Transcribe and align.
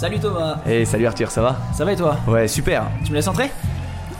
Salut 0.00 0.18
Thomas. 0.18 0.56
Et 0.66 0.86
salut 0.86 1.06
Arthur, 1.06 1.30
ça 1.30 1.42
va? 1.42 1.56
Ça 1.74 1.84
va 1.84 1.92
et 1.92 1.96
toi? 1.96 2.16
Ouais, 2.26 2.48
super. 2.48 2.84
Tu 3.04 3.10
me 3.10 3.16
laisses 3.16 3.28
entrer? 3.28 3.50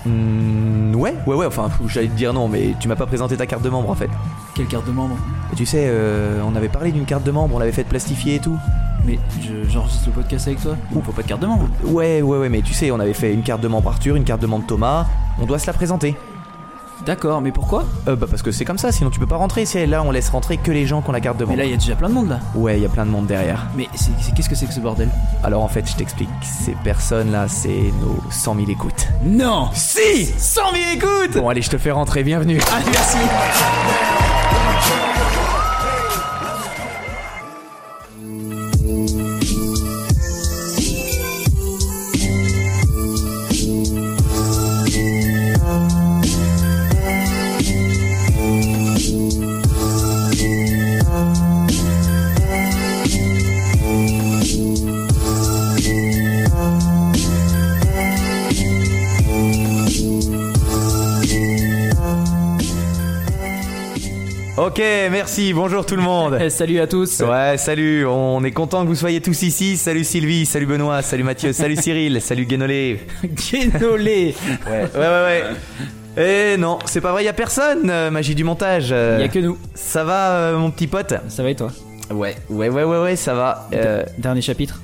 Hmm, 0.05 0.95
ouais, 0.95 1.15
ouais, 1.27 1.35
ouais, 1.35 1.47
enfin, 1.47 1.71
j'allais 1.87 2.09
te 2.09 2.13
dire 2.13 2.35
non, 2.35 2.49
mais 2.49 2.75
tu 2.79 2.87
m'as 2.87 2.97
pas 2.97 3.07
présenté 3.07 3.35
ta 3.39 3.47
carte 3.47 3.63
de 3.63 3.71
membre 3.71 3.89
en 3.89 3.95
fait. 3.95 4.11
Quelle 4.55 4.67
carte 4.67 4.87
de 4.87 4.93
membre? 4.93 5.17
Et 5.51 5.57
tu 5.57 5.65
sais, 5.65 5.87
euh, 5.89 6.43
on 6.45 6.55
avait 6.55 6.69
parlé 6.69 6.93
d'une 6.93 7.07
carte 7.07 7.25
de 7.25 7.31
membre, 7.31 7.55
on 7.55 7.59
l'avait 7.59 7.73
fait 7.73 7.85
plastifier 7.85 8.35
et 8.35 8.39
tout. 8.41 8.59
Mais 9.07 9.19
je- 9.41 9.71
j'enregistre 9.71 10.05
le 10.09 10.13
podcast 10.13 10.49
avec 10.49 10.61
toi? 10.61 10.77
Faut 11.03 11.13
pas 11.13 11.23
de 11.23 11.29
carte 11.29 11.41
de 11.41 11.47
membre. 11.47 11.67
Ouais, 11.87 12.21
ouais, 12.21 12.37
ouais, 12.37 12.51
mais 12.51 12.61
tu 12.61 12.75
sais, 12.75 12.91
on 12.91 13.01
avait 13.01 13.15
fait 13.15 13.33
une 13.33 13.43
carte 13.43 13.63
de 13.63 13.69
membre 13.69 13.89
Arthur, 13.89 14.17
une 14.17 14.25
carte 14.25 14.43
de 14.43 14.47
membre 14.47 14.67
Thomas. 14.67 15.07
On 15.41 15.47
doit 15.47 15.59
se 15.59 15.67
la 15.67 15.73
présenter. 15.73 16.15
D'accord, 17.07 17.41
mais 17.41 17.51
pourquoi 17.51 17.85
Euh, 18.09 18.15
bah 18.17 18.27
parce 18.29 18.43
que 18.43 18.51
c'est 18.53 18.65
comme 18.65 18.79
ça, 18.79 18.93
sinon 18.93 19.11
tu 19.11 19.19
peux 19.19 19.27
pas 19.27 19.37
rentrer. 19.37 19.65
Là, 19.87 20.03
on 20.03 20.11
laisse 20.11 20.29
rentrer 20.31 20.57
que 20.59 20.71
les 20.71 20.87
gens 20.87 21.01
qui 21.03 21.09
ont 21.09 21.13
la 21.13 21.21
carte 21.21 21.39
de 21.39 21.45
Mais 21.45 21.57
là, 21.57 21.65
il 21.65 21.71
y 21.71 21.75
a 21.75 21.77
déjà 21.77 21.97
plein 21.97 22.09
de 22.09 22.15
monde 22.15 22.29
là. 22.29 22.41
Ouais, 22.55 22.77
il 22.79 22.83
y 22.83 22.87
a 22.87 22.89
plein 22.89 23.07
de 23.07 23.11
monde 23.11 23.27
derrière. 23.27 23.67
Mais 23.77 23.89
c'est 23.95 24.11
c'est- 24.21 24.33
qu'est-ce 24.35 24.49
que 24.49 24.55
c'est 24.55 24.67
que 24.67 24.73
ce 24.75 24.81
bordel? 24.81 25.09
Alors 25.43 25.63
en 25.63 25.69
fait, 25.69 25.89
je 25.89 25.95
t'explique. 25.97 26.29
Ces 26.43 26.73
personnes-là, 26.85 27.47
c'est 27.49 27.93
nos 28.01 28.19
100 28.31 28.55
000 28.57 28.71
écoutes. 28.71 29.09
Non 29.25 29.71
Si 29.73 30.27
100 30.27 30.61
000 30.73 30.85
écoutes 30.95 31.37
Bon, 31.43 31.49
allez, 31.49 31.63
je 31.63 31.71
te 31.71 31.79
fais 31.79 31.91
rentrer, 31.91 32.23
bienvenue. 32.23 32.61
Allez, 32.73 32.85
merci 32.93 33.17
merci, 65.31 65.53
bonjour 65.53 65.87
tout 65.87 65.95
le 65.95 66.03
monde. 66.03 66.39
Eh, 66.41 66.51
Salut 66.61 66.81
à 66.81 66.89
tous 66.89 67.21
Ouais, 67.21 67.55
salut, 67.57 68.05
on 68.05 68.43
est 68.43 68.51
content 68.51 68.83
que 68.83 68.89
vous 68.89 68.97
soyez 68.97 69.21
tous 69.21 69.43
ici. 69.43 69.77
Salut 69.77 70.03
Sylvie, 70.03 70.45
salut 70.45 70.67
Benoît, 70.67 71.03
salut 71.03 71.23
Mathieu, 71.23 71.53
salut 71.53 71.77
Cyril, 71.81 72.21
salut 72.21 72.47
Guénolé. 72.47 72.99
Guénolé 73.23 74.35
Ouais, 74.67 74.89
ouais, 74.93 74.99
ouais, 74.99 75.43
ouais. 76.19 76.55
Et 76.55 76.57
non, 76.57 76.81
c'est 76.85 77.01
pas 77.01 77.13
vrai, 77.13 77.23
y 77.23 77.29
a 77.29 77.33
personne, 77.33 77.89
euh, 77.91 78.11
magie 78.11 78.35
du 78.35 78.43
montage. 78.43 78.89
euh, 78.91 79.19
Il 79.21 79.23
y 79.23 79.25
a 79.25 79.29
que 79.29 79.39
nous. 79.39 79.57
Ça 79.73 80.03
va, 80.03 80.33
euh, 80.33 80.59
mon 80.59 80.73
petit 80.73 80.89
pote? 80.89 81.15
Ça 81.29 81.45
va 81.45 81.51
et 81.51 81.55
toi? 81.55 81.71
Ouais, 82.11 82.35
ouais, 82.49 82.69
ouais, 82.69 82.83
ouais, 82.83 83.01
ouais, 83.01 83.15
ça 83.15 83.33
va. 83.35 83.69
Euh, 83.73 84.03
Dernier 84.19 84.43
chapitre. 84.43 84.81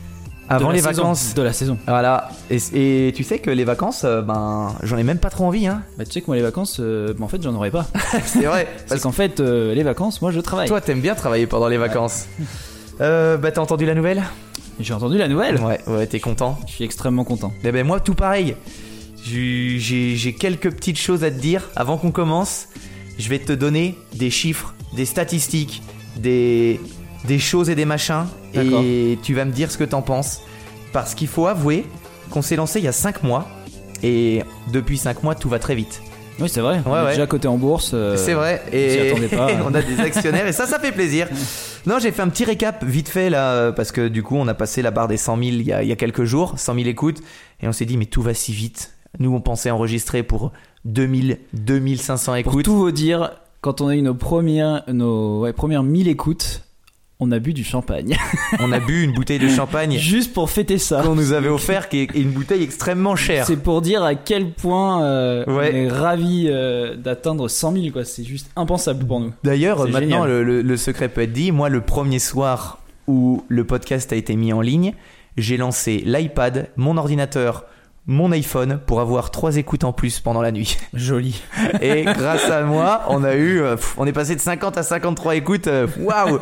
Avant 0.48 0.70
les 0.70 0.78
saison. 0.80 1.02
vacances. 1.02 1.34
De 1.34 1.42
la 1.42 1.52
saison. 1.52 1.78
Voilà. 1.86 2.30
Et, 2.50 3.08
et 3.08 3.12
tu 3.12 3.24
sais 3.24 3.38
que 3.38 3.50
les 3.50 3.64
vacances, 3.64 4.02
euh, 4.04 4.22
ben, 4.22 4.74
j'en 4.82 4.96
ai 4.96 5.02
même 5.02 5.18
pas 5.18 5.30
trop 5.30 5.44
envie, 5.44 5.66
hein. 5.66 5.82
Bah 5.98 6.04
tu 6.04 6.12
sais 6.12 6.20
que 6.20 6.26
moi 6.26 6.36
les 6.36 6.42
vacances, 6.42 6.78
euh, 6.80 7.14
bah, 7.18 7.24
en 7.24 7.28
fait 7.28 7.42
j'en 7.42 7.54
aurais 7.54 7.70
pas. 7.70 7.86
C'est 8.24 8.44
vrai. 8.44 8.68
Parce 8.88 9.00
qu'en 9.00 9.12
fait 9.12 9.40
euh, 9.40 9.74
les 9.74 9.82
vacances, 9.82 10.22
moi 10.22 10.30
je 10.30 10.40
travaille. 10.40 10.68
Toi, 10.68 10.80
t'aimes 10.80 11.00
bien 11.00 11.14
travailler 11.14 11.46
pendant 11.46 11.68
les 11.68 11.78
vacances. 11.78 12.26
Bah, 12.98 13.38
t'as 13.52 13.60
entendu 13.60 13.86
la 13.86 13.94
nouvelle? 13.94 14.22
J'ai 14.78 14.92
entendu 14.92 15.16
la 15.16 15.28
nouvelle. 15.28 15.58
Ouais, 15.60 15.80
ouais, 15.86 16.06
t'es 16.06 16.20
content. 16.20 16.58
Je 16.66 16.72
suis 16.72 16.84
extrêmement 16.84 17.24
content. 17.24 17.52
Eh 17.64 17.72
ben 17.72 17.86
moi 17.86 18.00
tout 18.00 18.14
pareil. 18.14 18.56
J'ai 19.24 20.36
quelques 20.38 20.70
petites 20.70 20.98
choses 20.98 21.24
à 21.24 21.30
te 21.30 21.38
dire 21.38 21.68
avant 21.74 21.96
qu'on 21.96 22.12
commence. 22.12 22.68
Je 23.18 23.28
vais 23.30 23.38
te 23.38 23.52
donner 23.52 23.96
des 24.14 24.30
chiffres, 24.30 24.74
des 24.94 25.06
statistiques, 25.06 25.82
des, 26.16 26.80
des 27.26 27.38
choses 27.38 27.70
et 27.70 27.74
des 27.74 27.84
machins. 27.84 28.26
Et 28.54 29.18
tu 29.22 29.34
vas 29.34 29.44
me 29.44 29.52
dire 29.52 29.70
ce 29.70 29.78
que 29.78 29.84
t'en 29.84 30.02
penses. 30.02 30.40
Parce 30.92 31.14
qu'il 31.14 31.28
faut 31.28 31.46
avouer 31.46 31.84
qu'on 32.30 32.42
s'est 32.42 32.56
lancé 32.56 32.78
il 32.78 32.84
y 32.84 32.88
a 32.88 32.92
5 32.92 33.22
mois. 33.22 33.46
Et 34.02 34.42
depuis 34.72 34.98
5 34.98 35.22
mois, 35.22 35.34
tout 35.34 35.48
va 35.48 35.58
très 35.58 35.74
vite. 35.74 36.02
Oui 36.38 36.50
c'est 36.50 36.60
vrai. 36.60 36.82
on 36.84 36.94
est 37.06 37.10
déjà 37.12 37.26
coté 37.26 37.48
en 37.48 37.56
bourse. 37.56 37.92
euh, 37.94 38.14
C'est 38.18 38.34
vrai. 38.34 38.62
Et 38.70 39.10
attendait 39.10 39.28
pas. 39.28 39.48
on 39.66 39.74
a 39.74 39.80
des 39.80 39.98
actionnaires 40.00 40.46
et 40.46 40.52
ça, 40.52 40.66
ça 40.66 40.78
fait 40.78 40.92
plaisir. 40.92 41.28
Non, 41.86 42.00
j'ai 42.00 42.10
fait 42.10 42.22
un 42.22 42.28
petit 42.28 42.44
récap 42.44 42.82
vite 42.84 43.08
fait 43.08 43.30
là, 43.30 43.52
euh, 43.52 43.70
parce 43.70 43.92
que 43.92 44.08
du 44.08 44.24
coup, 44.24 44.34
on 44.34 44.48
a 44.48 44.54
passé 44.54 44.82
la 44.82 44.90
barre 44.90 45.06
des 45.06 45.16
100 45.16 45.36
000 45.36 45.48
il 45.50 45.62
y 45.62 45.72
a, 45.72 45.84
il 45.84 45.88
y 45.88 45.92
a 45.92 45.96
quelques 45.96 46.24
jours, 46.24 46.54
100 46.58 46.74
000 46.74 46.86
écoutes, 46.88 47.20
et 47.62 47.68
on 47.68 47.72
s'est 47.72 47.84
dit, 47.84 47.96
mais 47.96 48.06
tout 48.06 48.22
va 48.22 48.34
si 48.34 48.52
vite. 48.52 48.94
Nous, 49.20 49.32
on 49.32 49.40
pensait 49.40 49.70
enregistrer 49.70 50.24
pour 50.24 50.50
2000, 50.84 51.38
2500 51.52 52.32
Pour 52.32 52.36
écoutes. 52.38 52.64
tout 52.64 52.76
vous 52.76 52.90
dire, 52.90 53.30
quand 53.60 53.80
on 53.82 53.86
a 53.86 53.94
eu 53.94 54.02
nos 54.02 54.14
premières, 54.14 54.82
nos 54.92 55.42
ouais, 55.42 55.52
premières 55.52 55.84
1000 55.84 56.08
écoutes, 56.08 56.62
on 57.18 57.32
a 57.32 57.38
bu 57.38 57.52
du 57.54 57.64
champagne. 57.64 58.16
On 58.60 58.72
a 58.72 58.78
bu 58.78 59.02
une 59.02 59.12
bouteille 59.12 59.38
de 59.38 59.48
champagne 59.48 59.96
Juste 59.96 60.34
pour 60.34 60.50
fêter 60.50 60.76
ça. 60.78 61.02
qu'on 61.02 61.14
nous 61.14 61.32
avait 61.32 61.48
offert, 61.48 61.88
qui 61.88 62.00
est 62.00 62.14
une 62.14 62.30
bouteille 62.30 62.62
extrêmement 62.62 63.16
chère. 63.16 63.46
C'est 63.46 63.56
pour 63.62 63.80
dire 63.80 64.02
à 64.02 64.14
quel 64.14 64.50
point 64.52 65.02
euh, 65.02 65.44
Ouais. 65.46 65.70
on 65.72 65.76
est 65.76 65.88
ravis 65.88 66.46
euh, 66.50 66.94
d'atteindre 66.94 67.48
100 67.48 67.72
000 67.72 67.84
quoi. 67.90 68.04
C'est 68.04 68.24
juste 68.24 68.50
impensable 68.54 69.06
pour 69.06 69.20
nous. 69.20 69.32
D'ailleurs, 69.44 69.88
maintenant, 69.88 70.24
le- 70.26 70.60
le 70.62 70.76
secret 70.76 71.08
peut 71.08 71.22
être 71.22 71.32
dit. 71.32 71.52
Moi, 71.52 71.68
le 71.70 71.80
premier 71.80 72.18
soir 72.18 72.80
où 73.06 73.44
le 73.48 73.64
podcast 73.64 74.12
a 74.12 74.16
été 74.16 74.36
mis 74.36 74.52
en 74.52 74.60
ligne, 74.60 74.92
j'ai 75.38 75.56
lancé 75.56 76.02
l'iPad, 76.04 76.68
mon 76.76 76.96
ordinateur, 76.98 77.64
mon 78.06 78.30
iPhone 78.32 78.78
pour 78.86 79.00
avoir 79.00 79.30
trois 79.30 79.56
écoutes 79.56 79.82
en 79.84 79.92
plus 79.92 80.20
pendant 80.20 80.40
la 80.42 80.52
nuit. 80.52 80.78
Joli. 80.94 81.42
Et 81.80 82.04
grâce 82.04 82.48
à 82.48 82.62
moi, 82.62 83.02
on 83.08 83.24
a 83.24 83.34
eu, 83.34 83.60
euh, 83.60 83.76
on 83.96 84.06
est 84.06 84.12
passé 84.12 84.36
de 84.36 84.40
50 84.40 84.78
à 84.78 84.82
53 84.82 85.34
écoutes. 85.36 85.66
euh, 85.66 85.86
Waouh 85.98 86.38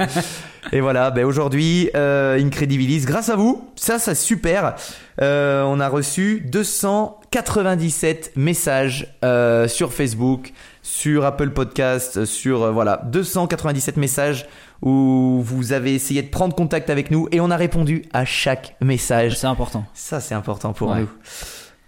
Et 0.73 0.81
voilà, 0.81 1.11
ben 1.11 1.25
aujourd'hui, 1.25 1.91
euh, 1.97 2.39
Incredibilis, 2.39 3.05
grâce 3.07 3.29
à 3.29 3.37
vous, 3.37 3.69
ça, 3.77 3.99
c'est 3.99 4.15
super. 4.15 4.75
Euh, 5.23 5.63
on 5.65 5.81
a 5.81 5.89
reçu 5.89 6.41
297 6.51 8.33
messages 8.37 9.17
euh, 9.25 9.69
sur 9.69 9.93
Facebook, 9.93 10.53
sur 10.83 11.25
Apple 11.25 11.51
Podcast, 11.51 12.25
sur 12.25 12.63
euh, 12.63 12.71
voilà 12.73 13.03
297 13.07 13.97
messages 13.97 14.47
où 14.85 15.41
vous 15.43 15.73
avez 15.73 15.95
essayé 15.95 16.23
de 16.23 16.29
prendre 16.29 16.55
contact 16.55 16.91
avec 16.91 17.11
nous 17.11 17.27
et 17.33 17.41
on 17.41 17.51
a 17.51 17.57
répondu 17.57 18.05
à 18.13 18.25
chaque 18.25 18.77
message. 18.81 19.37
C'est 19.39 19.47
important. 19.47 19.85
Ça, 19.95 20.21
c'est 20.21 20.35
important 20.35 20.73
pour 20.75 20.91
Ouais. 20.91 21.01
nous. 21.01 21.09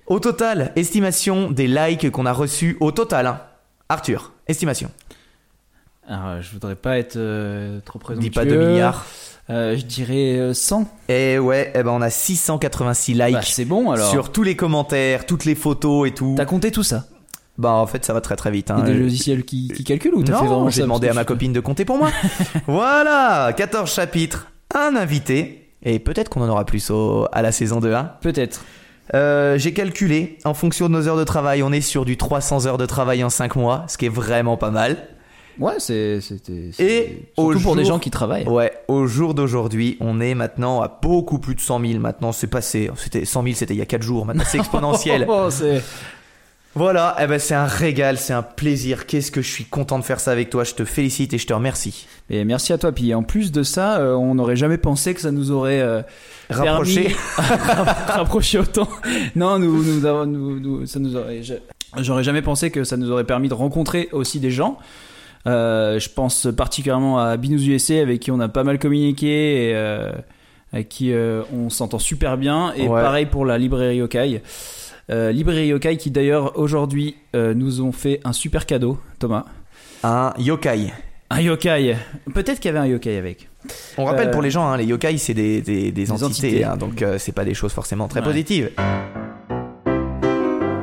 Au 0.06 0.18
total, 0.18 0.72
estimation 0.76 1.50
des 1.50 1.66
likes 1.68 2.10
qu'on 2.10 2.26
a 2.26 2.32
reçus 2.32 2.76
au 2.80 2.90
total. 2.92 3.26
hein. 3.26 3.40
Arthur, 3.88 4.32
estimation. 4.48 4.90
Alors, 6.08 6.26
euh, 6.26 6.40
je 6.40 6.50
voudrais 6.52 6.74
pas 6.76 6.98
être 6.98 7.16
euh, 7.16 7.80
trop 7.84 7.98
présomptueux. 7.98 8.30
Dis 8.30 8.34
pas 8.34 8.44
2 8.44 8.56
milliards. 8.56 9.04
Euh, 9.50 9.76
je 9.76 9.84
dirais 9.84 10.38
euh, 10.38 10.54
100. 10.54 10.88
Et 11.08 11.38
ouais, 11.38 11.72
eh 11.74 11.82
ben 11.82 11.90
on 11.90 12.00
a 12.02 12.10
686 12.10 13.14
likes 13.14 13.32
Bah, 13.34 13.40
c'est 13.42 13.64
bon 13.64 13.90
alors. 13.90 14.10
sur 14.10 14.32
tous 14.32 14.42
les 14.42 14.56
commentaires, 14.56 15.26
toutes 15.26 15.44
les 15.44 15.54
photos 15.54 16.08
et 16.08 16.12
tout. 16.12 16.34
T'as 16.36 16.44
compté 16.46 16.70
tout 16.72 16.82
ça? 16.82 17.04
Bah 17.58 17.70
en 17.72 17.86
fait, 17.86 18.04
ça 18.04 18.12
va 18.12 18.20
très 18.20 18.36
très 18.36 18.50
vite. 18.50 18.68
Il 18.70 18.78
y 18.78 18.80
Hein. 18.80 18.84
a 18.84 18.86
des 18.86 18.94
logiciels 18.94 19.44
qui, 19.44 19.68
qui 19.68 19.82
calculent 19.84 20.14
ou 20.14 20.22
t'as 20.22 20.36
fait 20.38 20.44
Non, 20.44 20.50
vraiment 20.50 20.70
j'ai 20.70 20.82
demandé 20.82 21.08
à 21.08 21.14
ma 21.14 21.24
copine 21.24 21.52
de 21.52 21.60
compter 21.60 21.84
pour 21.84 21.96
moi. 21.98 22.10
voilà, 22.66 23.52
14 23.56 23.90
chapitres, 23.92 24.48
un 24.74 24.96
invité. 24.96 25.62
Et 25.82 25.98
peut-être 25.98 26.28
qu'on 26.28 26.42
en 26.42 26.48
aura 26.48 26.64
plus 26.64 26.90
au- 26.90 27.26
à 27.32 27.42
la 27.42 27.52
saison 27.52 27.80
2. 27.80 27.92
Hein. 27.94 28.12
Peut-être. 28.20 28.64
Euh, 29.14 29.56
j'ai 29.56 29.72
calculé, 29.72 30.38
en 30.44 30.52
fonction 30.54 30.88
de 30.88 30.94
nos 30.94 31.06
heures 31.06 31.16
de 31.16 31.22
travail, 31.24 31.62
on 31.62 31.70
est 31.70 31.80
sur 31.80 32.04
du 32.04 32.16
300 32.16 32.66
heures 32.66 32.78
de 32.78 32.86
travail 32.86 33.22
en 33.22 33.30
5 33.30 33.54
mois, 33.54 33.84
ce 33.88 33.96
qui 33.96 34.06
est 34.06 34.10
vraiment 34.10 34.56
pas 34.56 34.70
mal. 34.72 34.96
Ouais, 35.58 35.74
c'est 35.78 36.20
c'était. 36.20 36.70
c'est- 36.72 36.82
Et 36.84 37.30
surtout 37.38 37.60
pour 37.60 37.76
des 37.76 37.84
gens 37.84 37.98
qui 37.98 38.10
travaillent. 38.10 38.46
Ouais, 38.46 38.72
au 38.88 39.06
jour 39.06 39.32
d'aujourd'hui, 39.32 39.96
on 40.00 40.20
est 40.20 40.34
maintenant 40.34 40.82
à 40.82 40.98
beaucoup 41.00 41.38
plus 41.38 41.54
de 41.54 41.60
100 41.60 41.80
000. 41.80 41.98
Maintenant, 42.00 42.32
c'est 42.32 42.46
passé. 42.48 42.90
C'était 42.96 43.24
100 43.24 43.42
000, 43.42 43.54
c'était 43.54 43.72
il 43.74 43.78
y 43.78 43.82
a 43.82 43.86
4 43.86 44.02
jours. 44.02 44.26
Maintenant, 44.26 44.44
c'est 44.46 44.58
exponentiel. 44.64 45.24
Oh, 45.28 45.46
c'est- 45.50 45.82
voilà, 46.76 47.16
eh 47.20 47.26
ben, 47.26 47.38
c'est 47.38 47.54
un 47.54 47.64
régal, 47.64 48.18
c'est 48.18 48.32
un 48.34 48.42
plaisir. 48.42 49.06
Qu'est-ce 49.06 49.30
que 49.32 49.40
je 49.42 49.50
suis 49.50 49.64
content 49.64 49.98
de 49.98 50.04
faire 50.04 50.20
ça 50.20 50.30
avec 50.30 50.50
toi. 50.50 50.62
Je 50.62 50.74
te 50.74 50.84
félicite 50.84 51.32
et 51.34 51.38
je 51.38 51.46
te 51.46 51.54
remercie. 51.54 52.06
Et 52.30 52.44
merci 52.44 52.72
à 52.72 52.78
toi. 52.78 52.92
Puis 52.92 53.12
en 53.14 53.22
plus 53.22 53.50
de 53.50 53.62
ça, 53.62 53.98
euh, 53.98 54.14
on 54.14 54.34
n'aurait 54.34 54.56
jamais 54.56 54.76
pensé 54.78 55.14
que 55.14 55.20
ça 55.22 55.30
nous 55.32 55.50
aurait 55.50 55.80
euh, 55.80 56.02
Rapproché. 56.50 57.16
rapproché 58.08 58.58
autant. 58.58 58.88
Non, 59.34 59.58
nous, 59.58 59.82
nous, 59.82 60.04
avons- 60.06 60.26
nous, 60.26 60.60
nous- 60.60 60.86
ça 60.86 60.98
nous 60.98 61.16
aurait. 61.16 61.40
J'aurais 61.98 62.24
jamais 62.24 62.42
pensé 62.42 62.70
que 62.70 62.84
ça 62.84 62.96
nous 62.96 63.10
aurait 63.10 63.24
permis 63.24 63.48
de 63.48 63.54
rencontrer 63.54 64.08
aussi 64.12 64.38
des 64.38 64.50
gens. 64.50 64.78
Euh, 65.46 65.98
je 65.98 66.08
pense 66.10 66.48
particulièrement 66.56 67.18
à 67.20 67.36
Binous 67.36 67.62
USA 67.68 68.00
avec 68.00 68.20
qui 68.20 68.30
on 68.32 68.40
a 68.40 68.48
pas 68.48 68.64
mal 68.64 68.78
communiqué 68.78 69.68
et 69.70 69.74
euh, 69.76 70.10
avec 70.72 70.88
qui 70.88 71.12
euh, 71.12 71.42
on 71.54 71.70
s'entend 71.70 71.98
super 72.00 72.36
bien. 72.36 72.72
Et 72.76 72.86
Ouais. 72.88 73.00
pareil 73.00 73.26
pour 73.26 73.46
la 73.46 73.56
librairie 73.56 73.96
Yokai. 73.96 74.42
Euh, 75.10 75.30
librairie 75.30 75.68
Yokai 75.68 75.96
qui 75.98 76.10
d'ailleurs 76.10 76.58
aujourd'hui 76.58 77.14
euh, 77.36 77.54
nous 77.54 77.80
ont 77.80 77.92
fait 77.92 78.20
un 78.24 78.32
super 78.32 78.66
cadeau, 78.66 78.98
Thomas. 79.18 79.44
Un 80.02 80.32
yokai. 80.38 80.92
Un 81.30 81.40
yokai. 81.40 81.96
Peut-être 82.34 82.58
qu'il 82.60 82.66
y 82.66 82.74
avait 82.76 82.78
un 82.80 82.86
yokai 82.90 83.16
avec. 83.16 83.48
On 83.98 84.04
rappelle 84.04 84.28
Euh, 84.28 84.32
pour 84.32 84.42
les 84.42 84.50
gens, 84.50 84.66
hein, 84.68 84.76
les 84.76 84.84
yokai, 84.84 85.16
c'est 85.18 85.34
des, 85.34 85.60
des, 85.62 85.92
des 85.92 86.10
entités. 86.12 86.26
entités. 86.26 86.64
hein, 86.64 86.76
donc, 86.76 87.02
euh, 87.02 87.18
c'est 87.18 87.32
pas 87.32 87.44
des 87.44 87.54
choses 87.54 87.72
forcément 87.72 88.08
très 88.08 88.20
Ouais. 88.20 88.26
positives. 88.26 88.70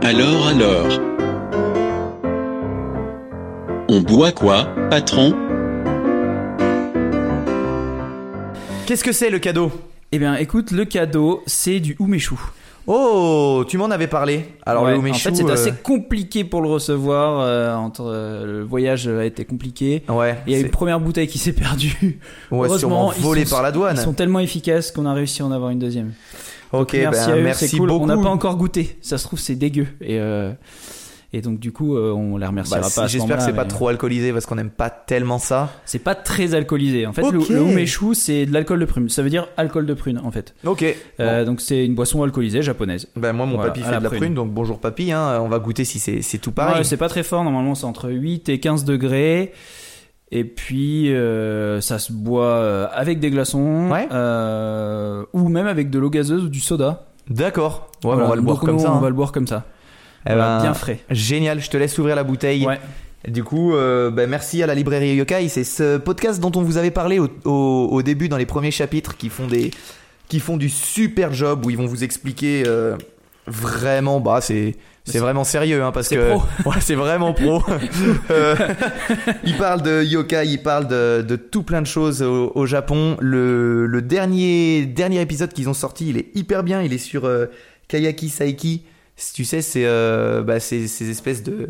Alors 0.01 0.47
alors 0.47 0.99
On 3.89 4.01
boit 4.01 4.31
quoi, 4.31 4.67
patron? 4.89 5.33
Qu'est-ce 8.85 9.03
que 9.03 9.11
c'est 9.11 9.29
le 9.29 9.39
cadeau? 9.39 9.71
Eh 10.11 10.19
bien, 10.19 10.35
écoute, 10.35 10.71
le 10.71 10.85
cadeau, 10.85 11.41
c'est 11.45 11.79
du 11.79 11.95
umeshu. 11.99 12.35
Oh, 12.85 13.63
tu 13.67 13.77
m'en 13.77 13.85
avais 13.85 14.07
parlé. 14.07 14.45
Alors 14.65 14.83
Ouais, 14.83 14.91
le 14.91 14.97
en 14.97 14.99
umeshu, 14.99 15.19
fait, 15.29 15.35
c'est 15.35 15.45
euh, 15.49 15.53
assez 15.53 15.71
compliqué 15.71 16.43
pour 16.43 16.61
le 16.61 16.67
recevoir. 16.69 17.39
euh, 17.39 17.73
entre 17.75 18.03
euh, 18.05 18.45
le 18.45 18.63
voyage 18.63 19.07
a 19.07 19.23
été 19.25 19.45
compliqué. 19.45 20.03
Ouais, 20.09 20.37
Il 20.47 20.53
y 20.53 20.55
a 20.55 20.59
une 20.59 20.69
première 20.69 20.99
bouteille 20.99 21.27
qui 21.27 21.37
s'est 21.37 21.53
perdue. 21.53 22.19
ouais, 22.51 22.67
sûrement 22.77 23.03
Heureusement, 23.05 23.13
ils 23.17 23.21
volé 23.23 23.45
sont- 23.45 23.55
par 23.55 23.63
la 23.63 23.71
douane. 23.71 23.95
Ils 23.97 24.01
sont 24.03 24.13
tellement 24.13 24.39
efficaces 24.39 24.91
qu'on 24.91 25.05
a 25.05 25.13
réussi 25.13 25.41
à 25.41 25.45
en 25.45 25.51
avoir 25.51 25.69
une 25.71 25.79
deuxième. 25.79 26.11
Ok, 26.73 26.93
merci 26.93 27.27
ben, 27.27 27.33
à 27.33 27.37
eux, 27.37 27.43
merci 27.43 27.77
cool. 27.77 27.87
beaucoup. 27.89 28.03
On 28.03 28.07
n'a 28.07 28.17
pas 28.17 28.29
encore 28.29 28.57
goûté. 28.57 28.97
Ça 29.01 29.17
se 29.17 29.23
trouve, 29.25 29.39
c'est 29.39 29.55
dégueu. 29.55 29.87
Et, 30.01 30.19
euh, 30.19 30.51
et 31.35 31.41
donc, 31.41 31.59
du 31.59 31.71
coup, 31.71 31.97
euh, 31.97 32.11
on 32.11 32.37
les 32.37 32.45
remerciera 32.45 32.79
Bah, 32.81 32.87
pas. 32.95 33.07
J'espère 33.07 33.37
que 33.37 33.41
c'est 33.41 33.47
moment-là, 33.47 33.63
pas 33.63 33.63
mais- 33.63 33.75
trop 33.75 33.87
alcoolisé 33.87 34.31
parce 34.31 34.45
qu'on 34.45 34.53
n'aime 34.55 34.69
pas 34.69 34.89
tellement 34.91 35.39
ça. 35.39 35.69
C'est 35.85 35.97
pas 35.99 36.13
très 36.13 36.53
alcoolisé. 36.53 37.07
En 37.07 37.11
fait, 37.13 37.23
Ok. 37.23 37.49
le, 37.49 37.55
le 37.55 37.61
umeshu, 37.71 38.13
c'est 38.13 38.45
de 38.45 38.53
l'alcool 38.53 38.79
de 38.79 38.85
prune. 38.85 39.09
Ça 39.09 39.23
veut 39.23 39.29
dire 39.31 39.47
alcool 39.57 39.85
de 39.87 39.93
prune, 39.95 40.19
en 40.23 40.29
fait. 40.31 40.53
Ok. 40.63 40.85
Euh, 41.19 41.43
Donc, 41.43 41.59
c'est 41.59 41.83
une 41.85 41.95
boisson 41.95 42.21
alcoolisée 42.23 42.61
japonaise. 42.61 43.07
Ben 43.15 43.33
moi 43.33 43.45
mon 43.47 43.55
Voilà, 43.55 43.71
papy 43.71 43.81
fait 43.83 43.91
la 43.91 43.97
de 43.97 44.03
la 44.03 44.09
prune. 44.09 44.19
prune, 44.21 44.33
donc 44.35 44.51
bonjour 44.51 44.79
papy, 44.79 45.11
hein, 45.11 45.39
on 45.41 45.47
va 45.49 45.57
goûter 45.59 45.83
si 45.85 45.99
c'est 45.99 46.37
tout 46.37 46.51
pareil. 46.51 46.77
Ouais, 46.77 46.83
c'est 46.83 46.97
pas 46.97 47.09
très 47.09 47.23
fort. 47.23 47.43
Normalement, 47.43 47.73
c'est 47.75 47.85
entre 47.85 48.09
8 48.11 48.49
et 48.49 48.59
15 48.59 48.83
degrés. 48.85 49.53
Et 50.31 50.43
puis, 50.45 51.13
euh, 51.13 51.79
ça 51.81 51.99
se 51.99 52.11
boit 52.13 52.45
euh, 52.45 52.87
avec 52.93 53.19
des 53.19 53.29
glaçons. 53.29 53.89
Ouais. 53.91 54.07
euh, 54.11 55.23
ou 55.33 55.49
même 55.49 55.67
avec 55.67 55.89
de 55.89 55.99
l'eau 55.99 56.09
gazeuse 56.09 56.43
ou 56.45 56.49
du 56.49 56.59
soda. 56.59 57.05
D'accord. 57.29 57.87
Ouais, 58.03 58.11
Voilà. 58.11 58.25
on 58.25 58.29
va 58.29 58.35
le 58.35 58.41
boire 58.41 58.57
Donc, 58.57 58.65
comme 58.65 58.75
nous, 58.75 58.81
ça. 58.81 58.91
On 58.91 58.97
hein. 58.97 59.01
va 59.01 59.09
le 59.09 59.15
boire 59.15 59.31
comme 59.31 59.47
ça. 59.47 59.63
Eh 60.25 60.29
Voilà, 60.29 60.57
ben, 60.57 60.63
bien 60.63 60.73
frais. 60.73 60.99
Génial, 61.09 61.59
je 61.61 61.69
te 61.69 61.77
laisse 61.77 61.97
ouvrir 61.97 62.15
la 62.15 62.23
bouteille. 62.23 62.65
Ouais. 62.65 62.79
Du 63.27 63.43
coup, 63.43 63.73
euh, 63.75 64.11
ben, 64.11 64.29
merci 64.29 64.61
à 64.63 64.67
la 64.67 64.75
librairie 64.75 65.15
Yokai. 65.15 65.47
C'est 65.49 65.63
ce 65.63 65.97
podcast 65.97 66.39
dont 66.41 66.51
on 66.55 66.61
vous 66.61 66.77
avait 66.77 66.91
parlé 66.91 67.19
au, 67.19 67.29
au- 67.45 67.87
au 67.91 68.01
début 68.03 68.27
dans 68.29 68.37
les 68.37 68.45
premiers 68.45 68.71
chapitres 68.71 69.15
qui 69.17 69.29
font 69.29 69.47
des 69.47 69.71
qui 70.29 70.39
font 70.39 70.57
du 70.57 70.69
super 70.69 71.33
job 71.33 71.65
où 71.65 71.69
ils 71.69 71.77
vont 71.77 71.85
vous 71.85 72.03
expliquer 72.03 72.63
euh, 72.67 72.95
vraiment. 73.47 74.19
Bah 74.19 74.39
c'est 74.41 74.75
c'est 75.05 75.19
vraiment 75.19 75.43
sérieux 75.43 75.83
hein, 75.83 75.91
parce 75.91 76.07
C'est 76.07 76.15
que. 76.15 76.33
Ouais, 76.65 76.77
c'est 76.79 76.95
vraiment 76.95 77.33
pro. 77.33 77.61
Euh, 78.31 78.55
il 79.43 79.55
parle 79.57 79.81
de 79.81 80.01
yokai, 80.03 80.45
il 80.47 80.61
parle 80.63 80.87
de, 80.87 81.21
de 81.27 81.35
tout 81.35 81.63
plein 81.63 81.81
de 81.81 81.87
choses 81.87 82.21
au, 82.21 82.51
au 82.55 82.65
Japon. 82.65 83.17
Le, 83.19 83.85
le 83.85 84.01
dernier 84.01 84.85
dernier 84.85 85.21
épisode 85.21 85.51
qu'ils 85.53 85.69
ont 85.69 85.73
sorti, 85.73 86.09
il 86.09 86.17
est 86.17 86.27
hyper 86.35 86.63
bien. 86.63 86.81
Il 86.81 86.93
est 86.93 86.97
sur 86.97 87.25
euh, 87.25 87.45
Kayaki 87.89 88.29
Saiki. 88.29 88.83
Si 89.15 89.33
Tu 89.33 89.45
sais, 89.45 89.61
c'est 89.61 89.85
euh, 89.85 90.41
bah, 90.43 90.59
ces 90.59 91.09
espèces 91.09 91.43
de 91.43 91.69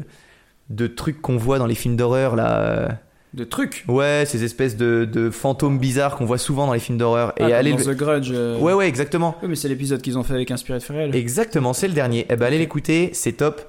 de 0.70 0.88
trucs 0.88 1.22
qu'on 1.22 1.36
voit 1.38 1.60
dans 1.60 1.66
les 1.68 1.76
films 1.76 1.98
d'horreur 1.98 2.36
là. 2.38 2.60
euh, 2.62 2.88
De 3.34 3.44
trucs. 3.44 3.84
Ouais, 3.90 4.24
ces 4.26 4.44
espèces 4.46 4.78
de, 4.78 5.04
de 5.12 5.30
fantômes 5.30 5.78
bizarres 5.78 6.16
qu'on 6.16 6.26
voit 6.26 6.38
souvent 6.38 6.66
dans 6.68 6.74
les 6.74 6.80
films 6.80 6.98
d'horreur. 6.98 7.34
Ah, 7.40 7.50
Et 7.50 7.54
allez, 7.54 7.72
dans 7.72 7.78
le- 7.80 7.84
The 7.84 7.98
Grudge. 7.98 8.30
euh, 8.32 8.58
ouais, 8.60 8.74
ouais, 8.74 8.88
exactement. 8.88 9.36
Oui, 9.42 9.50
mais 9.50 9.56
c'est 9.56 9.68
l'épisode 9.68 10.02
qu'ils 10.02 10.18
ont 10.18 10.24
fait 10.24 10.34
avec 10.34 10.50
Inspiré 10.52 10.80
de 10.80 10.84
Ferrell. 10.84 11.14
Exactement, 11.16 11.74
c'est 11.74 11.88
le 11.90 11.94
dernier. 11.94 12.26
Eh 12.30 12.36
ben, 12.38 12.46
allez 12.46 12.58
l'écouter, 12.60 13.10
c'est 13.14 13.34
top. 13.34 13.62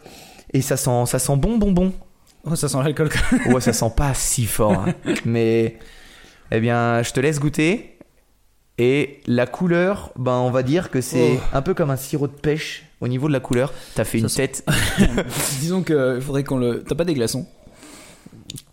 Et 0.53 0.61
ça 0.63 0.77
sent, 0.77 1.07
ça 1.07 1.19
sent 1.19 1.37
bon, 1.37 1.59
bon, 1.59 1.73
bon. 1.73 1.93
Oh, 2.45 2.55
ça 2.55 2.69
sent 2.69 2.79
l'alcool. 2.83 3.09
Ouais, 3.47 3.61
ça 3.61 3.73
sent 3.73 3.91
pas 3.97 4.15
si 4.15 4.47
fort. 4.47 4.73
hein. 4.87 4.95
Mais, 5.25 5.79
eh 6.53 6.61
bien, 6.61 7.03
je 7.03 7.11
te 7.13 7.19
laisse 7.21 7.41
goûter. 7.41 7.99
Et 8.79 9.21
la 9.27 9.47
couleur, 9.47 10.13
ben, 10.17 10.33
on 10.39 10.51
va 10.51 10.63
dire 10.63 10.91
que 10.91 11.01
c'est 11.01 11.35
Oh. 11.39 11.41
un 11.53 11.63
peu 11.63 11.75
comme 11.75 11.91
un 11.91 11.97
sirop 11.97 12.27
de 12.29 12.33
pêche 12.33 12.85
au 13.01 13.09
niveau 13.09 13.29
de 13.29 13.33
la 13.33 13.41
couleur. 13.41 13.73
T'as 13.95 14.05
fait 14.05 14.19
Ça 14.19 14.23
une 14.25 14.29
sent- 14.29 14.49
tête. 14.49 14.67
Disons 15.61 15.83
que 15.83 16.21
faudrait 16.21 16.45
qu'on 16.45 16.59
le. 16.59 16.83
T'as 16.87 16.95
pas 16.95 17.05
des 17.05 17.15
glaçons? 17.15 17.47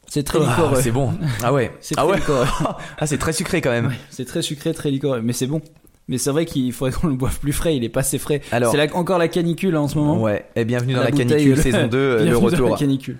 C'est 0.07 0.23
très 0.23 0.39
liquoreux. 0.39 0.81
c'est 0.81 0.91
bon. 0.91 1.13
Ah 1.41 1.53
ouais. 1.53 1.71
C'est 1.79 1.95
Ah 1.97 2.03
très 2.05 2.11
ouais. 2.31 2.45
Ah, 2.97 3.07
c'est 3.07 3.17
très 3.17 3.31
sucré 3.33 3.61
quand 3.61 3.69
même. 3.71 3.87
Ouais, 3.87 3.99
c'est 4.09 4.25
très 4.25 4.41
sucré, 4.41 4.73
très 4.73 4.91
liquoreux, 4.91 5.21
mais 5.21 5.31
c'est 5.33 5.47
bon. 5.47 5.61
Mais 6.09 6.17
c'est 6.17 6.31
vrai 6.31 6.45
qu'il 6.45 6.73
faudrait 6.73 6.91
qu'on 6.91 7.07
le 7.07 7.13
boive 7.13 7.39
plus 7.39 7.53
frais, 7.53 7.77
il 7.77 7.83
est 7.85 7.89
pas 7.89 8.01
assez 8.01 8.17
frais. 8.19 8.41
Alors- 8.51 8.73
c'est 8.73 8.91
encore 8.91 9.17
la 9.17 9.29
canicule 9.29 9.75
hein, 9.77 9.81
en 9.81 9.87
ce 9.87 9.97
moment. 9.97 10.19
Ouais. 10.21 10.45
Et 10.57 10.65
bienvenue 10.65 10.93
dans 10.95 11.03
La 11.03 11.11
canicule 11.11 11.55
le- 11.55 11.61
saison 11.61 11.87
2, 11.87 11.97
euh, 11.97 12.25
le 12.25 12.31
dans 12.31 12.39
retour. 12.41 12.69
la 12.71 12.75
canicule. 12.77 13.17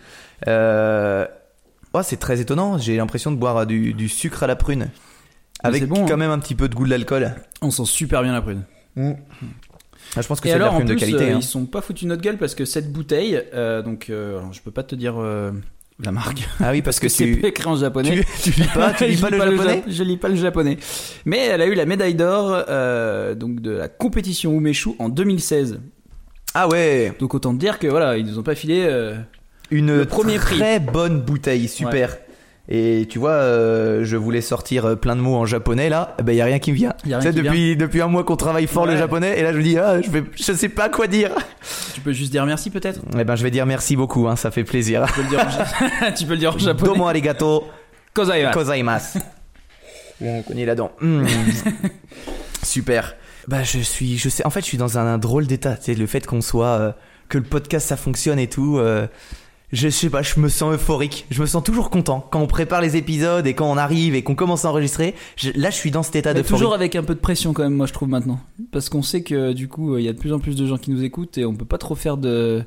Euh... 0.48 1.25
ouais, 1.94 2.03
c'est 2.03 2.18
très 2.18 2.42
étonnant. 2.42 2.77
J'ai 2.77 2.98
l'impression 2.98 3.31
de 3.31 3.38
boire 3.38 3.65
du, 3.65 3.94
du 3.94 4.09
sucre 4.09 4.44
à 4.44 4.48
la 4.48 4.57
prune. 4.57 4.89
Avec 5.63 5.88
bon, 5.88 6.06
quand 6.06 6.13
hein. 6.15 6.18
même 6.18 6.31
un 6.31 6.39
petit 6.39 6.56
peu 6.56 6.68
de 6.68 6.75
goût 6.75 6.83
de 6.86 6.89
l'alcool. 6.89 7.33
On 7.62 7.71
sent 7.71 7.86
super 7.86 8.24
bien 8.24 8.33
la 8.33 8.42
prune. 8.42 8.63
Ah, 10.16 10.22
je 10.22 10.28
pense 10.28 10.42
que 10.42 10.50
c'est 10.50 10.58
la 10.58 10.66
alors 10.66 10.75
en 10.75 10.84
de 10.84 10.94
qualité. 10.94 11.24
euh, 11.24 11.34
hein. 11.34 11.38
ils 11.40 11.44
sont 11.44 11.66
pas 11.66 11.81
foutus 11.81 12.08
notre 12.08 12.22
gueule 12.22 12.38
parce 12.38 12.54
que 12.56 12.66
cette 12.66 12.92
bouteille, 12.92 13.42
euh, 13.54 13.81
donc 13.81 14.10
euh, 14.10 14.42
je 14.52 14.60
peux 14.62 14.72
pas 14.72 14.84
te 14.84 14.94
dire 14.96 15.16
euh, 15.18 15.52
la 16.04 16.12
marque 16.12 16.48
Ah 16.60 16.72
oui, 16.72 16.81
parce 16.81 17.00
que 17.00 17.08
c'est 17.10 17.24
tu, 17.25 17.46
écrit 17.46 17.66
en 17.68 17.75
japonais. 17.78 18.24
tu, 18.44 18.52
tu 18.52 18.60
lis 18.62 18.68
pas, 18.74 18.92
tu 18.94 19.06
lis 19.08 19.18
pas 19.18 19.30
le 19.30 19.38
japonais 19.38 19.74
jap- 19.78 19.84
Je 19.88 20.04
lis 20.04 20.18
pas 20.18 20.28
le 20.30 20.36
japonais. 20.36 20.78
Mais 21.25 21.38
elle 21.46 21.62
a 21.62 21.66
eu 21.66 21.75
la 21.75 21.86
médaille 21.86 22.16
d'or 22.16 22.50
donc 23.38 23.62
de 23.62 23.72
la 23.72 23.88
compétition 23.88 24.52
Umeshu 24.54 24.90
en 25.00 25.08
2016. 25.10 25.80
Ah 26.54 26.68
ouais, 26.68 27.13
Donc 27.19 27.34
autant 27.34 27.54
te 27.54 27.60
dire 27.60 27.80
que 27.80 27.88
voilà, 27.88 28.18
ils 28.18 28.25
nous 28.25 28.38
ont 28.38 28.44
pas 28.44 28.56
filé. 28.56 28.86
une 29.69 29.96
Le 30.00 30.06
premier 30.06 30.38
prix. 30.38 30.58
très 30.58 30.80
bonne 30.81 31.22
bouteille, 31.22 31.69
super. 31.69 32.18
Et 32.74 33.06
tu 33.10 33.20
vois, 33.20 33.32
euh, 33.32 34.06
je 34.06 34.16
voulais 34.16 34.40
sortir 34.40 34.86
euh, 34.86 34.96
plein 34.96 35.18
de 35.18 35.22
mots 35.22 35.36
en 35.36 35.46
japonais 35.46 35.90
là, 35.90 36.16
eh 36.20 36.24
ben 36.24 36.32
y 36.34 36.40
a 36.40 36.46
rien 36.46 36.58
qui 36.60 36.72
me 36.72 36.78
vient. 36.78 36.94
Y 37.06 37.14
a 37.14 37.18
Tu 37.18 37.24
sais, 37.28 37.34
depuis 37.34 37.76
depuis 37.76 38.02
un 38.02 38.08
mois 38.08 38.24
qu'on 38.24 38.38
travaille 38.38 38.66
fort 38.66 38.86
le 38.86 38.96
japonais 38.96 39.38
et 39.38 39.44
là 39.44 39.52
je 39.52 39.58
me 39.58 39.64
dis 39.64 39.78
ah 39.78 40.02
je 40.02 40.10
vais 40.10 40.24
je 40.34 40.54
sais 40.54 40.70
pas 40.70 40.88
quoi 40.88 41.08
dire. 41.08 41.32
Tu 41.94 42.00
peux 42.00 42.14
juste 42.14 42.32
dire 42.32 42.46
merci 42.46 42.70
peut-être? 42.70 43.02
Eh 43.20 43.26
ben 43.26 43.36
je 43.36 43.44
vais 43.44 43.52
dire 43.52 43.66
merci 43.66 43.98
beaucoup, 43.98 44.30
hein, 44.30 44.38
ça 44.38 44.52
fait 44.52 44.64
plaisir. 44.64 45.06
Tu 45.08 45.14
peux 45.16 45.22
le 45.24 45.28
dire 45.28 45.40
en, 45.42 46.12
tu 46.18 46.26
peux 46.26 46.32
le 46.32 46.38
dire 46.40 46.56
en 46.56 46.58
japonais. 46.58 46.88
Domo 46.94 47.08
arigato 47.08 47.66
Kozaimasu. 48.14 48.58
gozaimasu. 48.58 49.20
On 50.22 50.42
connaît 50.44 50.66
la 50.66 50.76
dent. 50.76 50.92
Mm. 51.02 51.26
Super. 52.64 53.16
Bah 53.48 53.64
je 53.64 53.80
suis, 53.80 54.18
je 54.18 54.30
sais, 54.30 54.46
en 54.46 54.50
fait 54.50 54.62
je 54.62 54.66
suis 54.68 54.78
dans 54.78 54.98
un, 54.98 55.06
un 55.06 55.18
drôle 55.18 55.48
d'état. 55.48 55.76
C'est 55.82 55.96
le 55.96 56.06
fait 56.08 56.26
qu'on 56.26 56.42
soit, 56.42 56.68
euh, 56.68 56.92
que 57.28 57.38
le 57.38 57.44
podcast 57.44 57.88
ça 57.88 57.98
fonctionne 57.98 58.40
et 58.40 58.48
tout. 58.48 58.78
euh, 58.78 59.08
je 59.74 59.88
sais 59.90 60.10
pas, 60.10 60.22
je 60.22 60.40
me 60.40 60.50
sens 60.50 60.74
euphorique. 60.74 61.26
Je 61.32 61.42
me 61.42 61.46
sens 61.46 61.64
toujours 61.64 61.90
content 61.90 62.26
quand 62.32 62.40
on 62.42 62.48
prépare 62.48 62.82
les 62.82 62.98
épisodes 62.98 63.46
et 63.48 63.54
quand 63.54 63.70
on 63.72 63.78
arrive 63.78 64.16
et 64.16 64.24
qu'on 64.24 64.36
commence 64.36 64.66
à 64.66 64.70
enregistrer. 64.70 65.16
je- 65.38 65.52
là 65.56 65.70
je 65.70 65.76
suis 65.76 65.92
dans 65.92 66.04
cet 66.04 66.16
état 66.18 66.34
d'euphorie. 66.34 66.60
toujours 66.60 66.74
avec 66.74 66.96
un 66.96 67.04
peu 67.04 67.16
de 67.16 67.20
pression 67.20 67.54
quand 67.54 67.64
même, 67.64 67.74
moi 67.76 67.86
je 67.88 67.94
trouve 67.94 68.10
maintenant. 68.10 68.40
Parce 68.72 68.90
qu'on 68.90 69.02
sait 69.02 69.24
que 69.24 69.54
du 69.54 69.68
coup, 69.68 69.98
il 69.98 70.04
y 70.04 70.10
a 70.10 70.14
de 70.14 70.18
plus 70.20 70.34
en 70.34 70.40
plus 70.40 70.56
de 70.56 70.66
gens 70.66 70.78
qui 70.78 70.92
nous 70.92 71.04
écoutent 71.04 71.38
et 71.38 71.46
on 71.46 71.54
peut 71.56 71.66
pas 71.66 71.78
trop 71.78 71.96
faire 71.96 72.18
de. 72.18 72.64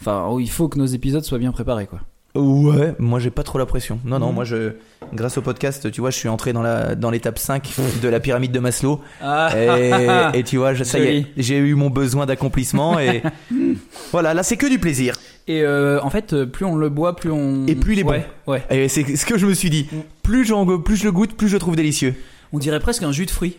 Enfin, 0.00 0.26
oh, 0.30 0.38
il 0.40 0.50
faut 0.50 0.68
que 0.68 0.78
nos 0.78 0.86
épisodes 0.86 1.24
soient 1.24 1.38
bien 1.38 1.52
préparés 1.52 1.86
quoi. 1.86 2.00
Ouais, 2.34 2.94
moi 2.98 3.18
j'ai 3.18 3.30
pas 3.30 3.42
trop 3.42 3.58
la 3.58 3.66
pression. 3.66 3.98
Non, 4.04 4.18
non, 4.18 4.28
Mhm. 4.28 4.34
moi 4.34 4.44
je, 4.44 4.72
grâce 5.14 5.38
au 5.38 5.42
podcast, 5.42 5.90
tu 5.90 6.00
vois, 6.00 6.10
je 6.10 6.18
suis 6.18 6.28
entré 6.28 6.52
dans 6.52 6.62
la 6.62 6.94
dans 6.94 7.10
l'étape 7.10 7.38
5 7.38 7.68
de 8.02 8.08
la 8.08 8.20
pyramide 8.20 8.52
de 8.52 8.58
Maslow. 8.60 9.00
Ah, 9.20 9.50
Et, 9.58 10.38
et 10.38 10.42
tu 10.44 10.58
vois, 10.58 10.74
je, 10.74 10.84
ça 10.84 10.98
y 10.98 11.02
est, 11.06 11.26
j'ai 11.36 11.56
eu 11.58 11.74
mon 11.74 11.88
besoin 11.90 12.26
d'accomplissement 12.26 12.98
et 13.00 13.22
voilà, 14.12 14.34
là 14.34 14.42
c'est 14.42 14.56
que 14.56 14.66
du 14.68 14.78
plaisir. 14.78 15.14
Et 15.48 15.62
euh, 15.62 16.00
en 16.02 16.10
fait, 16.10 16.32
euh, 16.34 16.46
plus 16.46 16.64
on 16.66 16.76
le 16.76 16.88
boit, 16.90 17.16
plus 17.16 17.30
on. 17.32 17.66
Et 17.66 17.74
plus 17.74 17.94
il 17.94 17.98
est 18.00 18.04
bon. 18.04 18.22
ouais. 18.46 18.62
Et 18.70 18.88
c'est 18.88 19.16
ce 19.16 19.24
que 19.26 19.36
je 19.38 19.46
me 19.46 19.54
suis 19.54 19.70
dit. 19.70 19.88
Mm. 19.90 19.96
Plus, 20.22 20.44
j'en 20.44 20.64
go- 20.64 20.78
plus 20.78 20.96
je 20.96 21.04
le 21.04 21.12
goûte, 21.12 21.36
plus 21.36 21.48
je 21.48 21.54
le 21.54 21.58
trouve 21.58 21.74
délicieux. 21.74 22.14
On 22.52 22.58
dirait 22.58 22.80
presque 22.80 23.02
un 23.02 23.12
jus 23.12 23.26
de 23.26 23.30
fruits 23.30 23.56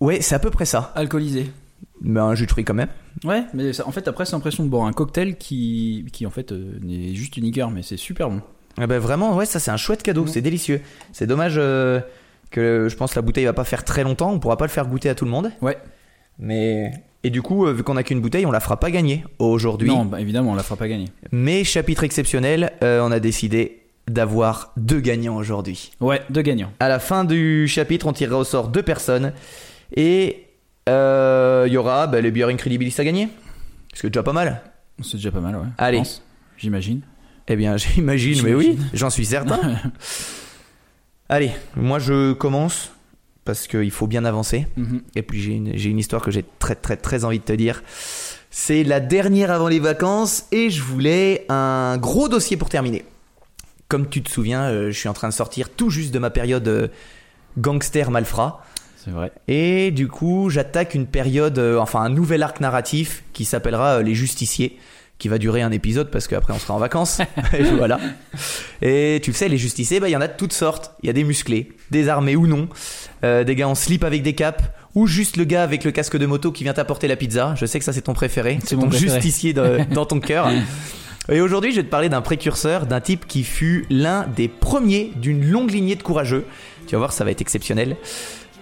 Ouais, 0.00 0.20
c'est 0.20 0.34
à 0.34 0.38
peu 0.38 0.50
près 0.50 0.66
ça. 0.66 0.92
alcoolisé. 0.94 1.50
Mais 2.02 2.20
un 2.20 2.34
jus 2.34 2.44
de 2.46 2.50
fruits 2.50 2.64
quand 2.64 2.74
même. 2.74 2.88
Ouais, 3.24 3.44
mais 3.54 3.72
ça- 3.72 3.88
en 3.88 3.92
fait, 3.92 4.02
t'as 4.02 4.12
presque 4.12 4.32
l'impression 4.32 4.62
de 4.64 4.68
boire 4.68 4.84
un 4.86 4.92
cocktail 4.92 5.36
qui, 5.38 6.04
qui 6.12 6.26
en 6.26 6.30
fait 6.30 6.52
euh, 6.52 6.78
n'est 6.82 7.14
juste 7.14 7.36
une 7.38 7.44
liqueur, 7.44 7.70
mais 7.70 7.82
c'est 7.82 7.96
super 7.96 8.28
bon. 8.28 8.42
Eh 8.80 8.86
ben 8.86 8.98
vraiment, 8.98 9.34
ouais, 9.34 9.46
ça 9.46 9.58
c'est 9.58 9.70
un 9.70 9.78
chouette 9.78 10.02
cadeau, 10.02 10.24
Mm. 10.24 10.28
c'est 10.28 10.42
délicieux. 10.42 10.82
C'est 11.12 11.26
dommage 11.26 11.54
euh, 11.56 12.00
que 12.50 12.88
je 12.90 12.96
pense 12.96 13.14
la 13.14 13.22
bouteille 13.22 13.46
va 13.46 13.54
pas 13.54 13.64
faire 13.64 13.84
très 13.84 14.04
longtemps, 14.04 14.32
on 14.32 14.38
pourra 14.38 14.58
pas 14.58 14.66
le 14.66 14.70
faire 14.70 14.86
goûter 14.86 15.08
à 15.08 15.14
tout 15.14 15.24
le 15.24 15.30
monde. 15.30 15.50
Ouais. 15.62 15.78
Mais 16.38 16.92
et 17.24 17.30
du 17.30 17.42
coup, 17.42 17.66
euh, 17.66 17.72
vu 17.72 17.82
qu'on 17.82 17.96
a 17.96 18.02
qu'une 18.04 18.20
bouteille, 18.20 18.46
on 18.46 18.52
la 18.52 18.60
fera 18.60 18.78
pas 18.78 18.90
gagner 18.90 19.24
aujourd'hui. 19.40 19.88
Non, 19.88 20.04
bah, 20.04 20.20
évidemment, 20.20 20.52
on 20.52 20.54
la 20.54 20.62
fera 20.62 20.76
pas 20.76 20.86
gagner. 20.86 21.06
Mais 21.32 21.64
chapitre 21.64 22.04
exceptionnel, 22.04 22.72
euh, 22.84 23.00
on 23.00 23.10
a 23.10 23.18
décidé 23.18 23.82
d'avoir 24.08 24.72
deux 24.76 25.00
gagnants 25.00 25.36
aujourd'hui. 25.36 25.90
Ouais, 26.00 26.22
deux 26.30 26.42
gagnants. 26.42 26.72
À 26.78 26.88
la 26.88 27.00
fin 27.00 27.24
du 27.24 27.66
chapitre, 27.66 28.06
on 28.06 28.12
tirera 28.12 28.38
au 28.38 28.44
sort 28.44 28.68
deux 28.68 28.84
personnes 28.84 29.32
et 29.96 30.44
euh, 30.88 31.64
il 31.66 31.72
y 31.72 31.76
aura 31.76 32.06
bah, 32.06 32.20
les 32.20 32.30
bières 32.30 32.46
Incredibilis 32.48 32.94
à 32.98 33.04
gagner. 33.04 33.28
C'est 33.92 34.06
déjà 34.06 34.22
pas 34.22 34.32
mal. 34.32 34.62
C'est 35.02 35.16
déjà 35.16 35.32
pas 35.32 35.40
mal, 35.40 35.56
ouais. 35.56 35.66
Allez. 35.78 36.02
J'imagine. 36.56 37.00
Eh 37.48 37.56
bien, 37.56 37.76
j'imagine, 37.76 38.40
mais 38.44 38.54
oui, 38.54 38.64
J'imagine. 38.72 38.90
j'en 38.94 39.10
suis 39.10 39.26
certain. 39.26 39.58
Allez, 41.28 41.50
moi 41.74 41.98
je 41.98 42.34
commence 42.34 42.92
parce 43.46 43.66
qu'il 43.66 43.90
faut 43.90 44.06
bien 44.06 44.26
avancer. 44.26 44.66
Mhm. 44.76 45.00
Et 45.14 45.22
puis 45.22 45.40
j'ai 45.40 45.52
une, 45.54 45.98
histoire 45.98 46.20
que 46.20 46.30
j'ai 46.30 46.44
très 46.58 46.74
très 46.74 46.98
très 46.98 47.24
envie 47.24 47.38
de 47.38 47.44
te 47.44 47.52
dire. 47.54 47.82
C'est 48.50 48.84
la 48.84 49.00
dernière 49.00 49.50
avant 49.50 49.68
les 49.68 49.78
vacances 49.78 50.44
et 50.52 50.68
je 50.68 50.82
voulais 50.82 51.46
un 51.48 51.96
gros 51.96 52.28
dossier 52.28 52.58
pour 52.58 52.68
terminer. 52.68 53.04
Comme 53.88 54.08
tu 54.08 54.22
te 54.22 54.30
souviens, 54.30 54.64
euh, 54.64 54.90
je 54.90 54.98
suis 54.98 55.08
en 55.08 55.12
train 55.12 55.28
de 55.28 55.32
sortir 55.32 55.70
tout 55.70 55.90
juste 55.90 56.12
de 56.12 56.18
ma 56.18 56.30
période 56.30 56.66
euh, 56.68 56.88
gangster 57.56 58.10
malfrat. 58.10 58.64
C'est 58.96 59.12
vrai. 59.12 59.30
Et 59.46 59.92
du 59.92 60.08
coup, 60.08 60.50
j'attaque 60.50 60.94
une 60.94 61.06
période, 61.06 61.58
euh, 61.58 61.78
enfin 61.78 62.00
un 62.00 62.08
nouvel 62.08 62.42
arc 62.42 62.60
narratif 62.60 63.22
qui 63.32 63.44
s'appellera 63.44 64.02
Les 64.02 64.14
Justiciers, 64.14 64.76
qui 65.18 65.28
va 65.28 65.38
durer 65.38 65.62
un 65.62 65.72
épisode 65.72 66.10
parce 66.10 66.26
qu'après 66.28 66.52
on 66.52 66.58
sera 66.58 66.74
en 66.74 66.78
vacances. 66.78 67.20
et 67.58 67.62
voilà. 67.62 67.98
Et 68.82 69.20
tu 69.22 69.30
le 69.30 69.36
sais, 69.36 69.48
les 69.48 69.56
justiciers, 69.58 69.98
bah, 70.00 70.08
il 70.08 70.12
y 70.12 70.16
en 70.16 70.20
a 70.20 70.28
de 70.28 70.36
toutes 70.36 70.52
sortes. 70.52 70.92
Il 71.02 71.06
y 71.06 71.10
a 71.10 71.12
des 71.12 71.24
musclés, 71.24 71.72
des 71.90 72.08
armés 72.08 72.36
ou 72.36 72.46
non, 72.46 72.68
euh, 73.24 73.42
des 73.44 73.54
gars 73.54 73.68
en 73.68 73.74
slip 73.74 74.04
avec 74.04 74.22
des 74.22 74.34
capes, 74.34 74.62
ou 74.94 75.06
juste 75.06 75.36
le 75.36 75.44
gars 75.44 75.62
avec 75.62 75.84
le 75.84 75.90
casque 75.90 76.16
de 76.16 76.26
moto 76.26 76.52
qui 76.52 76.64
vient 76.64 76.74
t'apporter 76.74 77.08
la 77.08 77.16
pizza. 77.16 77.54
Je 77.58 77.64
sais 77.66 77.78
que 77.78 77.84
ça 77.84 77.92
c'est 77.92 78.02
ton 78.02 78.14
préféré, 78.14 78.58
C'est 78.64 78.76
ton 78.76 78.88
préféré. 78.88 79.14
justicier 79.20 79.52
de- 79.52 79.80
dans 79.94 80.04
ton 80.06 80.20
cœur. 80.20 80.48
Et 81.28 81.40
aujourd'hui, 81.40 81.72
je 81.72 81.76
vais 81.76 81.82
te 81.82 81.90
parler 81.90 82.08
d'un 82.08 82.20
précurseur, 82.22 82.86
d'un 82.86 83.00
type 83.00 83.26
qui 83.26 83.42
fut 83.42 83.84
l'un 83.90 84.26
des 84.36 84.46
premiers 84.48 85.10
d'une 85.16 85.44
longue 85.50 85.70
lignée 85.72 85.96
de 85.96 86.02
courageux. 86.02 86.44
Tu 86.86 86.92
vas 86.92 86.98
voir, 86.98 87.12
ça 87.12 87.24
va 87.24 87.30
être 87.32 87.40
exceptionnel. 87.40 87.96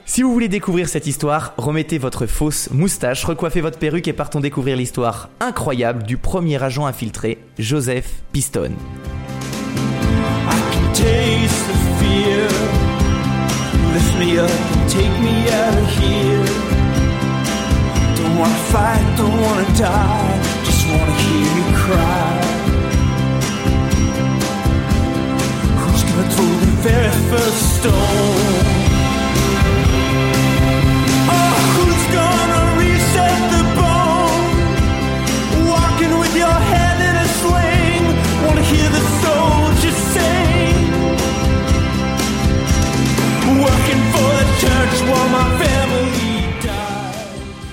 Si 0.07 0.23
vous 0.23 0.33
voulez 0.33 0.49
découvrir 0.49 0.89
cette 0.89 1.07
histoire, 1.07 1.55
remettez 1.57 1.97
votre 1.97 2.27
fausse 2.27 2.69
moustache, 2.71 3.25
recoiffez 3.25 3.63
votre 3.63 3.79
perruque 3.79 4.07
et 4.07 4.13
partons 4.13 4.41
découvrir 4.41 4.77
l'histoire 4.77 5.31
incroyable 5.41 6.03
du 6.03 6.19
premier 6.19 6.63
agent 6.63 6.85
infiltré, 6.85 7.39
Joseph 7.59 8.23
Piston. 8.31 8.73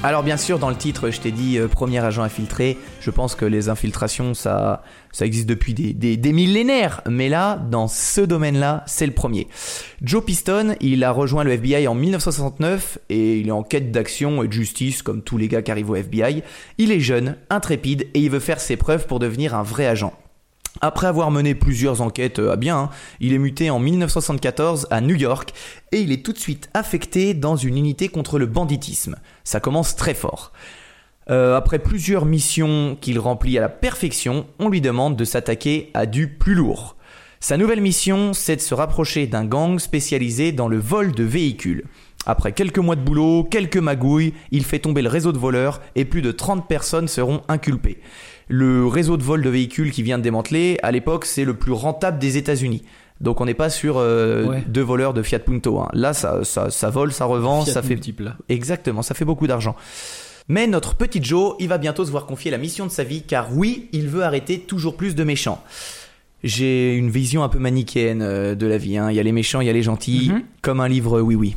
Alors 0.04 0.24
bien 0.24 0.38
sûr, 0.38 0.58
dans 0.58 0.70
le 0.70 0.76
titre, 0.76 1.12
je 1.12 1.20
t'ai 1.20 1.32
dit 1.32 1.60
euh, 1.60 1.68
premier 1.68 2.00
agent 2.00 2.24
infiltré. 2.24 2.78
Je 3.02 3.12
pense 3.12 3.36
que 3.36 3.46
les 3.46 3.70
infiltrations, 3.70 4.34
ça, 4.34 4.84
ça 5.12 5.28
existe 5.28 5.48
depuis 5.48 5.76
des, 5.76 5.94
des, 5.94 6.34
millénaires. 6.34 7.02
Mais 7.08 7.30
là, 7.30 7.58
dans 7.70 7.88
ce 7.88 8.22
domaine-là, 8.22 8.84
c'est 8.88 9.06
le 9.06 9.12
premier. 9.12 9.48
Joe 10.02 10.26
Piston, 10.26 10.76
il 10.82 11.04
a 11.04 11.12
rejoint 11.12 11.44
le 11.44 11.52
FBI 11.52 11.88
en 11.88 11.94
1969 11.94 12.98
et 13.10 13.38
il 13.38 13.50
est 13.50 13.52
en 13.52 13.62
quête 13.62 13.92
d'action 13.92 14.42
et 14.42 14.48
de 14.48 14.54
justice 14.54 15.04
comme 15.04 15.22
tous 15.22 15.38
les 15.38 15.48
gars 15.48 15.62
qui 15.62 15.70
arrivent 15.70 15.92
au 15.92 15.96
FBI. 15.96 16.42
Il 16.80 16.92
est 16.92 17.00
jeune, 17.00 17.36
intrépide 17.52 18.08
et 18.16 18.22
il 18.22 18.32
veut 18.32 18.40
faire 18.40 18.60
ses 18.60 18.78
preuves 18.78 19.06
pour 19.06 19.20
devenir 19.20 19.54
un 19.54 19.64
vrai 19.64 19.86
agent. 19.86 20.14
Après 20.80 21.08
avoir 21.08 21.32
mené 21.32 21.54
plusieurs 21.54 22.02
enquêtes 22.02 22.40
euh, 22.40 22.54
à 22.54 22.56
bien, 22.56 22.78
hein, 22.78 22.90
il 23.20 23.34
est 23.34 23.38
muté 23.38 23.70
en 23.70 23.80
1974 23.80 24.88
à 24.90 25.02
New 25.02 25.16
York 25.16 25.54
et 25.92 26.00
il 26.00 26.12
est 26.12 26.24
tout 26.26 26.32
de 26.32 26.40
suite 26.40 26.70
affecté 26.74 27.34
dans 27.34 27.58
une 27.58 27.78
unité 27.78 28.08
contre 28.08 28.40
le 28.40 28.46
banditisme. 28.46 29.18
Ça 29.44 29.60
commence 29.60 29.96
très 29.96 30.14
fort. 30.14 30.54
Euh, 31.30 31.56
après 31.56 31.80
plusieurs 31.80 32.26
missions 32.26 32.98
qu'il 33.00 33.20
remplit 33.20 33.58
à 33.58 33.62
la 33.62 33.70
perfection, 33.70 34.48
on 34.60 34.70
lui 34.70 34.82
demande 34.82 35.18
de 35.18 35.26
s'attaquer 35.26 35.92
à 35.94 36.06
du 36.06 36.28
plus 36.28 36.56
lourd. 36.56 36.96
Sa 37.40 37.58
nouvelle 37.58 37.82
mission, 37.82 38.34
c'est 38.34 38.56
de 38.56 38.62
se 38.62 38.74
rapprocher 38.74 39.28
d'un 39.28 39.46
gang 39.46 39.80
spécialisé 39.80 40.52
dans 40.52 40.68
le 40.68 40.78
vol 40.78 41.12
de 41.12 41.24
véhicules. 41.24 41.86
Après 42.26 42.52
quelques 42.52 42.78
mois 42.78 42.96
de 42.96 43.02
boulot, 43.02 43.44
quelques 43.44 43.78
magouilles, 43.78 44.34
il 44.52 44.64
fait 44.64 44.80
tomber 44.80 45.02
le 45.02 45.10
réseau 45.10 45.32
de 45.32 45.40
voleurs 45.40 45.82
et 45.96 46.06
plus 46.06 46.22
de 46.22 46.32
30 46.32 46.68
personnes 46.68 47.08
seront 47.08 47.42
inculpées. 47.48 48.00
Le 48.54 48.86
réseau 48.86 49.16
de 49.18 49.24
vol 49.24 49.42
de 49.42 49.50
véhicules 49.50 49.92
qui 49.92 50.04
vient 50.04 50.18
de 50.18 50.24
démanteler, 50.24 50.78
à 50.84 50.92
l'époque, 50.92 51.24
c'est 51.26 51.46
le 51.46 51.54
plus 51.54 51.72
rentable 51.72 52.20
des 52.20 52.36
États-Unis. 52.38 52.84
Donc 53.22 53.40
on 53.40 53.46
n'est 53.46 53.54
pas 53.54 53.70
sur 53.70 53.96
euh, 53.98 54.46
Ouais. 54.48 54.64
deux 54.68 54.82
voleurs 54.82 55.14
de 55.14 55.22
Fiat 55.22 55.40
Punto. 55.40 55.80
hein. 55.80 55.88
Là, 55.94 56.12
ça, 56.14 56.44
ça, 56.44 56.70
ça 56.70 56.90
vole, 56.90 57.14
ça 57.14 57.26
revend, 57.26 57.64
Fiat 57.64 57.74
ça 57.74 57.82
fait 57.82 57.90
multiple. 57.96 58.36
Exactement, 58.50 59.04
ça 59.04 59.14
fait 59.14 59.26
beaucoup 59.26 59.48
d'argent. 59.48 59.76
Mais 60.50 60.68
notre 60.68 60.96
petit 60.96 61.24
Joe, 61.24 61.56
il 61.60 61.70
va 61.70 61.78
bientôt 61.78 62.04
se 62.04 62.12
voir 62.12 62.26
confier 62.26 62.52
la 62.52 62.58
mission 62.58 62.86
de 62.86 62.92
sa 62.92 63.04
vie, 63.06 63.22
car 63.22 63.56
oui, 63.56 63.88
il 63.94 64.08
veut 64.10 64.24
arrêter 64.24 64.60
toujours 64.60 64.98
plus 64.98 65.16
de 65.16 65.24
méchants. 65.24 65.64
J'ai 66.44 66.96
une 66.96 67.12
vision 67.12 67.44
un 67.44 67.50
peu 67.50 67.60
manichéenne 67.60 68.24
euh, 68.24 68.56
de 68.56 68.66
la 68.66 68.78
vie. 68.78 68.98
hein. 68.98 69.12
Il 69.12 69.16
y 69.16 69.20
a 69.20 69.24
les 69.24 69.32
méchants, 69.32 69.62
il 69.62 69.68
y 69.68 69.70
a 69.70 69.74
les 69.74 69.84
gentils, 69.84 70.32
Mhm. 70.34 70.42
comme 70.64 70.80
un 70.82 70.88
livre 70.88 71.22
oui 71.22 71.36
oui. 71.36 71.56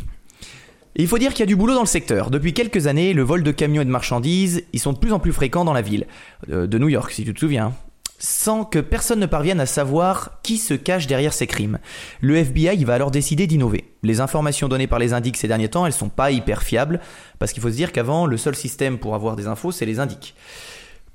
Il 0.97 1.09
faut 1.09 1.19
dire 1.19 1.33
qu'il 1.33 1.41
y 1.41 1.43
a 1.43 1.47
du 1.47 1.57
boulot 1.57 1.75
dans 1.75 1.81
le 1.81 1.87
secteur. 1.87 2.31
Depuis 2.31 2.53
quelques 2.53 2.87
années, 2.87 3.15
le 3.15 3.23
vol 3.23 3.43
de 3.43 3.51
camions 3.51 3.83
et 3.83 3.85
de 3.85 3.91
marchandises, 3.91 4.63
ils 4.73 4.79
sont 4.79 4.93
de 4.93 4.99
plus 4.99 5.13
en 5.13 5.19
plus 5.19 5.33
fréquents 5.33 5.65
dans 5.65 5.73
la 5.73 5.83
ville 5.83 6.07
euh, 6.51 6.69
de 6.69 6.79
New 6.79 6.89
York, 6.89 7.11
si 7.11 7.25
tu 7.25 7.35
te 7.35 7.41
souviens. 7.41 7.73
Sans 8.21 8.65
que 8.65 8.79
personne 8.79 9.19
ne 9.19 9.27
parvienne 9.27 9.59
à 9.59 9.67
savoir 9.67 10.39
qui 10.45 10.57
se 10.57 10.73
cache 10.73 11.09
derrière 11.09 11.33
ces 11.33 11.49
crimes. 11.49 11.81
Le 12.21 12.37
FBI 12.37 12.85
va 12.85 12.95
alors 12.95 13.11
décider 13.11 13.49
d'innover. 13.49 13.93
Les 14.05 14.21
informations 14.21 14.69
données 14.69 14.87
par 14.87 15.01
les 15.01 15.13
indiques 15.13 15.37
ces 15.37 15.49
derniers 15.49 15.69
temps, 15.69 15.85
elles 15.85 15.93
sont 15.93 16.11
pas 16.11 16.31
hyper 16.31 16.63
fiables, 16.63 17.01
parce 17.41 17.53
qu'il 17.53 17.61
faut 17.61 17.71
se 17.71 17.77
dire 17.77 17.91
qu'avant, 17.91 18.27
le 18.27 18.37
seul 18.37 18.55
système 18.55 18.99
pour 18.99 19.17
avoir 19.17 19.35
des 19.35 19.49
infos, 19.49 19.73
c'est 19.73 19.87
les 19.87 19.99
indiques. 19.99 20.37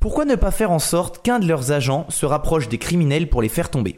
Pourquoi 0.01 0.25
ne 0.25 0.35
pas 0.35 0.51
faire 0.51 0.71
en 0.71 0.79
sorte 0.79 1.23
qu'un 1.23 1.39
de 1.39 1.47
leurs 1.47 1.71
agents 1.71 2.05
se 2.09 2.25
rapproche 2.25 2.67
des 2.67 2.79
criminels 2.79 3.29
pour 3.29 3.41
les 3.41 3.49
faire 3.49 3.69
tomber? 3.69 3.97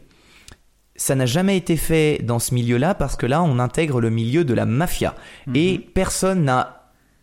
Ça 1.01 1.15
n'a 1.15 1.25
jamais 1.25 1.58
été 1.58 1.77
fait 1.77 2.20
dans 2.22 2.38
ce 2.38 2.53
milieu-là 2.53 2.93
parce 2.93 3.15
que 3.15 3.25
là, 3.25 3.41
on 3.41 3.58
intègre 3.58 4.00
le 4.00 4.12
milieu 4.12 4.46
de 4.46 4.53
la 4.53 4.67
mafia. 4.67 5.15
Et 5.55 5.79
personne 5.79 6.48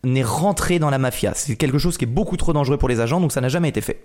n'est 0.02 0.24
rentré 0.24 0.80
dans 0.80 0.90
la 0.90 0.98
mafia. 0.98 1.30
C'est 1.36 1.54
quelque 1.54 1.78
chose 1.78 1.96
qui 1.96 2.04
est 2.04 2.08
beaucoup 2.08 2.36
trop 2.36 2.52
dangereux 2.52 2.76
pour 2.76 2.88
les 2.88 2.98
agents, 2.98 3.20
donc 3.20 3.30
ça 3.30 3.40
n'a 3.40 3.48
jamais 3.48 3.68
été 3.68 3.80
fait. 3.80 4.02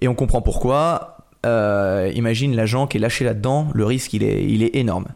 Et 0.00 0.06
on 0.06 0.14
comprend 0.14 0.40
pourquoi. 0.40 1.16
Euh, 1.46 2.12
imagine 2.14 2.54
l'agent 2.54 2.86
qui 2.86 2.98
est 2.98 3.00
lâché 3.00 3.24
là-dedans, 3.24 3.70
le 3.74 3.84
risque 3.84 4.12
il 4.12 4.22
est, 4.22 4.44
il 4.44 4.62
est 4.62 4.76
énorme. 4.76 5.06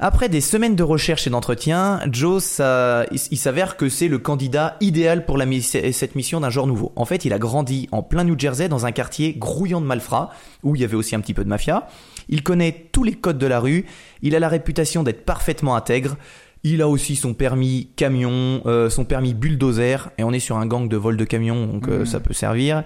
Après 0.00 0.28
des 0.28 0.40
semaines 0.40 0.76
de 0.76 0.84
recherche 0.84 1.26
et 1.26 1.30
d'entretien, 1.30 2.00
Joe, 2.12 2.42
ça, 2.42 3.04
il, 3.10 3.18
il 3.32 3.36
s'avère 3.36 3.76
que 3.76 3.88
c'est 3.88 4.06
le 4.06 4.18
candidat 4.18 4.76
idéal 4.80 5.26
pour 5.26 5.36
la, 5.38 5.44
cette 5.60 6.14
mission 6.14 6.38
d'un 6.38 6.50
genre 6.50 6.68
nouveau. 6.68 6.92
En 6.94 7.04
fait, 7.04 7.24
il 7.24 7.32
a 7.32 7.38
grandi 7.40 7.88
en 7.90 8.04
plein 8.04 8.22
New 8.22 8.38
Jersey 8.38 8.68
dans 8.68 8.86
un 8.86 8.92
quartier 8.92 9.34
grouillant 9.34 9.80
de 9.80 9.86
malfrats, 9.86 10.30
où 10.62 10.76
il 10.76 10.82
y 10.82 10.84
avait 10.84 10.94
aussi 10.94 11.16
un 11.16 11.20
petit 11.20 11.34
peu 11.34 11.42
de 11.42 11.48
mafia. 11.48 11.88
Il 12.28 12.42
connaît 12.42 12.88
tous 12.92 13.04
les 13.04 13.14
codes 13.14 13.38
de 13.38 13.46
la 13.46 13.60
rue, 13.60 13.86
il 14.22 14.34
a 14.34 14.38
la 14.38 14.48
réputation 14.48 15.02
d'être 15.02 15.24
parfaitement 15.24 15.76
intègre. 15.76 16.16
Il 16.64 16.82
a 16.82 16.88
aussi 16.88 17.14
son 17.14 17.34
permis 17.34 17.88
camion, 17.94 18.62
euh, 18.66 18.90
son 18.90 19.04
permis 19.04 19.32
bulldozer, 19.32 20.10
et 20.18 20.24
on 20.24 20.32
est 20.32 20.40
sur 20.40 20.56
un 20.56 20.66
gang 20.66 20.88
de 20.88 20.96
vol 20.96 21.16
de 21.16 21.24
camions, 21.24 21.66
donc 21.66 21.88
euh, 21.88 22.04
ça 22.04 22.18
peut 22.18 22.34
servir. 22.34 22.82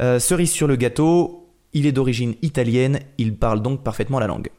Euh, 0.00 0.18
cerise 0.18 0.52
sur 0.52 0.68
le 0.68 0.76
gâteau, 0.76 1.50
il 1.72 1.86
est 1.86 1.92
d'origine 1.92 2.34
italienne, 2.42 3.00
il 3.18 3.34
parle 3.34 3.60
donc 3.60 3.82
parfaitement 3.82 4.20
la 4.20 4.28
langue. 4.28 4.50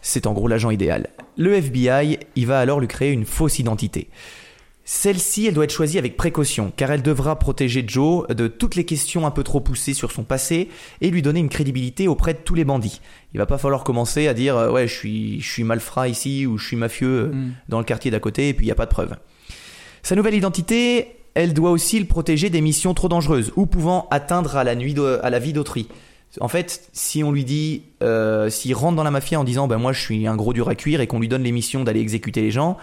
C'est 0.00 0.26
en 0.26 0.32
gros 0.32 0.48
l'agent 0.48 0.70
idéal. 0.70 1.08
Le 1.36 1.54
FBI, 1.54 2.18
il 2.36 2.46
va 2.46 2.60
alors 2.60 2.80
lui 2.80 2.88
créer 2.88 3.10
une 3.10 3.24
fausse 3.24 3.58
identité. 3.58 4.08
Celle-ci, 4.92 5.46
elle 5.46 5.54
doit 5.54 5.62
être 5.62 5.72
choisie 5.72 5.98
avec 5.98 6.16
précaution, 6.16 6.72
car 6.76 6.90
elle 6.90 7.00
devra 7.02 7.38
protéger 7.38 7.84
Joe 7.86 8.26
de 8.26 8.48
toutes 8.48 8.74
les 8.74 8.84
questions 8.84 9.24
un 9.24 9.30
peu 9.30 9.44
trop 9.44 9.60
poussées 9.60 9.94
sur 9.94 10.10
son 10.10 10.24
passé 10.24 10.68
et 11.00 11.10
lui 11.10 11.22
donner 11.22 11.38
une 11.38 11.48
crédibilité 11.48 12.08
auprès 12.08 12.34
de 12.34 12.40
tous 12.44 12.56
les 12.56 12.64
bandits. 12.64 13.00
Il 13.32 13.38
va 13.38 13.46
pas 13.46 13.56
falloir 13.56 13.84
commencer 13.84 14.26
à 14.26 14.34
dire 14.34 14.56
euh, 14.56 14.72
ouais 14.72 14.88
je 14.88 14.92
suis 14.92 15.40
je 15.40 15.48
suis 15.48 15.62
malfrat 15.62 16.08
ici 16.08 16.44
ou 16.44 16.58
je 16.58 16.66
suis 16.66 16.76
mafieux 16.76 17.06
euh, 17.06 17.26
Mm. 17.32 17.52
dans 17.68 17.78
le 17.78 17.84
quartier 17.84 18.10
d'à 18.10 18.18
côté 18.18 18.48
et 18.48 18.52
puis 18.52 18.66
il 18.66 18.68
y 18.68 18.72
a 18.72 18.74
pas 18.74 18.86
de 18.86 18.90
preuves. 18.90 19.14
Sa 20.02 20.16
nouvelle 20.16 20.34
identité, 20.34 21.06
elle 21.34 21.54
doit 21.54 21.70
aussi 21.70 22.00
le 22.00 22.06
protéger 22.06 22.50
des 22.50 22.60
missions 22.60 22.92
trop 22.92 23.08
dangereuses 23.08 23.52
ou 23.54 23.66
pouvant 23.66 24.08
atteindre 24.10 24.56
à 24.56 24.64
la, 24.64 24.74
nuit 24.74 24.94
de- 24.94 25.20
à 25.22 25.30
la 25.30 25.38
vie 25.38 25.52
d'autrui. 25.52 25.86
En 26.40 26.48
fait, 26.48 26.88
si 26.92 27.22
on 27.22 27.30
lui 27.30 27.44
dit, 27.44 27.82
euh, 28.02 28.50
s'il 28.50 28.74
rentre 28.74 28.96
dans 28.96 29.04
la 29.04 29.10
mafia 29.12 29.38
en 29.38 29.44
disant, 29.44 29.68
ben 29.68 29.78
moi 29.78 29.92
je 29.92 30.00
suis 30.00 30.26
un 30.26 30.34
gros 30.34 30.52
dur 30.52 30.68
à 30.68 30.74
cuire 30.74 31.00
et 31.00 31.06
qu'on 31.06 31.20
lui 31.20 31.28
donne 31.28 31.44
les 31.44 31.52
missions 31.52 31.84
d'aller 31.84 32.00
exécuter 32.00 32.40
les 32.40 32.50
gens, 32.50 32.76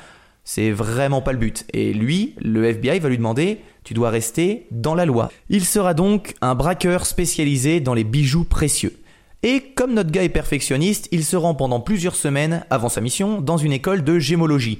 c'est 0.48 0.72
vraiment 0.72 1.22
pas 1.22 1.34
le 1.34 1.39
but. 1.39 1.66
Et 1.74 1.92
lui, 1.92 2.34
le 2.42 2.63
FBI 2.63 3.00
va 3.00 3.10
lui 3.10 3.18
demander, 3.18 3.60
tu 3.84 3.94
dois 3.94 4.10
rester 4.10 4.66
dans 4.72 4.96
la 4.96 5.06
loi. 5.06 5.30
Il 5.50 5.66
sera 5.66 5.94
donc 5.94 6.36
un 6.39 6.56
braqueur 6.56 7.06
spécialisé 7.06 7.82
dans 7.82 7.94
les 7.94 8.06
bijoux 8.06 8.46
précieux. 8.46 8.98
Et 9.44 9.60
comme 9.75 9.94
notre 9.94 10.10
gars 10.10 10.24
est 10.24 10.30
perfectionniste, 10.30 11.10
il 11.12 11.25
se 11.25 11.36
rend 11.36 11.54
pendant 11.54 11.82
plusieurs 11.82 12.16
semaines 12.16 12.63
avant 12.70 12.88
sa 12.88 13.01
mission 13.01 13.42
dans 13.42 13.58
une 13.58 13.74
école 13.74 14.06
de 14.06 14.20
gémologie. 14.20 14.80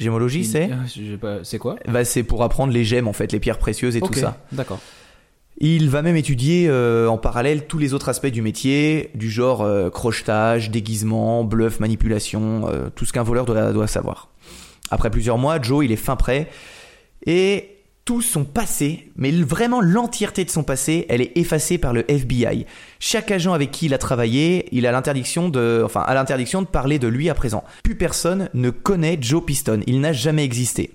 Gémologie, 0.00 0.44
c'est 0.44 0.68
pas, 1.20 1.44
C'est 1.44 1.58
quoi? 1.58 1.76
Bah, 1.86 2.04
C'est 2.04 2.24
pour 2.24 2.42
apprendre 2.42 2.72
les 2.72 2.82
gemmes, 2.82 3.06
en 3.06 3.12
fait, 3.12 3.30
les 3.30 3.38
pierres 3.38 3.60
précieuses 3.60 3.94
et 3.94 4.00
tout 4.00 4.12
ça. 4.12 4.44
D'accord. 4.50 4.80
Il 5.58 5.88
va 5.88 6.02
même 6.02 6.16
étudier 6.16 6.66
euh, 6.68 7.06
en 7.06 7.16
parallèle 7.16 7.68
tous 7.68 7.78
les 7.78 7.94
autres 7.94 8.08
aspects 8.08 8.26
du 8.26 8.42
métier, 8.42 9.10
du 9.14 9.30
genre 9.30 9.62
euh, 9.62 9.88
crochetage, 9.88 10.72
déguisement, 10.72 11.44
bluff, 11.44 11.78
manipulation, 11.78 12.66
euh, 12.66 12.88
tout 12.92 13.04
ce 13.04 13.12
qu'un 13.12 13.22
voleur 13.22 13.46
doit, 13.46 13.72
doit 13.72 13.86
savoir. 13.86 14.33
Après 14.94 15.10
plusieurs 15.10 15.38
mois, 15.38 15.60
Joe, 15.60 15.84
il 15.84 15.90
est 15.90 15.96
fin 15.96 16.14
prêt 16.14 16.48
et 17.26 17.70
tout 18.04 18.22
son 18.22 18.44
passé, 18.44 19.10
mais 19.16 19.32
vraiment 19.32 19.80
l'entièreté 19.80 20.44
de 20.44 20.50
son 20.50 20.62
passé, 20.62 21.06
elle 21.08 21.20
est 21.20 21.32
effacée 21.36 21.78
par 21.78 21.92
le 21.92 22.08
FBI. 22.08 22.66
Chaque 23.00 23.30
agent 23.30 23.52
avec 23.52 23.70
qui 23.70 23.86
il 23.86 23.94
a 23.94 23.98
travaillé, 23.98 24.68
il 24.72 24.86
a 24.86 24.92
l'interdiction 24.92 25.48
de, 25.48 25.86
l'interdiction 26.08 26.62
de 26.62 26.66
parler 26.66 26.98
de 26.98 27.08
lui 27.08 27.30
à 27.30 27.34
présent. 27.34 27.64
Plus 27.82 27.96
personne 27.96 28.50
ne 28.54 28.70
connaît 28.70 29.18
Joe 29.20 29.42
Piston. 29.44 29.80
Il 29.86 30.00
n'a 30.00 30.12
jamais 30.12 30.44
existé. 30.44 30.92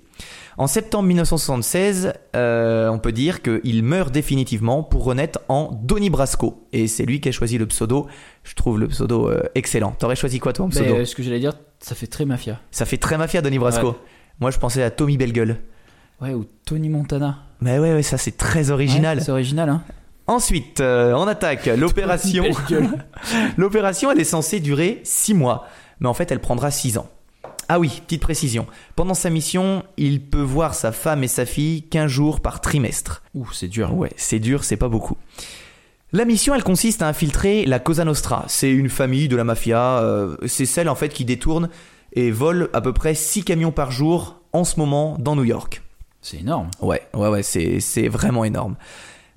En 0.59 0.67
septembre 0.67 1.07
1976, 1.07 2.11
euh, 2.35 2.89
on 2.89 2.99
peut 2.99 3.13
dire 3.13 3.41
qu'il 3.41 3.81
meurt 3.81 4.11
définitivement 4.11 4.83
pour 4.83 5.05
renaître 5.05 5.39
en 5.47 5.71
Donnie 5.71 6.09
Brasco. 6.09 6.67
Et 6.73 6.87
c'est 6.87 7.05
lui 7.05 7.21
qui 7.21 7.29
a 7.29 7.31
choisi 7.31 7.57
le 7.57 7.65
pseudo. 7.65 8.07
Je 8.43 8.55
trouve 8.55 8.77
le 8.77 8.89
pseudo 8.89 9.29
euh, 9.29 9.41
excellent. 9.55 9.95
T'aurais 9.97 10.17
choisi 10.17 10.39
quoi 10.39 10.51
toi 10.51 10.65
en 10.65 10.67
Mais, 10.67 10.73
pseudo 10.73 10.95
euh, 10.95 11.05
ce 11.05 11.15
que 11.15 11.23
j'allais 11.23 11.39
dire, 11.39 11.53
ça 11.79 11.95
fait 11.95 12.07
très 12.07 12.25
mafia. 12.25 12.59
Ça 12.71 12.83
fait 12.83 12.97
très 12.97 13.17
mafia 13.17 13.41
Donnie 13.41 13.57
Brasco. 13.57 13.95
Moi, 14.41 14.51
je 14.51 14.59
pensais 14.59 14.83
à 14.83 14.91
Tommy 14.91 15.15
Belgueule. 15.15 15.61
Ouais, 16.19 16.33
ou 16.33 16.45
Tony 16.65 16.89
Montana. 16.89 17.37
Mais 17.61 17.79
ouais, 17.79 17.93
ouais, 17.93 18.03
ça 18.03 18.17
c'est 18.17 18.35
très 18.35 18.69
original. 18.69 19.19
Ouais, 19.19 19.23
c'est 19.23 19.31
original, 19.31 19.69
hein. 19.69 19.81
Ensuite, 20.27 20.81
on 20.81 21.25
attaque 21.25 21.67
l'opération. 21.77 22.43
L'opération, 23.57 24.11
elle 24.11 24.19
est 24.19 24.25
censée 24.25 24.59
durer 24.59 24.99
6 25.05 25.35
mois, 25.35 25.67
mais 26.01 26.09
en 26.09 26.13
fait, 26.13 26.33
elle 26.33 26.41
prendra 26.41 26.69
6 26.69 26.97
ans. 26.97 27.09
Ah 27.69 27.79
oui, 27.79 28.01
petite 28.05 28.21
précision. 28.21 28.65
Pendant 28.95 29.13
sa 29.13 29.29
mission, 29.29 29.83
il 29.95 30.21
peut 30.21 30.41
voir 30.41 30.73
sa 30.73 30.91
femme 30.91 31.23
et 31.23 31.27
sa 31.27 31.45
fille 31.45 31.83
15 31.83 32.07
jours 32.09 32.39
par 32.41 32.61
trimestre. 32.61 33.21
Ouh, 33.35 33.49
c'est 33.53 33.67
dur. 33.67 33.95
Ouais, 33.95 34.11
c'est 34.17 34.39
dur, 34.39 34.63
c'est 34.63 34.75
pas 34.75 34.89
beaucoup. 34.89 35.15
La 36.11 36.25
mission, 36.25 36.55
elle 36.55 36.63
consiste 36.63 37.03
à 37.03 37.07
infiltrer 37.07 37.65
la 37.65 37.77
Cosa 37.77 38.03
Nostra. 38.03 38.43
C'est 38.47 38.71
une 38.71 38.89
famille 38.89 39.27
de 39.27 39.35
la 39.35 39.43
mafia. 39.43 39.99
euh, 39.99 40.35
c'est 40.47 40.65
celle 40.65 40.89
en 40.89 40.95
fait 40.95 41.09
qui 41.09 41.23
détourne 41.25 41.69
et 42.13 42.31
vole 42.31 42.71
à 42.73 42.81
peu 42.81 42.91
près 42.91 43.13
6 43.13 43.43
camions 43.43 43.71
par 43.71 43.91
jour 43.91 44.41
en 44.51 44.63
ce 44.63 44.79
moment 44.79 45.15
dans 45.19 45.35
New 45.35 45.43
York. 45.43 45.83
C'est 46.21 46.39
énorme. 46.39 46.71
Ouais, 46.81 47.03
ouais, 47.13 47.29
ouais, 47.29 47.43
c'est, 47.43 47.79
c'est 47.79 48.07
vraiment 48.07 48.43
énorme. 48.43 48.75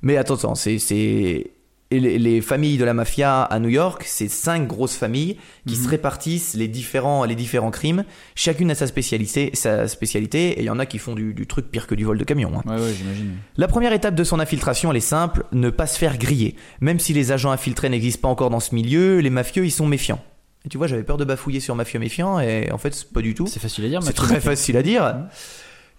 Mais 0.01 0.17
attends, 0.17 0.35
attends, 0.35 0.55
c'est, 0.55 0.79
c'est... 0.79 1.51
et 1.95 2.01
Les, 2.01 2.19
les 2.19 2.41
familles 2.41 2.79
de 2.79 2.85
la 2.85 2.95
mafia 2.95 3.43
à 3.43 3.59
New 3.59 3.69
York, 3.69 4.03
c'est 4.07 4.29
cinq 4.29 4.67
grosses 4.67 4.97
familles 4.97 5.37
qui 5.67 5.77
se 5.77 5.89
répartissent 5.89 6.55
les 6.55 6.69
différents, 6.69 7.25
les 7.25 7.35
différents 7.35 7.71
crimes. 7.71 8.05
Chacune 8.35 8.71
a 8.71 8.75
sa 8.75 8.87
spécialité, 8.87 9.51
sa 9.55 9.87
spécialité, 9.89 10.53
et 10.53 10.61
il 10.61 10.65
y 10.65 10.71
en 10.71 10.79
a 10.79 10.87
qui 10.87 10.99
font 10.99 11.15
du, 11.15 11.35
du 11.35 11.47
truc 11.47 11.67
pire 11.71 11.87
que 11.87 11.95
du 11.95 12.05
vol 12.05 12.19
de 12.19 12.25
camion. 12.25 12.51
hein. 12.57 12.63
Ouais, 12.67 12.81
ouais, 12.83 12.93
j'imagine. 12.97 13.37
La 13.57 13.69
première 13.69 13.93
étape 13.93 14.15
de 14.15 14.25
son 14.25 14.41
infiltration, 14.41 14.91
elle 14.91 14.97
est 14.97 15.01
simple, 15.01 15.45
ne 15.53 15.71
pas 15.71 15.87
se 15.87 15.99
faire 15.99 16.19
griller. 16.19 16.57
Même 16.81 16.99
si 16.99 17.13
les 17.13 17.31
agents 17.33 17.51
infiltrés 17.51 17.89
n'existent 17.89 18.23
pas 18.23 18.29
encore 18.29 18.51
dans 18.51 18.61
ce 18.61 18.75
milieu, 18.75 19.19
les 19.19 19.31
mafieux, 19.31 19.65
ils 19.65 19.71
sont 19.71 19.87
méfiants. 19.87 20.23
Et 20.65 20.69
tu 20.69 20.79
vois, 20.79 20.87
j'avais 20.87 21.03
peur 21.03 21.17
de 21.17 21.25
bafouiller 21.25 21.61
sur 21.61 21.75
mafieux 21.75 21.99
méfiant, 21.99 22.39
et 22.39 22.71
en 22.71 22.79
fait, 22.79 22.95
c'est 22.95 23.13
pas 23.13 23.21
du 23.21 23.35
tout. 23.35 23.47
C'est 23.49 23.61
facile 23.61 23.85
à 23.85 23.89
dire, 23.89 24.03
C'est 24.03 24.13
très 24.13 24.41
facile 24.41 24.77
à 24.77 24.83
dire. 24.83 25.15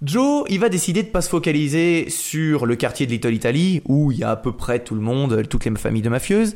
Joe, 0.04 0.44
il 0.50 0.60
va 0.60 0.70
décider 0.70 1.02
de 1.04 1.08
pas 1.08 1.22
se 1.22 1.30
focaliser 1.30 2.10
sur 2.10 2.66
le 2.66 2.76
quartier 2.76 3.06
de 3.06 3.12
Little 3.12 3.34
Italy, 3.34 3.82
où 3.86 4.12
il 4.12 4.20
y 4.20 4.24
a 4.24 4.32
à 4.32 4.36
peu 4.36 4.52
près 4.52 4.80
tout 4.84 4.96
le 4.96 5.02
monde, 5.02 5.48
toutes 5.50 5.66
les 5.66 5.76
familles 5.76 6.02
de 6.02 6.10
mafieuses. 6.10 6.56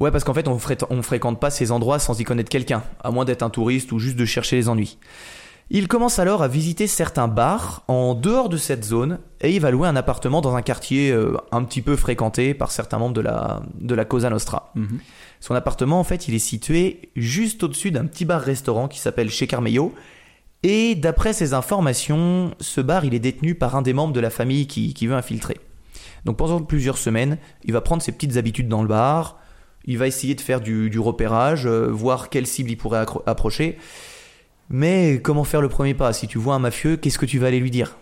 Ouais, 0.00 0.10
parce 0.10 0.24
qu'en 0.24 0.34
fait, 0.34 0.48
on, 0.48 0.58
fré- 0.58 0.78
on 0.88 1.02
fréquente 1.02 1.38
pas 1.38 1.50
ces 1.50 1.70
endroits 1.70 1.98
sans 1.98 2.18
y 2.18 2.24
connaître 2.24 2.48
quelqu'un, 2.48 2.82
à 3.04 3.10
moins 3.10 3.24
d'être 3.24 3.42
un 3.42 3.50
touriste 3.50 3.92
ou 3.92 3.98
juste 3.98 4.16
de 4.16 4.24
chercher 4.24 4.56
les 4.56 4.68
ennuis. 4.68 4.98
Il 5.72 5.86
commence 5.86 6.18
alors 6.18 6.42
à 6.42 6.48
visiter 6.48 6.88
certains 6.88 7.28
bars 7.28 7.84
en 7.86 8.14
dehors 8.14 8.48
de 8.48 8.56
cette 8.56 8.82
zone 8.84 9.20
et 9.40 9.54
il 9.54 9.60
va 9.60 9.70
louer 9.70 9.86
un 9.86 9.94
appartement 9.94 10.40
dans 10.40 10.56
un 10.56 10.62
quartier 10.62 11.12
euh, 11.12 11.36
un 11.52 11.62
petit 11.62 11.80
peu 11.80 11.94
fréquenté 11.94 12.54
par 12.54 12.72
certains 12.72 12.98
membres 12.98 13.14
de 13.14 13.20
la, 13.20 13.62
de 13.78 13.94
la 13.94 14.04
Cosa 14.04 14.30
Nostra. 14.30 14.72
Mhm. 14.74 14.98
Son 15.38 15.54
appartement, 15.54 16.00
en 16.00 16.04
fait, 16.04 16.26
il 16.26 16.34
est 16.34 16.40
situé 16.40 17.10
juste 17.14 17.62
au-dessus 17.62 17.92
d'un 17.92 18.06
petit 18.06 18.24
bar-restaurant 18.24 18.88
qui 18.88 18.98
s'appelle 18.98 19.30
Chez 19.30 19.46
Carmeillo. 19.46 19.94
Et 20.62 20.94
d'après 20.94 21.32
ses 21.32 21.54
informations, 21.54 22.54
ce 22.60 22.80
bar, 22.80 23.04
il 23.04 23.14
est 23.14 23.20
détenu 23.20 23.54
par 23.54 23.76
un 23.76 23.82
des 23.82 23.94
membres 23.94 24.12
de 24.12 24.20
la 24.20 24.30
famille 24.30 24.66
qui, 24.66 25.06
veut 25.06 25.14
infiltrer. 25.14 25.56
Donc 26.26 26.36
pendant 26.36 26.60
plusieurs 26.60 26.98
semaines, 26.98 27.38
il 27.64 27.72
va 27.72 27.80
prendre 27.80 28.02
ses 28.02 28.12
petites 28.12 28.36
habitudes 28.36 28.68
dans 28.68 28.82
le 28.82 28.88
bar, 28.88 29.38
il 29.86 29.96
va 29.96 30.06
essayer 30.06 30.34
de 30.34 30.40
faire 30.42 30.60
du, 30.60 30.98
repérage, 30.98 31.66
euh, 31.66 31.86
voir 31.86 32.28
quelle 32.28 32.46
cible 32.46 32.70
il 32.70 32.76
pourrait 32.76 33.06
approcher. 33.24 33.78
Mais 34.68 35.20
comment 35.22 35.44
faire 35.44 35.62
le 35.62 35.70
premier 35.70 35.94
pas? 35.94 36.12
Si 36.12 36.28
tu 36.28 36.38
vois 36.38 36.54
un 36.54 36.58
mafieux, 36.58 36.96
qu'est-ce 36.96 37.18
que 37.18 37.26
tu 37.26 37.38
vas 37.38 37.46
aller 37.46 37.58
lui 37.58 37.70
dire? 37.70 37.96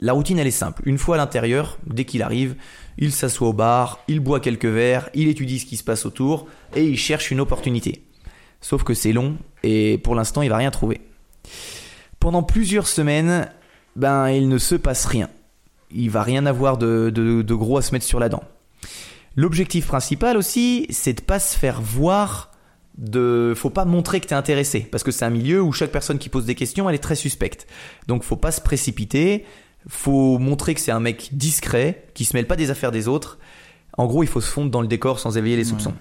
La 0.00 0.12
routine, 0.12 0.38
elle 0.38 0.48
est 0.48 0.50
simple. 0.50 0.82
Une 0.84 0.98
fois 0.98 1.14
à 1.14 1.18
l'intérieur, 1.18 1.78
dès 1.86 2.04
qu'il 2.04 2.22
arrive, 2.22 2.56
il 2.98 3.12
s'assoit 3.12 3.48
au 3.48 3.52
bar, 3.52 4.00
il 4.08 4.20
boit 4.20 4.40
quelques 4.40 4.66
verres, 4.66 5.08
il 5.14 5.28
étudie 5.28 5.60
ce 5.60 5.64
qui 5.64 5.76
se 5.76 5.84
passe 5.84 6.04
autour 6.04 6.46
et 6.74 6.84
il 6.84 6.98
cherche 6.98 7.30
une 7.30 7.40
opportunité. 7.40 8.04
Sauf 8.60 8.82
que 8.82 8.92
c'est 8.92 9.12
long 9.12 9.36
et 9.62 9.98
pour 10.02 10.14
l'instant, 10.14 10.42
il 10.42 10.50
va 10.50 10.56
rien 10.58 10.70
trouver. 10.70 11.00
Pendant 12.20 12.42
plusieurs 12.42 12.86
semaines, 12.86 13.48
ben, 13.94 14.28
il 14.30 14.48
ne 14.48 14.58
se 14.58 14.74
passe 14.74 15.06
rien. 15.06 15.28
Il 15.90 16.10
va 16.10 16.22
rien 16.22 16.46
avoir 16.46 16.78
de, 16.78 17.10
de- 17.10 17.42
de 17.42 17.54
gros 17.54 17.78
à 17.78 17.82
se 17.82 17.92
mettre 17.92 18.04
sur 18.04 18.18
la 18.18 18.28
dent. 18.28 18.42
L'objectif 19.36 19.86
principal 19.86 20.36
aussi, 20.36 20.86
c'est 20.90 21.12
de 21.14 21.20
pas 21.20 21.38
se 21.38 21.56
faire 21.58 21.80
voir 21.80 22.50
de 22.98 23.52
faut 23.54 23.68
pas 23.68 23.84
montrer 23.84 24.20
que 24.20 24.26
t'es 24.26 24.34
intéressé. 24.34 24.80
Parce 24.80 25.04
que 25.04 25.10
c'est 25.10 25.26
un 25.26 25.30
milieu 25.30 25.60
où 25.62 25.72
chaque 25.72 25.92
personne 25.92 26.18
qui 26.18 26.30
pose 26.30 26.46
des 26.46 26.54
questions 26.54 26.88
elle 26.88 26.94
est 26.94 26.98
très 26.98 27.14
suspecte. 27.14 27.66
Donc 28.06 28.22
faut 28.22 28.36
pas 28.36 28.50
se 28.52 28.60
précipiter. 28.62 29.44
Faut 29.88 30.38
montrer 30.38 30.74
que 30.74 30.80
c'est 30.80 30.90
un 30.92 31.00
mec 31.00 31.28
discret 31.32 32.06
qui 32.14 32.24
se 32.24 32.34
mêle 32.34 32.46
pas 32.46 32.56
des 32.56 32.70
affaires 32.70 32.92
des 32.92 33.06
autres. 33.06 33.38
En 33.98 34.06
gros 34.06 34.22
il 34.22 34.26
faut 34.28 34.40
se 34.40 34.50
fondre 34.50 34.70
dans 34.70 34.80
le 34.80 34.88
décor 34.88 35.20
sans 35.20 35.36
éveiller 35.36 35.56
les 35.56 35.64
soupçons 35.64 35.94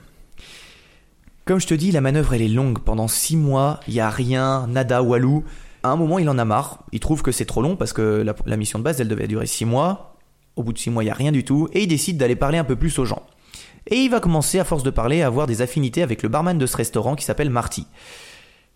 comme 1.46 1.60
je 1.60 1.68
te 1.68 1.74
dis 1.74 1.92
la 1.92 2.02
manœuvre 2.02 2.34
elle 2.34 2.42
est 2.42 2.48
longue 2.48 2.80
pendant 2.80 3.08
six 3.08 3.38
mois 3.38 3.80
il 3.88 3.94
y 3.94 4.00
a 4.00 4.10
rien 4.10 4.68
nada 4.68 5.02
walou 5.04 5.44
à 5.84 5.90
un 5.90 5.96
moment 5.96 6.20
il 6.20 6.28
en 6.30 6.38
a 6.38 6.46
marre 6.46 6.84
il 6.92 7.00
trouve 7.00 7.22
que 7.22 7.32
c'est 7.32 7.46
trop 7.46 7.62
long 7.62 7.76
parce 7.76 7.94
que 7.94 8.22
la, 8.26 8.36
la 8.46 8.58
mission 8.58 8.80
de 8.80 8.84
base 8.84 9.00
elle 9.02 9.08
devait 9.08 9.28
durer 9.28 9.46
six 9.46 9.66
mois 9.66 10.18
au 10.56 10.64
bout 10.64 10.74
de 10.74 10.78
six 10.80 10.90
mois 10.90 11.04
il 11.04 11.08
y 11.08 11.12
a 11.12 11.14
rien 11.16 11.32
du 11.32 11.44
tout 11.44 11.68
et 11.74 11.84
il 11.84 11.88
décide 11.88 12.18
d'aller 12.18 12.36
parler 12.36 12.58
un 12.58 12.64
peu 12.64 12.76
plus 12.76 12.98
aux 13.00 13.06
gens 13.06 13.24
et 13.88 13.98
il 13.98 14.10
va 14.10 14.20
commencer, 14.20 14.58
à 14.58 14.64
force 14.64 14.82
de 14.82 14.90
parler, 14.90 15.22
à 15.22 15.28
avoir 15.28 15.46
des 15.46 15.62
affinités 15.62 16.02
avec 16.02 16.24
le 16.24 16.30
barman 16.30 16.58
de 16.58 16.66
ce 16.66 16.76
restaurant 16.76 17.14
qui 17.16 17.24
s'appelle 17.24 17.52
Marty. 17.52 17.86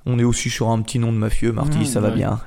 On 0.06 0.20
est 0.20 0.24
aussi 0.24 0.52
sur 0.52 0.70
un 0.70 0.80
petit 0.84 1.00
nom 1.00 1.12
de 1.12 1.18
mafieux, 1.18 1.52
Marty, 1.52 1.80
Mmh, 1.80 1.86
ça 1.86 2.00
va 2.00 2.10
ouais. 2.10 2.14
bien. 2.16 2.40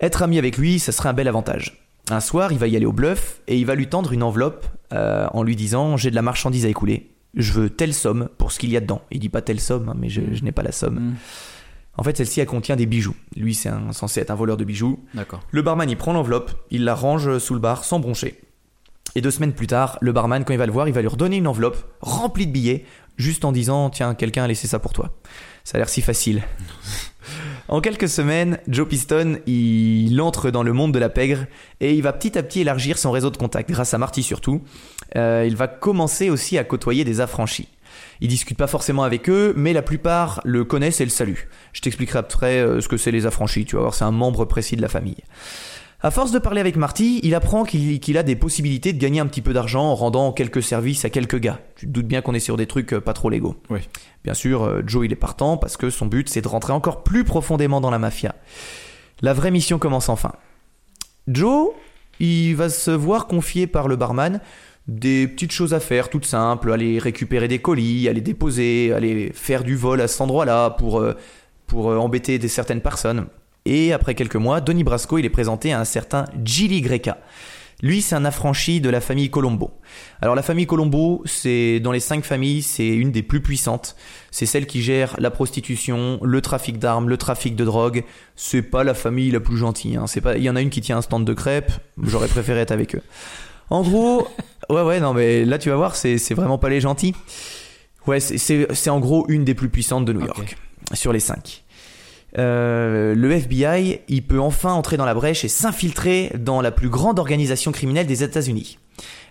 Être 0.00 0.22
ami 0.22 0.38
avec 0.38 0.56
lui, 0.56 0.78
ça 0.78 0.92
serait 0.92 1.10
un 1.10 1.12
bel 1.12 1.28
avantage. 1.28 1.86
Un 2.08 2.20
soir, 2.20 2.52
il 2.52 2.58
va 2.58 2.68
y 2.68 2.76
aller 2.76 2.86
au 2.86 2.92
bluff 2.94 3.42
et 3.48 3.58
il 3.58 3.66
va 3.66 3.74
lui 3.74 3.86
tendre 3.86 4.14
une 4.14 4.22
enveloppe 4.22 4.66
euh, 4.94 5.26
en 5.34 5.42
lui 5.42 5.56
disant 5.56 5.98
J'ai 5.98 6.08
de 6.08 6.14
la 6.14 6.22
marchandise 6.22 6.64
à 6.64 6.70
écouler. 6.70 7.10
Je 7.36 7.52
veux 7.52 7.70
telle 7.70 7.94
somme 7.94 8.28
pour 8.38 8.52
ce 8.52 8.58
qu'il 8.58 8.70
y 8.70 8.76
a 8.76 8.80
dedans. 8.80 9.02
Il 9.10 9.20
dit 9.20 9.28
pas 9.28 9.42
telle 9.42 9.60
somme, 9.60 9.88
hein, 9.88 9.94
mais 9.98 10.08
je, 10.08 10.20
je 10.32 10.44
n'ai 10.44 10.52
pas 10.52 10.62
la 10.62 10.72
somme. 10.72 10.94
Mhm. 11.00 11.14
En 11.96 12.02
fait, 12.02 12.16
celle-ci, 12.16 12.40
elle 12.40 12.46
contient 12.46 12.74
des 12.76 12.86
bijoux. 12.86 13.14
Lui, 13.36 13.54
c'est 13.54 13.68
un- 13.68 13.92
censé 13.92 14.20
être 14.20 14.30
un 14.30 14.34
voleur 14.34 14.56
de 14.56 14.64
bijoux. 14.64 14.98
D'accord. 15.14 15.40
Le 15.50 15.62
barman, 15.62 15.88
il 15.88 15.96
prend 15.96 16.12
l'enveloppe, 16.12 16.50
il 16.70 16.84
la 16.84 16.94
range 16.94 17.38
sous 17.38 17.54
le 17.54 17.60
bar 17.60 17.84
sans 17.84 18.00
broncher. 18.00 18.40
Et 19.14 19.20
deux 19.20 19.30
semaines 19.30 19.52
plus 19.52 19.68
tard, 19.68 19.96
le 20.00 20.10
barman, 20.12 20.44
quand 20.44 20.52
il 20.52 20.58
va 20.58 20.66
le 20.66 20.72
voir, 20.72 20.88
il 20.88 20.94
va 20.94 21.00
lui 21.02 21.08
redonner 21.08 21.36
une 21.36 21.46
enveloppe 21.46 21.76
remplie 22.00 22.48
de 22.48 22.52
billets, 22.52 22.84
juste 23.16 23.44
en 23.44 23.52
disant 23.52 23.90
Tiens, 23.90 24.14
quelqu'un 24.16 24.42
a 24.42 24.48
laissé 24.48 24.66
ça 24.66 24.80
pour 24.80 24.92
toi. 24.92 25.12
Ça 25.62 25.76
a 25.76 25.78
l'air 25.78 25.88
si 25.88 26.02
facile. 26.02 26.42
en 27.68 27.80
quelques 27.80 28.08
semaines, 28.08 28.58
Joe 28.68 28.88
Piston, 28.88 29.38
il 29.46 30.20
entre 30.20 30.50
dans 30.50 30.62
le 30.64 30.72
monde 30.72 30.92
de 30.92 30.98
la 30.98 31.08
pègre 31.08 31.46
et 31.80 31.94
il 31.94 32.02
va 32.02 32.12
petit 32.12 32.36
à 32.36 32.42
petit 32.42 32.60
élargir 32.60 32.98
son 32.98 33.10
réseau 33.12 33.30
de 33.30 33.36
contacts, 33.36 33.70
grâce 33.70 33.94
à 33.94 33.98
Marty 33.98 34.22
surtout. 34.24 34.62
Euh, 35.16 35.44
il 35.46 35.56
va 35.56 35.68
commencer 35.68 36.30
aussi 36.30 36.58
à 36.58 36.64
côtoyer 36.64 37.04
des 37.04 37.20
affranchis. 37.20 37.68
Il 38.20 38.28
discute 38.28 38.56
pas 38.56 38.66
forcément 38.66 39.04
avec 39.04 39.28
eux, 39.28 39.52
mais 39.56 39.72
la 39.72 39.82
plupart 39.82 40.40
le 40.44 40.64
connaissent 40.64 41.00
et 41.00 41.04
le 41.04 41.10
saluent. 41.10 41.48
Je 41.72 41.80
t'expliquerai 41.80 42.18
après 42.18 42.58
euh, 42.58 42.80
ce 42.80 42.88
que 42.88 42.96
c'est 42.96 43.10
les 43.10 43.26
affranchis, 43.26 43.64
tu 43.64 43.76
vas 43.76 43.82
voir, 43.82 43.94
c'est 43.94 44.04
un 44.04 44.10
membre 44.10 44.44
précis 44.44 44.76
de 44.76 44.82
la 44.82 44.88
famille. 44.88 45.16
À 46.00 46.10
force 46.10 46.32
de 46.32 46.38
parler 46.38 46.60
avec 46.60 46.76
Marty, 46.76 47.20
il 47.22 47.34
apprend 47.34 47.64
qu'il 47.64 48.18
a 48.18 48.22
des 48.22 48.36
possibilités 48.36 48.92
de 48.92 48.98
gagner 48.98 49.20
un 49.20 49.26
petit 49.26 49.40
peu 49.40 49.54
d'argent 49.54 49.84
en 49.84 49.94
rendant 49.94 50.32
quelques 50.32 50.62
services 50.62 51.06
à 51.06 51.10
quelques 51.10 51.38
gars. 51.38 51.60
Tu 51.76 51.86
te 51.86 51.92
doutes 51.92 52.06
bien 52.06 52.20
qu'on 52.20 52.34
est 52.34 52.40
sur 52.40 52.58
des 52.58 52.66
trucs 52.66 52.92
euh, 52.92 53.00
pas 53.00 53.14
trop 53.14 53.30
légaux. 53.30 53.56
Oui. 53.70 53.80
Bien 54.22 54.34
sûr, 54.34 54.82
Joe 54.86 55.06
il 55.06 55.12
est 55.12 55.16
partant 55.16 55.56
parce 55.56 55.76
que 55.76 55.90
son 55.90 56.06
but 56.06 56.28
c'est 56.28 56.42
de 56.42 56.48
rentrer 56.48 56.72
encore 56.72 57.04
plus 57.04 57.24
profondément 57.24 57.80
dans 57.80 57.90
la 57.90 57.98
mafia. 57.98 58.34
La 59.22 59.32
vraie 59.32 59.50
mission 59.50 59.78
commence 59.78 60.08
enfin. 60.08 60.32
Joe, 61.28 61.70
il 62.20 62.54
va 62.54 62.68
se 62.68 62.90
voir 62.90 63.26
confier 63.26 63.66
par 63.66 63.88
le 63.88 63.96
barman 63.96 64.40
des 64.86 65.26
petites 65.26 65.52
choses 65.52 65.72
à 65.72 65.80
faire, 65.80 66.10
toutes 66.10 66.26
simples, 66.26 66.72
aller 66.72 66.98
récupérer 66.98 67.48
des 67.48 67.58
colis, 67.58 68.08
aller 68.08 68.20
déposer, 68.20 68.92
aller 68.92 69.32
faire 69.34 69.64
du 69.64 69.76
vol 69.76 70.00
à 70.00 70.08
cet 70.08 70.20
endroit-là 70.20 70.70
pour, 70.70 71.00
euh, 71.00 71.14
pour 71.66 71.90
euh, 71.90 71.96
embêter 71.96 72.38
des 72.38 72.48
certaines 72.48 72.82
personnes. 72.82 73.26
Et 73.64 73.92
après 73.94 74.14
quelques 74.14 74.36
mois, 74.36 74.60
Donny 74.60 74.84
Brasco, 74.84 75.16
il 75.16 75.24
est 75.24 75.30
présenté 75.30 75.72
à 75.72 75.80
un 75.80 75.84
certain 75.84 76.26
Gilly 76.44 76.82
Greca. 76.82 77.18
Lui, 77.82 78.02
c'est 78.02 78.14
un 78.14 78.24
affranchi 78.24 78.80
de 78.80 78.88
la 78.88 79.00
famille 79.00 79.30
Colombo. 79.30 79.72
Alors 80.22 80.34
la 80.34 80.42
famille 80.42 80.66
Colombo, 80.66 81.22
c'est 81.24 81.80
dans 81.80 81.92
les 81.92 82.00
cinq 82.00 82.24
familles, 82.24 82.62
c'est 82.62 82.88
une 82.88 83.10
des 83.10 83.22
plus 83.22 83.40
puissantes. 83.40 83.96
C'est 84.30 84.46
celle 84.46 84.66
qui 84.66 84.80
gère 84.80 85.16
la 85.18 85.30
prostitution, 85.30 86.18
le 86.22 86.40
trafic 86.40 86.78
d'armes, 86.78 87.08
le 87.08 87.16
trafic 87.16 87.56
de 87.56 87.64
drogue. 87.64 88.04
C'est 88.36 88.62
pas 88.62 88.84
la 88.84 88.94
famille 88.94 89.30
la 89.30 89.40
plus 89.40 89.56
gentille. 89.56 89.96
Hein. 89.96 90.06
C'est 90.06 90.20
pas, 90.20 90.36
il 90.36 90.42
y 90.44 90.50
en 90.50 90.56
a 90.56 90.60
une 90.60 90.70
qui 90.70 90.80
tient 90.82 90.98
un 90.98 91.02
stand 91.02 91.24
de 91.24 91.34
crêpes. 91.34 91.72
J'aurais 92.02 92.28
préféré 92.28 92.60
être 92.60 92.72
avec 92.72 92.94
eux. 92.94 93.02
En 93.70 93.82
gros, 93.82 94.26
ouais 94.70 94.82
ouais 94.82 95.00
non 95.00 95.14
mais 95.14 95.44
là 95.44 95.58
tu 95.58 95.70
vas 95.70 95.76
voir, 95.76 95.96
c'est 95.96 96.16
vraiment 96.34 96.58
pas 96.58 96.68
les 96.68 96.80
gentils. 96.80 97.14
Ouais, 98.06 98.20
c'est- 98.20 98.90
en 98.90 99.00
gros 99.00 99.24
une 99.28 99.44
des 99.44 99.54
plus 99.54 99.68
puissantes 99.70 100.04
de 100.04 100.12
New. 100.12 100.26
York 100.26 100.56
sur 100.92 101.12
les 101.12 101.20
cinq. 101.20 101.62
Euh, 102.36 103.14
le 103.14 103.30
FBI, 103.32 104.00
il 104.08 104.22
peut 104.22 104.40
enfin 104.40 104.72
entrer 104.72 104.96
dans 104.96 105.04
la 105.04 105.14
brèche 105.14 105.44
et 105.44 105.48
s'infiltrer 105.48 106.32
dans 106.38 106.60
la 106.60 106.72
plus 106.72 106.88
grande 106.88 107.18
organisation 107.20 107.70
criminelle 107.70 108.06
des 108.08 108.24
États-Unis. 108.24 108.78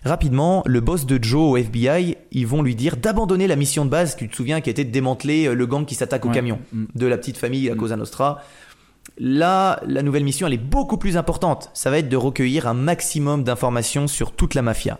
Rapidement, 0.04 0.62
le 0.66 0.80
boss 0.80 1.04
de 1.06 1.22
Joe 1.22 1.52
au 1.52 1.56
FBI, 1.58 2.16
ils 2.32 2.46
vont 2.46 2.62
lui 2.62 2.74
dire 2.74 2.96
d'abandonner 2.96 3.46
la 3.46 3.56
mission 3.56 3.84
de 3.84 3.90
base, 3.90 4.16
tu 4.16 4.28
te 4.28 4.34
souviens, 4.36 4.60
qui 4.60 4.70
était 4.70 4.84
de 4.84 4.90
démanteler 4.90 5.46
euh, 5.48 5.54
le 5.54 5.66
gang 5.66 5.84
qui 5.84 5.94
s'attaque 5.94 6.24
au 6.24 6.28
Ouais. 6.28 6.34
camion 6.34 6.58
Mm. 6.72 6.84
de 6.94 7.06
la 7.06 7.16
petite 7.18 7.36
famille, 7.38 7.66
la 7.68 7.74
Mm. 7.74 7.78
Cosa 7.78 7.96
Nostra. 7.96 8.40
Là, 9.16 9.80
la 9.86 10.02
nouvelle 10.02 10.24
mission, 10.24 10.46
elle 10.46 10.54
est 10.54 10.58
beaucoup 10.58 10.98
plus 10.98 11.16
importante. 11.16 11.70
Ça 11.72 11.90
va 11.90 11.98
être 11.98 12.08
de 12.08 12.16
recueillir 12.16 12.66
un 12.66 12.74
maximum 12.74 13.44
d'informations 13.44 14.08
sur 14.08 14.32
toute 14.32 14.54
la 14.54 14.62
mafia. 14.62 14.98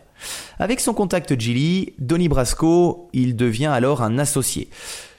Avec 0.58 0.80
son 0.80 0.94
contact 0.94 1.38
Gilly, 1.38 1.94
Donny 1.98 2.28
Brasco, 2.28 3.08
il 3.12 3.34
devient 3.34 3.66
alors 3.66 4.02
un 4.02 4.18
associé. 4.18 4.70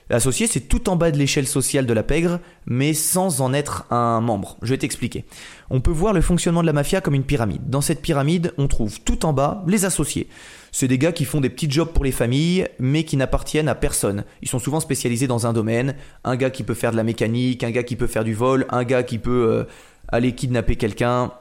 Associé, 0.09 0.45
c'est 0.45 0.61
tout 0.61 0.87
en 0.87 0.95
bas 0.95 1.09
de 1.09 1.17
l'échelle 1.17 1.47
sociale 1.47 1.87
de 1.87 1.93
la 1.93 2.03
pègre, 2.03 2.39
mais 2.67 2.93
sans 2.93 3.41
en 3.41 3.53
être 3.53 3.85
un 3.91 4.21
membre. 4.21 4.55
Je 4.61 4.69
vais 4.69 4.77
t'expliquer. 4.77 5.25
On 5.71 5.81
peut 5.81 5.91
voir 5.91 6.13
le 6.13 6.21
fonctionnement 6.21 6.61
de 6.61 6.67
la 6.67 6.73
mafia 6.73 7.01
comme 7.01 7.15
une 7.15 7.23
pyramide. 7.23 7.69
Dans 7.69 7.81
cette 7.81 8.03
pyramide, 8.03 8.53
on 8.57 8.67
trouve 8.67 9.01
tout 9.01 9.25
en 9.25 9.33
bas 9.33 9.63
les 9.67 9.83
associés. 9.83 10.29
C'est 10.77 10.89
des 10.89 10.97
gars 10.97 11.13
qui 11.13 11.23
font 11.23 11.39
des 11.39 11.49
petits 11.49 11.71
jobs 11.71 11.93
pour 11.93 12.03
les 12.03 12.11
familles, 12.11 12.67
mais 12.79 13.05
qui 13.05 13.15
n'appartiennent 13.15 13.69
à 13.69 13.75
personne. 13.75 14.25
Ils 14.41 14.49
sont 14.49 14.59
souvent 14.59 14.81
spécialisés 14.81 15.25
dans 15.25 15.47
un 15.47 15.53
domaine. 15.53 15.95
Un 16.25 16.35
gars 16.35 16.49
qui 16.49 16.63
peut 16.63 16.73
faire 16.73 16.91
de 16.91 16.97
la 16.97 17.05
mécanique, 17.05 17.63
un 17.63 17.71
gars 17.71 17.83
qui 17.83 17.95
peut 17.95 18.07
faire 18.07 18.25
du 18.25 18.33
vol, 18.33 18.65
un 18.71 18.83
gars 18.83 19.03
qui 19.03 19.17
peut 19.17 19.47
euh, 19.49 19.63
aller 20.09 20.33
kidnapper 20.35 20.75
quelqu'un. 20.75 21.31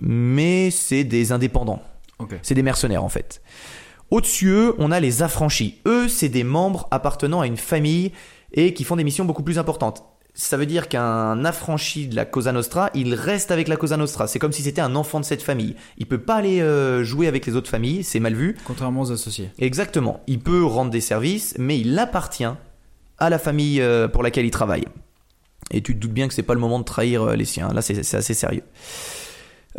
Mais 0.00 0.70
c'est 0.70 1.02
des 1.02 1.32
indépendants. 1.32 1.82
C'est 2.42 2.54
des 2.54 2.62
mercenaires 2.62 3.02
en 3.02 3.08
fait. 3.08 3.42
Au-dessus, 4.12 4.50
eux, 4.50 4.74
on 4.78 4.92
a 4.92 5.00
les 5.00 5.20
affranchis. 5.20 5.80
Eux, 5.84 6.06
c'est 6.06 6.28
des 6.28 6.44
membres 6.44 6.86
appartenant 6.92 7.40
à 7.40 7.48
une 7.48 7.56
famille 7.56 8.12
et 8.52 8.72
qui 8.72 8.84
font 8.84 8.94
des 8.94 9.02
missions 9.02 9.24
beaucoup 9.24 9.42
plus 9.42 9.58
importantes. 9.58 10.04
Ça 10.38 10.58
veut 10.58 10.66
dire 10.66 10.88
qu'un 10.88 11.46
affranchi 11.46 12.08
de 12.08 12.14
la 12.14 12.26
Cosa 12.26 12.52
Nostra, 12.52 12.90
il 12.92 13.14
reste 13.14 13.50
avec 13.50 13.68
la 13.68 13.76
Cosa 13.76 13.96
Nostra. 13.96 14.26
C'est 14.26 14.38
comme 14.38 14.52
si 14.52 14.60
c'était 14.60 14.82
un 14.82 14.94
enfant 14.94 15.18
de 15.18 15.24
cette 15.24 15.40
famille. 15.40 15.76
Il 15.96 16.04
peut 16.04 16.20
pas 16.20 16.34
aller 16.34 16.60
euh, 16.60 17.02
jouer 17.02 17.26
avec 17.26 17.46
les 17.46 17.56
autres 17.56 17.70
familles, 17.70 18.04
c'est 18.04 18.20
mal 18.20 18.34
vu. 18.34 18.54
Contrairement 18.66 19.00
aux 19.00 19.12
associés. 19.12 19.48
Exactement. 19.58 20.20
Il 20.26 20.40
peut 20.40 20.62
rendre 20.62 20.90
des 20.90 21.00
services, 21.00 21.54
mais 21.58 21.80
il 21.80 21.98
appartient 21.98 22.44
à 23.16 23.30
la 23.30 23.38
famille 23.38 23.80
euh, 23.80 24.08
pour 24.08 24.22
laquelle 24.22 24.44
il 24.44 24.50
travaille. 24.50 24.84
Et 25.70 25.80
tu 25.80 25.94
te 25.94 26.00
doutes 26.00 26.12
bien 26.12 26.28
que 26.28 26.34
c'est 26.34 26.42
pas 26.42 26.52
le 26.52 26.60
moment 26.60 26.80
de 26.80 26.84
trahir 26.84 27.22
euh, 27.22 27.34
les 27.34 27.46
siens. 27.46 27.72
Là, 27.72 27.80
c'est 27.80 28.02
c'est 28.02 28.18
assez 28.18 28.34
sérieux. 28.34 28.62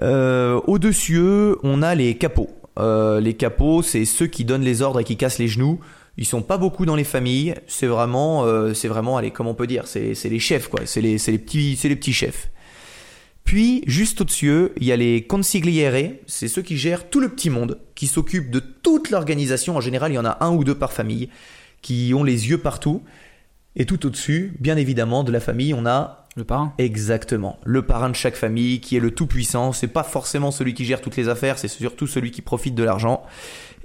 Au-dessus, 0.02 1.22
on 1.62 1.84
a 1.84 1.93
les 1.93 2.17
capots. 2.17 2.50
Les 2.80 3.36
capots, 3.36 3.84
c'est 3.84 4.06
ceux 4.06 4.26
qui 4.26 4.43
donnent 4.43 4.63
les 4.63 4.82
ordres 4.82 5.02
et 5.02 5.04
qui 5.04 5.17
cassent 5.17 5.38
les 5.38 5.48
genoux. 5.48 5.80
Ils 6.17 6.25
sont 6.25 6.41
pas 6.41 6.58
beaucoup 6.58 6.86
dans 6.86 6.95
les 6.95 7.03
familles. 7.03 7.56
C'est 7.67 7.88
vraiment, 7.88 8.45
euh, 8.45 8.73
c'est 8.73 8.88
vraiment, 8.88 9.17
allez, 9.17 9.32
comment 9.32 9.51
on 9.51 9.56
peut 9.56 9.67
dire, 9.67 9.88
c'est 9.88 10.13
les 10.23 10.39
chefs 10.39 10.67
quoi. 10.67 10.82
C'est 10.86 11.01
les, 11.01 11.17
les 11.17 11.38
petits, 11.38 11.75
c'est 11.75 11.89
les 11.89 11.95
petits 11.95 12.13
chefs. 12.13 12.49
Puis, 13.47 13.82
juste 13.88 14.19
au-dessus, 14.19 14.71
il 14.75 14.84
y 14.84 14.91
a 14.91 14.97
les 14.97 15.23
consigliere, 15.23 16.15
c'est 16.25 16.49
ceux 16.49 16.62
qui 16.62 16.75
gèrent 16.75 17.10
tout 17.10 17.21
le 17.21 17.30
petit 17.30 17.49
monde, 17.49 17.80
qui 17.95 18.08
s'occupent 18.08 18.51
de 18.51 18.60
toute 18.60 19.10
l'organisation. 19.10 19.77
En 19.77 19.80
général, 19.80 20.12
il 20.12 20.15
y 20.15 20.17
en 20.17 20.25
a 20.25 20.38
un 20.41 20.51
ou 20.51 20.65
deux 20.65 20.75
par 20.75 20.91
famille, 20.91 21.30
qui 21.82 22.12
ont 22.13 22.25
les 22.25 22.49
yeux 22.49 22.58
partout. 22.58 23.03
Et 23.77 23.86
tout 23.86 24.06
au-dessus, 24.06 24.53
bien 24.60 24.75
évidemment, 24.75 25.23
de 25.23 25.32
la 25.32 25.39
famille, 25.39 25.73
on 25.73 25.86
a 25.86 26.26
Le 26.38 26.43
parrain 26.43 26.71
exactement 26.78 27.58
le 27.65 27.82
parrain 27.82 28.10
de 28.10 28.15
chaque 28.15 28.36
famille, 28.36 28.80
qui 28.80 28.95
est 28.95 29.00
le 29.00 29.10
tout-puissant. 29.10 29.73
C'est 29.73 29.88
pas 29.88 30.04
forcément 30.04 30.52
celui 30.52 30.76
qui 30.76 30.86
gère 30.86 31.02
toutes 31.02 31.17
les 31.17 31.30
affaires, 31.30 31.58
c'est 31.58 31.67
surtout 31.67 32.06
celui 32.06 32.30
qui 32.30 32.43
profite 32.43 32.76
de 32.76 32.84
l'argent. 32.84 33.23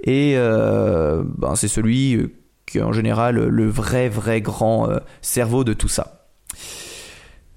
Et 0.03 0.33
euh, 0.37 1.23
ben, 1.37 1.55
c'est 1.55 1.67
celui 1.67 2.15
euh, 2.15 2.31
qui 2.67 2.77
est 2.77 2.83
en 2.83 2.93
général 2.93 3.37
le 3.37 3.67
vrai, 3.67 4.07
vrai 4.07 4.39
grand 4.39 4.87
euh, 4.87 4.99
cerveau 5.21 5.63
de 5.63 5.73
tout 5.73 5.87
ça. 5.87 6.27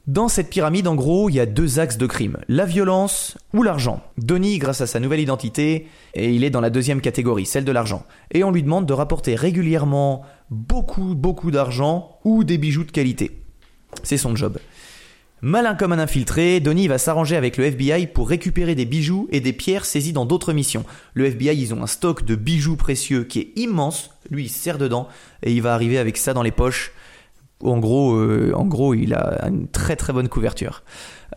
Dans 0.06 0.28
cette 0.28 0.48
pyramide, 0.48 0.86
en 0.88 0.94
gros, 0.94 1.28
il 1.28 1.34
y 1.34 1.40
a 1.40 1.46
deux 1.46 1.78
axes 1.78 1.98
de 1.98 2.06
crime, 2.06 2.38
la 2.48 2.64
violence 2.64 3.36
ou 3.52 3.62
l'argent. 3.62 4.02
Donnie, 4.16 4.58
grâce 4.58 4.80
à 4.80 4.86
sa 4.86 5.00
nouvelle 5.00 5.20
identité, 5.20 5.88
et 6.14 6.32
il 6.32 6.42
est 6.42 6.50
dans 6.50 6.60
la 6.60 6.70
deuxième 6.70 7.00
catégorie, 7.00 7.44
celle 7.44 7.64
de 7.64 7.72
l'argent. 7.72 8.06
Et 8.30 8.44
on 8.44 8.50
lui 8.52 8.62
demande 8.62 8.86
de 8.86 8.92
rapporter 8.92 9.34
régulièrement 9.34 10.22
beaucoup, 10.48 11.14
beaucoup 11.14 11.50
d'argent 11.50 12.18
ou 12.24 12.44
des 12.44 12.56
bijoux 12.56 12.84
de 12.84 12.92
qualité. 12.92 13.42
C'est 14.04 14.16
son 14.16 14.36
job. 14.36 14.58
Malin 15.42 15.74
comme 15.74 15.92
un 15.92 15.98
infiltré, 15.98 16.60
Donnie 16.60 16.88
va 16.88 16.96
s'arranger 16.98 17.36
avec 17.36 17.56
le 17.58 17.64
FBI 17.64 18.06
pour 18.06 18.28
récupérer 18.28 18.74
des 18.74 18.86
bijoux 18.86 19.28
et 19.30 19.40
des 19.40 19.52
pierres 19.52 19.84
saisies 19.84 20.14
dans 20.14 20.24
d'autres 20.24 20.52
missions. 20.54 20.84
Le 21.14 21.26
FBI, 21.26 21.56
ils 21.60 21.74
ont 21.74 21.82
un 21.82 21.86
stock 21.86 22.24
de 22.24 22.34
bijoux 22.36 22.76
précieux 22.76 23.24
qui 23.24 23.40
est 23.40 23.52
immense. 23.56 24.10
Lui, 24.30 24.44
il 24.44 24.48
serre 24.48 24.78
dedans 24.78 25.08
et 25.42 25.52
il 25.52 25.60
va 25.60 25.74
arriver 25.74 25.98
avec 25.98 26.16
ça 26.16 26.32
dans 26.32 26.42
les 26.42 26.52
poches. 26.52 26.92
En 27.62 27.78
gros, 27.78 28.14
euh, 28.16 28.52
en 28.54 28.64
gros, 28.64 28.94
il 28.94 29.14
a 29.14 29.46
une 29.48 29.68
très 29.68 29.96
très 29.96 30.12
bonne 30.12 30.28
couverture. 30.28 30.82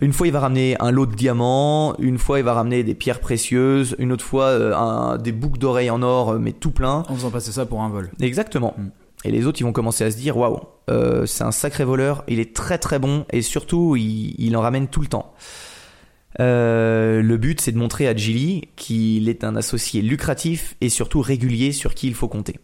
Une 0.01 0.13
fois, 0.13 0.27
il 0.27 0.33
va 0.33 0.39
ramener 0.41 0.75
un 0.79 0.91
lot 0.91 1.05
de 1.05 1.15
diamants. 1.15 1.95
Une 1.99 2.17
fois, 2.17 2.39
il 2.39 2.45
va 2.45 2.53
ramener 2.53 2.83
des 2.83 2.93
pierres 2.95 3.19
précieuses. 3.19 3.95
Une 3.99 4.11
autre 4.11 4.23
fois, 4.25 4.45
euh, 4.45 4.73
un- 4.75 5.17
des 5.17 5.31
boucles 5.31 5.59
d'oreilles 5.59 5.89
en 5.89 6.01
or, 6.01 6.31
euh, 6.31 6.39
mais 6.39 6.51
tout 6.53 6.71
plein. 6.71 7.03
En 7.09 7.15
faisant 7.15 7.31
passer 7.31 7.51
ça 7.51 7.65
pour 7.65 7.81
un 7.81 7.89
vol. 7.89 8.09
Exactement. 8.21 8.75
Mm. 8.77 8.87
Et 9.25 9.31
les 9.31 9.45
autres, 9.45 9.59
ils 9.59 9.65
vont 9.65 9.73
commencer 9.73 10.03
à 10.03 10.11
se 10.11 10.17
dire, 10.17 10.37
waouh, 10.37 10.59
euh, 10.89 11.25
c'est 11.25 11.43
un 11.43 11.51
sacré 11.51 11.83
voleur. 11.83 12.23
Il 12.27 12.39
est 12.39 12.55
très 12.55 12.77
très 12.77 12.99
bon 12.99 13.25
et 13.31 13.41
surtout, 13.41 13.95
il, 13.95 14.33
il 14.37 14.55
en 14.55 14.61
ramène 14.61 14.87
tout 14.87 15.01
le 15.01 15.07
temps. 15.07 15.33
Euh, 16.39 17.21
le 17.21 17.37
but, 17.37 17.59
c'est 17.59 17.71
de 17.71 17.77
montrer 17.77 18.07
à 18.07 18.15
Gilly 18.15 18.69
qu'il 18.75 19.27
est 19.29 19.43
un 19.43 19.55
associé 19.55 20.01
lucratif 20.01 20.75
et 20.79 20.89
surtout 20.89 21.21
régulier 21.21 21.71
sur 21.71 21.95
qui 21.95 22.07
il 22.07 22.13
faut 22.13 22.27
compter. 22.27 22.59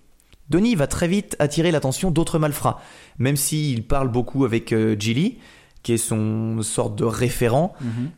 Donnie 0.49 0.75
va 0.75 0.87
très 0.87 1.07
vite 1.07 1.35
attirer 1.39 1.71
l'attention 1.71 2.11
d'autres 2.11 2.37
malfrats, 2.37 2.79
même 3.17 3.35
s'il 3.35 3.83
parle 3.83 4.09
beaucoup 4.09 4.45
avec 4.45 4.71
euh, 4.73 4.95
Gilly, 4.97 5.39
qui 5.81 5.93
est 5.93 5.97
son 5.97 6.61
sorte 6.61 6.95
de 6.95 7.03
référent. 7.03 7.73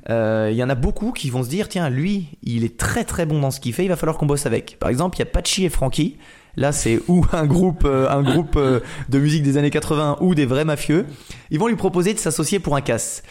Euh, 0.10 0.50
Il 0.52 0.58
y 0.58 0.64
en 0.64 0.70
a 0.70 0.76
beaucoup 0.76 1.12
qui 1.12 1.30
vont 1.30 1.44
se 1.44 1.50
dire 1.50 1.70
tiens, 1.70 1.90
lui, 1.90 2.28
il 2.44 2.64
est 2.66 2.78
très 2.78 3.04
très 3.06 3.26
bon 3.26 3.40
dans 3.40 3.52
ce 3.52 3.60
qu'il 3.60 3.74
fait, 3.74 3.86
il 3.86 3.90
va 3.90 3.96
falloir 3.96 4.18
qu'on 4.18 4.26
bosse 4.26 4.46
avec. 4.46 4.78
Par 4.80 4.90
exemple, 4.90 5.18
il 5.18 5.20
y 5.20 5.24
a 5.24 5.26
Patchy 5.26 5.66
et 5.66 5.70
Frankie. 5.70 6.18
Là, 6.58 6.72
c'est 6.72 7.00
ou 7.08 7.24
un 7.32 7.46
groupe, 7.46 7.84
euh, 7.86 8.10
un 8.10 8.24
groupe 8.24 8.56
euh, 8.58 8.80
de 9.10 9.20
musique 9.20 9.44
des 9.44 9.58
années 9.58 9.70
80 9.70 10.18
ou 10.22 10.34
des 10.34 10.48
vrais 10.48 10.66
mafieux. 10.66 11.06
Ils 11.52 11.60
vont 11.60 11.68
lui 11.68 11.76
proposer 11.76 12.16
de 12.16 12.20
s'associer 12.20 12.60
pour 12.60 12.76
un 12.76 12.82
casse. 12.82 13.22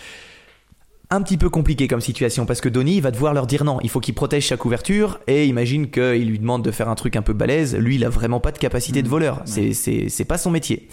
Un 1.11 1.23
petit 1.23 1.37
peu 1.37 1.51
compliqué 1.51 1.87
comme 1.87 2.01
situation 2.01 2.47
parce 2.47 2.61
que 2.61 2.69
Donnie 2.69 3.01
va 3.01 3.11
devoir 3.11 3.35
leur 3.35 3.47
dire 3.47 3.65
non. 3.65 3.79
Il 3.83 3.91
faut 3.91 4.01
qu'il 4.01 4.15
protège 4.15 4.49
sa 4.49 4.57
couverture 4.57 5.21
et 5.27 5.47
imagine 5.47 5.91
qu'il 5.91 6.29
lui 6.29 6.39
demande 6.39 6.65
de 6.65 6.71
faire 6.71 6.89
un 6.89 6.95
truc 6.95 7.17
un 7.17 7.23
peu 7.23 7.33
balèze. 7.33 7.77
Lui, 7.77 7.97
il 7.97 8.05
a 8.05 8.09
vraiment 8.09 8.41
pas 8.41 8.51
de 8.51 8.59
capacité 8.59 9.03
de 9.03 9.09
voleur. 9.09 9.43
C'est 9.45 9.73
c'est 9.73 10.09
c'est 10.09 10.25
pas 10.25 10.39
son 10.39 10.51
métier. 10.51 10.89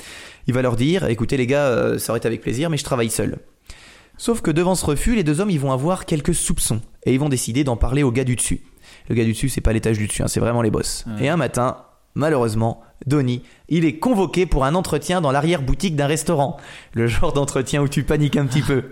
Il 0.46 0.54
va 0.54 0.62
leur 0.62 0.76
dire 0.76 1.06
écoutez 1.06 1.38
les 1.38 1.48
gars, 1.48 1.66
euh, 1.66 1.98
ça 1.98 2.12
aurait 2.12 2.20
été 2.20 2.28
avec 2.28 2.42
plaisir, 2.42 2.70
mais 2.70 2.78
je 2.78 2.84
travaille 2.84 3.10
seul. 3.10 3.40
Sauf 4.18 4.42
que 4.42 4.52
devant 4.52 4.76
ce 4.76 4.86
refus, 4.86 5.16
les 5.16 5.24
deux 5.24 5.40
hommes 5.40 5.50
ils 5.50 5.60
vont 5.60 5.72
avoir 5.72 6.06
quelques 6.06 6.36
soupçons 6.36 6.82
et 7.06 7.14
ils 7.14 7.20
vont 7.20 7.30
décider 7.30 7.64
d'en 7.64 7.76
parler 7.76 8.04
au 8.04 8.12
gars 8.12 8.24
du 8.24 8.36
dessus. 8.36 8.62
Le 9.10 9.16
gars 9.16 9.24
du 9.24 9.32
dessus, 9.32 9.50
c'est 9.50 9.62
pas 9.62 9.74
l'étage 9.74 9.98
du 9.98 10.08
dessus, 10.08 10.22
hein, 10.22 10.28
c'est 10.28 10.40
vraiment 10.40 10.62
les 10.62 10.70
boss. 10.70 11.06
Ouais. 11.08 11.26
Et 11.26 11.30
un 11.30 11.38
matin, 11.38 11.78
malheureusement, 12.16 12.82
Donnie, 13.06 13.42
il 13.70 13.86
est 13.86 13.98
convoqué 14.00 14.46
pour 14.46 14.66
un 14.66 14.76
entretien 14.76 15.22
dans 15.22 15.32
l'arrière-boutique 15.32 15.96
d'un 15.96 16.08
restaurant. 16.08 16.58
Le 16.94 17.08
genre 17.08 17.34
d'entretien 17.34 17.82
où 17.82 17.88
tu 17.88 18.04
paniques 18.04 18.38
un 18.38 18.46
petit 18.46 18.62
peu. 18.62 18.84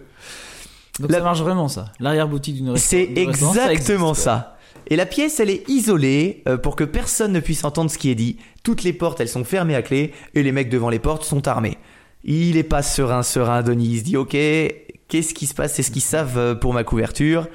Donc 0.99 1.11
La- 1.11 1.19
ça 1.19 1.23
marche 1.23 1.41
vraiment 1.41 1.67
ça. 1.67 1.85
L'arrière-boutique 1.99 2.55
d'une 2.55 2.69
resta- 2.71 2.77
C'est 2.79 3.05
ça 3.53 3.71
exactement 3.71 4.13
ça. 4.13 4.57
Et 4.87 4.95
la 4.95 5.05
pièce, 5.05 5.39
elle 5.39 5.49
est 5.49 5.67
isolée 5.69 6.43
euh, 6.47 6.57
pour 6.57 6.75
que 6.75 6.83
personne 6.83 7.31
ne 7.31 7.39
puisse 7.39 7.63
entendre 7.63 7.89
ce 7.89 7.97
qui 7.97 8.09
est 8.09 8.15
dit. 8.15 8.37
Toutes 8.63 8.83
les 8.83 8.91
portes, 8.93 9.21
elles 9.21 9.29
sont 9.29 9.43
fermées 9.45 9.75
à 9.75 9.81
clé 9.81 10.11
et 10.33 10.43
les 10.43 10.51
mecs 10.51 10.69
devant 10.69 10.89
les 10.89 10.99
portes 10.99 11.23
sont 11.23 11.47
armés. 11.47 11.77
Il 12.23 12.57
est 12.57 12.63
pas 12.63 12.81
serein, 12.81 13.23
serein, 13.23 13.63
Denis. 13.63 13.87
Il 13.93 13.99
se 13.99 14.03
dit, 14.03 14.17
ok, 14.17 14.31
qu'est-ce 14.31 15.33
qui 15.33 15.47
se 15.47 15.53
passe? 15.53 15.79
Est-ce 15.79 15.91
qu'ils 15.91 16.01
savent 16.01 16.37
euh, 16.37 16.55
pour 16.55 16.73
ma 16.73 16.83
couverture 16.83 17.47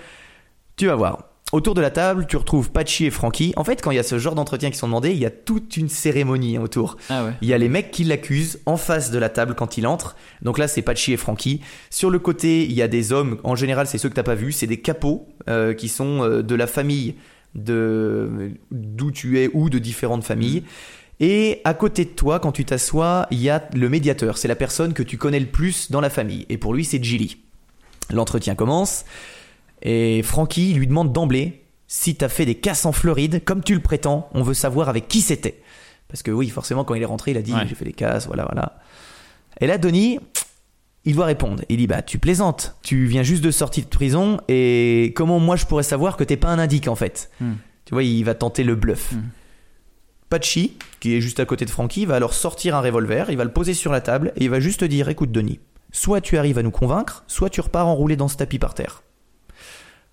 Tu 0.77 0.87
vas 0.87 0.95
voir. 0.95 1.25
Autour 1.53 1.75
de 1.75 1.81
la 1.81 1.91
table, 1.91 2.27
tu 2.27 2.37
retrouves 2.37 2.73
Patchy 2.73 3.07
et 3.07 3.11
Frankie. 3.11 3.53
En 3.57 3.63
fait, 3.63 3.81
quand 3.81 3.93
il 3.93 3.97
y 3.97 4.01
a 4.01 4.03
ce 4.03 4.19
genre 4.19 4.35
d'entretien 4.35 4.73
qui 4.73 4.77
sont 4.77 4.89
demandés, 4.89 5.13
il 5.13 5.19
y 5.19 5.27
a 5.27 5.31
toute 5.31 5.77
une 5.77 5.89
cérémonie 5.89 6.57
hein, 6.57 6.63
autour. 6.63 6.97
Ah 7.09 7.25
ouais. 7.25 7.33
Il 7.41 7.47
y 7.47 7.55
a 7.55 7.59
les 7.59 7.69
mecs 7.69 7.93
qui 7.93 8.03
l'accusent 8.03 8.59
en 8.67 8.77
face 8.77 9.13
de 9.13 9.19
la 9.19 9.29
table 9.29 9.55
quand 9.55 9.79
il 9.79 9.87
entre. 9.87 10.17
Donc 10.43 10.59
là, 10.59 10.67
c'est 10.67 10.83
Patchy 10.83 11.13
et 11.13 11.17
Frankie. 11.17 11.61
Sur 11.89 12.11
le 12.11 12.19
côté, 12.19 12.65
il 12.65 12.73
y 12.73 12.83
a 12.83 12.89
des 12.89 13.13
hommes. 13.13 13.39
En 13.45 13.55
général, 13.55 13.87
c'est 13.87 13.97
ceux 13.97 14.09
que 14.09 14.15
t'as 14.15 14.25
pas 14.25 14.35
vus. 14.35 14.51
C'est 14.51 14.67
des 14.67 14.81
capots 14.81 15.29
euh, 15.49 15.73
qui 15.73 15.89
sont 15.89 16.25
euh, 16.25 16.43
de 16.43 16.55
la 16.57 16.67
famille 16.67 17.15
de 17.55 18.51
d'où 18.73 19.13
tu 19.13 19.39
es 19.39 19.49
ou 19.55 19.71
de 19.71 19.79
différentes 19.79 20.25
familles. 20.25 20.65
Et 21.21 21.61
à 21.65 21.75
côté 21.75 22.05
de 22.05 22.11
toi, 22.11 22.41
quand 22.41 22.53
tu 22.53 22.65
t'assois, 22.65 23.29
il 23.31 23.41
y 23.41 23.51
a 23.51 23.67
le 23.73 23.89
médiateur. 23.89 24.37
C'est 24.37 24.49
la 24.49 24.57
personne 24.57 24.95
que 24.95 25.05
tu 25.05 25.17
connais 25.17 25.41
le 25.41 25.47
plus 25.47 25.93
dans 25.93 26.01
la 26.01 26.11
famille. 26.11 26.45
Et 26.49 26.59
pour 26.59 26.75
lui, 26.75 26.85
c'est 26.85 27.03
Gilly. 27.03 27.39
L'entretien 28.13 28.57
commence. 28.57 29.05
Et 29.87 30.23
Frankie 30.25 30.75
lui 30.75 30.89
demande 30.89 31.13
d'emblée 31.13 31.63
si 31.87 32.17
t'as 32.17 32.29
fait 32.29 32.45
des 32.45 32.57
casses 32.57 32.85
en 32.87 32.93
Floride, 32.93 33.45
comme 33.45 33.63
tu 33.63 33.73
le 33.73 33.81
prétends. 33.81 34.29
On 34.35 34.43
veut 34.43 34.53
savoir 34.53 34.89
avec 34.89 35.07
qui 35.07 35.21
c'était. 35.21 35.63
Parce 36.09 36.25
que 36.25 36.33
oui, 36.33 36.49
forcément, 36.49 36.85
quand 36.85 36.95
il 36.95 37.03
est 37.03 37.07
rentré, 37.07 37.31
il 37.31 37.37
a 37.37 37.43
dit 37.43 37.55
Ouais. 37.55 37.67
j'ai 37.69 37.77
fait 37.77 37.85
des 37.85 37.93
casses, 37.93 38.27
voilà, 38.27 38.45
voilà. 38.45 38.81
Et 39.61 39.69
là, 39.69 39.79
Donnie, 39.79 40.19
il 41.05 41.15
doit 41.15 41.27
répondre. 41.27 41.63
Il 41.69 41.77
dit 41.77 41.87
bah 41.87 42.03
tu 42.03 42.19
plaisantes, 42.19 42.77
tu 42.83 43.07
viens 43.07 43.23
juste 43.23 43.45
de 43.45 43.53
sortir 43.53 43.85
de 43.85 43.89
prison 43.89 44.41
et 44.49 45.13
comment 45.15 45.39
moi 45.39 45.55
je 45.55 45.65
pourrais 45.65 45.85
savoir 45.85 46.17
que 46.17 46.25
t'es 46.25 46.37
pas 46.37 46.49
un 46.49 46.59
indique 46.59 46.89
en 46.89 46.97
fait. 46.97 47.31
Hmm. 47.41 47.55
Tu 47.85 47.95
vois, 47.95 48.03
il 48.03 48.25
va 48.25 48.35
tenter 48.35 48.65
le 48.65 48.75
bluff. 48.75 49.13
Hmm. 49.13 49.23
Patchy, 50.29 50.77
qui 50.99 51.15
est 51.15 51.21
juste 51.21 51.39
à 51.39 51.45
côté 51.45 51.65
de 51.65 51.71
Frankie, 51.71 52.05
va 52.05 52.17
alors 52.17 52.35
sortir 52.35 52.75
un 52.75 52.81
revolver, 52.81 53.31
il 53.31 53.37
va 53.37 53.45
le 53.45 53.53
poser 53.53 53.73
sur 53.73 53.93
la 53.93 54.01
table 54.01 54.33
et 54.35 54.45
il 54.45 54.51
va 54.51 54.59
juste 54.59 54.81
te 54.81 54.85
dire 54.85 55.09
écoute 55.09 55.31
Denis, 55.31 55.61
soit 55.93 56.21
tu 56.21 56.37
arrives 56.37 56.59
à 56.59 56.65
nous 56.65 56.73
convaincre, 56.73 57.23
soit 57.29 57.51
tu 57.51 57.61
repars 57.61 57.87
enroulé 57.87 58.17
dans 58.17 58.27
ce 58.27 58.37
tapis 58.37 58.59
par 58.59 58.75
terre. 58.75 59.05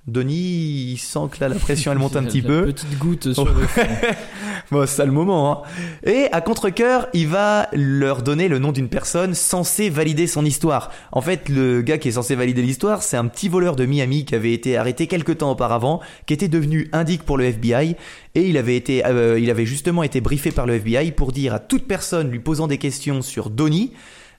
Donnie, 0.05 0.91
il 0.91 0.97
sent 0.97 1.29
que 1.31 1.39
là, 1.39 1.47
la 1.47 1.55
pression, 1.55 1.91
elle 1.91 1.97
monte 1.97 2.17
un 2.17 2.23
petit 2.25 2.41
peu. 2.41 2.65
Petite 2.65 2.97
goutte 2.97 3.33
sur 3.33 3.45
le. 3.45 3.53
Bon, 4.71 4.87
c'est 4.87 5.05
le 5.05 5.11
moment. 5.11 5.65
Hein. 5.65 5.67
Et 6.03 6.27
à 6.31 6.41
contre-coeur, 6.41 7.07
il 7.13 7.27
va 7.27 7.67
leur 7.73 8.21
donner 8.21 8.47
le 8.47 8.59
nom 8.59 8.71
d'une 8.71 8.87
personne 8.87 9.33
censée 9.33 9.89
valider 9.89 10.25
son 10.25 10.45
histoire. 10.45 10.91
En 11.11 11.21
fait, 11.21 11.49
le 11.49 11.81
gars 11.81 11.97
qui 11.97 12.07
est 12.07 12.13
censé 12.13 12.33
valider 12.33 12.61
l'histoire, 12.61 13.03
c'est 13.03 13.17
un 13.17 13.27
petit 13.27 13.49
voleur 13.49 13.75
de 13.75 13.85
Miami 13.85 14.25
qui 14.25 14.35
avait 14.35 14.53
été 14.53 14.77
arrêté 14.77 15.07
quelques 15.07 15.39
temps 15.39 15.51
auparavant, 15.51 15.99
qui 16.25 16.33
était 16.33 16.47
devenu 16.47 16.89
indique 16.93 17.23
pour 17.23 17.37
le 17.37 17.45
FBI, 17.45 17.95
et 18.35 18.47
il 18.47 18.57
avait 18.57 18.75
été, 18.75 19.05
euh, 19.05 19.37
il 19.39 19.49
avait 19.51 19.65
justement 19.65 20.01
été 20.01 20.21
briefé 20.21 20.51
par 20.51 20.65
le 20.65 20.75
FBI 20.75 21.11
pour 21.11 21.33
dire 21.33 21.53
à 21.53 21.59
toute 21.59 21.85
personne 21.85 22.31
lui 22.31 22.39
posant 22.39 22.67
des 22.67 22.77
questions 22.77 23.21
sur 23.21 23.49
Donnie 23.49 23.91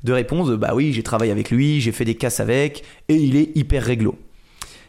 de 0.02 0.12
répondre 0.12 0.56
bah 0.56 0.72
oui, 0.74 0.92
j'ai 0.92 1.02
travaillé 1.02 1.32
avec 1.32 1.50
lui, 1.50 1.80
j'ai 1.80 1.92
fait 1.92 2.04
des 2.04 2.14
casses 2.14 2.40
avec, 2.40 2.82
et 3.08 3.14
il 3.14 3.36
est 3.36 3.50
hyper 3.54 3.82
réglo. 3.84 4.18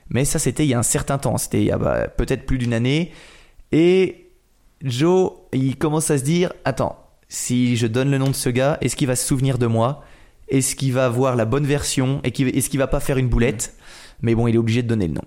Mais 0.10 0.26
ça, 0.26 0.40
c'était 0.40 0.66
il 0.66 0.70
y 0.70 0.74
a 0.74 0.80
un 0.80 0.84
certain 0.84 1.18
temps, 1.18 1.38
c'était 1.38 1.62
il 1.62 1.66
y 1.66 1.72
a 1.72 1.78
bah, 1.78 2.08
peut-être 2.08 2.46
plus 2.46 2.58
d'une 2.58 2.74
année, 2.74 3.12
et 3.72 4.30
Joe, 4.84 5.32
il 5.52 5.78
commence 5.78 6.12
à 6.12 6.18
se 6.18 6.24
dire 6.24 6.54
Attends, 6.64 6.98
si 7.28 7.76
je 7.76 7.88
donne 7.88 8.12
le 8.12 8.18
nom 8.18 8.28
de 8.28 8.36
ce 8.36 8.50
gars, 8.50 8.78
est-ce 8.82 8.96
qu'il 8.96 9.08
va 9.08 9.16
se 9.16 9.26
souvenir 9.26 9.58
de 9.58 9.68
moi? 9.68 10.04
Est-ce 10.48 10.76
qu'il 10.76 10.94
va 10.94 11.06
avoir 11.06 11.36
la 11.36 11.46
bonne 11.46 11.66
version? 11.66 12.22
Est-ce 12.24 12.70
qu'il 12.70 12.80
va 12.80 12.88
pas 12.88 13.00
faire 13.00 13.18
une 13.18 13.30
boulette? 13.30 13.76
Mais 14.22 14.36
bon, 14.36 14.48
il 14.48 14.56
est 14.56 14.60
obligé 14.60 14.84
de 14.84 14.88
donner 14.88 15.08
le 15.08 15.14
nom. 15.14 15.24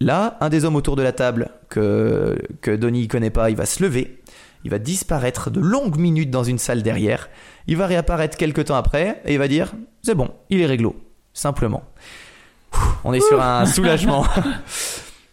Là, 0.00 0.38
un 0.40 0.48
des 0.48 0.64
hommes 0.64 0.76
autour 0.76 0.96
de 0.96 1.02
la 1.02 1.12
table 1.12 1.50
que, 1.68 2.38
que 2.62 2.74
Donnie 2.74 3.06
connaît 3.06 3.30
pas, 3.30 3.50
il 3.50 3.56
va 3.56 3.66
se 3.66 3.82
lever. 3.82 4.22
Il 4.64 4.70
va 4.70 4.78
disparaître 4.78 5.50
de 5.50 5.60
longues 5.60 5.98
minutes 5.98 6.30
dans 6.30 6.44
une 6.44 6.58
salle 6.58 6.82
derrière. 6.82 7.28
Il 7.66 7.76
va 7.76 7.86
réapparaître 7.86 8.36
quelques 8.36 8.66
temps 8.66 8.74
après 8.74 9.22
et 9.24 9.34
il 9.34 9.38
va 9.38 9.48
dire 9.48 9.72
C'est 10.02 10.14
bon, 10.14 10.30
il 10.48 10.60
est 10.60 10.66
réglo. 10.66 10.96
Simplement. 11.32 11.84
On 13.04 13.12
est 13.12 13.20
sur 13.20 13.40
un 13.40 13.66
soulagement. 13.66 14.26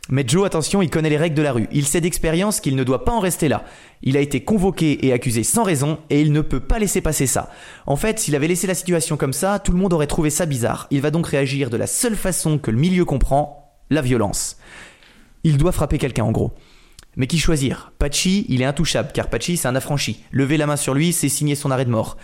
Mais 0.09 0.23
Joe, 0.25 0.45
attention, 0.45 0.81
il 0.81 0.89
connaît 0.89 1.09
les 1.09 1.17
règles 1.17 1.35
de 1.35 1.41
la 1.41 1.51
rue. 1.51 1.67
Il 1.73 1.85
sait 1.85 1.99
d'expérience 1.99 2.61
qu'il 2.61 2.77
ne 2.77 2.83
doit 2.85 3.03
pas 3.03 3.11
en 3.11 3.19
rester 3.19 3.49
là. 3.49 3.65
Il 4.03 4.15
a 4.15 4.21
été 4.21 4.41
convoqué 4.41 5.05
et 5.05 5.11
accusé 5.11 5.43
sans 5.43 5.63
raison 5.63 5.99
et 6.09 6.21
il 6.21 6.31
ne 6.31 6.39
peut 6.39 6.61
pas 6.61 6.79
laisser 6.79 7.01
passer 7.01 7.27
ça. 7.27 7.49
En 7.85 7.97
fait, 7.97 8.17
s'il 8.17 8.35
avait 8.35 8.47
laissé 8.47 8.67
la 8.67 8.73
situation 8.73 9.17
comme 9.17 9.33
ça, 9.33 9.59
tout 9.59 9.73
le 9.73 9.77
monde 9.77 9.91
aurait 9.91 10.07
trouvé 10.07 10.29
ça 10.29 10.45
bizarre. 10.45 10.87
Il 10.91 11.01
va 11.01 11.11
donc 11.11 11.27
réagir 11.27 11.69
de 11.69 11.75
la 11.75 11.87
seule 11.87 12.15
façon 12.15 12.57
que 12.57 12.71
le 12.71 12.77
milieu 12.77 13.03
comprend, 13.03 13.75
la 13.89 14.01
violence. 14.01 14.57
Il 15.43 15.57
doit 15.57 15.73
frapper 15.73 15.97
quelqu'un 15.97 16.23
en 16.23 16.31
gros. 16.31 16.53
Mais 17.17 17.27
qui 17.27 17.37
choisir? 17.37 17.91
Pachi, 17.99 18.45
il 18.47 18.61
est 18.61 18.65
intouchable 18.65 19.11
car 19.13 19.27
Pachi 19.27 19.57
c'est 19.57 19.67
un 19.67 19.75
affranchi. 19.75 20.23
Lever 20.31 20.55
la 20.55 20.67
main 20.67 20.77
sur 20.77 20.93
lui, 20.93 21.11
c'est 21.11 21.29
signer 21.29 21.55
son 21.55 21.71
arrêt 21.71 21.85
de 21.85 21.89
mort. 21.89 22.15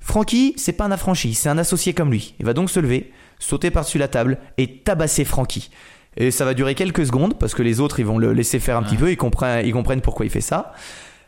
Frankie, 0.00 0.54
c'est 0.56 0.72
pas 0.72 0.84
un 0.84 0.90
affranchi, 0.90 1.34
c'est 1.34 1.48
un 1.48 1.58
associé 1.58 1.92
comme 1.92 2.10
lui. 2.10 2.34
Il 2.40 2.46
va 2.46 2.54
donc 2.54 2.70
se 2.70 2.80
lever, 2.80 3.12
sauter 3.38 3.70
par-dessus 3.70 3.98
la 3.98 4.08
table 4.08 4.38
et 4.56 4.78
tabasser 4.78 5.24
Frankie. 5.24 5.70
Et 6.16 6.30
ça 6.30 6.44
va 6.44 6.54
durer 6.54 6.74
quelques 6.74 7.06
secondes 7.06 7.38
parce 7.38 7.54
que 7.54 7.62
les 7.62 7.80
autres 7.80 8.00
ils 8.00 8.06
vont 8.06 8.18
le 8.18 8.32
laisser 8.32 8.58
faire 8.58 8.76
un 8.76 8.82
petit 8.82 8.96
peu, 8.96 9.10
ils 9.10 9.16
comprennent, 9.16 9.64
ils 9.66 9.72
comprennent 9.72 10.00
pourquoi 10.00 10.26
il 10.26 10.30
fait 10.30 10.40
ça. 10.40 10.72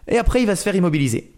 Et 0.09 0.19
après 0.19 0.41
il 0.43 0.47
va 0.47 0.57
se 0.57 0.63
faire 0.63 0.75
immobiliser. 0.75 1.33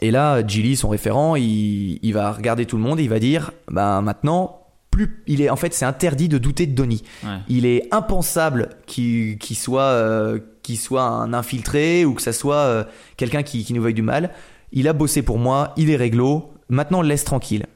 Et 0.00 0.10
là, 0.10 0.46
Gilly, 0.46 0.76
son 0.76 0.88
référent, 0.88 1.34
il, 1.34 1.98
il 2.02 2.12
va 2.12 2.30
regarder 2.32 2.66
tout 2.66 2.76
le 2.76 2.82
monde 2.82 3.00
et 3.00 3.02
il 3.02 3.08
va 3.08 3.18
dire, 3.18 3.50
bah 3.68 4.00
maintenant, 4.00 4.66
plus, 4.90 5.22
il 5.26 5.42
est 5.42 5.50
en 5.50 5.56
fait 5.56 5.74
c'est 5.74 5.84
interdit 5.84 6.28
de 6.28 6.38
douter 6.38 6.66
de 6.66 6.74
Donnie. 6.74 7.02
Ouais. 7.24 7.38
Il 7.48 7.66
est 7.66 7.92
impensable 7.92 8.70
qu'il 8.86 9.38
soit, 9.54 9.82
euh, 9.82 10.38
soit 10.76 11.02
un 11.02 11.32
infiltré 11.32 12.04
ou 12.04 12.14
que 12.14 12.22
ça 12.22 12.32
soit 12.32 12.56
euh, 12.56 12.84
quelqu'un 13.16 13.42
qui, 13.42 13.64
qui 13.64 13.74
nous 13.74 13.82
veuille 13.82 13.94
du 13.94 14.02
mal. 14.02 14.30
Il 14.72 14.86
a 14.88 14.92
bossé 14.92 15.22
pour 15.22 15.38
moi, 15.38 15.72
il 15.76 15.90
est 15.90 15.96
réglo. 15.96 16.52
Maintenant, 16.68 17.00
laisse 17.02 17.24
tranquille. 17.24 17.66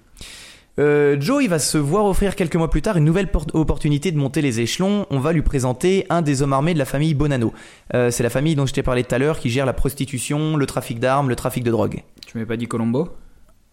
Euh, 0.79 1.17
Joe, 1.21 1.43
il 1.45 1.51
va 1.51 1.59
se 1.59 1.77
voir 1.77 2.07
offrir 2.07 2.35
quelques 2.35 2.57
mois 2.57 2.71
plus 2.71 2.81
tard 2.81 2.97
une 2.97 3.05
nouvelle 3.05 3.31
por- 3.31 3.47
opportunité 3.53 4.11
de 4.11 4.17
monter 4.17 4.41
les 4.41 4.61
échelons. 4.61 5.07
On 5.11 5.19
va 5.19 5.33
lui 5.33 5.43
présenter 5.43 6.07
un 6.09 6.23
des 6.23 6.41
hommes 6.43 6.55
armés 6.55 6.73
de 6.73 6.79
la 6.79 6.87
famille 6.87 7.13
Bonanno. 7.15 7.53
Euh, 7.95 8.11
c'est 8.11 8.23
la 8.23 8.31
famille 8.31 8.55
dont 8.55 8.65
je 8.65 8.73
t'ai 8.73 8.83
parlé 8.83 9.05
tout 9.05 9.15
à 9.15 9.19
l'heure 9.19 9.39
qui 9.39 9.51
gère 9.51 9.67
la 9.67 9.75
prostitution, 9.75 10.57
le 10.57 10.67
trafic 10.67 10.99
d'armes, 10.99 11.29
le 11.29 11.37
trafic 11.37 11.63
de 11.63 11.71
drogue. 11.71 12.03
Tu 12.27 12.37
m'avais 12.39 12.47
pas 12.47 12.57
dit 12.57 12.67
Colombo? 12.69 13.11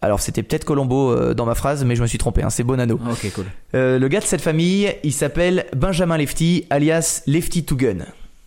Alors 0.02 0.20
c'était 0.20 0.42
peut-être 0.42 0.64
Colombo 0.64 1.10
euh, 1.12 1.34
dans 1.34 1.46
ma 1.46 1.54
phrase, 1.54 1.84
mais 1.84 1.96
je 1.96 2.02
me 2.02 2.06
suis 2.06 2.18
trompé. 2.18 2.42
Hein, 2.42 2.50
c'est 2.50 2.64
Bonanno. 2.64 2.98
Ah, 3.06 3.12
Ok, 3.12 3.32
cool. 3.34 3.46
Le 3.72 4.06
gars 4.08 4.20
de 4.20 4.24
cette 4.24 4.40
famille, 4.42 4.94
il 5.02 5.12
s'appelle 5.12 5.66
Benjamin 5.74 6.18
Lefty, 6.18 6.66
alias 6.70 7.22
Lefty 7.26 7.64
to 7.64 7.76
Gun. 7.76 7.98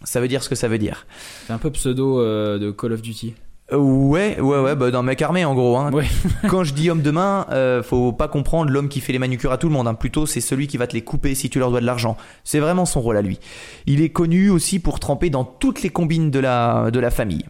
Ça 0.04 0.20
veut 0.22 0.28
dire 0.28 0.44
ce 0.44 0.50
que 0.50 0.56
ça 0.56 0.68
veut 0.68 0.78
dire. 0.80 1.08
C'est 1.48 1.54
un 1.54 1.58
peu 1.58 1.72
pseudo 1.72 2.22
de 2.24 2.72
Call 2.72 2.92
of 2.94 3.02
Duty. 3.02 3.34
Ouais, 3.72 4.40
ouais, 4.40 4.60
ouais, 4.60 4.76
bah, 4.76 4.92
dans 4.92 5.02
mec 5.04 5.22
armé 5.22 5.46
en 5.46 5.56
gros. 5.56 5.78
Hein. 5.78 5.92
Ouais. 5.92 6.06
Quand 6.50 6.64
je 6.64 6.74
dis 6.74 6.90
homme 6.90 7.02
de 7.02 7.12
main, 7.12 7.48
euh, 7.52 7.82
faut 7.82 8.12
pas 8.12 8.28
comprendre 8.28 8.70
l'homme 8.72 8.90
qui 8.90 9.00
fait 9.00 9.14
les 9.14 9.20
manucures 9.20 9.52
à 9.52 9.58
tout 9.58 9.68
le 9.68 9.74
monde. 9.74 9.88
Hein. 9.88 9.94
Plutôt, 9.96 10.26
c'est 10.26 10.42
celui 10.42 10.68
qui 10.68 10.78
va 10.78 10.86
te 10.86 10.94
les 10.94 11.02
couper 11.02 11.34
si 11.34 11.50
tu 11.50 11.60
leur 11.60 11.72
dois 11.72 11.80
de 11.80 11.86
l'argent. 11.86 12.18
C'est 12.44 12.60
vraiment 12.60 12.86
son 12.86 13.02
rôle 13.02 13.18
à 13.18 13.22
lui. 13.22 13.40
Il 13.88 14.02
est 14.02 14.10
connu 14.10 14.50
aussi 14.50 14.80
pour 14.80 15.00
tremper 15.00 15.30
dans 15.30 15.44
toutes 15.46 15.82
les 15.82 15.90
combines 15.90 16.30
de 16.30 16.40
la, 16.40 16.92
de 16.92 17.00
la 17.00 17.10
famille. 17.10 17.46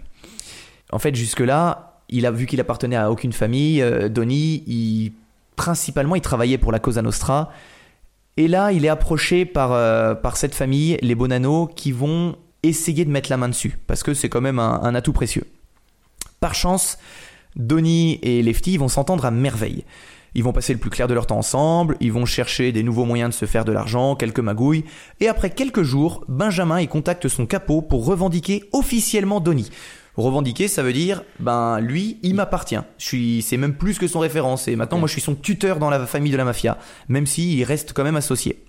En 0.91 0.99
fait, 0.99 1.15
jusque-là, 1.15 1.99
il 2.09 2.25
a 2.25 2.31
vu 2.31 2.45
qu'il 2.45 2.61
appartenait 2.61 2.95
à 2.95 3.11
aucune 3.11 3.33
famille. 3.33 3.81
euh, 3.81 4.07
Donnie, 4.07 4.63
il, 4.67 5.13
principalement, 5.55 6.15
il 6.15 6.21
travaillait 6.21 6.59
pour 6.59 6.71
la 6.71 6.79
Cosa 6.79 7.01
Nostra. 7.01 7.49
Et 8.37 8.47
là, 8.47 8.71
il 8.71 8.85
est 8.85 8.89
approché 8.89 9.45
par, 9.45 9.71
euh, 9.73 10.13
par 10.15 10.37
cette 10.37 10.55
famille, 10.55 10.97
les 11.01 11.15
Bonanno, 11.15 11.67
qui 11.75 11.91
vont 11.91 12.35
essayer 12.61 13.03
de 13.03 13.09
mettre 13.11 13.29
la 13.29 13.37
main 13.37 13.49
dessus. 13.49 13.77
Parce 13.87 14.03
que 14.03 14.13
c'est 14.13 14.29
quand 14.29 14.41
même 14.41 14.59
un- 14.59 14.79
un 14.83 14.95
atout 14.95 15.13
précieux. 15.13 15.45
Par 16.43 16.55
chance, 16.55 16.97
Donnie 17.55 18.19
et 18.21 18.43
Lefty 18.43 18.75
vont 18.75 18.89
s'entendre 18.89 19.23
à 19.23 19.31
merveille. 19.31 19.85
Ils 20.35 20.43
vont 20.43 20.51
passer 20.51 20.73
le 20.73 20.79
plus 20.79 20.89
clair 20.89 21.07
de 21.07 21.13
leur 21.13 21.25
temps 21.25 21.37
ensemble, 21.37 21.95
ils 22.01 22.11
vont 22.11 22.25
chercher 22.25 22.73
des 22.73 22.83
nouveaux 22.83 23.05
moyens 23.05 23.29
de 23.29 23.33
se 23.33 23.45
faire 23.45 23.63
de 23.63 23.71
l'argent, 23.71 24.17
quelques 24.17 24.41
magouilles, 24.41 24.83
et 25.21 25.29
après 25.29 25.51
quelques 25.51 25.83
jours, 25.83 26.25
Benjamin 26.27 26.81
y 26.81 26.89
contacte 26.89 27.29
son 27.29 27.45
capot 27.45 27.81
pour 27.81 28.05
revendiquer 28.05 28.65
officiellement 28.73 29.39
Donnie. 29.39 29.69
Revendiquer, 30.17 30.67
ça 30.67 30.83
veut 30.83 30.91
dire, 30.91 31.23
ben 31.39 31.79
lui, 31.79 32.19
il 32.23 32.35
m'appartient. 32.35 32.75
Je 32.97 33.05
suis, 33.05 33.41
c'est 33.41 33.55
même 33.55 33.75
plus 33.75 33.97
que 33.97 34.09
son 34.09 34.19
référent. 34.19 34.57
Et 34.67 34.75
maintenant, 34.75 34.97
moi, 34.97 35.07
je 35.07 35.13
suis 35.13 35.21
son 35.21 35.35
tuteur 35.35 35.79
dans 35.79 35.89
la 35.89 36.05
famille 36.05 36.33
de 36.33 36.37
la 36.37 36.43
mafia, 36.43 36.77
même 37.07 37.25
s'il 37.25 37.63
reste 37.63 37.93
quand 37.93 38.03
même 38.03 38.17
associé. 38.17 38.61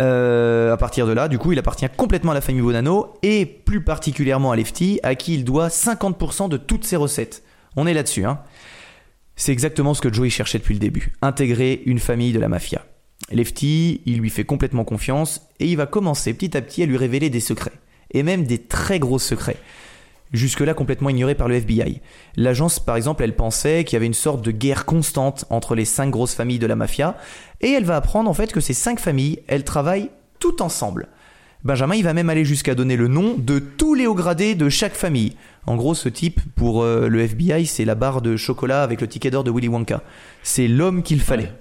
Euh, 0.00 0.72
à 0.72 0.76
partir 0.76 1.06
de 1.06 1.12
là, 1.12 1.28
du 1.28 1.38
coup, 1.38 1.52
il 1.52 1.58
appartient 1.58 1.88
complètement 1.96 2.32
à 2.32 2.34
la 2.34 2.40
famille 2.40 2.62
Bonanno 2.62 3.14
et 3.22 3.46
plus 3.46 3.82
particulièrement 3.82 4.52
à 4.52 4.56
Lefty, 4.56 5.00
à 5.02 5.14
qui 5.14 5.34
il 5.34 5.44
doit 5.44 5.68
50% 5.68 6.48
de 6.48 6.56
toutes 6.56 6.84
ses 6.84 6.96
recettes. 6.96 7.42
On 7.76 7.86
est 7.86 7.94
là-dessus, 7.94 8.24
hein. 8.24 8.40
C'est 9.36 9.52
exactement 9.52 9.94
ce 9.94 10.00
que 10.00 10.12
Joey 10.12 10.30
cherchait 10.30 10.58
depuis 10.58 10.74
le 10.74 10.80
début 10.80 11.12
intégrer 11.22 11.82
une 11.86 12.00
famille 12.00 12.32
de 12.32 12.40
la 12.40 12.48
mafia. 12.48 12.84
Lefty, 13.30 14.02
il 14.04 14.18
lui 14.18 14.30
fait 14.30 14.44
complètement 14.44 14.84
confiance 14.84 15.42
et 15.60 15.66
il 15.66 15.76
va 15.76 15.86
commencer 15.86 16.34
petit 16.34 16.56
à 16.56 16.60
petit 16.60 16.82
à 16.82 16.86
lui 16.86 16.96
révéler 16.96 17.30
des 17.30 17.40
secrets, 17.40 17.72
et 18.12 18.22
même 18.22 18.44
des 18.44 18.58
très 18.58 18.98
gros 18.98 19.18
secrets. 19.18 19.56
Jusque-là 20.32 20.74
complètement 20.74 21.10
ignorés 21.10 21.34
par 21.34 21.48
le 21.48 21.54
FBI. 21.54 22.00
L'agence, 22.36 22.80
par 22.80 22.96
exemple, 22.96 23.22
elle 23.22 23.34
pensait 23.34 23.84
qu'il 23.84 23.94
y 23.94 23.96
avait 23.96 24.06
une 24.06 24.14
sorte 24.14 24.44
de 24.44 24.50
guerre 24.50 24.84
constante 24.84 25.44
entre 25.48 25.74
les 25.74 25.84
cinq 25.84 26.10
grosses 26.10 26.34
familles 26.34 26.58
de 26.58 26.66
la 26.66 26.76
mafia, 26.76 27.16
et 27.60 27.70
elle 27.70 27.84
va 27.84 27.96
apprendre 27.96 28.28
en 28.28 28.34
fait 28.34 28.52
que 28.52 28.60
ces 28.60 28.74
cinq 28.74 29.00
familles, 29.00 29.40
elles 29.46 29.64
travaillent 29.64 30.10
toutes 30.38 30.60
ensemble. 30.60 31.08
Benjamin, 31.64 31.96
il 31.96 32.04
va 32.04 32.14
même 32.14 32.30
aller 32.30 32.44
jusqu'à 32.44 32.74
donner 32.74 32.96
le 32.96 33.08
nom 33.08 33.34
de 33.36 33.58
tous 33.58 33.94
les 33.94 34.06
hauts 34.06 34.14
gradés 34.14 34.54
de 34.54 34.68
chaque 34.68 34.94
famille. 34.94 35.34
En 35.66 35.76
gros, 35.76 35.94
ce 35.94 36.08
type, 36.08 36.40
pour 36.54 36.82
euh, 36.82 37.08
le 37.08 37.20
FBI, 37.20 37.66
c'est 37.66 37.84
la 37.84 37.94
barre 37.94 38.22
de 38.22 38.36
chocolat 38.36 38.82
avec 38.82 39.00
le 39.00 39.08
ticket 39.08 39.30
d'or 39.30 39.44
de 39.44 39.50
Willy 39.50 39.68
Wonka. 39.68 40.02
C'est 40.42 40.68
l'homme 40.68 41.02
qu'il 41.02 41.20
fallait. 41.20 41.44
Ouais. 41.44 41.52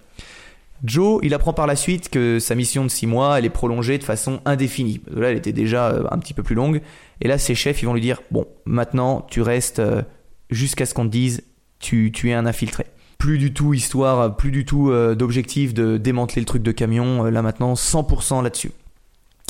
Joe, 0.84 1.20
il 1.24 1.34
apprend 1.34 1.54
par 1.54 1.66
la 1.66 1.76
suite 1.76 2.10
que 2.10 2.38
sa 2.38 2.54
mission 2.54 2.84
de 2.84 2.90
6 2.90 3.08
mois, 3.08 3.40
elle 3.40 3.46
est 3.46 3.50
prolongée 3.50 3.98
de 3.98 4.04
façon 4.04 4.40
indéfinie. 4.46 5.02
Là, 5.12 5.32
elle 5.32 5.38
était 5.38 5.52
déjà 5.52 5.88
euh, 5.88 6.04
un 6.12 6.20
petit 6.20 6.36
peu 6.36 6.44
plus 6.44 6.56
longue. 6.56 6.82
Et 7.22 7.28
là, 7.28 7.38
ses 7.38 7.56
chefs, 7.56 7.82
ils 7.82 7.86
vont 7.86 7.94
lui 7.94 8.02
dire, 8.02 8.22
bon, 8.32 8.46
maintenant, 8.66 9.26
tu 9.30 9.42
restes 9.42 9.80
euh, 9.80 10.02
jusqu'à 10.50 10.86
ce 10.86 10.94
qu'on 10.94 11.06
te 11.06 11.12
dise, 11.12 11.44
tu, 11.80 12.12
tu 12.12 12.30
es 12.30 12.34
un 12.34 12.46
infiltré. 12.46 12.86
Plus 13.18 13.38
du 13.38 13.54
tout 13.54 13.74
histoire, 13.74 14.36
plus 14.36 14.52
du 14.52 14.66
tout 14.66 14.92
euh, 14.92 15.16
d'objectif 15.16 15.74
de 15.74 15.98
démanteler 15.98 16.42
le 16.42 16.46
truc 16.46 16.64
de 16.64 16.72
camion. 16.72 17.26
Euh, 17.26 17.32
Là, 17.32 17.42
maintenant, 17.42 17.74
100% 17.74 18.44
là-dessus. 18.44 18.72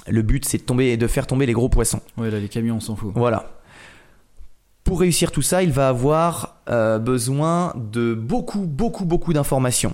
Le 0.08 0.22
but, 0.22 0.46
c'est 0.46 0.60
de, 0.60 0.64
tomber, 0.64 0.96
de 0.96 1.08
faire 1.08 1.28
tomber 1.28 1.46
les 1.46 1.54
gros 1.54 1.68
poissons. 1.68 2.02
Ouais, 2.18 2.32
là, 2.32 2.40
les 2.40 2.48
camions, 2.48 2.78
on 2.78 2.80
s'en 2.80 2.96
fout. 2.96 3.12
Voilà. 3.16 3.58
Pour 4.86 5.02
réussir 5.02 5.34
tout 5.34 5.42
ça, 5.42 5.64
il 5.64 5.72
va 5.74 5.90
avoir 5.90 6.62
euh, 6.70 6.98
besoin 6.98 7.74
de 7.76 8.14
beaucoup, 8.14 8.62
beaucoup, 8.62 9.04
beaucoup 9.04 9.34
d'informations. 9.34 9.94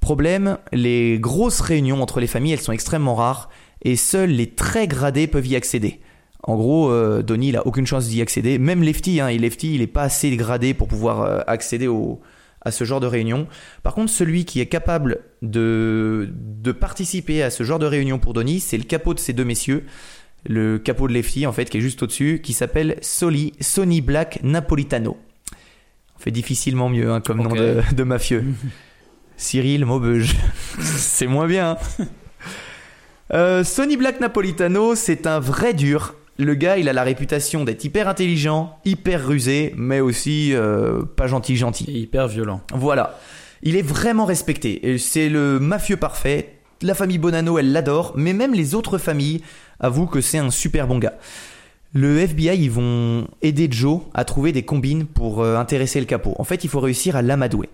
Problème, 0.00 0.58
les 0.72 1.20
grosses 1.20 1.60
réunions 1.60 2.02
entre 2.02 2.18
les 2.18 2.26
familles, 2.26 2.54
elles 2.54 2.60
sont 2.60 2.72
extrêmement 2.72 3.14
rares 3.14 3.48
et 3.82 3.94
seuls 3.94 4.30
les 4.30 4.50
très 4.50 4.88
gradés 4.88 5.28
peuvent 5.28 5.46
y 5.46 5.54
accéder. 5.54 6.00
En 6.46 6.56
gros, 6.56 6.90
euh, 6.90 7.22
Donnie, 7.22 7.48
il 7.48 7.56
a 7.56 7.66
aucune 7.66 7.86
chance 7.86 8.06
d'y 8.06 8.20
accéder. 8.20 8.58
Même 8.58 8.82
Lefty, 8.82 9.20
hein, 9.20 9.28
et 9.28 9.38
Lefty, 9.38 9.74
il 9.74 9.80
est 9.82 9.86
pas 9.86 10.02
assez 10.02 10.36
gradé 10.36 10.74
pour 10.74 10.88
pouvoir 10.88 11.22
euh, 11.22 11.40
accéder 11.46 11.86
au, 11.88 12.20
à 12.60 12.70
ce 12.70 12.84
genre 12.84 13.00
de 13.00 13.06
réunion. 13.06 13.46
Par 13.82 13.94
contre, 13.94 14.10
celui 14.12 14.44
qui 14.44 14.60
est 14.60 14.66
capable 14.66 15.20
de, 15.40 16.28
de 16.30 16.72
participer 16.72 17.42
à 17.42 17.50
ce 17.50 17.64
genre 17.64 17.78
de 17.78 17.86
réunion 17.86 18.18
pour 18.18 18.34
Donnie, 18.34 18.60
c'est 18.60 18.76
le 18.76 18.84
capot 18.84 19.14
de 19.14 19.20
ces 19.20 19.32
deux 19.32 19.44
messieurs. 19.44 19.84
Le 20.46 20.78
capot 20.78 21.08
de 21.08 21.14
Lefty, 21.14 21.46
en 21.46 21.52
fait, 21.52 21.70
qui 21.70 21.78
est 21.78 21.80
juste 21.80 22.02
au-dessus, 22.02 22.40
qui 22.42 22.52
s'appelle 22.52 22.96
Soli, 23.00 23.54
Sonny 23.60 24.02
Black 24.02 24.40
Napolitano. 24.42 25.16
On 26.16 26.18
fait 26.18 26.30
difficilement 26.30 26.90
mieux 26.90 27.10
hein, 27.10 27.22
comme 27.22 27.42
nom 27.42 27.54
de, 27.54 27.80
de 27.94 28.02
mafieux. 28.02 28.44
Cyril 29.38 29.86
Maubeuge. 29.86 30.36
c'est 30.78 31.26
moins 31.26 31.46
bien. 31.46 31.78
hein. 31.98 32.04
Euh, 33.32 33.64
Sonny 33.64 33.96
Black 33.96 34.20
Napolitano, 34.20 34.94
c'est 34.94 35.26
un 35.26 35.40
vrai 35.40 35.72
dur. 35.72 36.14
Le 36.36 36.54
gars, 36.54 36.78
il 36.78 36.88
a 36.88 36.92
la 36.92 37.04
réputation 37.04 37.64
d'être 37.64 37.84
hyper 37.84 38.08
intelligent, 38.08 38.78
hyper 38.84 39.24
rusé, 39.24 39.72
mais 39.76 40.00
aussi 40.00 40.52
euh, 40.52 41.02
pas 41.02 41.28
gentil 41.28 41.56
gentil. 41.56 41.84
Et 41.88 41.98
hyper 41.98 42.26
violent. 42.26 42.60
Voilà. 42.74 43.18
Il 43.62 43.76
est 43.76 43.82
vraiment 43.82 44.24
respecté. 44.24 44.98
C'est 44.98 45.28
le 45.28 45.60
mafieux 45.60 45.96
parfait. 45.96 46.56
La 46.82 46.94
famille 46.94 47.18
Bonanno, 47.18 47.58
elle 47.58 47.72
l'adore, 47.72 48.14
mais 48.16 48.32
même 48.32 48.52
les 48.52 48.74
autres 48.74 48.98
familles 48.98 49.42
avouent 49.78 50.06
que 50.06 50.20
c'est 50.20 50.38
un 50.38 50.50
super 50.50 50.88
bon 50.88 50.98
gars. 50.98 51.14
Le 51.92 52.18
FBI, 52.18 52.58
ils 52.58 52.70
vont 52.70 53.28
aider 53.40 53.68
Joe 53.70 54.00
à 54.12 54.24
trouver 54.24 54.50
des 54.50 54.64
combines 54.64 55.06
pour 55.06 55.40
euh, 55.40 55.56
intéresser 55.56 56.00
le 56.00 56.06
capot. 56.06 56.34
En 56.40 56.44
fait, 56.44 56.64
il 56.64 56.68
faut 56.68 56.80
réussir 56.80 57.14
à 57.14 57.22
l'amadouer. 57.22 57.70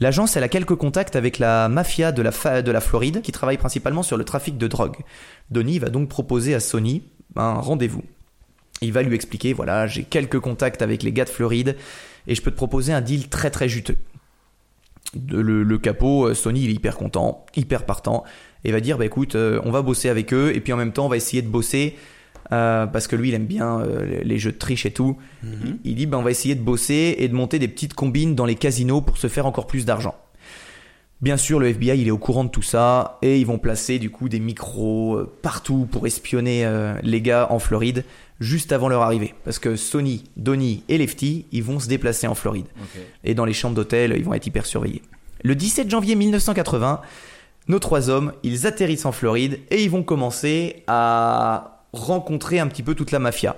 L'agence, 0.00 0.34
elle 0.38 0.42
a 0.42 0.48
quelques 0.48 0.74
contacts 0.74 1.14
avec 1.14 1.38
la 1.38 1.68
mafia 1.68 2.10
de 2.10 2.22
la, 2.22 2.62
de 2.62 2.72
la 2.72 2.80
Floride, 2.80 3.20
qui 3.20 3.32
travaille 3.32 3.58
principalement 3.58 4.02
sur 4.02 4.16
le 4.16 4.24
trafic 4.24 4.56
de 4.56 4.66
drogue. 4.66 4.96
Donnie 5.50 5.78
va 5.78 5.90
donc 5.90 6.08
proposer 6.08 6.54
à 6.54 6.60
Sony 6.60 7.02
un 7.36 7.54
rendez-vous. 7.54 8.02
Il 8.82 8.92
va 8.92 9.02
lui 9.02 9.14
expliquer, 9.14 9.52
voilà, 9.52 9.86
j'ai 9.86 10.04
quelques 10.04 10.40
contacts 10.40 10.80
avec 10.82 11.02
les 11.02 11.12
gars 11.12 11.24
de 11.24 11.30
Floride, 11.30 11.76
et 12.26 12.34
je 12.34 12.42
peux 12.42 12.50
te 12.50 12.56
proposer 12.56 12.92
un 12.92 13.00
deal 13.00 13.28
très 13.28 13.50
très 13.50 13.68
juteux. 13.68 13.96
Le, 15.28 15.62
le 15.64 15.78
capot, 15.78 16.26
euh, 16.28 16.34
Sony, 16.34 16.64
il 16.64 16.70
est 16.70 16.74
hyper 16.74 16.96
content, 16.96 17.44
hyper 17.56 17.84
partant, 17.84 18.22
et 18.64 18.70
va 18.72 18.80
dire, 18.80 18.96
bah 18.96 19.04
écoute, 19.06 19.34
euh, 19.34 19.60
on 19.64 19.70
va 19.70 19.82
bosser 19.82 20.08
avec 20.08 20.32
eux, 20.32 20.52
et 20.54 20.60
puis 20.60 20.72
en 20.72 20.76
même 20.76 20.92
temps, 20.92 21.06
on 21.06 21.08
va 21.08 21.16
essayer 21.16 21.42
de 21.42 21.48
bosser, 21.48 21.96
euh, 22.52 22.86
parce 22.86 23.06
que 23.08 23.16
lui, 23.16 23.28
il 23.28 23.34
aime 23.34 23.46
bien 23.46 23.80
euh, 23.80 24.20
les- 24.22 24.38
jeux 24.38 24.52
de 24.52 24.58
triche 24.58 24.86
et 24.86 24.92
tout. 24.92 25.16
Il 25.84 25.94
dit, 25.96 26.06
bah, 26.06 26.18
on 26.18 26.22
va 26.22 26.30
essayer 26.30 26.54
de 26.54 26.62
bosser 26.62 27.16
et 27.18 27.28
de 27.28 27.34
monter 27.34 27.58
des 27.58 27.68
petites 27.68 27.94
combines 27.94 28.34
dans 28.34 28.44
les 28.46 28.54
casinos 28.54 29.00
pour 29.02 29.18
se 29.18 29.26
faire 29.28 29.46
encore 29.46 29.66
plus 29.66 29.84
d'argent. 29.84 30.14
Bien 31.22 31.36
sûr, 31.36 31.60
le 31.60 31.68
FBI, 31.68 32.00
il 32.00 32.08
est 32.08 32.12
au 32.12 32.18
courant 32.18 32.44
de 32.44 32.48
tout 32.48 32.62
ça, 32.62 33.18
et 33.20 33.38
ils 33.38 33.46
vont 33.46 33.58
placer 33.58 33.98
du 33.98 34.08
coup 34.08 34.30
des 34.30 34.40
micros 34.40 35.16
euh, 35.16 35.30
partout 35.42 35.86
pour 35.90 36.06
espionner 36.06 36.64
euh, 36.64 36.94
les 37.02 37.20
gars 37.20 37.48
en 37.50 37.58
Floride, 37.58 38.04
juste 38.40 38.72
avant 38.72 38.88
leur 38.88 39.02
arrivée. 39.02 39.34
Parce 39.44 39.58
que 39.58 39.76
Sony, 39.76 40.24
Donnie 40.38 40.82
et 40.88 40.96
Lefty, 40.96 41.44
ils 41.52 41.62
vont 41.62 41.78
se 41.78 41.88
déplacer 41.88 42.26
en 42.26 42.34
Floride 42.34 42.66
et 43.22 43.34
dans 43.34 43.44
les 43.44 43.52
chambres 43.52 43.76
d'hôtel, 43.76 44.14
ils 44.16 44.24
vont 44.24 44.32
être 44.32 44.46
hyper 44.46 44.64
surveillés. 44.64 45.02
Le 45.42 45.54
17 45.54 45.90
janvier 45.90 46.14
1980, 46.14 47.02
nos 47.68 47.78
trois 47.78 48.08
hommes, 48.08 48.32
ils 48.42 48.66
atterrissent 48.66 49.04
en 49.04 49.12
Floride 49.12 49.60
et 49.70 49.82
ils 49.82 49.90
vont 49.90 50.02
commencer 50.02 50.84
à 50.86 51.84
rencontrer 51.92 52.60
un 52.60 52.66
petit 52.66 52.82
peu 52.82 52.94
toute 52.94 53.10
la 53.10 53.18
mafia. 53.18 53.56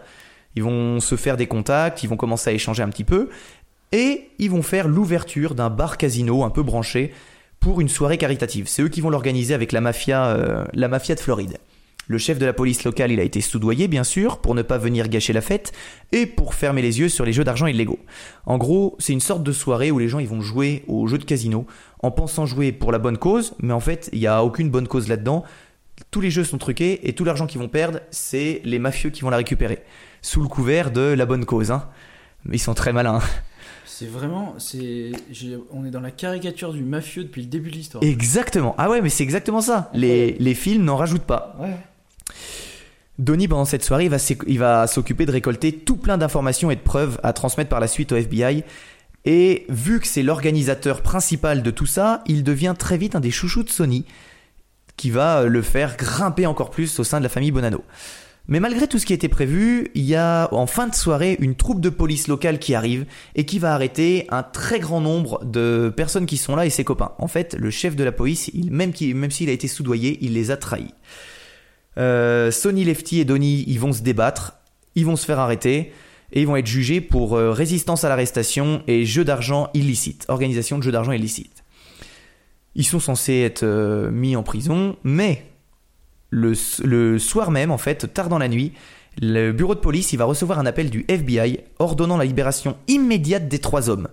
Ils 0.57 0.65
vont 0.65 0.99
se 0.99 1.15
faire 1.15 1.37
des 1.37 1.47
contacts, 1.47 2.03
ils 2.03 2.09
vont 2.09 2.17
commencer 2.17 2.51
à 2.51 2.53
échanger 2.53 2.83
un 2.83 2.89
petit 2.89 3.05
peu 3.05 3.29
et 3.93 4.29
ils 4.39 4.51
vont 4.51 4.63
faire 4.63 4.89
l'ouverture 4.89 5.55
d'un 5.55 5.71
bar 5.71 5.97
casino 5.97 6.43
un 6.43 6.51
peu 6.51 6.63
branché 6.63 7.13
pour 7.63 7.81
une 7.81 7.89
soirée 7.89 8.19
caritative. 8.19 8.67
C'est 8.67 8.83
eux 8.83 8.89
qui 8.89 9.01
vont 9.01 9.09
l'organiser 9.09 9.55
avec 9.55 9.71
la 9.71 9.81
mafia, 9.81 10.27
euh, 10.27 10.65
la 10.75 10.89
mafia 10.89 11.15
de 11.15 11.21
Floride. 11.21 11.59
Le 12.09 12.19
chef 12.19 12.37
de 12.41 12.45
la 12.45 12.53
police 12.53 12.83
locale, 12.83 13.13
il 13.13 13.21
a 13.21 13.23
été 13.23 13.41
soudoyé, 13.41 13.87
bien 13.87 14.03
sûr, 14.03 14.39
pour 14.39 14.57
ne 14.57 14.63
pas 14.63 14.79
venir 14.79 15.09
gâcher 15.09 15.33
la 15.33 15.41
fête 15.41 15.73
et 16.11 16.27
pour 16.27 16.55
fermer 16.55 16.83
les 16.83 16.99
yeux 16.99 17.09
sur 17.09 17.25
les 17.25 17.33
jeux 17.33 17.45
d'argent 17.45 17.69
illégaux. 17.69 18.01
En 18.47 18.59
gros, 18.59 18.97
c'est 18.99 19.13
une 19.13 19.21
sorte 19.21 19.45
de 19.45 19.53
soirée 19.53 19.93
où 19.93 20.01
les 20.01 20.09
gens 20.09 20.19
ils 20.19 20.27
vont 20.27 20.41
jouer 20.41 20.83
aux 20.89 21.07
jeux 21.07 21.19
de 21.19 21.25
casino 21.25 21.65
en 22.01 22.11
pensant 22.11 22.47
jouer 22.47 22.73
pour 22.73 22.91
la 22.91 22.99
bonne 22.99 23.17
cause, 23.17 23.55
mais 23.61 23.73
en 23.73 23.81
fait, 23.81 24.11
il 24.13 24.19
n'y 24.19 24.27
a 24.27 24.43
aucune 24.43 24.69
bonne 24.69 24.89
cause 24.89 25.09
là-dedans. 25.09 25.45
Tous 26.11 26.21
les 26.21 26.33
jeux 26.33 26.45
sont 26.45 26.59
truqués 26.59 27.09
et 27.09 27.13
tout 27.13 27.25
l'argent 27.25 27.47
qu'ils 27.47 27.61
vont 27.61 27.69
perdre, 27.69 28.01
c'est 28.11 28.61
les 28.65 28.81
mafieux 28.81 29.11
qui 29.11 29.21
vont 29.21 29.31
la 29.31 29.37
récupérer. 29.37 29.85
Sous 30.21 30.43
le 30.43 30.49
couvert 30.49 30.91
de 30.91 31.03
la 31.03 31.27
bonne 31.27 31.45
cause. 31.45 31.71
Hein. 31.71 31.89
Ils 32.51 32.59
sont 32.59 32.75
très 32.75 32.93
malins. 32.93 33.21
C'est 33.95 34.07
vraiment. 34.07 34.55
c'est 34.57 35.13
On 35.71 35.85
est 35.85 35.91
dans 35.91 36.01
la 36.01 36.11
caricature 36.11 36.73
du 36.73 36.83
mafieux 36.83 37.25
depuis 37.25 37.43
le 37.43 37.49
début 37.49 37.71
de 37.71 37.77
l'histoire. 37.77 38.03
Exactement. 38.03 38.75
Ah 38.79 38.89
ouais, 38.89 39.03
mais 39.03 39.11
c'est 39.11 39.23
exactement 39.23 39.61
ça. 39.61 39.91
Les, 39.93 40.33
les 40.39 40.55
films 40.55 40.85
n'en 40.85 40.97
rajoutent 40.97 41.23
pas. 41.25 41.57
Ouais. 41.61 41.77
Donnie, 43.19 43.49
pendant 43.49 43.67
cette 43.67 43.85
soirée, 43.85 44.09
il 44.47 44.59
va 44.59 44.87
s'occuper 44.87 45.27
de 45.27 45.31
récolter 45.31 45.73
tout 45.73 45.97
plein 45.97 46.17
d'informations 46.17 46.71
et 46.71 46.77
de 46.77 46.81
preuves 46.81 47.21
à 47.23 47.35
transmettre 47.35 47.69
par 47.69 47.81
la 47.81 47.87
suite 47.87 48.13
au 48.13 48.17
FBI. 48.17 48.65
Et 49.27 49.67
vu 49.69 50.01
que 50.01 50.07
c'est 50.07 50.23
l'organisateur 50.23 51.03
principal 51.03 51.63
de 51.63 51.71
tout 51.71 51.87
ça, 51.87 52.23
il 52.27 52.45
devient 52.45 52.75
très 52.77 52.97
vite 52.97 53.15
un 53.15 53.21
des 53.21 53.31
chouchous 53.31 53.63
de 53.63 53.69
Sony, 53.71 54.07
qui 54.97 55.11
va 55.11 55.45
le 55.45 55.61
faire 55.63 55.99
grimper 55.99 56.47
encore 56.47 56.71
plus 56.71 56.99
au 56.99 57.05
sein 57.05 57.19
de 57.19 57.25
la 57.25 57.29
famille 57.29 57.53
Bonanno. 57.53 57.85
Mais 58.49 58.59
malgré 58.59 58.89
tout 58.89 58.99
ce 58.99 59.07
qui 59.07 59.13
était 59.13 59.29
prévu, 59.29 59.91
il 59.95 60.03
y 60.03 60.17
a 60.17 60.49
en 60.53 60.67
fin 60.67 60.89
de 60.89 60.95
soirée 60.95 61.37
une 61.41 61.55
troupe 61.55 61.81
de 61.81 61.89
police 61.89 62.27
locale 62.27 62.59
qui 62.59 62.75
arrive 62.75 63.07
et 63.37 63.45
qui 63.47 63.59
va 63.59 63.73
arrêter 63.73 64.27
un 64.31 64.43
très 64.43 64.81
grand 64.81 65.01
nombre 65.01 65.45
de 65.45 65.93
personnes 65.97 66.27
qui 66.27 66.37
sont 66.37 66.57
là 66.57 66.67
et 66.67 66.71
ses 66.71 66.85
copains. 66.85 67.13
En 67.19 67.29
fait, 67.29 67.55
le 67.55 67.71
chef 67.71 67.95
de 67.95 68.03
la 68.03 68.13
police, 68.13 68.51
même 68.55 68.93
s'il 68.93 69.49
a 69.49 69.53
été 69.53 69.69
soudoyé, 69.69 70.19
il 70.21 70.35
les 70.35 70.51
a 70.51 70.57
trahis. 70.57 70.93
Euh, 71.99 72.51
Sonny 72.51 72.85
Lefty 72.85 73.21
et 73.21 73.25
Donnie, 73.25 73.65
ils 73.69 73.79
vont 73.79 73.93
se 73.93 74.03
débattre, 74.03 74.55
ils 74.95 75.07
vont 75.07 75.17
se 75.17 75.25
faire 75.25 75.39
arrêter 75.39 75.93
et 76.33 76.41
ils 76.41 76.47
vont 76.47 76.57
être 76.57 76.67
jugés 76.67 77.01
pour 77.01 77.37
euh, 77.37 77.53
résistance 77.53 78.05
à 78.05 78.09
l'arrestation 78.09 78.83
et 78.87 79.05
jeu 79.05 79.25
d'argent 79.25 79.69
illicite, 79.75 80.25
organisation 80.29 80.79
de 80.79 80.83
jeu 80.83 80.91
d'argent 80.91 81.13
illicite. 81.13 81.63
Ils 82.75 82.87
sont 82.87 83.01
censés 83.01 83.41
être 83.41 83.65
euh, 83.65 84.11
mis 84.11 84.35
en 84.35 84.43
prison, 84.43 84.97
mais 85.05 85.45
le, 86.33 87.19
soir 87.19 87.51
même, 87.51 87.71
en 87.71 87.79
fait, 87.79 88.13
tard 88.13 88.29
dans 88.29 88.39
la 88.39 88.49
nuit, 88.49 88.73
le 89.21 89.53
bureau 89.53 89.75
de 89.75 89.81
police 89.81 90.13
il 90.15 90.17
va 90.17 90.25
recevoir 90.25 90.59
un 90.59 90.65
appel 90.67 90.89
du 90.89 91.05
FBI 91.07 91.61
ordonnant 91.79 92.17
la 92.17 92.25
libération 92.25 92.77
immédiate 92.89 93.47
des 93.49 93.59
trois 93.59 93.91
hommes. 93.91 94.09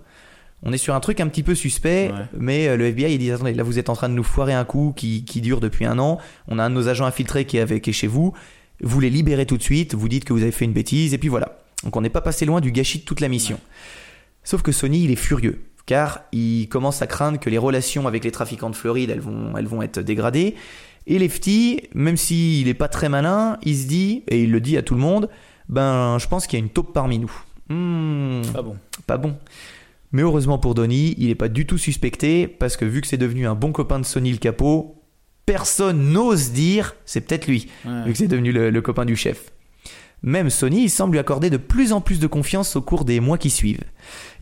On 0.62 0.74
est 0.74 0.78
sur 0.78 0.94
un 0.94 1.00
truc 1.00 1.20
un 1.20 1.28
petit 1.28 1.42
peu 1.42 1.54
suspect, 1.54 2.10
Ouais. 2.12 2.24
mais 2.38 2.68
euh, 2.68 2.76
le 2.76 2.84
FBI 2.88 3.14
il 3.14 3.18
dit 3.18 3.30
attendez, 3.30 3.54
là 3.54 3.62
vous 3.62 3.78
êtes 3.78 3.88
en 3.88 3.94
train 3.94 4.10
de 4.10 4.14
nous 4.14 4.22
foirer 4.22 4.52
un 4.52 4.66
coup 4.66 4.92
qui, 4.94 5.24
qui 5.24 5.40
dure 5.40 5.58
depuis 5.60 5.86
un 5.86 5.98
an. 5.98 6.18
On 6.48 6.58
a 6.58 6.64
un 6.64 6.68
de 6.68 6.74
nos 6.74 6.86
agents 6.88 7.06
infiltrés 7.06 7.46
qui 7.46 7.56
est, 7.56 7.60
avec, 7.60 7.82
qui 7.82 7.90
est 7.90 7.94
chez 7.94 8.06
vous. 8.08 8.34
Vous 8.82 9.00
les 9.00 9.08
libérez 9.08 9.46
tout 9.46 9.56
de 9.56 9.62
suite, 9.62 9.94
vous 9.94 10.08
dites 10.10 10.26
que 10.26 10.34
vous 10.34 10.42
avez 10.42 10.52
fait 10.52 10.66
une 10.66 10.74
bêtise, 10.74 11.14
et 11.14 11.18
puis 11.18 11.30
voilà. 11.30 11.58
Donc 11.84 11.96
on 11.96 12.02
n'est 12.02 12.10
pas 12.10 12.20
passé 12.20 12.44
loin 12.44 12.60
du 12.60 12.70
gâchis 12.72 12.98
de 12.98 13.04
toute 13.04 13.20
la 13.20 13.28
mission. 13.28 13.58
Sauf 14.44 14.60
que 14.60 14.70
Sony, 14.72 15.04
il 15.04 15.10
est 15.10 15.16
furieux, 15.16 15.62
car 15.86 16.20
il 16.32 16.68
commence 16.68 17.00
à 17.00 17.06
craindre 17.06 17.40
que 17.40 17.48
les 17.48 17.56
relations 17.58 18.06
avec 18.06 18.22
les 18.24 18.30
trafiquants 18.30 18.68
de 18.70 18.76
Floride, 18.76 19.08
elles 19.08 19.20
vont, 19.20 19.56
elles 19.56 19.66
vont 19.66 19.80
être 19.80 20.00
dégradées. 20.00 20.56
Et 21.06 21.18
Lefty, 21.18 21.82
même 21.94 22.16
s'il 22.16 22.68
est 22.68 22.74
pas 22.74 22.88
très 22.88 23.08
malin, 23.08 23.58
il 23.62 23.76
se 23.76 23.86
dit, 23.86 24.22
et 24.28 24.42
il 24.42 24.50
le 24.52 24.60
dit 24.60 24.76
à 24.76 24.82
tout 24.82 24.94
le 24.94 25.00
monde, 25.00 25.28
ben 25.68 26.18
je 26.18 26.26
pense 26.28 26.46
qu'il 26.46 26.58
y 26.58 26.62
a 26.62 26.64
une 26.64 26.70
taupe 26.70 26.92
parmi 26.92 27.18
nous. 27.18 27.32
Hmm, 27.68 28.42
Ah 28.56 28.62
bon. 28.62 28.76
pas 29.06 29.16
bon. 29.16 29.36
Mais 30.12 30.22
heureusement 30.22 30.58
pour 30.58 30.74
Donnie, 30.74 31.14
il 31.18 31.28
n'est 31.28 31.34
pas 31.36 31.48
du 31.48 31.66
tout 31.66 31.78
suspecté 31.78 32.48
parce 32.48 32.76
que 32.76 32.84
vu 32.84 33.00
que 33.00 33.06
c'est 33.06 33.16
devenu 33.16 33.46
un 33.46 33.54
bon 33.54 33.70
copain 33.72 33.98
de 34.00 34.04
Sonny 34.04 34.32
le 34.32 34.38
capot, 34.38 34.96
personne 35.46 36.12
n'ose 36.12 36.50
dire 36.52 36.94
c'est 37.04 37.20
peut-être 37.22 37.46
lui, 37.46 37.68
Ouais. 37.84 38.04
vu 38.06 38.12
que 38.12 38.18
c'est 38.18 38.28
devenu 38.28 38.52
le, 38.52 38.70
le 38.70 38.82
copain 38.82 39.04
du 39.04 39.16
chef. 39.16 39.52
Même 40.22 40.50
Sony, 40.50 40.82
il 40.84 40.90
semble 40.90 41.12
lui 41.12 41.18
accorder 41.18 41.48
de 41.48 41.56
plus 41.56 41.92
en 41.94 42.02
plus 42.02 42.18
de 42.20 42.26
confiance 42.26 42.76
au 42.76 42.82
cours 42.82 43.06
des 43.06 43.20
mois 43.20 43.38
qui 43.38 43.48
suivent. 43.48 43.84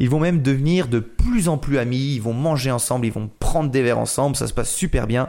Ils 0.00 0.10
vont 0.10 0.18
même 0.18 0.42
devenir 0.42 0.88
de 0.88 0.98
plus 0.98 1.48
en 1.48 1.56
plus 1.56 1.78
amis, 1.78 2.14
ils 2.16 2.22
vont 2.22 2.32
manger 2.32 2.72
ensemble, 2.72 3.06
ils 3.06 3.12
vont 3.12 3.30
prendre 3.38 3.70
des 3.70 3.82
verres 3.82 3.98
ensemble, 4.00 4.34
ça 4.34 4.48
se 4.48 4.52
passe 4.54 4.74
super 4.74 5.06
bien. 5.06 5.28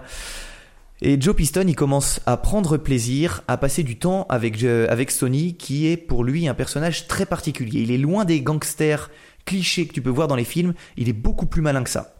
Et 1.01 1.19
Joe 1.19 1.33
Piston, 1.35 1.63
il 1.67 1.75
commence 1.75 2.19
à 2.25 2.35
prendre 2.35 2.75
plaisir 2.77 3.41
à 3.47 3.55
passer 3.57 3.83
du 3.83 3.97
temps 3.97 4.25
avec, 4.29 4.61
euh, 4.63 4.85
avec 4.89 5.11
Sony, 5.11 5.55
qui 5.55 5.87
est 5.87 5.95
pour 5.95 6.23
lui 6.25 6.47
un 6.47 6.53
personnage 6.53 7.07
très 7.07 7.25
particulier. 7.25 7.81
Il 7.81 7.91
est 7.91 7.97
loin 7.97 8.25
des 8.25 8.41
gangsters 8.41 9.09
clichés 9.45 9.87
que 9.87 9.93
tu 9.93 10.01
peux 10.01 10.09
voir 10.09 10.27
dans 10.27 10.35
les 10.35 10.43
films, 10.43 10.73
il 10.97 11.07
est 11.09 11.13
beaucoup 11.13 11.45
plus 11.45 11.61
malin 11.61 11.83
que 11.83 11.89
ça. 11.89 12.15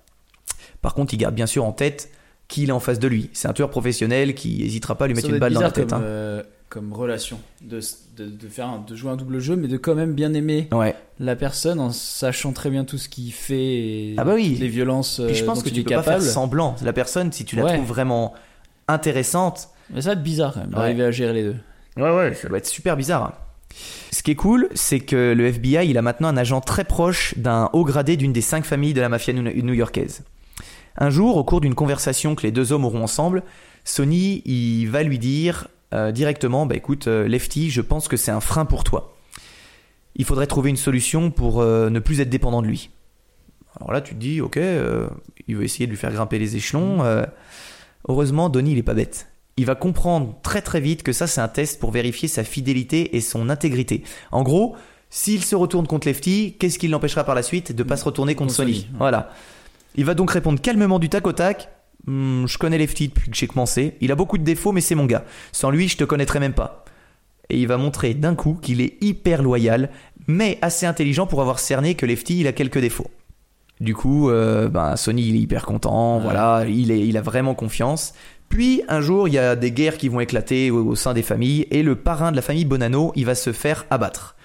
Par 0.82 0.94
contre, 0.94 1.14
il 1.14 1.18
garde 1.18 1.36
bien 1.36 1.46
sûr 1.46 1.66
en 1.66 1.74
tête 1.74 2.10
qui 2.48 2.64
il 2.64 2.70
est 2.70 2.72
en 2.74 2.80
face 2.80 3.00
de 3.00 3.08
lui. 3.08 3.30
C'est 3.34 3.48
un 3.50 3.54
tueur 3.54 3.70
professionnel 3.70 4.34
qui 4.34 4.64
hésitera 4.64 4.96
pas 4.96 5.06
à 5.06 5.08
lui 5.10 5.14
mettre 5.14 5.30
une 5.30 5.38
balle 5.40 5.54
dans 5.54 5.60
la 5.62 5.72
tête. 5.72 5.90
Comme, 5.90 6.00
hein. 6.00 6.06
euh, 6.06 6.44
comme 6.70 6.94
relation 6.94 7.40
de, 7.62 7.82
de, 8.18 8.26
de 8.30 8.48
faire 8.48 8.68
un- 8.68 8.84
de 8.88 8.96
jouer 8.96 9.12
un 9.12 9.18
double 9.18 9.40
jeu, 9.40 9.56
mais 9.58 9.68
de 9.68 9.76
quand 9.78 9.94
même 9.94 10.14
bien 10.14 10.34
aimer 10.34 10.68
Ouais. 10.72 10.96
la 11.20 11.36
personne 11.36 11.80
en 11.82 11.92
sachant 11.92 12.54
très 12.54 12.70
bien 12.70 12.86
tout 12.86 12.98
ce 12.98 13.10
qu'il 13.10 13.32
fait 13.34 13.56
et 13.76 14.16
Ah 14.18 14.24
bah 14.24 14.34
oui. 14.36 14.56
les 14.60 14.68
violences 14.70 15.22
Puis 15.28 15.36
je 15.36 15.44
euh, 15.44 15.46
pense 15.46 15.60
dont 15.60 15.64
que 15.66 15.70
il 15.70 15.74
tu 15.74 15.80
est 15.82 15.84
peux 15.84 15.90
pas 15.90 15.96
capable. 15.98 16.24
faire 16.24 16.32
semblant. 16.34 16.76
La 16.82 16.94
personne, 16.94 17.32
si 17.34 17.44
tu 17.46 17.58
la 17.58 17.66
Ouais. 17.66 17.74
trouves 17.76 17.88
vraiment 17.88 18.34
intéressante, 18.90 19.70
Mais 19.90 20.02
ça 20.02 20.10
va 20.10 20.14
être 20.14 20.24
bizarre 20.24 20.54
quand 20.54 20.60
même 20.62 20.70
Ouais. 20.70 20.76
d'arriver 20.76 21.04
à 21.06 21.12
gérer 21.12 21.34
les 21.34 21.44
deux. 21.44 21.56
Ouais, 21.98 22.16
ouais, 22.16 22.34
ça 22.34 22.48
doit 22.48 22.58
être 22.58 22.68
super 22.68 22.96
bizarre. 22.98 23.34
Ce 24.12 24.24
qui 24.24 24.32
est 24.32 24.36
cool, 24.36 24.68
c'est 24.74 25.00
que 25.00 25.34
le 25.34 25.46
FBI, 25.48 25.88
il 25.90 25.98
a 25.98 26.02
maintenant 26.02 26.28
un 26.28 26.38
agent 26.38 26.60
très 26.62 26.84
proche 26.84 27.34
d'un 27.38 27.70
haut 27.74 27.84
gradé 27.86 28.18
d'une 28.18 28.34
des 28.34 28.42
cinq 28.42 28.66
familles 28.66 28.94
de 28.94 29.02
la 29.02 29.10
mafia 29.10 29.34
new- 29.34 29.44
new-yorkaise. 29.64 30.24
Un 30.98 31.10
jour, 31.10 31.38
au 31.38 31.44
cours 31.44 31.62
d'une 31.62 31.76
conversation 31.76 32.36
que 32.36 32.44
les 32.44 32.52
deux 32.52 32.72
hommes 32.74 32.84
auront 32.86 33.04
ensemble, 33.04 33.44
Sony, 33.86 34.42
il 34.46 34.86
va 34.88 35.04
lui 35.04 35.20
dire 35.20 35.68
euh, 35.94 36.12
directement, 36.12 36.66
bah 36.66 36.76
écoute, 36.76 37.08
euh, 37.08 37.28
Lefty, 37.28 37.70
je 37.70 37.82
pense 37.82 38.08
que 38.08 38.18
c'est 38.18 38.32
un 38.32 38.42
frein 38.42 38.66
pour 38.66 38.84
toi. 38.84 39.16
Il 40.16 40.26
faudrait 40.26 40.48
trouver 40.48 40.70
une 40.70 40.76
solution 40.78 41.32
pour 41.32 41.62
euh, 41.62 41.90
ne 41.90 42.00
plus 42.00 42.20
être 42.22 42.30
dépendant 42.30 42.62
de 42.62 42.68
lui. 42.68 42.90
Alors 43.80 43.94
là, 43.94 44.02
tu 44.02 44.14
te 44.16 44.20
dis, 44.20 44.42
ok, 44.42 44.58
euh, 44.58 45.08
il 45.48 45.56
veut 45.56 45.64
essayer 45.64 45.86
de 45.86 45.92
lui 45.92 45.98
faire 45.98 46.12
grimper 46.12 46.38
les 46.40 46.56
échelons. 46.58 47.00
Heureusement, 48.08 48.50
Donnie, 48.50 48.72
il 48.72 48.78
est 48.78 48.84
pas 48.84 48.94
bête. 48.94 49.28
Il 49.58 49.66
va 49.66 49.76
comprendre 49.76 50.36
très 50.42 50.62
très 50.62 50.80
vite 50.80 51.04
que 51.04 51.12
ça, 51.12 51.28
c'est 51.28 51.42
un 51.42 51.48
test 51.50 51.80
pour 51.80 51.92
vérifier 51.92 52.28
sa 52.30 52.44
fidélité 52.44 53.18
et 53.18 53.22
son 53.22 53.50
intégrité. 53.50 54.04
En 54.32 54.44
gros, 54.44 54.76
s'il 55.10 55.44
se 55.44 55.56
retourne 55.56 55.88
contre 55.88 56.08
Lefty, 56.08 56.56
qu'est-ce 56.60 56.80
qui 56.80 56.88
l'empêchera 56.88 57.24
par 57.24 57.36
la 57.36 57.44
suite 57.44 57.76
de 57.76 57.84
pas 57.84 57.98
se 57.98 58.06
retourner 58.06 58.36
contre 58.36 58.56
Contre 58.56 58.72
Sony? 58.72 58.88
Voilà. 58.98 59.32
Il 59.96 60.06
va 60.06 60.14
donc 60.14 60.32
répondre 60.32 60.62
calmement 60.62 61.00
du 61.00 61.10
tac 61.10 61.26
au 61.28 61.34
tac. 61.34 61.70
Hmm, 62.06 62.46
je 62.46 62.58
connais 62.58 62.78
Lefty 62.78 63.10
depuis 63.10 63.30
que 63.30 63.36
j'ai 63.36 63.48
commencé. 63.48 63.96
Il 64.02 64.12
a 64.12 64.16
beaucoup 64.16 64.38
de 64.38 64.44
défauts, 64.44 64.72
mais 64.72 64.82
c'est 64.82 64.96
mon 64.96 65.06
gars. 65.06 65.26
Sans 65.52 65.72
lui, 65.72 65.90
je 65.90 65.98
te 65.98 66.04
connaîtrais 66.04 66.40
même 66.40 66.54
pas. 66.54 66.86
Et 67.50 67.60
il 67.60 67.68
va 67.68 67.78
montrer 67.78 68.14
d'un 68.14 68.36
coup 68.36 68.58
qu'il 68.62 68.80
est 68.80 68.98
hyper 69.02 69.42
loyal, 69.42 69.90
mais 70.28 70.60
assez 70.62 70.86
intelligent 70.86 71.26
pour 71.26 71.42
avoir 71.42 71.60
cerné 71.60 71.96
que 71.96 72.06
Lefty, 72.06 72.42
il 72.42 72.48
a 72.48 72.54
quelques 72.54 72.80
défauts. 72.80 73.10
Du 73.80 73.96
coup, 73.96 74.30
euh, 74.30 74.68
ben, 74.68 74.96
Sony, 74.96 75.28
il 75.30 75.36
est 75.36 75.40
hyper 75.40 75.66
content, 75.66 76.20
voilà, 76.20 76.66
il, 76.68 76.92
est, 76.92 77.08
il 77.08 77.18
a 77.18 77.22
vraiment 77.22 77.56
confiance. 77.56 78.14
Puis, 78.50 78.82
un 78.90 79.00
jour, 79.00 79.28
il 79.28 79.36
y 79.36 79.38
a 79.38 79.56
des 79.56 79.72
guerres 79.72 79.98
qui 79.98 80.10
vont 80.10 80.20
éclater 80.20 80.70
au, 80.72 80.86
au 80.86 80.96
sein 80.96 81.14
des 81.14 81.22
familles, 81.22 81.68
et 81.72 81.84
le 81.84 81.96
parrain 81.96 82.32
de 82.32 82.36
la 82.36 82.42
famille 82.42 82.66
Bonanno, 82.66 83.14
il 83.16 83.26
va 83.26 83.36
se 83.36 83.54
faire 83.54 83.86
abattre. 83.90 84.36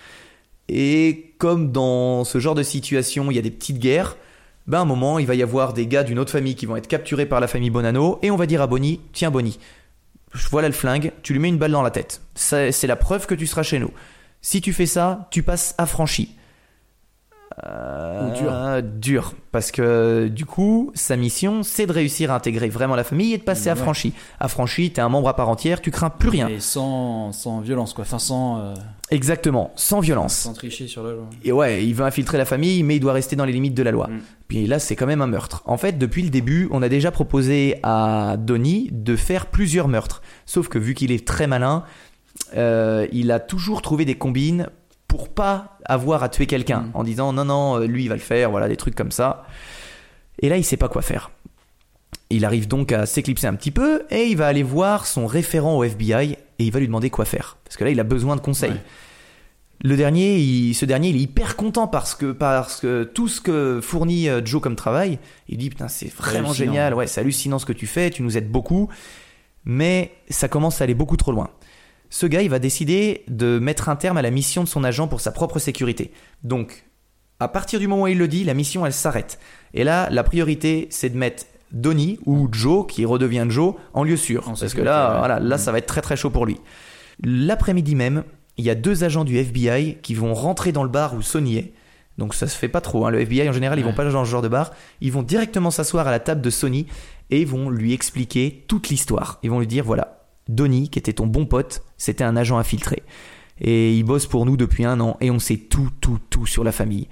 Et 0.68 1.34
comme 1.38 1.72
dans 1.72 2.24
ce 2.24 2.38
genre 2.38 2.54
de 2.54 2.62
situation, 2.62 3.30
il 3.30 3.34
y 3.34 3.38
a 3.38 3.42
des 3.42 3.50
petites 3.50 3.78
guerres, 3.78 4.16
ben 4.66 4.78
à 4.78 4.80
un 4.82 4.86
moment, 4.86 5.18
il 5.18 5.26
va 5.26 5.34
y 5.34 5.42
avoir 5.42 5.72
des 5.72 5.86
gars 5.86 6.04
d'une 6.04 6.18
autre 6.18 6.32
famille 6.32 6.54
qui 6.54 6.66
vont 6.66 6.76
être 6.76 6.88
capturés 6.88 7.26
par 7.26 7.40
la 7.40 7.48
famille 7.48 7.70
Bonanno, 7.70 8.18
et 8.22 8.30
on 8.30 8.36
va 8.36 8.46
dire 8.46 8.62
à 8.62 8.66
Bonnie, 8.66 9.00
tiens 9.12 9.30
Bonnie, 9.30 9.58
voilà 10.50 10.68
le 10.68 10.74
flingue, 10.74 11.12
tu 11.22 11.32
lui 11.32 11.40
mets 11.40 11.48
une 11.48 11.58
balle 11.58 11.72
dans 11.72 11.82
la 11.82 11.90
tête. 11.90 12.22
C'est 12.34 12.86
la 12.86 12.96
preuve 12.96 13.26
que 13.26 13.34
tu 13.34 13.46
seras 13.46 13.62
chez 13.62 13.78
nous. 13.78 13.90
Si 14.42 14.60
tu 14.60 14.72
fais 14.72 14.86
ça, 14.86 15.28
tu 15.30 15.42
passes 15.42 15.74
affranchi. 15.78 16.36
Ou 17.62 18.30
dur. 18.36 18.50
Euh, 18.50 18.80
dur. 18.82 19.32
Parce 19.52 19.70
que 19.70 20.26
du 20.26 20.44
coup, 20.44 20.90
sa 20.94 21.14
mission, 21.16 21.62
c'est 21.62 21.86
de 21.86 21.92
réussir 21.92 22.32
à 22.32 22.34
intégrer 22.34 22.68
vraiment 22.68 22.96
la 22.96 23.04
famille 23.04 23.32
et 23.32 23.38
de 23.38 23.44
passer 23.44 23.66
Ouais. 23.66 23.70
affranchi. 23.70 24.12
Affranchi, 24.40 24.90
t'es 24.90 25.00
un 25.00 25.08
membre 25.08 25.28
à 25.28 25.36
part 25.36 25.48
entière, 25.48 25.80
tu 25.80 25.92
crains 25.92 26.10
plus 26.10 26.30
rien. 26.30 26.48
Et 26.48 26.58
sans, 26.58 27.30
sans 27.30 27.60
violence, 27.60 27.92
quoi. 27.94 28.02
Enfin, 28.02 28.18
sans, 28.18 28.58
euh, 28.58 28.74
Exactement, 29.10 29.70
sans 29.76 30.00
violence. 30.00 30.34
sans 30.34 30.52
tricher 30.52 30.88
sur 30.88 31.04
la 31.04 31.12
loi. 31.12 31.24
Et 31.44 31.52
ouais, 31.52 31.84
il 31.86 31.94
veut 31.94 32.04
infiltrer 32.04 32.38
la 32.38 32.44
famille, 32.44 32.82
mais 32.82 32.96
il 32.96 33.00
doit 33.00 33.12
rester 33.12 33.36
dans 33.36 33.44
les 33.44 33.52
limites 33.52 33.74
de 33.74 33.82
la 33.84 33.92
loi. 33.92 34.08
Mm. 34.08 34.20
Puis 34.48 34.66
là, 34.66 34.80
c'est 34.80 34.96
quand 34.96 35.06
même 35.06 35.22
un 35.22 35.28
meurtre. 35.28 35.62
En 35.66 35.76
fait, 35.76 35.96
depuis 35.96 36.22
le 36.22 36.30
début, 36.30 36.68
on 36.72 36.82
a 36.82 36.88
déjà 36.88 37.12
proposé 37.12 37.76
à 37.84 38.36
Donnie 38.36 38.88
de 38.90 39.14
faire 39.14 39.46
plusieurs 39.46 39.86
meurtres. 39.86 40.22
Sauf 40.44 40.68
que 40.68 40.78
vu 40.78 40.94
qu'il 40.94 41.12
est 41.12 41.24
très 41.26 41.46
malin, 41.46 41.84
euh, 42.56 43.06
il 43.12 43.30
a 43.30 43.38
toujours 43.38 43.80
trouvé 43.80 44.04
des 44.04 44.16
combines 44.16 44.68
pour 45.14 45.28
pas 45.28 45.78
avoir 45.84 46.24
à 46.24 46.28
tuer 46.28 46.46
quelqu'un. 46.46 46.80
Mm. 46.80 46.90
En 46.94 47.04
disant 47.04 47.32
non, 47.32 47.44
non, 47.44 47.78
euh, 47.80 47.86
lui, 47.86 48.02
il 48.02 48.08
va 48.08 48.16
le 48.16 48.20
faire, 48.20 48.50
voilà, 48.50 48.66
des 48.66 48.76
trucs 48.76 48.96
comme 48.96 49.12
ça. 49.12 49.46
Et 50.40 50.48
là, 50.48 50.56
il 50.56 50.64
sait 50.64 50.76
pas 50.76 50.88
quoi 50.88 51.02
faire. 51.02 51.30
Il 52.30 52.44
arrive 52.44 52.66
donc 52.66 52.90
à 52.90 53.06
s'éclipser 53.06 53.46
un 53.46 53.54
petit 53.54 53.70
peu 53.70 54.02
et 54.10 54.24
il 54.24 54.36
va 54.36 54.48
aller 54.48 54.64
voir 54.64 55.06
son 55.06 55.26
référent 55.28 55.76
au 55.76 55.84
FBI 55.84 56.32
et 56.32 56.64
il 56.64 56.72
va 56.72 56.80
lui 56.80 56.88
demander 56.88 57.10
quoi 57.10 57.24
faire. 57.24 57.58
Parce 57.62 57.76
que 57.76 57.84
là, 57.84 57.90
il 57.90 58.00
a 58.00 58.02
besoin 58.02 58.34
de 58.34 58.40
conseils. 58.40 58.72
Ouais. 58.72 58.82
Le 59.84 59.96
dernier, 59.96 60.38
il- 60.38 60.74
ce 60.74 60.84
dernier, 60.84 61.10
il 61.10 61.16
est 61.16 61.20
hyper 61.20 61.54
content 61.54 61.86
parce 61.86 62.16
que, 62.16 62.32
parce 62.32 62.80
que 62.80 63.04
tout 63.04 63.28
ce 63.28 63.40
que 63.40 63.78
fournit 63.80 64.28
euh, 64.28 64.40
Joe 64.44 64.60
comme 64.60 64.74
travail, 64.74 65.20
il 65.48 65.58
dit 65.58 65.70
putain 65.70 65.86
c'est 65.86 66.12
vraiment 66.12 66.52
génial, 66.54 66.94
ouais 66.94 67.06
c'est 67.06 67.20
hallucinant 67.20 67.60
ce 67.60 67.66
que 67.66 67.72
tu 67.72 67.86
fais, 67.86 68.10
tu 68.10 68.22
nous 68.22 68.36
aides 68.36 68.50
beaucoup, 68.50 68.88
mais 69.64 70.10
ça 70.28 70.48
commence 70.48 70.80
à 70.80 70.84
aller 70.84 70.94
beaucoup 70.94 71.16
trop 71.16 71.30
loin. 71.32 71.50
Ce 72.16 72.26
gars, 72.26 72.42
il 72.42 72.48
va 72.48 72.60
décider 72.60 73.24
de 73.26 73.58
mettre 73.58 73.88
un 73.88 73.96
terme 73.96 74.16
à 74.18 74.22
la 74.22 74.30
mission 74.30 74.62
de 74.62 74.68
son 74.68 74.84
agent 74.84 75.08
pour 75.08 75.20
sa 75.20 75.32
propre 75.32 75.58
sécurité. 75.58 76.12
Donc, 76.44 76.84
à 77.40 77.48
partir 77.48 77.80
du 77.80 77.88
moment 77.88 78.04
où 78.04 78.06
il 78.06 78.16
le 78.18 78.28
dit, 78.28 78.44
la 78.44 78.54
mission 78.54 78.86
elle 78.86 78.92
s'arrête. 78.92 79.40
Et 79.74 79.82
là, 79.82 80.08
la 80.12 80.22
priorité, 80.22 80.86
c'est 80.90 81.10
de 81.10 81.16
mettre 81.18 81.44
Donnie 81.72 82.20
ou 82.24 82.48
Joe, 82.52 82.86
qui 82.86 83.04
redevient 83.04 83.46
Joe, 83.48 83.74
en 83.94 84.04
lieu 84.04 84.16
sûr. 84.16 84.48
En 84.48 84.54
parce 84.54 84.74
que 84.74 84.80
là, 84.80 85.10
ouais. 85.14 85.18
voilà, 85.18 85.40
là, 85.40 85.56
Mm. 85.56 85.58
ça 85.58 85.72
va 85.72 85.78
être 85.78 85.86
très 85.86 86.02
très 86.02 86.16
chaud 86.16 86.30
pour 86.30 86.46
lui. 86.46 86.58
L'après-midi 87.24 87.96
même, 87.96 88.22
il 88.58 88.64
y 88.64 88.70
a 88.70 88.74
deux 88.76 89.02
agents 89.02 89.24
du 89.24 89.36
FBI 89.36 89.98
qui 90.00 90.14
vont 90.14 90.34
rentrer 90.34 90.70
dans 90.70 90.84
le 90.84 90.88
bar 90.88 91.14
où 91.14 91.22
Sony 91.22 91.56
est. 91.56 91.72
Donc 92.16 92.34
ça 92.34 92.46
se 92.46 92.56
fait 92.56 92.68
pas 92.68 92.80
trop. 92.80 93.06
hein. 93.06 93.10
Le 93.10 93.20
FBI 93.22 93.48
en 93.48 93.52
général, 93.52 93.78
ils 93.80 93.82
vont 93.82 93.88
Ouais. 93.90 93.96
pas 93.96 94.04
dans 94.08 94.24
ce 94.24 94.30
genre 94.30 94.42
de 94.42 94.46
bar. 94.48 94.70
Ils 95.00 95.10
vont 95.10 95.22
directement 95.22 95.72
s'asseoir 95.72 96.06
à 96.06 96.12
la 96.12 96.20
table 96.20 96.40
de 96.42 96.50
Sony 96.50 96.86
et 97.30 97.44
vont 97.44 97.70
lui 97.70 97.92
expliquer 97.92 98.64
toute 98.68 98.88
l'histoire. 98.88 99.40
Ils 99.42 99.50
vont 99.50 99.58
lui 99.58 99.66
dire 99.66 99.84
voilà, 99.84 100.23
Donnie, 100.48 100.88
qui 100.90 100.98
était 100.98 101.12
ton 101.14 101.26
bon 101.26 101.46
pote, 101.46 101.82
c'était 101.96 102.24
un 102.24 102.36
agent 102.36 102.58
infiltré. 102.58 103.02
Et 103.60 103.96
il 103.96 104.02
bosse 104.02 104.26
pour 104.26 104.46
nous 104.46 104.56
depuis 104.56 104.84
un 104.84 104.98
an 105.00 105.16
et 105.20 105.30
on 105.30 105.38
sait 105.38 105.56
tout, 105.56 105.90
tout, 106.00 106.18
tout 106.30 106.46
sur 106.46 106.64
la 106.64 106.72
famille. 106.72 107.08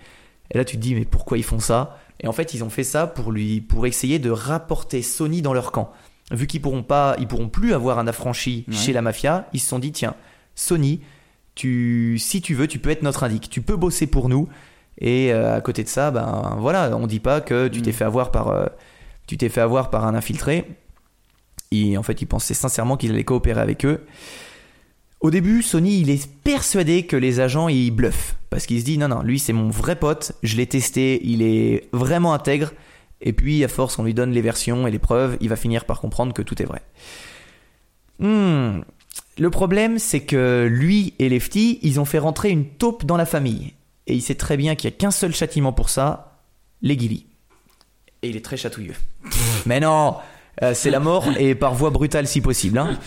Et 0.51 0.59
là, 0.59 0.65
tu 0.65 0.77
te 0.77 0.83
dis, 0.83 0.95
mais 0.95 1.05
pourquoi 1.05 1.39
ils 1.39 1.45
font 1.45 1.61
ça? 1.61 1.99
Et 2.21 2.27
en 2.29 2.33
fait, 2.33 2.53
ils 2.55 2.63
ont 2.65 2.71
fait 2.71 2.85
ça 2.85 3.07
pour 3.07 3.33
lui, 3.33 3.61
pour 3.61 3.87
essayer 3.87 4.19
de 4.19 4.31
rapporter 4.31 5.03
Sony 5.03 5.41
dans 5.43 5.55
leur 5.55 5.73
camp. 5.73 5.93
Vu 6.31 6.47
qu'ils 6.47 6.61
pourront 6.61 6.83
pas, 6.83 7.17
ils 7.19 7.27
pourront 7.29 7.49
plus 7.49 7.73
avoir 7.75 7.99
un 7.99 8.07
affranchi 8.07 8.65
Ouais. 8.69 8.75
chez 8.75 8.93
la 8.93 9.03
mafia, 9.03 9.49
ils 9.53 9.61
se 9.61 9.69
sont 9.69 9.79
dit, 9.79 9.93
tiens, 9.93 10.15
Sony, 10.55 11.01
tu, 11.55 12.19
si 12.19 12.41
tu 12.41 12.55
veux, 12.55 12.67
tu 12.67 12.79
peux 12.79 12.91
être 12.91 13.03
notre 13.03 13.25
indique. 13.25 13.51
Tu 13.51 13.61
peux 13.63 13.77
bosser 13.77 14.07
pour 14.07 14.29
nous. 14.29 14.49
Et 14.99 15.33
euh, 15.33 15.57
à 15.57 15.61
côté 15.61 15.83
de 15.83 15.89
ça, 15.89 16.11
ben 16.11 16.57
voilà, 16.59 16.95
on 16.97 17.07
dit 17.07 17.21
pas 17.21 17.41
que 17.41 17.69
tu 17.69 17.81
Mm. 17.81 17.83
t'es 17.83 17.93
fait 17.93 18.05
avoir 18.05 18.31
par, 18.31 18.49
euh, 18.49 18.67
tu 19.27 19.37
t'es 19.37 19.49
fait 19.49 19.61
avoir 19.61 19.91
par 19.91 20.05
un 20.07 20.15
infiltré. 20.15 20.65
Et 21.73 21.97
en 21.97 22.03
fait, 22.03 22.21
ils 22.21 22.27
pensaient 22.27 22.55
sincèrement 22.55 22.97
qu'ils 22.97 23.11
allaient 23.11 23.25
coopérer 23.25 23.61
avec 23.61 23.85
eux. 23.85 24.05
Au 25.21 25.31
début, 25.31 25.63
Sony, 25.63 26.01
il 26.01 26.11
est 26.11 26.31
persuadé 26.43 27.07
que 27.07 27.17
les 27.17 27.41
agents, 27.41 27.69
ils 27.69 27.91
bluffent. 27.91 28.37
Parce 28.51 28.67
qu'il 28.67 28.79
se 28.79 28.85
dit, 28.85 28.99
non, 28.99 29.09
non, 29.09 29.23
lui, 29.23 29.39
c'est 29.39 29.55
mon 29.55 29.71
vrai 29.71 29.97
pote, 29.97 30.33
je 30.43 30.57
l'ai 30.57 30.67
testé, 30.67 31.21
il 31.25 31.41
est 31.43 31.89
vraiment 31.93 32.35
intègre. 32.35 32.73
Et 33.23 33.33
puis, 33.33 33.65
à 33.65 33.69
force, 33.69 33.99
on 33.99 34.05
lui 34.05 34.15
donne 34.15 34.33
les 34.33 34.43
versions 34.43 34.87
et 34.87 34.91
les 34.91 34.99
preuves, 34.99 35.39
il 35.41 35.49
va 35.49 35.57
finir 35.57 35.87
par 35.87 36.01
comprendre 36.01 36.35
que 36.35 36.43
tout 36.43 36.61
est 36.61 36.67
vrai. 36.67 36.83
Hmm. 38.19 38.81
Le 39.39 39.51
problème, 39.51 39.99
c'est 39.99 40.21
que 40.21 40.69
lui 40.71 41.15
et 41.19 41.29
Lefty, 41.31 41.79
ils 41.83 42.01
ont 42.01 42.05
fait 42.05 42.19
rentrer 42.19 42.51
une 42.51 42.67
taupe 42.67 43.07
dans 43.07 43.17
la 43.17 43.25
famille. 43.25 43.73
Et 44.07 44.15
il 44.15 44.21
sait 44.21 44.35
très 44.35 44.59
bien 44.59 44.75
qu'il 44.75 44.91
n'y 44.91 44.97
a 44.97 44.99
qu'un 44.99 45.11
seul 45.11 45.35
châtiment 45.35 45.73
pour 45.73 45.89
ça, 45.89 46.41
les 46.83 46.97
guilis. 46.97 47.25
Et 48.23 48.29
il 48.29 48.37
est 48.37 48.45
très 48.45 48.57
chatouilleux. 48.57 48.97
Mais 49.67 49.81
non, 49.81 50.17
euh, 50.63 50.75
c'est 50.75 50.91
la 50.91 51.01
mort 51.01 51.27
et 51.39 51.55
par 51.55 51.75
voie 51.75 51.91
brutale 51.91 52.27
si 52.27 52.41
possible. 52.41 52.79
hein. 52.79 52.99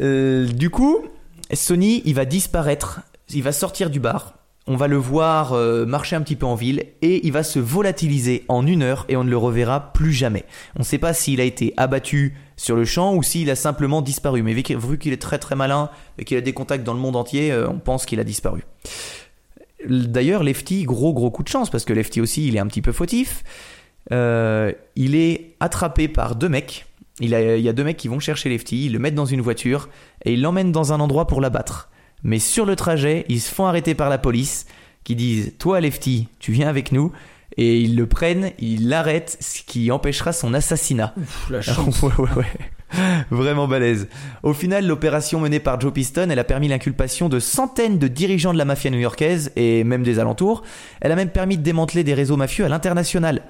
Euh, 0.00 0.46
du 0.46 0.70
coup, 0.70 1.04
Sony, 1.52 2.02
il 2.04 2.14
va 2.14 2.24
disparaître, 2.24 3.00
il 3.32 3.42
va 3.42 3.52
sortir 3.52 3.90
du 3.90 4.00
bar. 4.00 4.34
On 4.66 4.76
va 4.76 4.88
le 4.88 4.96
voir 4.96 5.52
euh, 5.52 5.84
marcher 5.84 6.16
un 6.16 6.22
petit 6.22 6.36
peu 6.36 6.46
en 6.46 6.54
ville 6.54 6.86
et 7.02 7.26
il 7.26 7.32
va 7.32 7.42
se 7.42 7.58
volatiliser 7.58 8.46
en 8.48 8.66
une 8.66 8.82
heure 8.82 9.04
et 9.10 9.16
on 9.16 9.22
ne 9.22 9.28
le 9.28 9.36
reverra 9.36 9.92
plus 9.92 10.12
jamais. 10.12 10.44
On 10.76 10.78
ne 10.78 10.84
sait 10.84 10.96
pas 10.96 11.12
s'il 11.12 11.40
a 11.42 11.44
été 11.44 11.74
abattu 11.76 12.34
sur 12.56 12.74
le 12.74 12.86
champ 12.86 13.14
ou 13.14 13.22
s'il 13.22 13.50
a 13.50 13.56
simplement 13.56 14.00
disparu. 14.00 14.42
Mais 14.42 14.54
vu 14.54 14.98
qu'il 14.98 15.12
est 15.12 15.20
très 15.20 15.38
très 15.38 15.54
malin 15.54 15.90
et 16.18 16.24
qu'il 16.24 16.38
a 16.38 16.40
des 16.40 16.54
contacts 16.54 16.82
dans 16.82 16.94
le 16.94 17.00
monde 17.00 17.16
entier, 17.16 17.54
on 17.68 17.78
pense 17.78 18.06
qu'il 18.06 18.20
a 18.20 18.24
disparu. 18.24 18.64
D'ailleurs, 19.86 20.42
Lefty, 20.42 20.84
gros 20.84 21.12
gros 21.12 21.30
coup 21.30 21.42
de 21.42 21.48
chance 21.48 21.68
parce 21.68 21.84
que 21.84 21.92
Lefty 21.92 22.22
aussi, 22.22 22.48
il 22.48 22.56
est 22.56 22.60
un 22.60 22.66
petit 22.66 22.80
peu 22.80 22.92
fautif. 22.92 23.44
Euh, 24.12 24.72
il 24.96 25.14
est 25.14 25.54
attrapé 25.60 26.08
par 26.08 26.36
deux 26.36 26.48
mecs. 26.48 26.86
Il, 27.20 27.34
a- 27.34 27.56
il 27.56 27.62
y 27.62 27.68
a 27.68 27.72
deux 27.72 27.84
mecs 27.84 27.96
qui 27.96 28.08
vont 28.08 28.20
chercher 28.20 28.48
Lefty, 28.48 28.86
ils 28.86 28.92
le 28.92 28.98
mettent 28.98 29.14
dans 29.14 29.24
une 29.24 29.40
voiture 29.40 29.88
et 30.24 30.32
ils 30.34 30.42
l'emmènent 30.42 30.72
dans 30.72 30.92
un 30.92 31.00
endroit 31.00 31.26
pour 31.26 31.40
l'abattre. 31.40 31.88
Mais 32.22 32.38
sur 32.38 32.66
le 32.66 32.74
trajet, 32.76 33.24
ils 33.28 33.40
se 33.40 33.52
font 33.54 33.66
arrêter 33.66 33.94
par 33.94 34.08
la 34.10 34.18
police 34.18 34.66
qui 35.04 35.14
disent 35.14 35.52
Toi, 35.58 35.80
Lefty, 35.80 36.28
tu 36.38 36.52
viens 36.52 36.68
avec 36.68 36.90
nous. 36.92 37.12
Et 37.56 37.78
ils 37.78 37.94
le 37.94 38.06
prennent, 38.08 38.50
ils 38.58 38.88
l'arrêtent, 38.88 39.36
ce 39.40 39.62
qui 39.62 39.92
empêchera 39.92 40.32
son 40.32 40.54
assassinat. 40.54 41.14
Pff, 41.14 41.50
la 41.50 41.62
chance. 41.62 42.02
ouais, 42.02 42.10
ouais, 42.18 42.28
ouais. 42.36 42.46
Vraiment 43.30 43.68
balèze. 43.68 44.08
Au 44.42 44.52
final, 44.52 44.86
l'opération 44.86 45.38
menée 45.38 45.60
par 45.60 45.80
Joe 45.80 45.92
Piston, 45.92 46.28
elle 46.30 46.38
a 46.38 46.44
permis 46.44 46.66
l'inculpation 46.68 47.28
de 47.28 47.38
centaines 47.38 47.98
de 47.98 48.08
dirigeants 48.08 48.52
de 48.52 48.58
la 48.58 48.64
mafia 48.64 48.90
new-yorkaise 48.90 49.52
et 49.56 49.84
même 49.84 50.02
des 50.02 50.18
alentours. 50.18 50.62
Elle 51.00 51.12
a 51.12 51.16
même 51.16 51.30
permis 51.30 51.56
de 51.56 51.62
démanteler 51.62 52.02
des 52.02 52.14
réseaux 52.14 52.36
mafieux 52.36 52.64
à 52.64 52.68
l'international. 52.68 53.42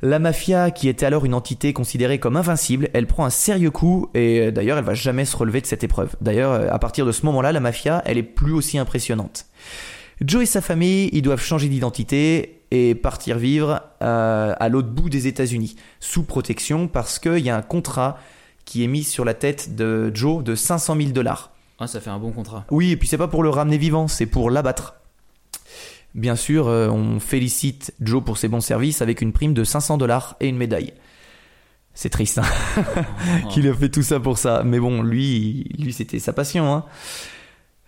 La 0.00 0.20
mafia, 0.20 0.70
qui 0.70 0.88
était 0.88 1.06
alors 1.06 1.24
une 1.24 1.34
entité 1.34 1.72
considérée 1.72 2.20
comme 2.20 2.36
invincible, 2.36 2.88
elle 2.92 3.08
prend 3.08 3.24
un 3.24 3.30
sérieux 3.30 3.72
coup 3.72 4.08
et 4.14 4.40
euh, 4.40 4.50
d'ailleurs 4.52 4.78
elle 4.78 4.84
va 4.84 4.94
jamais 4.94 5.24
se 5.24 5.36
relever 5.36 5.60
de 5.60 5.66
cette 5.66 5.82
épreuve. 5.82 6.14
D'ailleurs, 6.20 6.52
euh, 6.52 6.68
à 6.70 6.78
partir 6.78 7.04
de 7.04 7.10
ce 7.10 7.26
moment-là, 7.26 7.50
la 7.50 7.58
mafia, 7.58 8.00
elle 8.04 8.16
est 8.16 8.22
plus 8.22 8.52
aussi 8.52 8.78
impressionnante. 8.78 9.46
Joe 10.20 10.44
et 10.44 10.46
sa 10.46 10.60
famille, 10.60 11.10
ils 11.12 11.22
doivent 11.22 11.42
changer 11.42 11.68
d'identité 11.68 12.60
et 12.70 12.94
partir 12.94 13.38
vivre 13.38 13.82
euh, 14.02 14.54
à 14.56 14.68
l'autre 14.68 14.88
bout 14.88 15.10
des 15.10 15.26
États-Unis, 15.26 15.74
sous 15.98 16.22
protection, 16.22 16.86
parce 16.86 17.18
qu'il 17.18 17.38
y 17.38 17.50
a 17.50 17.56
un 17.56 17.62
contrat 17.62 18.18
qui 18.64 18.84
est 18.84 18.88
mis 18.88 19.02
sur 19.02 19.24
la 19.24 19.34
tête 19.34 19.74
de 19.74 20.12
Joe 20.14 20.44
de 20.44 20.54
500 20.54 20.96
000 20.96 21.10
dollars. 21.10 21.50
Ah, 21.80 21.86
ça 21.86 22.00
fait 22.00 22.10
un 22.10 22.18
bon 22.18 22.30
contrat. 22.30 22.64
Oui, 22.70 22.92
et 22.92 22.96
puis 22.96 23.08
c'est 23.08 23.18
pas 23.18 23.28
pour 23.28 23.42
le 23.42 23.50
ramener 23.50 23.78
vivant, 23.78 24.06
c'est 24.06 24.26
pour 24.26 24.50
l'abattre. 24.50 24.97
Bien 26.18 26.34
sûr, 26.34 26.66
euh, 26.66 26.88
on 26.88 27.20
félicite 27.20 27.94
Joe 28.00 28.24
pour 28.24 28.38
ses 28.38 28.48
bons 28.48 28.60
services 28.60 29.02
avec 29.02 29.20
une 29.20 29.32
prime 29.32 29.54
de 29.54 29.62
500 29.62 29.98
dollars 29.98 30.34
et 30.40 30.48
une 30.48 30.56
médaille. 30.56 30.92
C'est 31.94 32.08
triste 32.08 32.38
hein, 32.38 32.82
qu'il 33.50 33.68
a 33.68 33.74
fait 33.74 33.88
tout 33.88 34.02
ça 34.02 34.18
pour 34.18 34.36
ça, 34.36 34.62
mais 34.64 34.80
bon, 34.80 35.00
lui, 35.00 35.70
c'était 35.92 36.18
sa 36.18 36.32
passion. 36.32 36.74
Hein. 36.74 36.84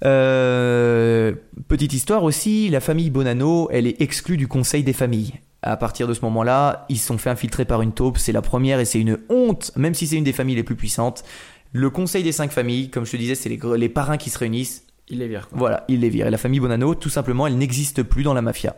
Euh, 0.04 1.32
petite 1.66 1.92
histoire 1.92 2.22
aussi, 2.22 2.68
la 2.68 2.78
famille 2.78 3.10
Bonanno, 3.10 3.68
elle 3.72 3.88
est 3.88 4.00
exclue 4.00 4.36
du 4.36 4.46
conseil 4.46 4.84
des 4.84 4.92
familles. 4.92 5.32
À 5.62 5.76
partir 5.76 6.06
de 6.06 6.14
ce 6.14 6.20
moment-là, 6.22 6.86
ils 6.88 6.98
se 6.98 7.08
sont 7.08 7.18
fait 7.18 7.30
infiltrer 7.30 7.64
par 7.64 7.82
une 7.82 7.92
taupe, 7.92 8.16
c'est 8.16 8.30
la 8.30 8.42
première 8.42 8.78
et 8.78 8.84
c'est 8.84 9.00
une 9.00 9.18
honte, 9.28 9.72
même 9.74 9.94
si 9.94 10.06
c'est 10.06 10.16
une 10.16 10.24
des 10.24 10.32
familles 10.32 10.54
les 10.54 10.62
plus 10.62 10.76
puissantes. 10.76 11.24
Le 11.72 11.90
conseil 11.90 12.22
des 12.22 12.32
cinq 12.32 12.52
familles, 12.52 12.90
comme 12.90 13.04
je 13.04 13.10
te 13.10 13.16
disais, 13.16 13.34
c'est 13.34 13.48
les 13.48 13.88
parrains 13.88 14.18
qui 14.18 14.30
se 14.30 14.38
réunissent. 14.38 14.84
Il 15.10 15.18
les 15.18 15.28
vire. 15.28 15.48
Quoi. 15.48 15.58
Voilà, 15.58 15.84
ils 15.88 16.00
les 16.00 16.08
virent. 16.08 16.26
Et 16.26 16.30
la 16.30 16.38
famille 16.38 16.60
Bonanno, 16.60 16.94
tout 16.94 17.08
simplement, 17.10 17.46
elle 17.46 17.56
n'existe 17.58 18.02
plus 18.02 18.22
dans 18.22 18.34
la 18.34 18.42
mafia. 18.42 18.76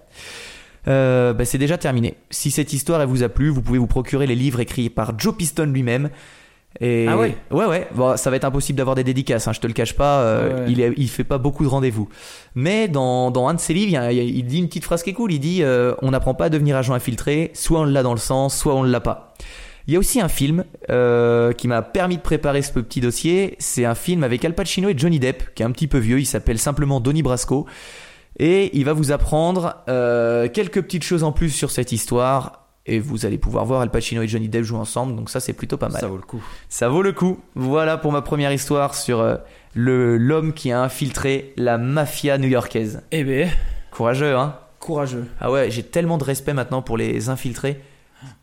Euh, 0.89 1.33
bah, 1.33 1.45
c'est 1.45 1.59
déjà 1.59 1.78
terminé. 1.78 2.14
Si 2.30 2.51
cette 2.51 2.72
histoire 2.72 3.01
elle 3.01 3.09
vous 3.09 3.22
a 3.22 3.28
plu, 3.28 3.49
vous 3.51 3.62
pouvez 3.62 3.78
vous 3.78 3.87
procurer 3.87 4.26
les 4.26 4.35
livres 4.35 4.61
écrits 4.61 4.91
par 4.91 5.18
Joe 5.18 5.35
Piston 5.37 5.66
lui-même. 5.72 6.11
Et 6.80 7.07
Ah 7.09 7.18
ouais? 7.18 7.37
Ouais, 7.51 7.66
ouais. 7.66 7.87
Bon, 7.95 8.16
ça 8.16 8.30
va 8.30 8.37
être 8.37 8.45
impossible 8.47 8.78
d'avoir 8.78 8.97
des 8.97 9.05
dédicaces, 9.05 9.47
hein, 9.47 9.53
je 9.53 9.61
te 9.61 9.66
le 9.66 9.74
cache 9.74 9.93
pas. 9.95 10.22
euh, 10.22 10.64
Ouais. 10.64 10.72
Il, 10.72 10.80
est- 10.80 10.95
il 10.97 11.09
fait 11.09 11.22
pas 11.22 11.37
beaucoup 11.39 11.62
de 11.64 11.68
rendez-vous. 11.68 12.09
Mais 12.55 12.89
dans, 12.89 13.30
dans 13.30 13.47
un 13.47 13.55
de 13.55 13.61
ses 13.61 13.74
livres, 13.74 13.93
il, 14.11 14.16
il 14.18 14.39
il 14.39 14.45
dit 14.47 14.59
une 14.59 14.68
petite 14.68 14.85
phrase 14.85 15.03
qui 15.03 15.11
est 15.11 15.12
cool. 15.12 15.33
Il 15.33 15.39
dit 15.39 15.62
euh, 15.62 15.95
On 16.03 16.11
n'apprend 16.11 16.35
pas 16.35 16.47
à 16.47 16.49
devenir 16.49 16.76
agent 16.76 16.95
infiltré, 16.95 17.51
soit 17.55 17.80
on 17.80 17.85
l'a 17.85 18.03
dans 18.03 18.12
le 18.14 18.18
sang, 18.18 18.49
soit 18.49 18.74
on 18.74 18.83
ne 18.85 18.91
l'a 18.91 19.01
pas. 19.01 19.35
Il 19.87 19.95
y 19.95 19.97
a 19.97 19.99
aussi 19.99 20.20
un 20.20 20.28
film 20.28 20.64
euh, 20.91 21.53
qui 21.53 21.68
m'a 21.68 21.83
permis 21.83 22.16
de 22.16 22.22
préparer 22.22 22.62
ce 22.62 22.72
petit 22.72 23.01
dossier. 23.01 23.57
C'est 23.59 23.85
un 23.85 23.95
film 23.95 24.22
avec 24.22 24.45
Al 24.45 24.55
Pacino 24.55 24.89
et 24.89 24.95
Johnny 24.97 25.18
Depp, 25.18 25.55
qui 25.55 25.62
est 25.62 25.66
un 25.66 25.72
petit 25.72 25.89
peu 25.89 25.99
vieux. 25.99 26.20
Il 26.20 26.26
s'appelle 26.26 26.59
simplement 26.59 27.01
Donnie 27.01 27.22
Brasco. 27.22 27.66
Et 28.39 28.76
il 28.78 28.85
va 28.85 28.93
vous 28.93 29.12
apprendre 29.12 29.76
euh, 29.89 30.49
quelques 30.49 30.83
petites 30.83 31.05
choses 31.05 31.24
en 31.24 31.33
plus 31.33 31.51
sur 31.51 31.70
cette 31.70 31.93
histoire. 31.93 32.66
Et 32.87 32.99
vous 32.99 33.26
allez 33.26 33.39
pouvoir 33.39 33.64
voir 33.64 33.80
Al 33.80 33.91
Pacino 33.91 34.22
et 34.22 34.28
Johnny 34.28 34.49
Depp 34.49 34.64
jouer 34.64 34.78
ensemble. 34.78 35.14
Donc 35.16 35.30
ça, 35.30 35.41
c'est 35.41 35.53
plutôt 35.53 35.76
pas 35.76 35.89
mal. 35.89 36.01
Ça 36.01 36.09
vaut 36.09 36.16
le 36.16 36.22
coup. 36.22 36.43
Ça 36.68 36.89
vaut 36.89 37.03
le 37.03 37.12
coup. 37.12 37.41
Voilà 37.55 37.97
pour 37.97 38.12
ma 38.12 38.22
première 38.22 38.53
histoire 38.53 38.95
sur 38.95 39.20
euh, 39.20 39.37
le 39.74 40.16
l'homme 40.16 40.53
qui 40.53 40.72
a 40.72 40.80
infiltré 40.80 41.53
la 41.57 41.78
mafia 41.78 42.39
new-yorkaise. 42.39 43.03
Eh 43.12 43.24
ben, 43.24 43.49
Courageux, 43.91 44.37
hein? 44.37 44.57
Courageux. 44.80 45.26
Ah 45.41 45.51
ouais, 45.51 45.70
j'ai 45.70 45.85
tellement 45.85 46.18
de 46.18 46.24
respect 46.24 46.55
maintenant 46.55 46.83
pour 46.83 46.97
les 46.97 47.28
infiltrés. 47.28 47.80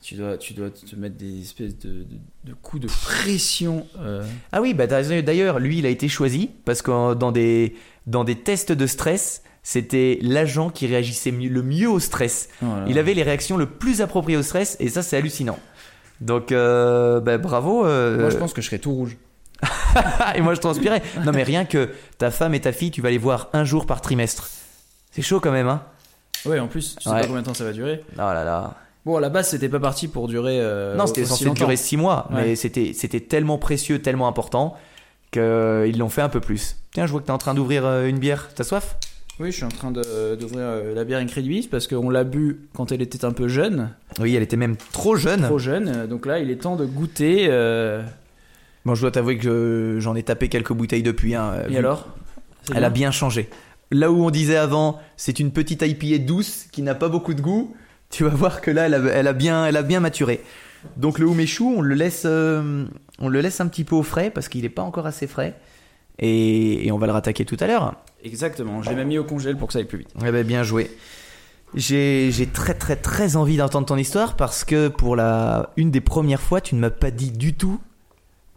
Tu 0.01 0.15
dois, 0.15 0.38
tu 0.38 0.53
dois 0.53 0.69
te 0.69 0.95
mettre 0.95 1.15
des 1.17 1.41
espèces 1.41 1.77
de, 1.77 1.89
de, 2.03 2.05
de 2.45 2.53
coups 2.53 2.84
de 2.84 2.88
pression. 2.88 3.86
euh, 3.99 4.23
Ah 4.51 4.61
oui, 4.61 4.73
bah 4.73 4.88
d'ailleurs, 4.88 5.59
lui, 5.59 5.80
il 5.80 5.86
a 5.86 5.89
été 5.89 6.07
choisi 6.07 6.49
parce 6.65 6.82
que 6.82 7.13
dans 7.13 7.32
des, 7.32 7.75
dans 8.07 8.23
des 8.23 8.36
tests 8.36 8.71
de 8.71 8.88
stress, 8.88 9.43
c'était 9.63 10.17
l'agent 10.21 10.69
qui 10.69 10.88
réagissait 10.88 11.32
mieux- 11.32 11.49
le 11.49 11.61
mieux 11.63 11.89
au 11.89 11.99
stress. 11.99 12.49
voilà. 12.61 12.86
Il 12.88 12.97
avait 12.99 13.13
les 13.13 13.23
réactions 13.23 13.57
le 13.57 13.65
plus 13.67 14.01
appropriées 14.01 14.38
au 14.38 14.43
stress 14.43 14.75
et 14.80 14.89
ça, 14.89 15.01
c'est 15.03 15.17
hallucinant. 15.17 15.59
Donc, 16.21 16.51
euh, 16.51 17.19
bah, 17.21 17.38
bravo. 17.38 17.86
euh, 17.86 18.19
Moi, 18.19 18.30
je 18.30 18.38
pense 18.38 18.53
que 18.53 18.61
je 18.61 18.67
serais 18.67 18.80
tout 18.80 18.91
rouge. 18.91 19.15
et 20.36 20.41
moi, 20.41 20.53
je 20.55 20.59
transpirais. 20.59 21.01
Non, 21.25 21.32
mais 21.34 21.43
rien 21.43 21.65
que 21.65 21.89
ta 22.17 22.32
femme 22.32 22.53
et 22.53 22.61
ta 22.61 22.71
fille, 22.71 22.91
tu 22.91 23.01
vas 23.01 23.09
les 23.11 23.17
voir 23.17 23.49
un 23.53 23.63
jour 23.63 23.86
par 23.86 24.01
trimestre. 24.01 24.49
C'est 25.11 25.21
chaud 25.21 25.39
quand 25.39 25.51
même, 25.51 25.67
hein 25.67 25.84
Ouais, 26.45 26.59
en 26.59 26.67
plus, 26.67 26.95
tu 26.95 27.03
sais 27.03 27.09
Ouais. 27.09 27.21
pas 27.21 27.27
combien 27.27 27.41
de 27.41 27.45
temps 27.47 27.53
ça 27.53 27.65
va 27.65 27.73
durer. 27.73 28.01
Oh 28.13 28.17
là 28.19 28.43
là. 28.45 28.75
Bon, 29.10 29.18
à 29.18 29.22
la 29.22 29.30
base, 29.30 29.49
c'était 29.49 29.70
pas 29.70 29.80
parti 29.80 30.07
pour 30.07 30.28
durer. 30.28 30.60
euh, 30.62 30.95
non, 30.95 31.07
c'était 31.07 31.26
censé 31.26 31.45
longtemps. 31.45 31.55
durer 31.66 31.78
six 31.78 31.97
mois, 31.97 32.28
Ouais. 32.32 32.41
mais 32.43 32.55
c'était 32.55 32.91
c'était 32.93 33.22
tellement 33.22 33.57
précieux, 33.57 34.03
tellement 34.03 34.28
important 34.28 34.76
qu'ils 35.32 35.97
l'ont 35.97 36.10
fait 36.10 36.22
un 36.22 36.30
peu 36.30 36.39
plus. 36.39 36.76
Tiens, 36.93 37.07
je 37.07 37.12
vois 37.12 37.22
que 37.22 37.26
t'es 37.26 37.32
en 37.32 37.39
train 37.39 37.55
d'ouvrir 37.55 37.86
euh, 37.88 38.05
une 38.07 38.20
bière. 38.20 38.49
T'as 38.53 38.64
soif? 38.64 38.97
Oui, 39.39 39.49
je 39.51 39.55
suis 39.55 39.64
en 39.66 39.70
train 39.70 39.89
de- 39.89 40.36
d'ouvrir 40.39 40.60
euh, 40.62 40.93
la 40.93 41.05
bière 41.05 41.18
Incredibilis 41.18 41.68
parce 41.68 41.88
qu'on 41.88 42.12
l'a 42.12 42.24
bu 42.24 42.60
quand 42.76 42.91
elle 42.91 43.01
était 43.01 43.26
un 43.26 43.32
peu 43.32 43.47
jeune, 43.47 43.89
Oui, 44.20 44.36
elle 44.36 44.43
était 44.43 44.57
même 44.57 44.76
trop 44.91 45.16
jeune. 45.16 45.41
trop 45.41 45.57
jeune. 45.57 46.05
Donc 46.05 46.28
là, 46.28 46.38
il 46.38 46.51
est 46.51 46.57
temps 46.57 46.76
de 46.76 46.86
goûter. 46.86 47.47
euh, 47.49 48.03
Bon, 48.86 48.93
je 48.93 49.01
dois 49.01 49.10
t'avouer 49.12 49.38
que 49.39 49.43
je- 49.95 49.99
j'en 49.99 50.16
ai 50.16 50.22
tapé 50.22 50.49
quelques 50.49 50.74
bouteilles 50.74 51.01
depuis. 51.03 51.34
hein, 51.34 51.53
Et 51.68 51.72
vu- 51.72 51.78
alors? 51.78 52.07
C'est 52.64 52.76
Elle 52.76 52.84
a 52.84 52.89
bien 52.91 53.10
changé. 53.10 53.49
Là 53.91 54.12
où 54.12 54.24
on 54.24 54.30
disait 54.30 54.55
avant, 54.57 54.99
c'est 55.18 55.39
une 55.39 55.51
petite 55.51 55.82
IPA 55.82 56.20
douce 56.20 56.66
qui 56.72 56.84
n'a 56.84 56.93
pas 56.93 57.10
beaucoup 57.10 57.34
de 57.34 57.41
goût. 57.41 57.76
Tu 58.10 58.24
vas 58.24 58.30
voir 58.30 58.62
que 58.62 58.72
là, 58.72 58.86
elle 58.88 58.93
a, 58.95 58.99
elle 59.14 59.28
a 59.28 59.34
bien, 59.34 59.66
elle 59.66 59.78
a 59.78 59.84
bien 59.84 59.99
maturé. 59.99 60.41
Donc 60.97 61.20
le 61.20 61.28
umeshu, 61.28 61.64
on 61.64 61.82
le 61.82 61.93
laisse, 61.95 62.24
euh, 62.26 62.86
on 63.20 63.28
le 63.28 63.41
laisse 63.41 63.60
un 63.62 63.68
petit 63.68 63.84
peu 63.84 63.95
au 63.95 64.03
frais 64.03 64.30
parce 64.32 64.47
qu'il 64.49 64.62
n'est 64.64 64.70
pas 64.70 64.82
encore 64.82 65.05
assez 65.05 65.28
frais. 65.28 65.55
Et, 66.18 66.88
et 66.88 66.91
on 66.91 66.97
va 66.97 67.05
le 67.07 67.14
rattaquer 67.14 67.45
tout 67.45 67.57
à 67.60 67.68
l'heure. 67.68 67.95
Exactement. 68.24 68.82
Je 68.82 68.89
l'ai 68.89 68.95
même 68.95 69.07
mis 69.07 69.18
au 69.18 69.24
congèle 69.24 69.57
pour 69.57 69.68
que 69.68 69.74
ça 69.74 69.80
aille 69.80 69.86
plus 69.86 69.99
vite. 69.99 70.10
Eh 70.26 70.32
ben, 70.32 70.45
bien 70.45 70.64
joué. 70.64 70.91
J'ai 71.76 72.32
j'ai 72.32 72.47
très 72.47 72.74
très 72.74 72.95
très 72.95 73.36
envie 73.36 73.57
d'entendre 73.57 73.86
ton 73.86 73.95
histoire 73.97 74.36
parce 74.36 74.64
que 74.66 74.88
pour 74.88 75.16
la 75.16 75.70
une 75.78 75.91
des 75.91 76.01
premières 76.01 76.41
fois, 76.41 76.62
tu 76.62 76.74
ne 76.76 76.80
m'as 76.80 76.89
pas 76.89 77.12
dit 77.12 77.32
du 77.32 77.53
tout 77.53 77.80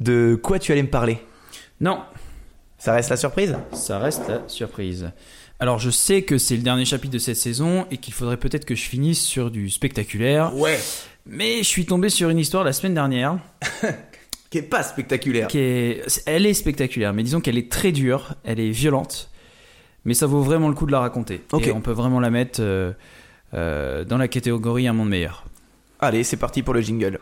de 0.01 0.39
quoi 0.43 0.59
tu 0.59 0.73
allais 0.73 0.83
me 0.83 0.89
parler. 0.91 1.19
Non, 1.81 2.01
Ça 2.79 2.95
reste 2.95 3.11
la 3.11 3.17
surprise? 3.17 3.57
Ça 3.73 3.99
reste 3.99 4.29
la 4.29 4.41
surprise. 4.49 5.11
Alors, 5.63 5.79
je 5.79 5.91
sais 5.91 6.23
que 6.23 6.39
c'est 6.39 6.57
le 6.57 6.63
dernier 6.63 6.85
chapitre 6.85 7.13
de 7.13 7.21
cette 7.21 7.37
saison 7.37 7.87
et 7.93 7.99
qu'il 7.99 8.13
faudrait 8.13 8.37
peut-être 8.37 8.65
que 8.65 8.75
je 8.75 8.83
finisse 8.83 9.23
sur 9.23 9.49
du 9.49 9.71
spectaculaire. 9.71 10.53
Ouais. 10.57 10.77
Mais 11.25 11.59
je 11.59 11.69
suis 11.69 11.87
tombé 11.87 12.09
sur 12.09 12.31
une 12.31 12.41
histoire 12.41 12.65
la 12.65 12.73
semaine 12.73 12.95
dernière 12.95 13.39
Qui 14.51 14.59
est 14.59 14.63
pas 14.63 14.83
spectaculaire. 14.83 15.47
qui 15.47 15.59
est, 15.59 16.23
elle 16.27 16.47
est 16.47 16.55
spectaculaire, 16.55 17.13
mais 17.13 17.23
disons 17.23 17.41
qu'elle 17.41 17.59
est 17.59 17.71
très 17.71 17.93
dure, 17.93 18.35
elle 18.43 18.59
est 18.59 18.71
violente, 18.71 19.31
mais 20.05 20.15
ça 20.15 20.27
vaut 20.27 20.43
vraiment 20.43 20.69
le 20.69 20.75
coup 20.75 20.85
de 20.85 20.91
la 20.91 20.99
raconter. 20.99 21.43
Ok. 21.53 21.69
Et 21.69 21.71
on 21.71 21.81
peut 21.81 21.93
vraiment 21.93 22.19
la 22.19 22.31
mettre 22.31 22.59
euh, 22.61 22.91
euh, 23.55 24.05
dans 24.05 24.19
la 24.19 24.27
catégorie 24.27 24.89
un 24.89 24.95
monde 24.95 25.11
meilleur. 25.11 25.45
Allez, 26.01 26.25
c'est 26.25 26.39
parti 26.39 26.65
pour 26.65 26.75
le 26.75 26.81
jingle. 26.81 27.21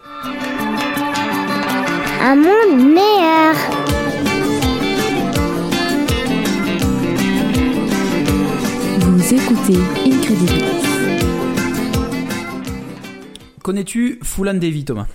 Un 2.22 2.36
monde 2.36 2.88
meilleur. 2.88 4.09
Vous 9.30 9.36
écoutez 9.36 9.78
Incredibilis. 10.06 10.64
Connais-tu 13.62 14.18
Fulan 14.24 14.54
Devi, 14.54 14.84
Thomas? 14.84 15.06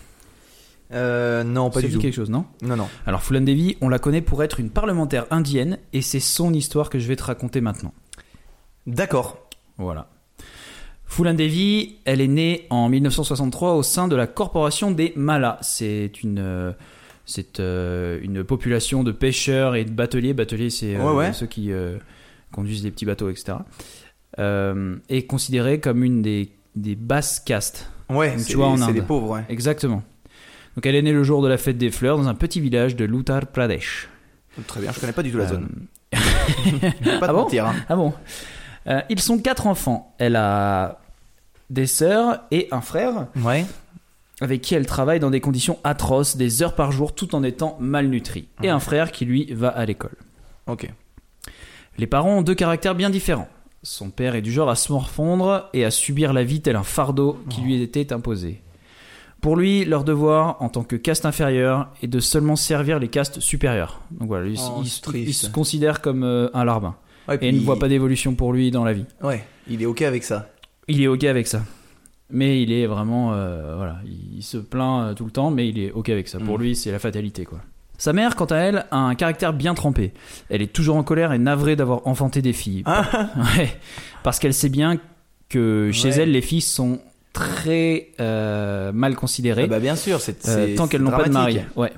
Euh, 0.94 1.44
non, 1.44 1.70
pas 1.70 1.82
Ça 1.82 1.82
du 1.82 1.88
dit 1.88 1.94
tout. 1.96 2.02
quelque 2.02 2.14
chose, 2.14 2.30
non? 2.30 2.46
Non, 2.62 2.78
non. 2.78 2.88
Alors 3.06 3.24
Fulan 3.24 3.42
Devi, 3.42 3.76
on 3.82 3.90
la 3.90 4.00
connaît 4.00 4.22
pour 4.22 4.42
être 4.42 4.62
une 4.62 4.70
parlementaire 4.70 5.26
indienne, 5.32 5.80
et 5.92 6.02
c'est 6.02 6.22
son 6.22 6.54
histoire 6.54 6.90
que 6.90 6.98
je 6.98 7.10
vais 7.10 7.18
te 7.18 7.24
raconter 7.24 7.60
maintenant. 7.60 7.94
D'accord. 8.88 9.50
Voilà. 9.78 10.08
Fulan 11.06 11.34
Devi, 11.34 11.98
elle 12.06 12.22
est 12.22 12.28
née 12.30 12.68
en 12.70 12.88
1963 12.88 13.74
au 13.76 13.84
sein 13.84 14.08
de 14.08 14.16
la 14.16 14.28
corporation 14.28 14.92
des 14.92 15.12
Mallas. 15.18 15.58
C'est 15.62 16.24
une, 16.24 16.40
euh, 16.40 16.72
c'est 17.26 17.60
euh, 17.60 18.18
une 18.22 18.46
population 18.46 19.04
de 19.04 19.12
pêcheurs 19.12 19.76
et 19.76 19.84
de 19.84 19.92
bateliers. 19.92 20.34
Bateliers, 20.34 20.70
c'est 20.70 20.96
euh, 20.96 21.04
Ouais, 21.12 21.16
ouais. 21.18 21.34
ceux 21.34 21.48
qui 21.48 21.74
euh, 21.74 21.98
conduisent 22.54 22.84
des 22.84 22.92
petits 22.92 23.06
bateaux, 23.06 23.30
etc. 23.30 23.58
Euh, 24.40 24.98
est 25.10 25.24
considérée 25.24 25.80
comme 25.80 26.04
une 26.04 26.22
des, 26.22 26.50
des 26.76 26.96
basses 26.96 27.40
castes. 27.40 27.90
Ouais, 28.10 28.34
c'est 28.38 28.56
des 28.94 29.02
pauvres, 29.02 29.30
ouais. 29.32 29.46
Exactement. 29.50 30.04
Donc 30.76 30.86
elle 30.86 30.96
est 30.96 31.02
née 31.02 31.14
le 31.14 31.24
jour 31.24 31.42
de 31.42 31.48
la 31.48 31.58
fête 31.58 31.78
des 31.78 31.90
fleurs 31.90 32.18
dans 32.18 32.28
un 32.28 32.36
petit 32.36 32.60
village 32.60 32.96
de 32.98 33.06
l'Uttar 33.06 33.48
Pradesh. 33.48 34.10
Très 34.68 34.82
bien, 34.82 34.92
je 34.92 35.00
connais 35.00 35.14
pas 35.14 35.24
du 35.24 35.32
tout 35.32 35.38
la 35.38 35.46
Euh, 35.46 35.48
zone. 35.48 35.70
Pas 36.12 36.20
ah 37.22 37.28
te 37.28 37.32
bon 37.32 37.34
mentir. 37.34 37.66
hein. 37.66 37.76
Ah 37.90 37.96
bon 37.96 38.14
Euh, 38.88 39.02
Ils 39.10 39.20
sont 39.22 39.38
quatre 39.40 39.68
enfants. 39.68 40.14
Elle 40.18 40.36
a 40.36 41.00
des 41.70 41.88
sœurs 41.88 42.42
et 42.52 42.68
un 42.72 42.82
frère 42.82 43.28
Ouais. 43.44 43.66
avec 44.42 44.62
qui 44.62 44.76
elle 44.76 44.86
travaille 44.86 45.20
dans 45.20 45.32
des 45.32 45.40
conditions 45.42 45.80
atroces, 45.84 46.36
des 46.38 46.62
heures 46.62 46.76
par 46.76 46.92
jour, 46.92 47.16
tout 47.16 47.36
en 47.36 47.44
étant 47.44 47.78
malnutrie. 47.80 48.48
Et 48.62 48.70
un 48.70 48.80
frère 48.80 49.12
qui, 49.12 49.26
lui, 49.26 49.52
va 49.54 49.70
à 49.70 49.86
l'école. 49.86 50.16
Ok. 50.68 50.90
Les 51.98 52.08
parents 52.08 52.38
ont 52.38 52.42
deux 52.42 52.56
caractères 52.56 52.96
bien 52.96 53.10
différents. 53.10 53.48
Son 53.88 54.10
père 54.10 54.34
est 54.34 54.42
du 54.42 54.52
genre 54.52 54.70
à 54.72 54.76
se 54.76 54.92
morfondre 54.92 55.70
et 55.74 55.86
à 55.86 55.92
subir 55.92 56.34
la 56.34 56.44
vie 56.44 56.60
tel 56.60 56.76
un 56.76 56.82
fardeau 56.84 57.38
qui 57.52 57.62
lui 57.62 57.80
était 57.84 58.12
imposé. 58.14 58.62
Pour 59.42 59.56
lui, 59.56 59.86
leur 59.86 60.04
devoir, 60.04 60.60
en 60.60 60.70
tant 60.70 60.84
que 60.84 60.96
caste 60.96 61.24
inférieure, 61.24 61.90
est 62.02 62.08
de 62.08 62.20
seulement 62.20 62.56
servir 62.56 62.98
les 62.98 63.10
castes 63.10 63.40
supérieures. 63.40 64.02
Donc 64.10 64.28
voilà, 64.30 64.48
il, 64.48 64.58
Oh, 64.60 64.82
il- 65.14 65.34
se 65.36 65.48
considère 65.52 66.02
comme 66.02 66.24
euh, 66.24 66.50
un 66.56 66.64
larbin. 66.64 66.96
Ouais, 67.28 67.38
Et 67.44 67.50
il 67.50 67.56
ne 67.60 67.62
voit 67.62 67.78
pas 67.78 67.88
d'évolution 67.88 68.34
pour 68.34 68.54
lui 68.54 68.72
dans 68.72 68.84
la 68.84 68.94
vie. 68.94 69.06
Ouais, 69.22 69.46
il 69.70 69.84
est 69.84 69.86
ok 69.86 70.02
avec 70.02 70.24
ça. 70.24 70.50
Il 70.88 71.00
est 71.04 71.08
ok 71.08 71.24
avec 71.26 71.46
ça. 71.46 71.62
Mais 72.32 72.64
il 72.64 72.72
est 72.72 72.88
vraiment. 72.88 73.34
euh, 73.34 73.76
voilà, 73.76 74.00
il, 74.08 74.38
il 74.38 74.42
se 74.44 74.58
plaint 74.58 75.12
euh, 75.12 75.14
tout 75.14 75.26
le 75.26 75.32
temps, 75.32 75.52
mais 75.52 75.70
il 75.70 75.78
est 75.78 75.92
ok 75.92 76.10
avec 76.10 76.28
ça. 76.28 76.40
Pour 76.40 76.58
Mm. 76.58 76.62
lui, 76.64 76.76
c'est 76.76 76.92
la 76.92 76.98
fatalité, 77.00 77.46
quoi. 77.46 77.60
Sa 77.98 78.14
mère, 78.14 78.36
quant 78.36 78.46
à 78.46 78.58
elle, 78.58 78.86
a 78.92 78.98
un 78.98 79.16
caractère 79.16 79.54
bien 79.54 79.74
trempé. 79.74 80.12
Elle 80.50 80.62
est 80.62 80.74
toujours 80.74 80.96
en 80.98 81.04
colère 81.04 81.32
et 81.34 81.38
navrée 81.40 81.76
d'avoir 81.76 82.06
enfanté 82.08 82.42
des 82.42 82.54
filles. 82.54 82.84
Ouais, 83.58 83.70
parce 84.24 84.40
qu'elle 84.40 84.54
sait 84.54 84.70
bien 84.70 84.98
que 85.50 85.92
chez 85.94 86.10
Ouais. 86.10 86.20
elle, 86.22 86.32
les 86.32 86.42
filles 86.42 86.62
sont 86.62 87.00
très 87.34 88.10
euh, 88.20 88.92
mal 88.92 89.16
considérées. 89.16 89.64
Ah 89.66 89.68
bah 89.68 89.80
bien 89.80 89.96
sûr, 89.96 90.20
c'est 90.22 90.48
euh, 90.48 90.68
c'est- 90.68 90.76
tant 90.76 90.88
qu'elles 90.88 91.02
n'ont 91.02 91.12
pas 91.12 91.26
de 91.26 91.30
mari. 91.34 91.60
Ouais. 91.76 91.92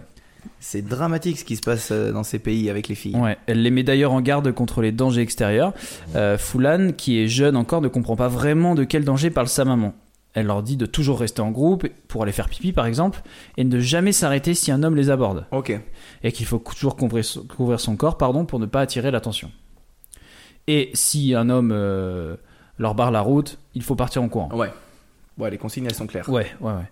C'est 0.59 0.81
dramatique 0.81 1.37
ce 1.39 1.45
qui 1.45 1.55
se 1.55 1.61
passe 1.61 1.89
euh, 1.91 2.11
dans 2.11 2.23
ces 2.23 2.39
pays 2.39 2.69
avec 2.69 2.87
les 2.87 2.95
filles. 2.95 3.15
Ouais, 3.15 3.37
elle 3.47 3.61
les 3.61 3.69
met 3.69 3.83
d'ailleurs 3.83 4.13
en 4.13 4.21
garde 4.21 4.51
contre 4.51 4.81
les 4.81 4.91
dangers 4.91 5.21
extérieurs. 5.21 5.73
Euh, 6.15 6.37
Fulan, 6.37 6.91
qui 6.97 7.19
est 7.21 7.27
jeune 7.27 7.55
encore, 7.55 7.81
ne 7.81 7.87
comprend 7.87 8.15
pas 8.15 8.27
vraiment 8.27 8.73
de 8.73 8.83
quel 8.83 9.03
danger 9.03 9.29
parle 9.29 9.47
sa 9.47 9.65
maman. 9.65 9.93
Elle 10.39 10.45
leur 10.45 10.61
dit 10.61 10.77
de 10.77 10.85
toujours 10.85 11.19
rester 11.19 11.41
en 11.41 11.49
groupe 11.49 11.87
pour 12.07 12.21
aller 12.21 12.31
faire 12.31 12.47
pipi 12.47 12.71
par 12.71 12.85
exemple, 12.85 13.21
et 13.57 13.63
de 13.63 13.79
jamais 13.79 14.11
s'arrêter 14.11 14.53
si 14.53 14.71
un 14.71 14.83
homme 14.83 14.95
les 14.95 15.09
aborde, 15.09 15.47
Ok. 15.51 15.73
et 16.23 16.31
qu'il 16.31 16.45
faut 16.45 16.59
toujours 16.59 16.95
couvrir 16.95 17.25
son- 17.25 17.95
corps 17.95 18.17
pardon, 18.19 18.45
pour 18.45 18.59
ne 18.59 18.67
pas 18.67 18.81
attirer 18.81 19.09
l'attention. 19.09 19.49
Et 20.67 20.91
si 20.93 21.33
un 21.33 21.49
homme 21.49 21.71
euh, 21.73 22.35
leur 22.77 22.93
barre 22.93 23.09
la 23.09 23.21
route, 23.21 23.57
il 23.73 23.81
faut 23.81 23.95
partir 23.95 24.21
en 24.21 24.29
courant. 24.29 24.49
Ouais. 24.55 24.69
Ouais, 25.39 25.49
les 25.49 25.57
consignes 25.57 25.85
elles 25.85 25.95
sont 25.95 26.05
claires. 26.05 26.29
Ouais, 26.29 26.45
ouais, 26.61 26.71
ouais. 26.73 26.89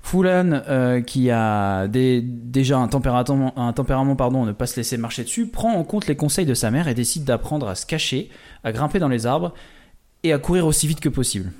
Fulan, 0.00 0.62
euh, 0.68 1.00
qui 1.02 1.30
a 1.30 1.86
des- 1.86 2.20
déjà 2.20 2.78
un 2.78 2.88
tempérament, 2.88 3.56
un 3.56 3.72
tempérament 3.72 4.16
pardon, 4.16 4.42
à 4.42 4.46
ne 4.46 4.50
pas 4.52 4.66
se 4.66 4.74
laisser 4.76 4.96
marcher 4.96 5.22
dessus, 5.22 5.46
prend 5.46 5.72
en 5.74 5.84
compte 5.84 6.08
les 6.08 6.16
conseils 6.16 6.46
de 6.46 6.54
sa 6.54 6.72
mère 6.72 6.88
et 6.88 6.94
décide 6.94 7.22
d'apprendre 7.22 7.68
à 7.68 7.76
se 7.76 7.86
cacher, 7.86 8.28
à 8.64 8.72
grimper 8.72 8.98
dans 8.98 9.06
les 9.08 9.24
arbres 9.26 9.54
et 10.24 10.32
à 10.32 10.38
courir 10.40 10.66
aussi 10.66 10.88
vite 10.88 10.98
que 10.98 11.08
possible. 11.08 11.52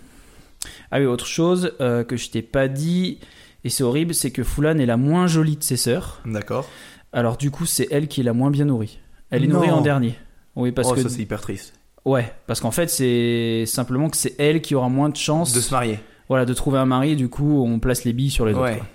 Ah 0.91 0.99
oui, 0.99 1.07
autre 1.07 1.27
chose 1.27 1.73
euh, 1.81 2.05
que 2.05 2.17
je 2.17 2.31
t'ai 2.31 2.43
pas 2.43 2.69
dit, 2.69 3.19
et 3.65 3.69
c'est 3.71 3.83
horrible, 3.83 4.15
c'est 4.15 4.31
que 4.31 4.43
Fulan 4.45 4.79
est 4.79 4.87
la 4.87 4.97
moins 4.97 5.27
jolie 5.27 5.57
de 5.57 5.63
ses 5.63 5.77
sœurs. 5.77 6.21
D'accord. 6.25 6.69
Alors 7.13 7.37
du 7.37 7.51
coup, 7.51 7.67
c'est 7.67 7.89
elle 7.91 8.09
qui 8.09 8.21
est 8.21 8.25
la 8.25 8.33
moins 8.33 8.51
bien 8.51 8.65
nourrie. 8.65 8.99
Elle 9.31 9.45
est 9.45 9.47
Non. 9.49 9.57
nourrie 9.57 9.71
en 9.71 9.81
dernier. 9.81 10.19
Oui, 10.57 10.73
parce 10.73 10.89
oh, 10.91 10.95
que 10.95 11.03
ça 11.03 11.09
c'est 11.09 11.23
hyper 11.23 11.41
triste. 11.41 11.75
ouais, 12.05 12.33
parce 12.47 12.61
qu'en 12.61 12.71
fait, 12.71 12.89
c'est 12.91 13.65
simplement 13.67 14.09
que 14.11 14.17
c'est 14.17 14.35
elle 14.39 14.61
qui 14.61 14.75
aura 14.75 14.89
moins 14.89 15.09
de 15.09 15.17
chances 15.17 15.53
De 15.53 15.61
se 15.61 15.73
marier. 15.73 15.99
voilà, 16.29 16.45
de 16.45 16.55
trouver 16.55 16.79
un 16.79 16.87
mari, 16.87 17.13
et 17.13 17.17
du 17.17 17.29
coup, 17.29 17.65
on 17.65 17.79
place 17.79 18.05
les 18.05 18.13
billes 18.13 18.31
sur 18.31 18.45
les 18.47 18.53
autres. 18.53 18.63
Ouais. 18.63 18.77
quoi. 18.77 18.87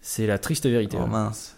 C'est 0.00 0.26
la 0.26 0.38
triste 0.38 0.66
vérité. 0.66 0.96
Oh 0.98 1.04
ouais. 1.04 1.08
mince. 1.10 1.56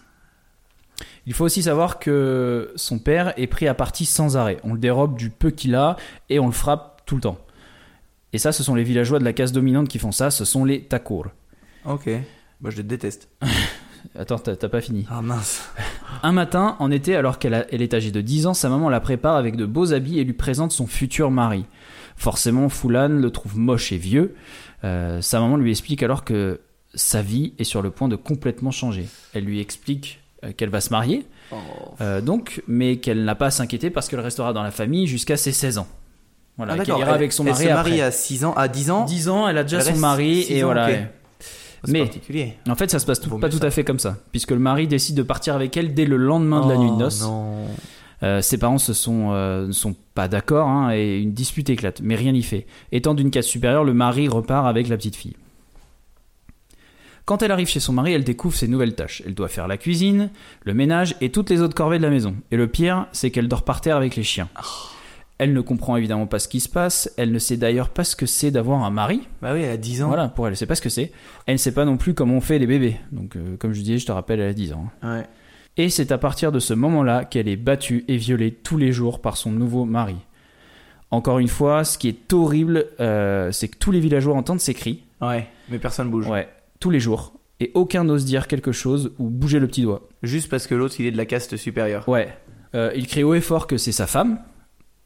Il 1.26 1.34
faut 1.34 1.44
aussi 1.44 1.64
savoir 1.64 1.98
que 1.98 2.72
son 2.76 2.98
père 3.00 3.34
est 3.36 3.48
pris 3.48 3.66
à 3.66 3.74
partie 3.74 4.06
sans 4.06 4.36
arrêt. 4.36 4.58
On 4.62 4.72
le 4.72 4.78
dérobe 4.78 5.16
du 5.18 5.30
peu 5.30 5.50
qu'il 5.50 5.74
a 5.74 5.96
et 6.30 6.38
on 6.38 6.46
le 6.46 6.52
frappe 6.52 7.02
tout 7.04 7.16
le 7.16 7.20
temps. 7.22 7.38
Et 8.37 8.39
ça, 8.39 8.53
ce 8.53 8.62
sont 8.62 8.74
les 8.74 8.82
villageois 8.82 9.18
de 9.18 9.24
la 9.24 9.32
case 9.32 9.51
dominante 9.51 9.89
qui 9.89 9.99
font 9.99 10.12
ça, 10.12 10.30
ce 10.30 10.45
sont 10.45 10.66
les 10.66 10.82
Takour. 10.82 11.28
Ok. 11.87 12.11
Bah 12.61 12.68
je 12.68 12.76
le 12.76 12.82
déteste. 12.82 13.30
Attends, 14.14 14.39
t'as 14.39 14.68
pas 14.68 14.82
fini. 14.82 15.07
Ah 15.11 15.22
mince. 15.22 15.70
Un 16.22 16.32
matin, 16.32 16.76
en 16.78 16.91
été, 16.91 17.16
alors 17.16 17.39
qu'elle 17.39 17.66
elle 17.72 17.80
est 17.80 17.95
âgée 17.95 18.11
de 18.11 18.20
10 18.20 18.47
ans, 18.49 18.53
sa 18.53 18.68
maman 18.68 18.91
la 18.91 19.01
prépare 19.01 19.37
avec 19.37 19.57
de 19.57 19.64
beaux 19.64 19.95
habits 19.95 20.18
et 20.18 20.24
lui 20.24 20.34
présente 20.34 20.70
son 20.70 20.87
futur 20.87 21.30
mari. 21.30 21.64
Forcément, 22.14 22.68
Fulan 22.68 23.09
le 23.09 23.30
trouve 23.30 23.57
moche 23.57 23.91
et 23.91 23.97
vieux. 23.97 24.34
Euh, 24.84 25.22
sa 25.22 25.41
maman 25.41 25.57
lui 25.57 25.70
explique 25.70 26.03
alors 26.03 26.22
que 26.22 26.61
sa 26.93 27.22
vie 27.22 27.55
est 27.59 27.64
sur 27.64 27.80
le 27.80 27.91
point 27.91 28.09
de 28.09 28.16
complètement 28.16 28.70
changer. 28.70 29.07
Elle 29.32 29.45
lui 29.45 29.61
explique 29.61 30.20
euh, 30.45 30.53
qu'elle 30.53 30.68
va 30.68 30.82
se 30.82 30.91
marier, 30.91 31.26
euh, 32.03 32.20
donc, 32.20 32.62
mais 32.68 32.99
qu'elle 32.99 33.24
n'a 33.24 33.34
pas 33.34 33.47
à 33.47 33.51
s'inquiéter 33.51 33.89
parce 33.89 34.11
qu'elle 34.11 34.20
restera 34.20 34.53
dans 34.53 34.62
la 34.62 34.72
famille 34.72 35.07
jusqu'à 35.07 35.39
ses 35.39 35.53
16 35.53 35.78
ans. 35.78 35.89
Voilà, 36.57 36.74
Ah, 36.78 36.84
qu'elle 36.84 36.98
ira 36.98 37.12
avec 37.12 37.32
son 37.32 37.44
mari 37.44 37.64
Elle 37.64 37.68
se 37.68 37.74
marie 37.74 37.92
après. 37.94 38.00
à 38.07 38.11
6 38.11 38.44
ans, 38.44 38.54
à 38.54 38.68
10 38.68 38.90
ans. 38.90 39.04
10 39.04 39.28
ans, 39.28 39.46
elle 39.48 39.59
a 39.59 39.62
déjà 39.62 39.78
Elle 39.78 39.94
son 39.94 40.00
mari 40.00 40.46
et 40.48 40.62
ans, 40.62 40.66
voilà. 40.66 40.86
ok. 40.86 40.90
ouais. 40.92 41.11
C'est 41.84 41.92
Mais- 41.92 42.00
particulier. 42.00 42.54
En 42.68 42.74
fait, 42.74 42.90
ça 42.90 42.98
se 42.98 43.04
passe 43.07 43.20
tout- 43.20 43.38
pas 43.38 43.48
tout 43.50 43.59
ça. 43.59 43.66
à 43.66 43.70
fait 43.70 43.84
comme 43.84 43.98
ça, 43.98 44.16
puisque 44.32 44.50
le 44.50 44.59
mari 44.59 44.88
décide 44.88 45.14
de 45.16 45.22
partir 45.22 45.54
avec 45.54 45.76
elle 45.76 45.92
dès 45.94 46.07
le 46.07 46.16
lendemain 46.16 46.64
de 46.66 46.70
la 46.72 46.78
nuit 46.78 46.88
de 46.88 46.94
Oh, 46.94 46.98
noces. 46.98 47.24
Euh, 48.22 48.40
ses 48.40 48.57
parents 48.57 48.78
se 48.78 48.94
sont, 48.94 49.32
euh, 49.32 49.66
ne 49.66 49.72
sont 49.72 49.94
pas 50.14 50.26
d'accord 50.26 50.66
hein, 50.68 50.90
et 50.94 51.18
une 51.18 51.32
dispute 51.34 51.68
éclate, 51.68 52.00
mais 52.02 52.14
rien 52.14 52.32
n'y 52.32 52.42
fait. 52.42 52.66
Étant 52.90 53.12
d'une 53.12 53.30
case 53.30 53.44
supérieure, 53.44 53.84
le 53.84 53.92
mari 53.92 54.26
repart 54.26 54.66
avec 54.66 54.88
la 54.88 54.96
petite 54.96 55.16
fille. 55.16 55.36
Quand 57.26 57.42
elle 57.42 57.50
arrive 57.50 57.68
chez 57.68 57.80
son 57.80 57.92
mari, 57.92 58.12
elle 58.14 58.24
découvre 58.24 58.54
ses 58.57 58.68
nouvelles 58.68 58.94
tâches. 58.94 59.22
Elle 59.26 59.34
doit 59.34 59.48
faire 59.48 59.68
la 59.68 59.76
cuisine, 59.76 60.30
le 60.64 60.74
ménage 60.74 61.14
et 61.20 61.30
toutes 61.30 61.50
les 61.50 61.61
autres 61.61 61.74
corvées 61.74 61.98
de 61.98 62.04
la 62.04 62.11
maison. 62.11 62.36
Et 62.52 62.57
le 62.57 62.68
pire, 62.68 63.07
c'est 63.12 63.30
qu'elle 63.30 63.48
dort 63.48 63.62
par 63.64 63.80
terre 63.80 63.96
avec 63.96 64.16
les 64.16 64.22
chiens. 64.22 64.48
Elle 65.39 65.53
ne 65.53 65.61
comprend 65.61 65.97
évidemment 65.97 66.26
pas 66.26 66.39
ce 66.39 66.49
qui 66.49 66.61
se 66.61 66.68
passe. 66.68 67.12
Elle 67.18 67.30
ne 67.30 67.39
sait 67.39 67.57
d'ailleurs 67.59 67.91
pas 67.91 68.05
ce 68.05 68.16
que 68.16 68.24
c'est 68.26 68.51
d'avoir 68.51 68.84
un 68.84 68.91
mari. 68.91 69.28
Bah 69.43 69.51
oui, 69.53 69.61
elle 69.62 69.70
a 69.72 69.76
10 69.76 70.03
ans. 70.03 70.09
Voilà, 70.09 70.28
pour 70.28 70.47
elle, 70.47 70.53
elle 70.53 70.57
sait 70.57 70.64
pas 70.66 70.74
ce 70.76 70.80
que 70.82 70.89
c'est. 70.89 71.12
Elle 71.47 71.55
ne 71.55 71.59
sait 71.59 71.72
pas 71.72 71.84
non 71.84 71.97
plus 71.99 72.14
comment 72.14 72.37
on 72.37 72.41
fait 72.41 72.59
les 72.59 72.66
bébés. 72.66 72.97
Donc, 73.12 73.37
euh, 73.37 73.57
comme 73.59 73.72
je 73.74 73.80
disais, 73.82 73.99
je 73.99 74.07
te 74.07 74.12
rappelle, 74.12 74.41
elle 74.41 74.51
a 74.51 74.55
10 74.55 74.72
ans. 74.72 74.87
Ouais. 75.03 75.24
Et 75.76 75.91
c'est 75.91 76.11
à 76.11 76.16
partir 76.16 76.53
de 76.53 76.59
ce 76.59 76.72
moment-là 76.72 77.26
qu'elle 77.26 77.49
est 77.49 77.57
battue 77.57 78.05
et 78.09 78.16
violée 78.16 78.51
tous 78.51 78.78
les 78.78 78.93
jours 78.93 79.20
par 79.20 79.37
son 79.37 79.51
nouveau 79.53 79.84
mari. 79.84 80.16
Encore 81.11 81.39
une 81.39 81.49
fois, 81.49 81.84
ce 81.84 81.99
qui 81.99 82.09
est 82.09 82.32
horrible, 82.32 82.87
euh, 83.01 83.53
c'est 83.53 83.68
que 83.68 83.76
tous 83.76 83.93
les 83.93 84.01
villageois 84.01 84.34
entendent 84.34 84.61
ces 84.61 84.74
cris, 84.74 85.03
Ouais. 85.20 85.47
Mais 85.70 85.78
personne 85.78 86.11
bouge. 86.11 86.26
ouais, 86.28 86.49
tous 86.80 86.91
les 86.91 86.99
jours, 87.01 87.32
et 87.61 87.70
aucun 87.74 88.05
n'ose 88.05 88.24
dire 88.24 88.49
quelque 88.49 88.72
chose 88.72 89.12
ou 89.18 89.28
bouger 89.30 89.59
le 89.61 89.66
petit 89.66 89.82
doigt. 89.82 90.09
Juste 90.22 90.49
parce 90.51 90.66
que 90.66 90.74
l'autre 90.74 90.97
il 90.99 91.07
est 91.07 91.11
de 91.12 91.16
la 91.16 91.24
caste 91.26 91.57
supérieure. 91.57 92.09
Ouais, 92.09 92.28
Euh, 92.74 92.91
il 92.97 93.07
crie 93.07 93.22
haut 93.22 93.34
et 93.34 93.41
fort 93.41 93.66
que 93.66 93.76
c'est 93.78 93.93
sa 93.93 94.07
femme 94.07 94.39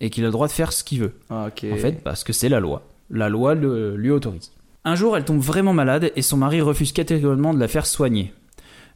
et 0.01 0.11
qu'il 0.11 0.25
a 0.25 0.27
le 0.29 0.33
droit 0.33 0.47
de 0.47 0.53
faire 0.53 0.73
ce 0.73 0.83
qu'il 0.85 1.01
veut. 1.01 1.13
Ah. 1.31 1.47
En 1.49 1.77
fait, 1.77 2.03
parce 2.03 2.25
que 2.25 2.33
c'est 2.33 2.49
la 2.49 2.61
loi. 2.61 2.83
La 3.11 3.29
loi 3.29 3.55
le- 3.55 3.97
lui 3.97 4.11
autorise. 4.11 4.53
Un 4.85 4.95
jour, 4.95 5.17
elle 5.17 5.25
tombe 5.25 5.41
vraiment 5.41 5.73
malade 5.75 6.11
et 6.17 6.23
son 6.23 6.37
mari 6.39 6.61
refuse 6.61 6.93
catégoriquement 6.93 7.53
de 7.53 7.59
la 7.61 7.69
faire 7.69 7.85
soigner. 7.87 8.33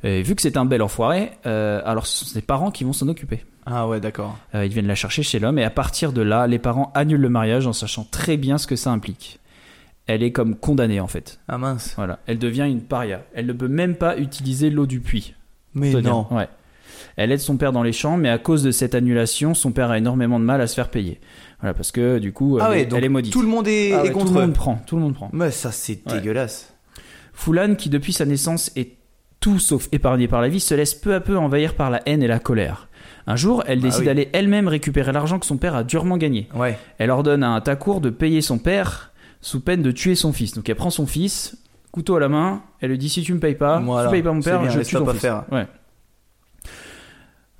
Et 0.03 0.23
vu 0.23 0.35
que 0.35 0.43
c'est 0.43 0.57
un 0.57 0.65
bel 0.65 0.83
enfoiré, 0.83 1.33
euh, 1.47 1.81
alors 1.85 2.07
ce 2.07 2.25
sont 2.25 2.31
ses 2.31 2.43
parents 2.43 2.71
qui 2.71 2.85
vont 2.85 2.93
s'en 2.93 3.09
occuper. 3.09 3.45
Ah 3.67 3.89
ouais, 3.89 4.01
d'accord. 4.01 4.37
Euh, 4.55 4.67
ils 4.67 4.73
viennent 4.73 4.87
la 4.87 4.95
chercher 4.95 5.23
chez 5.23 5.39
l'homme 5.39 5.59
et 5.59 5.65
à 5.65 5.71
partir 5.71 6.13
de 6.13 6.21
là, 6.23 6.47
les 6.47 6.59
parents 6.59 6.93
annulent 6.95 7.21
le 7.23 7.29
mariage 7.31 7.67
en 7.67 7.73
sachant 7.73 8.05
très 8.11 8.37
bien 8.37 8.59
ce 8.59 8.67
que 8.67 8.77
ça 8.77 8.91
implique. 8.91 9.41
Elle 10.07 10.23
est 10.23 10.33
comme 10.33 10.55
condamnée 10.57 11.01
en 11.01 11.07
fait. 11.07 11.41
Ah 11.49 11.57
mince. 11.57 11.95
Voilà, 11.97 12.19
elle 12.27 12.39
devient 12.39 12.67
une 12.69 12.83
paria. 12.83 13.23
Elle 13.35 13.47
ne 13.47 13.55
peut 13.55 13.69
même 13.69 13.95
pas 13.97 14.19
utiliser 14.19 14.69
l'eau 14.69 14.85
du 14.87 15.01
puits. 15.01 15.35
Mais 15.73 15.91
dire. 15.91 16.03
non. 16.03 16.27
Ouais. 16.31 16.49
Elle 17.17 17.31
aide 17.33 17.39
son 17.41 17.57
père 17.57 17.73
dans 17.73 17.83
les 17.83 17.93
champs, 17.93 18.17
mais 18.17 18.29
à 18.29 18.39
cause 18.39 18.63
de 18.63 18.71
cette 18.71 18.95
annulation, 18.95 19.55
son 19.55 19.71
père 19.73 19.91
a 19.91 19.99
énormément 19.99 20.41
de 20.41 20.45
mal 20.45 20.61
à 20.61 20.67
se 20.67 20.75
faire 20.75 20.89
payer. 20.91 21.21
Voilà, 21.61 21.75
parce 21.75 21.93
que 21.93 22.19
du 22.19 22.33
coup, 22.33 22.59
Ah 22.61 22.65
elle, 22.67 22.71
ouais, 22.71 22.83
est- 22.83 22.87
donc 22.87 22.99
elle 22.99 23.05
est 23.05 23.09
maudite. 23.09 23.33
tout 23.33 23.43
le 23.43 23.49
monde 23.49 23.69
est, 23.69 23.93
Ah 23.93 24.01
ouais, 24.03 24.09
est 24.09 24.13
tout 24.13 24.19
contre 24.19 24.33
le 24.35 24.39
eux. 24.39 24.43
monde 24.43 24.53
prend, 24.55 24.77
tout 24.87 24.97
le 24.97 25.03
monde 25.03 25.15
prend. 25.15 25.31
Mais 25.33 25.51
ça 25.51 25.71
c'est 25.73 26.01
Ouais. 26.07 26.15
dégueulasse. 26.19 26.75
Fulan, 27.33 27.75
qui 27.77 27.89
depuis 27.89 28.13
sa 28.13 28.25
naissance 28.27 28.71
est 28.77 28.97
tout 29.41 29.59
sauf 29.59 29.89
épargné 29.93 30.29
par 30.29 30.41
la 30.41 30.49
vie, 30.49 30.61
se 30.61 30.75
laisse 30.75 30.95
peu 30.95 31.15
à 31.15 31.21
peu 31.21 31.37
envahir 31.37 31.75
par 31.75 31.91
la 31.91 32.01
haine 32.07 32.23
et 32.23 32.27
la 32.27 32.39
colère. 32.39 32.89
Un 33.27 33.37
jour, 33.37 33.63
elle 33.67 33.79
Ah 33.81 33.83
décide 33.83 34.01
oui. 34.01 34.07
d'aller 34.07 34.29
elle-même 34.33 34.69
récupérer 34.69 35.13
l'argent 35.13 35.39
que 35.39 35.47
son 35.47 35.57
père 35.57 35.75
a 35.75 35.85
durement 35.85 36.17
gagné. 36.17 36.49
Ouais. 36.55 36.79
Elle 36.99 37.11
ordonne 37.11 37.43
à 37.43 37.51
un 37.51 37.61
Takour 37.61 38.01
de 38.01 38.11
payer 38.11 38.41
son 38.41 38.59
père 38.59 39.13
sous 39.41 39.61
peine 39.61 39.83
de 39.83 39.91
tuer 39.91 40.15
son 40.15 40.33
fils. 40.33 40.55
Donc 40.55 40.69
elle 40.69 40.77
prend 40.77 40.91
son 40.91 41.07
fils, 41.07 41.57
couteau 41.91 42.17
à 42.17 42.21
la 42.21 42.29
main, 42.29 42.63
elle 42.81 42.91
lui 42.91 42.99
dit 42.99 43.09
si 43.09 43.23
tu 43.23 43.35
me 43.35 43.39
payes 43.41 43.55
pas, 43.55 43.81
Voilà, 43.81 44.09
tu 44.09 44.13
payes 44.13 44.23
pas 44.23 44.33
mon 44.33 44.41
père, 44.41 44.61
bien, 44.61 44.71
je 44.71 44.81
tue 44.81 44.95
pas 44.97 45.01
ton 45.01 45.11
fils. 45.13 45.21
faire. 45.21 45.45
Ouais. 45.53 45.67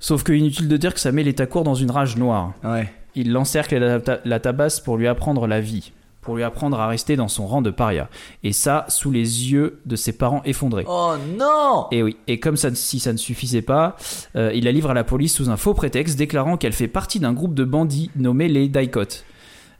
Sauf 0.05 0.21
que 0.21 0.31
inutile 0.33 0.67
de 0.67 0.77
dire 0.77 0.93
que 0.93 0.99
ça 0.99 1.11
met 1.11 1.23
les 1.23 1.33
Takours 1.33 1.63
dans 1.63 1.73
une 1.73 1.89
rage 1.89 2.15
noire. 2.15 2.53
Ouais. 2.63 2.93
Il 3.15 3.31
l'encercle 3.31 3.73
et 3.73 3.79
la, 3.79 3.99
ta- 3.99 4.19
la 4.23 4.39
tabasse 4.39 4.79
pour 4.79 4.97
lui 4.97 5.07
apprendre 5.07 5.47
la 5.47 5.59
vie, 5.61 5.93
pour 6.21 6.35
lui 6.35 6.43
apprendre 6.43 6.79
à 6.79 6.85
rester 6.87 7.15
dans 7.15 7.27
son 7.27 7.47
rang 7.47 7.63
de 7.63 7.71
paria. 7.71 8.07
Et 8.43 8.53
ça, 8.53 8.85
sous 8.87 9.09
les 9.09 9.51
yeux 9.51 9.79
de 9.87 9.95
ses 9.95 10.13
parents 10.15 10.43
effondrés. 10.45 10.85
Oh 10.87 11.13
non 11.39 11.87
Et 11.91 12.03
oui, 12.03 12.17
et 12.27 12.39
comme 12.39 12.55
ça, 12.55 12.69
si 12.75 12.99
ça 12.99 13.13
ne 13.13 13.17
suffisait 13.17 13.63
pas, 13.63 13.95
euh, 14.35 14.51
il 14.53 14.65
la 14.65 14.71
livre 14.71 14.91
à 14.91 14.93
la 14.93 15.03
police 15.03 15.33
sous 15.33 15.49
un 15.49 15.57
faux 15.57 15.73
prétexte, 15.73 16.19
déclarant 16.19 16.55
qu'elle 16.57 16.73
fait 16.73 16.87
partie 16.87 17.19
d'un 17.19 17.33
groupe 17.33 17.55
de 17.55 17.63
bandits 17.63 18.11
nommé 18.15 18.47
les 18.47 18.69
Daikot. 18.69 19.01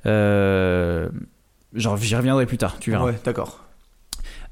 Euh, 0.07 1.07
j'y 1.75 1.87
reviendrai 2.15 2.47
plus 2.47 2.57
tard, 2.57 2.77
tu 2.79 2.89
verras. 2.89 3.05
Ouais, 3.05 3.19
d'accord. 3.23 3.59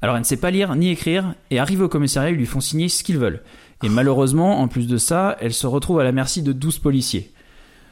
Alors, 0.02 0.16
elle 0.16 0.20
ne 0.22 0.26
sait 0.26 0.36
pas 0.36 0.50
lire 0.50 0.74
ni 0.76 0.90
écrire, 0.90 1.34
et 1.50 1.58
arrive 1.58 1.80
au 1.80 1.88
commissariat, 1.88 2.30
ils 2.30 2.36
lui 2.36 2.46
font 2.46 2.60
signer 2.60 2.88
ce 2.88 3.02
qu'ils 3.02 3.18
veulent. 3.18 3.42
Et 3.82 3.88
malheureusement, 3.88 4.60
en 4.60 4.68
plus 4.68 4.86
de 4.86 4.96
ça, 4.96 5.36
elle 5.40 5.52
se 5.52 5.66
retrouve 5.66 6.00
à 6.00 6.04
la 6.04 6.12
merci 6.12 6.42
de 6.42 6.52
12 6.52 6.78
policiers. 6.78 7.32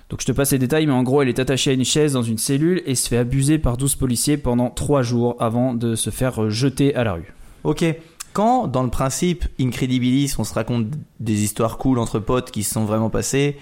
Donc 0.09 0.21
je 0.21 0.27
te 0.27 0.33
passe 0.33 0.53
les 0.53 0.59
détails, 0.59 0.87
mais 0.87 0.93
en 0.93 1.03
gros, 1.03 1.23
elle 1.23 1.29
est 1.29 1.39
attachée 1.39 1.71
à 1.71 1.75
une 1.75 1.85
chaise 1.85 2.13
dans 2.13 2.23
une 2.23 2.39
cellule 2.39 2.83
et 2.87 2.95
se 2.95 3.09
fait 3.09 3.17
abuser 3.17 3.59
par 3.59 3.77
12 3.77 3.97
policiers 3.97 4.37
pendant 4.37 4.71
3 4.71 5.03
jours 5.03 5.37
avant 5.41 5.75
de 5.75 5.95
se 5.95 6.11
faire 6.11 6.51
jeter 6.51 6.95
à 6.95 7.05
la 7.05 7.15
rue. 7.15 7.35
Ok. 7.65 7.85
Quand, 8.33 8.67
dans 8.67 8.83
le 8.83 8.91
principe, 8.91 9.45
Incredibilis, 9.61 10.35
on 10.39 10.45
se 10.45 10.55
raconte 10.55 10.87
des 11.21 11.45
histoires 11.45 11.77
cool 11.77 11.99
entre 11.99 12.19
potes 12.19 12.51
qui 12.51 12.63
se 12.63 12.73
sont 12.73 12.85
vraiment 12.85 13.11
passées, 13.11 13.59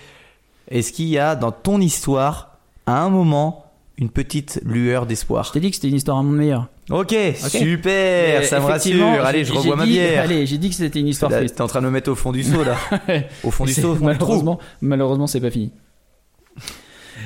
est-ce 0.69 0.93
qu'il 0.93 1.09
y 1.09 1.19
a 1.19 1.35
dans 1.35 1.51
ton 1.51 1.81
histoire, 1.81 2.59
à 2.87 3.03
un 3.03 3.11
moment, 3.11 3.70
une 4.01 4.09
petite 4.11 4.61
lueur 4.65 5.05
Je 5.05 5.09
d'espoir 5.09 5.53
t'ai 5.53 5.61
dit 5.61 5.69
que 5.71 5.77
c'était 5.77 5.89
une 5.89 5.95
histoire 5.97 6.17
un 6.17 6.23
monde 6.25 6.37
meilleur. 6.37 6.69
Ok, 6.91 7.15
super, 7.39 8.45
ça 8.45 8.59
me 8.59 8.69
effectivement, 8.69 9.11
rassure. 9.11 9.25
Allez, 9.27 9.45
je 9.45 9.53
j'ai 9.53 9.59
revois 9.59 9.77
ma 9.77 9.85
dit- 9.85 9.91
bière. 9.93 10.25
Allez, 10.25 10.47
j'ai 10.47 10.59
dit 10.59 10.71
que 10.71 10.75
c'était 10.75 10.99
une 11.01 11.07
histoire 11.07 11.31
Là, 11.31 11.39
triste. 11.39 11.55
T'es 11.57 11.63
en 11.63 11.67
train 11.69 11.81
de 11.81 11.87
me 11.87 11.91
mettre 11.93 12.11
au 12.11 12.15
fond 12.17 12.33
du 12.33 12.43
seau 12.43 12.65
là. 12.65 12.77
au 13.45 13.51
fond 13.53 13.65
du 13.65 13.73
C'est- 13.73 13.83
seau, 13.83 13.93
au 13.93 13.95
fond 13.95 14.09
du 14.11 14.17
trou. 14.19 14.27
malheureusement, 14.27 14.59
malheureusement, 14.81 15.27
c'est 15.29 15.41
pas 15.41 15.51
fini. 15.51 15.71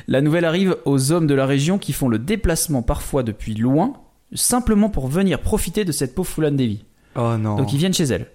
La 0.09 0.21
nouvelle 0.21 0.45
arrive 0.45 0.77
aux 0.85 1.13
hommes 1.13 1.27
de 1.27 1.35
la 1.35 1.47
région 1.47 1.79
qui 1.79 1.93
font 1.93 2.09
le 2.09 2.19
déplacement 2.19 2.83
parfois 2.83 3.23
depuis 3.23 3.55
loin, 3.55 3.95
simplement 4.35 4.91
pour 4.91 5.07
venir 5.09 5.41
profiter 5.41 5.85
de 5.85 5.93
cette 5.93 6.15
pauvre 6.15 6.29
Fulan 6.29 6.51
Devi. 6.53 6.85
Oh 7.17 7.37
non. 7.39 7.57
Donc 7.57 7.73
ils 7.73 7.79
viennent 7.79 7.95
chez 7.95 8.05
elle. 8.05 8.27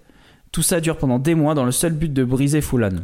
Tout 0.52 0.62
ça 0.62 0.80
dure 0.80 0.96
pendant 0.96 1.18
des 1.18 1.34
mois 1.34 1.54
dans 1.54 1.64
le 1.64 1.70
seul 1.72 1.92
but 1.92 2.12
de 2.12 2.24
briser 2.24 2.60
Fulan. 2.60 3.00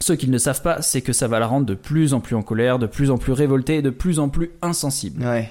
Ce 0.00 0.12
qu'ils 0.12 0.30
ne 0.30 0.38
savent 0.38 0.62
pas, 0.62 0.80
c'est 0.82 1.00
que 1.02 1.12
ça 1.12 1.26
va 1.28 1.38
la 1.40 1.46
rendre 1.46 1.66
de 1.66 1.74
plus 1.74 2.14
en 2.14 2.20
plus 2.20 2.36
en 2.36 2.42
colère, 2.42 2.78
de 2.78 2.86
plus 2.86 3.10
en 3.10 3.18
plus 3.18 3.32
révoltée 3.32 3.82
de 3.82 3.90
plus 3.90 4.18
en 4.20 4.28
plus 4.28 4.50
insensible. 4.62 5.24
Ouais. 5.24 5.50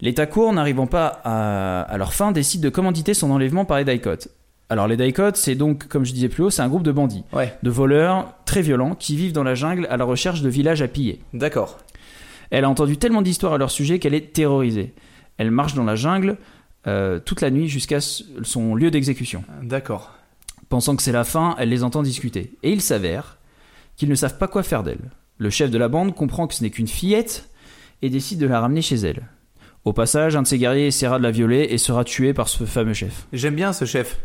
Les 0.00 0.14
Takour, 0.14 0.52
n'arrivant 0.52 0.86
pas 0.86 1.20
à, 1.24 1.82
à 1.82 1.98
leur 1.98 2.12
fin, 2.12 2.30
décident 2.32 2.62
de 2.64 2.68
commanditer 2.68 3.14
son 3.14 3.30
enlèvement 3.30 3.64
par 3.64 3.78
les 3.78 3.84
Daikot. 3.84 4.28
Alors 4.70 4.86
les 4.88 4.96
Daikot, 4.96 5.34
c'est 5.34 5.54
donc, 5.54 5.88
comme 5.88 6.04
je 6.04 6.12
disais 6.12 6.28
plus 6.28 6.42
haut, 6.44 6.50
c'est 6.50 6.62
un 6.62 6.68
groupe 6.68 6.82
de 6.82 6.92
bandits, 6.92 7.24
Ouais. 7.32 7.54
de 7.62 7.70
voleurs 7.70 8.34
très 8.44 8.62
violents 8.62 8.94
qui 8.94 9.16
vivent 9.16 9.32
dans 9.32 9.42
la 9.44 9.54
jungle 9.54 9.86
à 9.90 9.96
la 9.96 10.04
recherche 10.04 10.40
de 10.42 10.48
villages 10.48 10.82
à 10.82 10.88
piller. 10.88 11.20
D'accord. 11.32 11.78
Elle 12.50 12.64
a 12.64 12.68
entendu 12.70 12.96
tellement 12.96 13.22
d'histoires 13.22 13.54
à 13.54 13.58
leur 13.58 13.70
sujet 13.70 13.98
qu'elle 13.98 14.14
est 14.14 14.32
terrorisée. 14.32 14.94
Elle 15.38 15.50
marche 15.50 15.74
dans 15.74 15.84
la 15.84 15.96
jungle 15.96 16.36
euh, 16.86 17.18
toute 17.18 17.40
la 17.40 17.50
nuit 17.50 17.68
jusqu'à 17.68 17.98
son 18.00 18.74
lieu 18.74 18.90
d'exécution. 18.90 19.42
D'accord. 19.62 20.12
Pensant 20.68 20.96
que 20.96 21.02
c'est 21.02 21.12
la 21.12 21.24
fin, 21.24 21.56
elle 21.58 21.68
les 21.70 21.82
entend 21.82 22.02
discuter. 22.02 22.52
Et 22.62 22.70
il 22.72 22.80
s'avère 22.80 23.38
qu'ils 23.96 24.08
ne 24.08 24.14
savent 24.14 24.38
pas 24.38 24.48
quoi 24.48 24.62
faire 24.62 24.82
d'elle. 24.82 25.10
Le 25.38 25.50
chef 25.50 25.70
de 25.70 25.78
la 25.78 25.88
bande 25.88 26.14
comprend 26.14 26.46
que 26.46 26.54
ce 26.54 26.62
n'est 26.62 26.70
qu'une 26.70 26.88
fillette 26.88 27.50
et 28.02 28.10
décide 28.10 28.38
de 28.38 28.46
la 28.46 28.60
ramener 28.60 28.82
chez 28.82 28.96
elle. 28.96 29.28
Au 29.84 29.92
passage, 29.92 30.36
un 30.36 30.42
de 30.42 30.46
ses 30.46 30.58
guerriers 30.58 30.86
essaiera 30.86 31.18
de 31.18 31.22
la 31.24 31.30
violer 31.30 31.66
et 31.70 31.78
sera 31.78 32.04
tué 32.04 32.32
par 32.32 32.48
ce 32.48 32.64
fameux 32.64 32.94
chef. 32.94 33.26
J'aime 33.32 33.54
bien 33.54 33.72
ce 33.72 33.84
chef. 33.84 34.18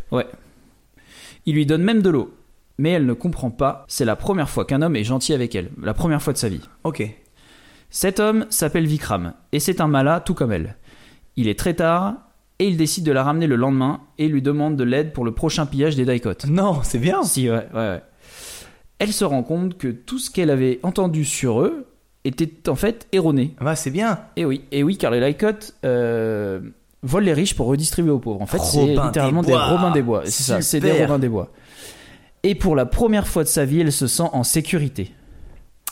Il 1.46 1.56
lui 1.56 1.66
donne 1.66 1.84
même 1.84 2.02
de 2.02 2.10
l'eau. 2.10 2.34
Mais 2.78 2.92
elle 2.92 3.06
ne 3.06 3.14
comprend 3.14 3.52
pas, 3.52 3.84
c'est 3.90 4.06
la 4.06 4.16
première 4.16 4.50
fois 4.50 4.64
qu'un 4.64 4.82
homme 4.82 4.96
est 4.96 5.04
gentil 5.04 5.34
avec 5.34 5.54
elle, 5.54 5.70
la 5.82 5.94
première 5.94 6.22
fois 6.22 6.32
de 6.32 6.38
sa 6.38 6.48
vie. 6.48 6.62
Ok. 6.86 7.04
Cet 7.90 8.22
homme 8.22 8.46
s'appelle 8.50 8.86
Vikram, 8.86 9.34
et 9.52 9.60
c'est 9.60 9.82
un 9.82 9.88
mala 9.88 10.22
tout 10.22 10.34
comme 10.34 10.54
elle. 10.54 10.78
Il 11.36 11.50
est 11.50 11.60
très 11.60 11.74
tard 11.74 12.14
et 12.58 12.68
il 12.68 12.78
décide 12.78 13.04
de 13.04 13.12
la 13.12 13.24
ramener 13.24 13.48
le 13.48 13.58
lendemain 13.58 14.00
et 14.18 14.30
lui 14.30 14.42
demande 14.42 14.78
de 14.78 14.86
l'aide 14.86 15.12
pour 15.12 15.26
le 15.26 15.34
prochain 15.34 15.66
pillage 15.66 15.98
des 15.98 16.06
Daikot. 16.06 16.48
Non, 16.48 16.80
c'est 16.84 17.00
bien. 17.00 17.22
Si, 17.24 17.50
ouais, 17.50 17.68
ouais, 17.74 17.80
ouais. 17.80 18.02
Elle 19.00 19.14
se 19.14 19.26
rend 19.26 19.44
compte 19.44 19.78
que 19.78 19.88
tout 19.88 20.20
ce 20.20 20.30
qu'elle 20.30 20.50
avait 20.50 20.80
entendu 20.84 21.26
sur 21.26 21.62
eux 21.62 21.88
était 22.26 22.70
en 22.70 22.76
fait 22.76 23.08
erroné. 23.12 23.56
Bah, 23.62 23.76
c'est 23.76 23.92
bien. 23.92 24.20
Et 24.36 24.46
oui, 24.46 24.62
et 24.72 24.84
oui, 24.84 24.98
car 24.98 25.12
les 25.12 25.20
Daikot 25.20 25.74
euh, 25.86 26.60
volent 27.02 27.26
les 27.26 27.34
riches 27.34 27.56
pour 27.56 27.68
redistribuer 27.68 28.12
aux 28.12 28.20
pauvres. 28.20 28.42
En 28.42 28.46
fait, 28.46 28.60
c'est 28.60 28.96
littéralement 28.96 29.42
des 29.42 29.54
des. 29.54 29.58
Robins 29.58 29.92
des 29.92 30.02
Bois. 30.02 30.24
C'est 30.26 30.44
ça, 30.44 30.62
c'est 30.62 30.80
des. 30.80 30.92
Robins 30.92 31.20
des 31.20 31.30
Bois. 31.30 31.50
Et 32.44 32.56
pour 32.56 32.76
la 32.76 32.86
première 32.86 33.28
fois 33.28 33.44
de 33.44 33.50
sa 33.50 33.66
vie, 33.66 33.82
elle 33.82 33.92
se 33.92 34.08
sent 34.08 34.30
en 34.32 34.44
sécurité. 34.44 35.12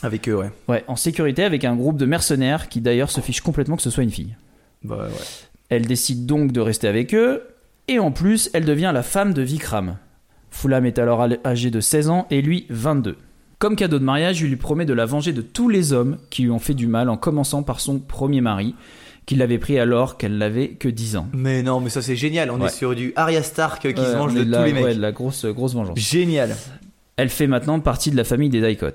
Avec 0.04 0.30
eux, 0.30 0.36
ouais. 0.36 0.52
Ouais, 0.68 0.84
en 0.88 0.96
sécurité 0.96 1.44
avec 1.44 1.66
un 1.66 1.76
groupe 1.76 1.98
de 1.98 2.06
mercenaires 2.06 2.70
qui 2.70 2.82
d'ailleurs 2.82 3.10
se 3.10 3.20
fiche 3.20 3.42
complètement 3.42 3.76
que 3.76 3.82
ce 3.82 3.90
soit 3.90 4.04
une 4.04 4.12
fille. 4.12 4.36
Bah, 4.84 5.08
ouais. 5.08 5.12
Elle 5.70 5.88
décide 5.88 6.26
donc 6.26 6.52
de 6.52 6.62
rester 6.62 6.88
avec 6.88 7.14
eux, 7.14 7.44
et 7.88 8.00
en 8.00 8.12
plus, 8.12 8.50
elle 8.54 8.66
devient 8.66 8.92
la 8.94 9.04
femme 9.04 9.34
de 9.34 9.42
Vikram. 9.42 9.98
Fulam 10.58 10.86
est 10.86 10.98
alors 11.00 11.22
al- 11.22 11.40
âgé 11.46 11.70
de 11.72 11.80
16 11.80 12.10
ans 12.10 12.26
et 12.32 12.42
lui 12.42 12.66
22. 12.70 13.16
Comme 13.60 13.76
cadeau 13.76 14.00
de 14.00 14.04
mariage, 14.04 14.42
il 14.42 14.50
lui 14.50 14.56
promet 14.56 14.86
de 14.86 14.94
la 14.94 15.06
venger 15.06 15.34
de 15.34 15.42
tous 15.42 15.70
les 15.70 15.94
hommes 15.94 16.18
qui 16.30 16.44
lui 16.44 16.50
ont 16.52 16.60
fait 16.60 16.74
du 16.74 16.88
mal, 16.88 17.10
en 17.10 17.18
commençant 17.18 17.62
par 17.64 17.80
son 17.80 18.00
premier 18.00 18.42
mari, 18.42 18.74
qui 19.28 19.36
l'avait 19.36 19.58
pris 19.60 19.78
alors 19.78 20.18
qu'elle 20.18 20.38
n'avait 20.38 20.70
que 20.70 20.88
10 20.90 21.18
ans. 21.18 21.28
Mais 21.34 21.62
non, 21.64 21.80
mais 21.80 21.90
ça 21.90 22.02
c'est 22.02 22.16
génial. 22.16 22.50
On 22.50 22.60
Ouais. 22.60 22.68
est 22.68 22.76
sur 22.76 22.96
du 22.96 23.14
Arya 23.16 23.44
Stark 23.44 23.82
qui 23.94 24.02
se 24.02 24.16
mange 24.16 24.34
de 24.34 24.42
est 24.42 24.46
tous 24.46 24.64
les 24.64 24.74
mecs. 24.74 24.84
ouais, 24.84 24.96
de 24.96 25.02
la 25.02 25.12
grosse, 25.12 25.46
grosse 25.46 25.74
vengeance. 25.76 25.98
Génial. 26.00 26.56
Elle 27.18 27.30
fait 27.30 27.48
maintenant 27.48 27.80
partie 27.80 28.10
de 28.12 28.16
la 28.18 28.24
famille 28.24 28.50
des 28.50 28.62
Daikot. 28.62 28.88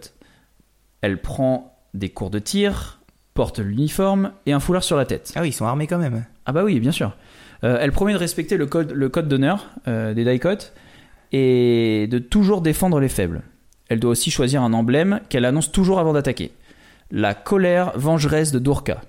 Elle 1.00 1.20
prend 1.20 1.76
des 1.94 2.08
cours 2.08 2.30
de 2.30 2.38
tir, 2.38 3.00
porte 3.34 3.58
l'uniforme 3.58 4.32
et 4.46 4.52
un 4.52 4.60
foulard 4.60 4.84
sur 4.84 4.96
la 4.96 5.04
tête. 5.04 5.32
Ah 5.36 5.42
oui, 5.42 5.48
ils 5.48 5.52
sont 5.52 5.66
armés 5.66 5.86
quand 5.86 5.98
même. 5.98 6.24
Ah 6.46 6.52
bah 6.52 6.64
oui, 6.64 6.80
bien 6.80 6.92
sûr. 6.92 7.16
Euh, 7.64 7.78
elle 7.80 7.92
promet 7.92 8.12
de 8.12 8.18
respecter 8.18 8.56
le 8.56 8.66
code, 8.66 8.92
le 8.92 9.08
code 9.08 9.28
d'honneur 9.28 9.70
euh, 9.88 10.14
des 10.14 10.24
Daikot 10.24 10.50
et 11.32 12.06
de 12.10 12.18
toujours 12.18 12.60
défendre 12.60 13.00
les 13.00 13.08
faibles. 13.08 13.42
Elle 13.88 14.00
doit 14.00 14.10
aussi 14.12 14.30
choisir 14.30 14.62
un 14.62 14.72
emblème 14.72 15.20
qu'elle 15.28 15.44
annonce 15.44 15.70
toujours 15.72 15.98
avant 15.98 16.12
d'attaquer. 16.12 16.52
La 17.10 17.34
colère 17.34 17.92
vengeresse 17.96 18.52
de 18.52 18.58
Durka. 18.58 19.00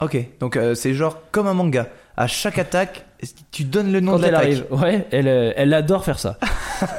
Ok, 0.00 0.16
donc 0.40 0.56
euh, 0.56 0.74
c'est 0.74 0.94
genre 0.94 1.20
comme 1.32 1.46
un 1.46 1.54
manga. 1.54 1.88
À 2.16 2.26
chaque 2.26 2.58
attaque, 2.58 3.04
tu 3.50 3.64
donnes 3.64 3.92
le 3.92 4.00
nom 4.00 4.12
Quand 4.12 4.18
de 4.20 4.24
elle 4.26 4.32
l'attaque. 4.32 4.46
arrive, 4.46 4.64
ouais, 4.70 5.06
elle, 5.10 5.28
euh, 5.28 5.52
elle 5.56 5.74
adore 5.74 6.04
faire 6.04 6.18
ça. 6.18 6.38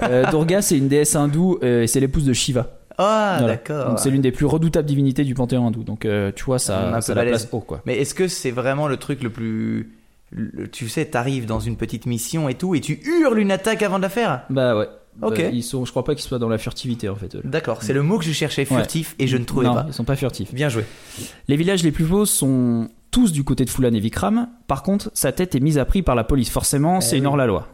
Euh, 0.03 0.25
Durga, 0.29 0.61
c'est 0.61 0.77
une 0.77 0.89
déesse 0.89 1.15
hindoue 1.15 1.57
euh, 1.63 1.83
et 1.83 1.87
c'est 1.87 2.01
l'épouse 2.01 2.25
de 2.25 2.33
Shiva. 2.33 2.67
Ah, 2.97 3.37
Voilà. 3.39 3.53
d'accord. 3.53 3.87
Donc 3.91 3.99
c'est 3.99 4.09
l'une 4.09 4.21
des 4.21 4.33
plus 4.33 4.45
redoutables 4.45 4.85
divinités 4.85 5.23
du 5.23 5.33
panthéon 5.33 5.65
hindou. 5.65 5.83
Donc 5.85 6.05
tu 6.35 6.43
vois, 6.43 6.59
ça, 6.59 6.99
ça 6.99 7.13
la 7.13 7.23
place 7.23 7.47
haut 7.53 7.61
quoi. 7.61 7.81
Mais 7.85 7.97
est-ce 7.97 8.13
que 8.13 8.27
c'est 8.27 8.51
vraiment 8.51 8.89
le 8.89 8.97
truc 8.97 9.23
le 9.23 9.29
plus. 9.29 9.89
Le- 10.31 10.67
tu 10.69 10.89
sais, 10.89 11.05
t'arrives 11.05 11.45
dans 11.45 11.59
une 11.59 11.75
petite 11.77 12.05
mission 12.05 12.49
et 12.49 12.55
tout, 12.55 12.75
et 12.75 12.81
tu 12.81 12.99
hurles 13.05 13.39
une 13.39 13.51
attaque 13.51 13.81
avant 13.81 13.97
de 13.97 14.03
la 14.03 14.09
faire? 14.09 14.43
Bah 14.49 14.75
ouais. 14.77 14.87
Ok. 15.21 15.37
Bah, 15.37 15.49
ils 15.51 15.63
sont, 15.63 15.83
je 15.85 15.91
crois 15.91 16.03
pas 16.05 16.15
qu'ils 16.15 16.23
soient 16.25 16.39
dans 16.39 16.47
la 16.47 16.57
furtivité 16.57 17.09
en 17.09 17.15
fait. 17.15 17.35
D'accord, 17.45 17.83
c'est 17.83 17.93
le 17.93 18.03
mot 18.03 18.17
que 18.19 18.23
je 18.25 18.31
cherchais, 18.31 18.63
furtif, 18.63 19.15
et 19.19 19.27
je 19.27 19.35
ne 19.37 19.43
trouvais 19.43 19.65
non, 19.65 19.73
pas. 19.73 19.85
Ils 19.87 19.93
sont 19.93 20.05
pas 20.05 20.15
furtifs. 20.15 20.53
Bien 20.53 20.69
joué. 20.69 20.85
Les 21.47 21.57
villages 21.57 21.83
les 21.83 21.91
plus 21.91 22.05
beaux 22.05 22.25
sont 22.25 22.87
tous 23.11 23.31
du 23.33 23.43
côté 23.43 23.65
de 23.65 23.69
Fulan 23.69 23.93
et 23.93 23.99
Vikram. 23.99 24.47
Par 24.67 24.83
contre, 24.83 25.09
sa 25.13 25.31
tête 25.31 25.55
est 25.55 25.59
mise 25.59 25.77
à 25.77 25.83
prix 25.85 26.03
par 26.03 26.15
la 26.15 26.23
police. 26.23 26.49
Forcément, 26.49 27.01
c'est 27.01 27.15
Eh 27.15 27.19
une 27.19 27.25
oui. 27.25 27.29
hors-la-loi. 27.29 27.67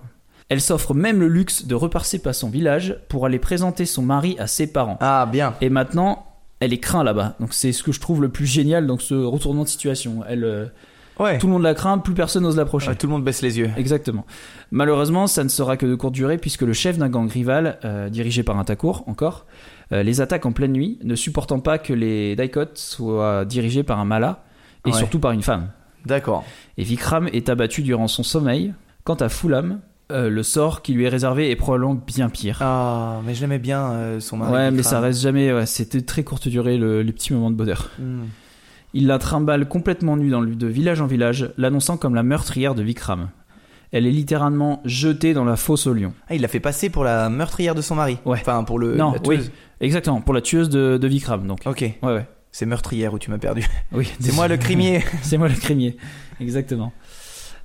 Elle 0.49 0.62
s'offre 0.62 0.93
même 0.93 1.20
le 1.20 1.28
luxe 1.28 1.66
de 1.68 1.76
repasser 1.76 2.20
par 2.20 2.34
son 2.34 2.49
village 2.49 2.97
pour 3.10 3.26
aller 3.26 3.38
présenter 3.39 3.86
son 3.86 4.01
mari 4.01 4.36
à 4.39 4.47
ses 4.47 4.68
parents. 4.68 4.97
Ah, 5.01 5.28
bien. 5.32 5.56
Et 5.62 5.70
maintenant, 5.70 6.26
elle 6.60 6.72
est 6.72 6.80
crainte 6.80 7.03
là-bas. 7.03 7.36
Donc 7.39 7.53
c'est 7.53 7.74
ce 7.74 7.84
que 7.84 7.91
je 7.91 7.99
trouve 7.99 8.22
le 8.22 8.30
plus 8.30 8.45
génial 8.45 8.88
dans 8.88 8.97
ce 8.97 9.14
retournement 9.14 9.64
de 9.64 9.68
situation. 9.70 10.22
Elle, 10.28 10.43
euh, 10.45 10.66
Ouais. 11.20 11.38
tout 11.38 11.47
le 11.47 11.53
monde 11.53 11.63
la 11.63 11.74
craint, 11.74 11.97
plus 11.97 12.13
personne 12.13 12.43
n'ose 12.43 12.57
l'approcher. 12.57 12.89
Ouais, 12.89 12.95
tout 12.95 13.07
le 13.07 13.13
monde 13.13 13.24
baisse 13.24 13.41
les 13.41 13.57
yeux. 13.57 13.70
Exactement. 13.78 14.26
Malheureusement, 14.72 15.28
ça 15.28 15.43
ne 15.43 15.49
sera 15.49 15.78
que 15.78 15.86
de 15.86 15.95
courte 15.95 16.13
durée 16.13 16.38
puisque 16.38 16.63
le 16.63 16.74
chef 16.74 16.97
d'un 16.97 17.09
gang 17.09 17.30
rival, 17.30 17.80
euh, 17.86 18.09
dirigé 18.09 18.43
par 18.43 18.57
un 18.59 18.63
Takour 18.63 19.03
encore, 19.07 19.45
euh, 19.91 20.03
les 20.03 20.20
attaque 20.22 20.45
en 20.45 20.51
pleine 20.51 20.72
nuit, 20.74 20.99
ne 21.03 21.16
supportant 21.16 21.59
pas 21.59 21.78
que 21.78 21.93
les 21.93 22.36
Daikot 22.36 22.66
soient 22.76 23.45
dirigés 23.45 23.84
par 23.84 23.99
un 23.99 24.05
Mala 24.05 24.43
et 24.86 24.91
Ouais. 24.91 24.97
surtout 24.97 25.20
par 25.20 25.32
une 25.32 25.41
femme. 25.43 25.70
D'accord. 26.05 26.43
Et 26.78 26.84
Vikram 26.84 27.28
est 27.32 27.49
abattu 27.49 27.82
durant 27.82 28.07
son 28.07 28.24
sommeil. 28.24 28.74
Quant 29.05 29.16
à 29.16 29.30
Fulam, 29.30 29.80
euh, 30.11 30.30
le 30.30 30.43
sort 30.43 30.82
qui 30.82 30.93
lui 30.93 31.05
est 31.05 31.09
réservé 31.09 31.49
est 31.49 31.55
probablement 31.55 31.95
bien 31.95 32.30
pire. 32.30 32.57
Ah, 32.61 33.22
mais 33.26 33.34
je 33.36 33.41
l'aimais 33.41 33.57
bien, 33.59 33.91
euh, 33.91 34.20
son 34.20 34.38
mari. 34.38 34.51
ouais, 34.53 34.72
mais 34.72 34.84
ça 34.84 34.99
reste 34.99 35.22
jamais. 35.22 35.51
ouais, 35.53 35.66
C'était 35.66 36.01
très 36.01 36.24
courte 36.24 36.47
durée 36.47 36.78
le- 36.78 37.01
les 37.01 37.11
petits 37.11 37.34
moments 37.34 37.49
de 37.51 37.55
bonheur. 37.55 37.89
Hmm. 37.99 38.24
Il 38.98 39.08
la 39.08 39.20
trimballe 39.20 39.68
complètement 39.68 40.16
nue 40.16 40.30
dans 40.30 40.39
le, 40.39 40.56
de 40.56 40.68
village 40.68 41.02
en 41.02 41.06
village, 41.06 41.52
l'annonçant 41.58 41.98
comme 41.98 42.16
la 42.16 42.24
meurtrière 42.24 42.76
de 42.76 42.82
Vikram. 42.82 43.30
Elle 43.91 44.08
est 44.08 44.12
littéralement 44.12 44.82
jetée 44.86 45.34
dans 45.34 45.43
la 45.43 45.58
fosse 45.58 45.86
au 45.86 45.93
lion. 45.93 46.14
Ah, 46.30 46.36
il 46.36 46.41
l'a 46.41 46.48
fait 46.48 46.62
passer 46.62 46.89
pour 46.89 47.04
la 47.04 47.30
meurtrière 47.30 47.76
de 47.76 47.82
son 47.82 47.96
mari. 47.96 48.20
Ouais. 48.24 48.38
Enfin, 48.39 48.64
pour 48.64 48.80
le. 48.80 48.96
Non, 48.96 49.12
la 49.12 49.20
oui, 49.28 49.52
exactement, 49.82 50.22
pour 50.22 50.34
la 50.34 50.39
tueuse 50.39 50.70
de, 50.70 50.98
de 50.98 51.08
Vikram, 51.10 51.46
donc. 51.46 51.60
Ok. 51.66 51.82
Ouais, 51.82 51.98
ouais. 52.04 52.26
C'est 52.54 52.66
meurtrière 52.66 53.14
où 53.14 53.20
tu 53.20 53.30
m'as 53.32 53.38
perdu. 53.38 53.68
Oui, 53.91 54.10
C'est 54.22 54.34
moi 54.34 54.48
le 54.48 54.56
crimier. 54.56 55.04
C'est 55.24 55.38
moi 55.38 55.50
le 55.50 55.56
crimier, 55.56 55.98
exactement. 56.39 56.93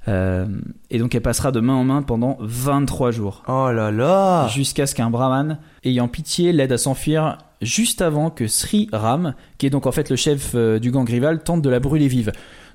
Euh, 0.09 0.46
et 0.88 0.98
donc 0.98 1.14
elle 1.14 1.20
passera 1.20 1.53
de 1.53 1.61
main 1.61 1.74
en 1.74 1.84
main 1.84 2.01
pendant 2.03 2.38
23 2.40 3.11
jours, 3.11 3.42
Oh 3.48 3.70
là 3.70 3.90
là. 3.90 4.48
jusqu'à 4.48 4.86
ce 4.86 4.94
qu'un 4.94 5.11
brahman, 5.11 5.59
ayant 5.84 6.09
pitié, 6.09 6.53
l'aide 6.53 6.72
à 6.72 6.78
s'enfuir 6.78 7.36
juste 7.61 8.01
avant 8.01 8.30
que 8.30 8.46
Sri 8.46 8.88
Ram, 8.92 9.34
qui 9.59 9.66
est 9.66 9.70
donc 9.70 9.86
en 9.86 9.92
fait 9.92 10.09
le 10.09 10.16
chef 10.16 10.53
euh, 10.55 10.78
du 10.78 10.90
gang 10.90 11.07
rival, 11.09 11.42
tente 11.42 11.61
de 11.61 11.68
la 11.68 11.80
brûler 11.80 12.09
vive. 12.09 12.32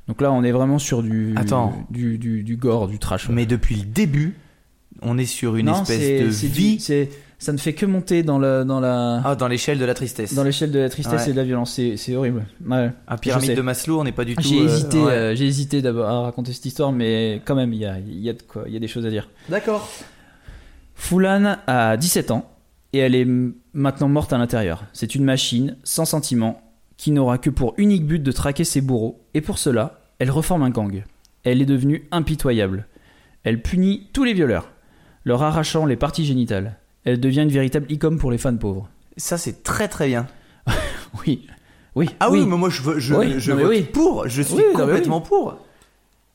Donc 0.07 0.21
là, 0.21 0.31
on 0.31 0.43
est 0.43 0.51
vraiment 0.51 0.77
sur 0.77 1.01
du, 1.01 1.33
Attends. 1.35 1.73
du, 1.89 2.19
du, 2.19 2.43
du 2.43 2.57
gore, 2.57 2.87
du 2.87 2.99
trash. 2.99 3.27
Mais 3.29 3.47
depuis 3.47 3.75
le 3.75 3.85
début, 3.85 4.35
on 5.01 5.17
est 5.17 5.25
sur 5.25 5.55
une 5.55 5.65
Non, 5.65 5.81
espèce 5.81 6.41
de 6.43 6.47
du- 6.47 6.53
vie. 6.53 6.79
Ça 7.37 7.51
ne 7.51 7.57
fait 7.57 7.73
que 7.73 7.85
monter 7.85 8.23
dans 8.23 8.39
la, 8.39 8.63
dans 8.63 8.79
la, 8.79 9.21
Ah, 9.25 9.35
dans 9.35 9.47
l'échelle 9.47 9.77
de 9.77 9.85
la 9.85 9.93
tristesse. 9.93 10.33
dans 10.33 10.43
l'échelle 10.43 10.71
de 10.71 10.79
la 10.79 10.89
tristesse 10.89 11.23
Ouais. 11.23 11.29
et 11.29 11.33
de 11.33 11.37
la 11.37 11.43
violence. 11.43 11.79
C'est, 11.95 12.15
horrible. 12.15 12.45
Ouais. 12.65 12.91
À 13.07 13.15
Je 13.15 13.21
pyramide 13.21 13.55
de 13.55 13.61
Maslow, 13.61 13.99
on 13.99 14.03
n'est 14.03 14.11
pas 14.11 14.25
du 14.25 14.35
tout. 14.35 14.41
J'ai 14.41 14.59
euh, 14.61 14.65
hésité, 14.65 14.97
ouais. 15.01 15.11
euh, 15.11 15.35
j'ai 15.35 15.45
hésité 15.45 15.81
d'abord 15.81 16.07
à 16.07 16.21
raconter 16.21 16.53
cette 16.53 16.65
histoire, 16.65 16.91
mais 16.91 17.41
quand 17.45 17.55
même, 17.55 17.73
il 17.73 17.79
y 17.79 17.85
a, 17.85 17.99
il 17.99 18.19
y 18.19 18.29
a 18.29 18.33
de 18.33 18.41
quoi, 18.41 18.63
il 18.67 18.73
y 18.73 18.77
a 18.77 18.79
des 18.79 18.87
choses 18.87 19.05
à 19.05 19.09
dire. 19.09 19.29
D'accord. 19.49 19.87
Fulan 20.95 21.57
a 21.67 21.97
17 21.97 22.31
ans 22.31 22.49
et 22.93 22.99
elle 22.99 23.15
est 23.15 23.27
maintenant 23.73 24.07
morte 24.07 24.31
à 24.33 24.37
l'intérieur. 24.37 24.83
C'est 24.93 25.15
une 25.15 25.23
machine 25.25 25.75
sans 25.83 26.05
sentiment 26.05 26.61
qui 26.97 27.11
n'aura 27.11 27.37
que 27.37 27.49
pour 27.49 27.73
unique 27.77 28.05
but 28.07 28.23
de 28.23 28.31
traquer 28.31 28.63
ses 28.63 28.79
bourreaux. 28.81 29.21
Et 29.33 29.41
pour 29.41 29.57
cela, 29.57 29.99
elle 30.19 30.31
reforme 30.31 30.63
un 30.63 30.69
gang. 30.69 31.03
Elle 31.43 31.61
est 31.61 31.65
devenue 31.65 32.07
impitoyable. 32.11 32.87
Elle 33.43 33.61
punit 33.61 34.07
tous 34.13 34.23
les 34.23 34.33
violeurs, 34.33 34.71
leur 35.25 35.43
arrachant 35.43 35.85
les 35.85 35.97
parties 35.97 36.25
génitales. 36.25 36.77
Elle 37.05 37.19
devient 37.19 37.41
une 37.43 37.49
véritable 37.49 37.89
icône 37.91 38.17
pour 38.17 38.31
les 38.31 38.37
fans 38.37 38.55
pauvres. 38.57 38.89
Ça, 39.17 39.37
c'est 39.37 39.63
très 39.63 39.87
très 39.87 40.07
bien. 40.07 40.27
Oui, 41.25 41.47
oui, 41.95 42.09
Ah 42.19 42.29
oui, 42.29 42.45
mais 42.45 42.57
moi 42.57 42.69
je, 42.69 42.81
veux- 42.81 42.99
je, 42.99 43.13
Oui, 43.15 43.35
je 43.39 43.53
vote 43.53 43.67
oui. 43.69 43.83
pour. 43.83 44.27
Je 44.27 44.41
suis 44.41 44.55
Oui, 44.55 44.63
complètement 44.75 45.21
pour. 45.21 45.55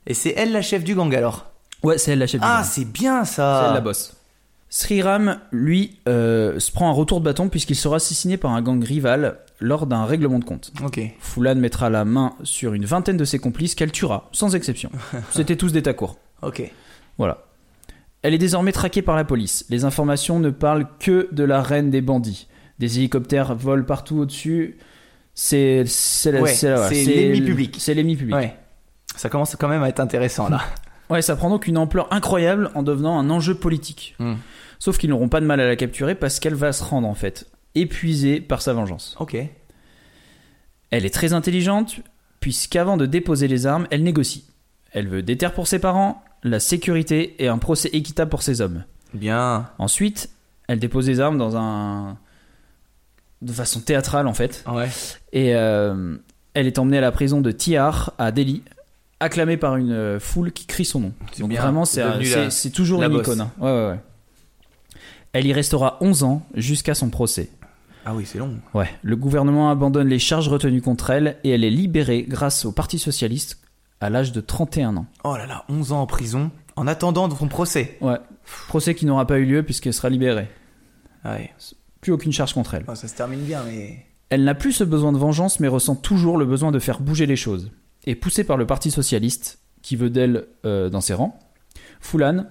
Et 0.07 0.15
c'est 0.15 0.33
elle 0.37 0.53
la 0.53 0.63
chef 0.63 0.83
du 0.85 0.95
gang 0.95 1.15
alors? 1.15 1.51
Ouais, 1.83 1.99
c'est 1.99 2.13
elle 2.13 2.19
la 2.21 2.27
chef 2.27 2.41
du 2.41 2.47
Ah, 2.49 2.63
gang. 2.63 2.65
c'est 2.71 2.87
bien 2.87 3.25
C'est 3.27 3.35
ça. 3.37 3.67
elle 3.69 3.75
la 3.75 3.81
bosse. 3.83 4.17
Sriram, 4.71 5.39
lui, 5.53 5.99
euh, 6.09 6.59
se 6.61 6.71
prend 6.73 6.89
un 6.89 6.93
retour 6.93 7.21
de 7.21 7.25
bâton 7.27 7.49
puisqu'il 7.49 7.75
sera 7.77 7.97
assassiné 7.97 8.37
par 8.39 8.53
un 8.53 8.63
gang 8.63 8.83
rival 8.83 9.37
lors 9.59 9.87
d'un 9.87 10.05
règlement 10.05 10.39
de 10.39 10.45
compte. 10.45 10.73
Ok. 10.83 11.01
Fulan 11.19 11.57
mettra 11.57 11.91
la 11.91 12.05
main 12.07 12.33
sur 12.45 12.73
une 12.73 12.85
vingtaine 12.87 13.17
de 13.19 13.25
ses 13.27 13.39
complices 13.39 13.75
qu'elle 13.75 13.93
tuera, 13.93 14.29
sans 14.33 14.55
exception. 14.55 14.91
C'était 15.33 15.57
tous 15.57 15.73
des 15.73 15.83
tacours. 15.83 16.17
Ok. 16.43 16.63
Voilà. 17.19 17.43
Elle 18.23 18.35
est 18.35 18.39
désormais 18.39 18.73
traquée 18.73 19.03
par 19.03 19.17
la 19.17 19.25
police. 19.25 19.65
Les 19.71 19.85
informations 19.85 20.39
ne 20.39 20.51
parlent 20.51 20.87
que 20.99 21.29
de 21.33 21.45
la 21.45 21.63
reine 21.63 21.91
des 21.91 22.01
bandits. 22.03 22.49
Des 22.79 22.99
hélicoptères 22.99 23.55
volent 23.55 23.85
partout 23.85 24.19
au-dessus. 24.19 24.77
C'est 25.35 25.85
Ouais, 26.27 26.55
l'ennemi 26.93 27.41
le- 27.41 27.47
public. 27.47 27.77
C'est 27.79 27.95
l'ennemi 27.95 28.17
public. 28.17 28.35
Ouais. 28.35 28.57
Ça 29.17 29.29
commence 29.29 29.57
quand 29.57 29.69
même 29.69 29.83
à 29.83 29.89
être 29.89 30.01
intéressant 30.01 30.49
là. 30.49 30.61
Ouais, 31.11 31.23
ça 31.23 31.35
prend 31.35 31.51
donc 31.51 31.67
une 31.67 31.77
ampleur 31.77 32.07
incroyable 32.13 32.71
en 32.77 32.85
devenant 32.85 33.19
un 33.19 33.31
enjeu 33.31 33.57
politique. 33.57 34.15
Hmm. 34.21 34.35
Sauf 34.79 34.97
qu'ils 34.97 35.11
n'auront 35.11 35.29
pas 35.29 35.41
de 35.41 35.47
mal 35.47 35.59
à 35.61 35.67
la 35.67 35.75
capturer 35.75 36.15
parce 36.15 36.39
qu'elle 36.39 36.55
va 36.55 36.73
se 36.73 36.85
rendre 36.85 37.09
en 37.09 37.15
fait, 37.15 37.49
épuisée 37.75 38.41
par 38.41 38.63
sa 38.63 38.75
vengeance. 38.75 39.17
Ok. 39.19 39.37
Elle 40.91 41.05
est 41.05 41.11
très 41.13 41.33
intelligente 41.33 41.97
puisqu'avant 42.39 42.97
de 42.97 43.07
déposer 43.07 43.49
les 43.49 43.67
armes, 43.67 43.89
elle 43.91 44.05
négocie. 44.05 44.45
Elle 44.93 45.09
veut 45.09 45.23
des 45.23 45.37
terres 45.37 45.53
pour 45.53 45.67
ses 45.67 45.81
parents, 45.81 46.23
la 46.43 46.61
sécurité 46.61 47.37
et 47.43 47.49
un 47.49 47.59
procès 47.59 47.89
équitable 47.93 48.31
pour 48.31 48.43
ses 48.43 48.61
hommes. 48.61 48.85
Bien. 49.15 49.69
Ensuite, 49.79 50.31
elle 50.69 50.79
dépose 50.79 51.07
les 51.09 51.21
armes 51.21 51.39
dans 51.39 51.57
un 51.57 52.17
de 53.43 53.53
façon 53.53 53.81
théâtrale 53.81 54.27
en 54.27 54.35
fait 54.35 54.63
Ouais. 54.71 54.89
et 55.33 55.55
euh, 55.55 56.17
elle 56.55 56.67
est 56.67 56.79
emmenée 56.79 56.99
à 56.99 57.01
la 57.01 57.11
prison 57.11 57.41
de 57.41 57.51
Tihar 57.51 58.13
à 58.19 58.33
Delhi 58.33 58.63
acclamée 59.19 59.57
par 59.57 59.77
une 59.77 59.93
euh, 59.93 60.21
foule 60.21 60.53
qui 60.53 60.67
crie 60.67 60.85
son 60.85 61.01
nom. 61.01 61.13
Donc 61.39 61.49
bien. 61.51 61.61
vraiment 61.63 61.85
C'est 61.87 62.03
la- 62.05 62.51
toujours 62.73 63.01
la 63.01 63.07
une 63.09 63.17
icône. 63.17 63.41
hein. 63.41 63.51
Ouais, 63.59 63.71
ouais, 63.71 63.89
ouais. 63.93 64.01
Elle 65.33 65.47
y 65.47 65.53
restera 65.53 65.97
11 66.01 66.23
ans 66.23 66.43
jusqu'à 66.55 66.95
son 66.95 67.09
procès. 67.09 67.51
Ah 68.05 68.15
oui, 68.15 68.25
c'est 68.27 68.39
long. 68.39 68.57
Ouais, 68.75 68.89
le 69.03 69.17
gouvernement 69.17 69.71
abandonne 69.71 70.09
les 70.09 70.19
charges 70.19 70.49
retenues 70.49 70.81
contre 70.83 71.11
elle 71.11 71.37
et 71.45 71.51
elle 71.51 71.65
est 71.65 71.71
libérée 71.71 72.25
grâce 72.29 72.65
au 72.65 72.73
Parti 72.73 72.99
socialiste 72.99 73.59
à 74.01 74.11
l'âge 74.11 74.33
de 74.33 74.41
31 74.41 74.97
ans. 74.97 75.07
Oh 75.25 75.37
là 75.37 75.47
là, 75.47 75.65
11 75.69 75.93
ans 75.93 76.01
en 76.03 76.07
prison 76.07 76.51
en 76.77 76.87
attendant 76.87 77.29
son 77.35 77.49
procès. 77.49 77.99
Ouais. 78.01 78.17
Procès 78.69 78.95
qui 78.95 79.07
n'aura 79.07 79.27
pas 79.27 79.39
eu 79.39 79.45
lieu 79.45 79.63
puisqu'elle 79.63 79.93
sera 79.93 80.09
libérée. 80.09 80.49
Ouais. 81.25 81.51
Plus 82.01 82.13
aucune 82.13 82.33
charge 82.33 82.55
contre 82.55 82.75
elle. 82.75 82.85
Oh, 82.89 82.95
ça 82.95 83.09
se 83.09 83.15
termine 83.15 83.41
bien, 83.41 83.63
mais. 83.65 84.07
Elle 84.31 84.45
n'a 84.45 84.55
plus 84.55 84.73
ce 84.73 84.85
besoin 84.85 85.13
de 85.13 85.19
vengeance 85.19 85.61
mais 85.61 85.69
ressent 85.69 85.97
toujours 85.97 86.39
le 86.39 86.47
besoin 86.47 86.71
de 86.71 86.79
faire 86.79 87.01
bouger 87.01 87.27
les 87.27 87.37
choses. 87.37 87.71
Et 88.07 88.15
poussée 88.15 88.45
par 88.45 88.57
le 88.57 88.67
Parti 88.67 88.91
Socialiste, 88.91 89.59
qui 89.83 89.97
veut 89.97 90.09
d'elle 90.09 90.47
euh, 90.65 90.89
dans 90.89 91.03
ses 91.03 91.15
rangs, 91.15 91.39
Fulan, 92.01 92.47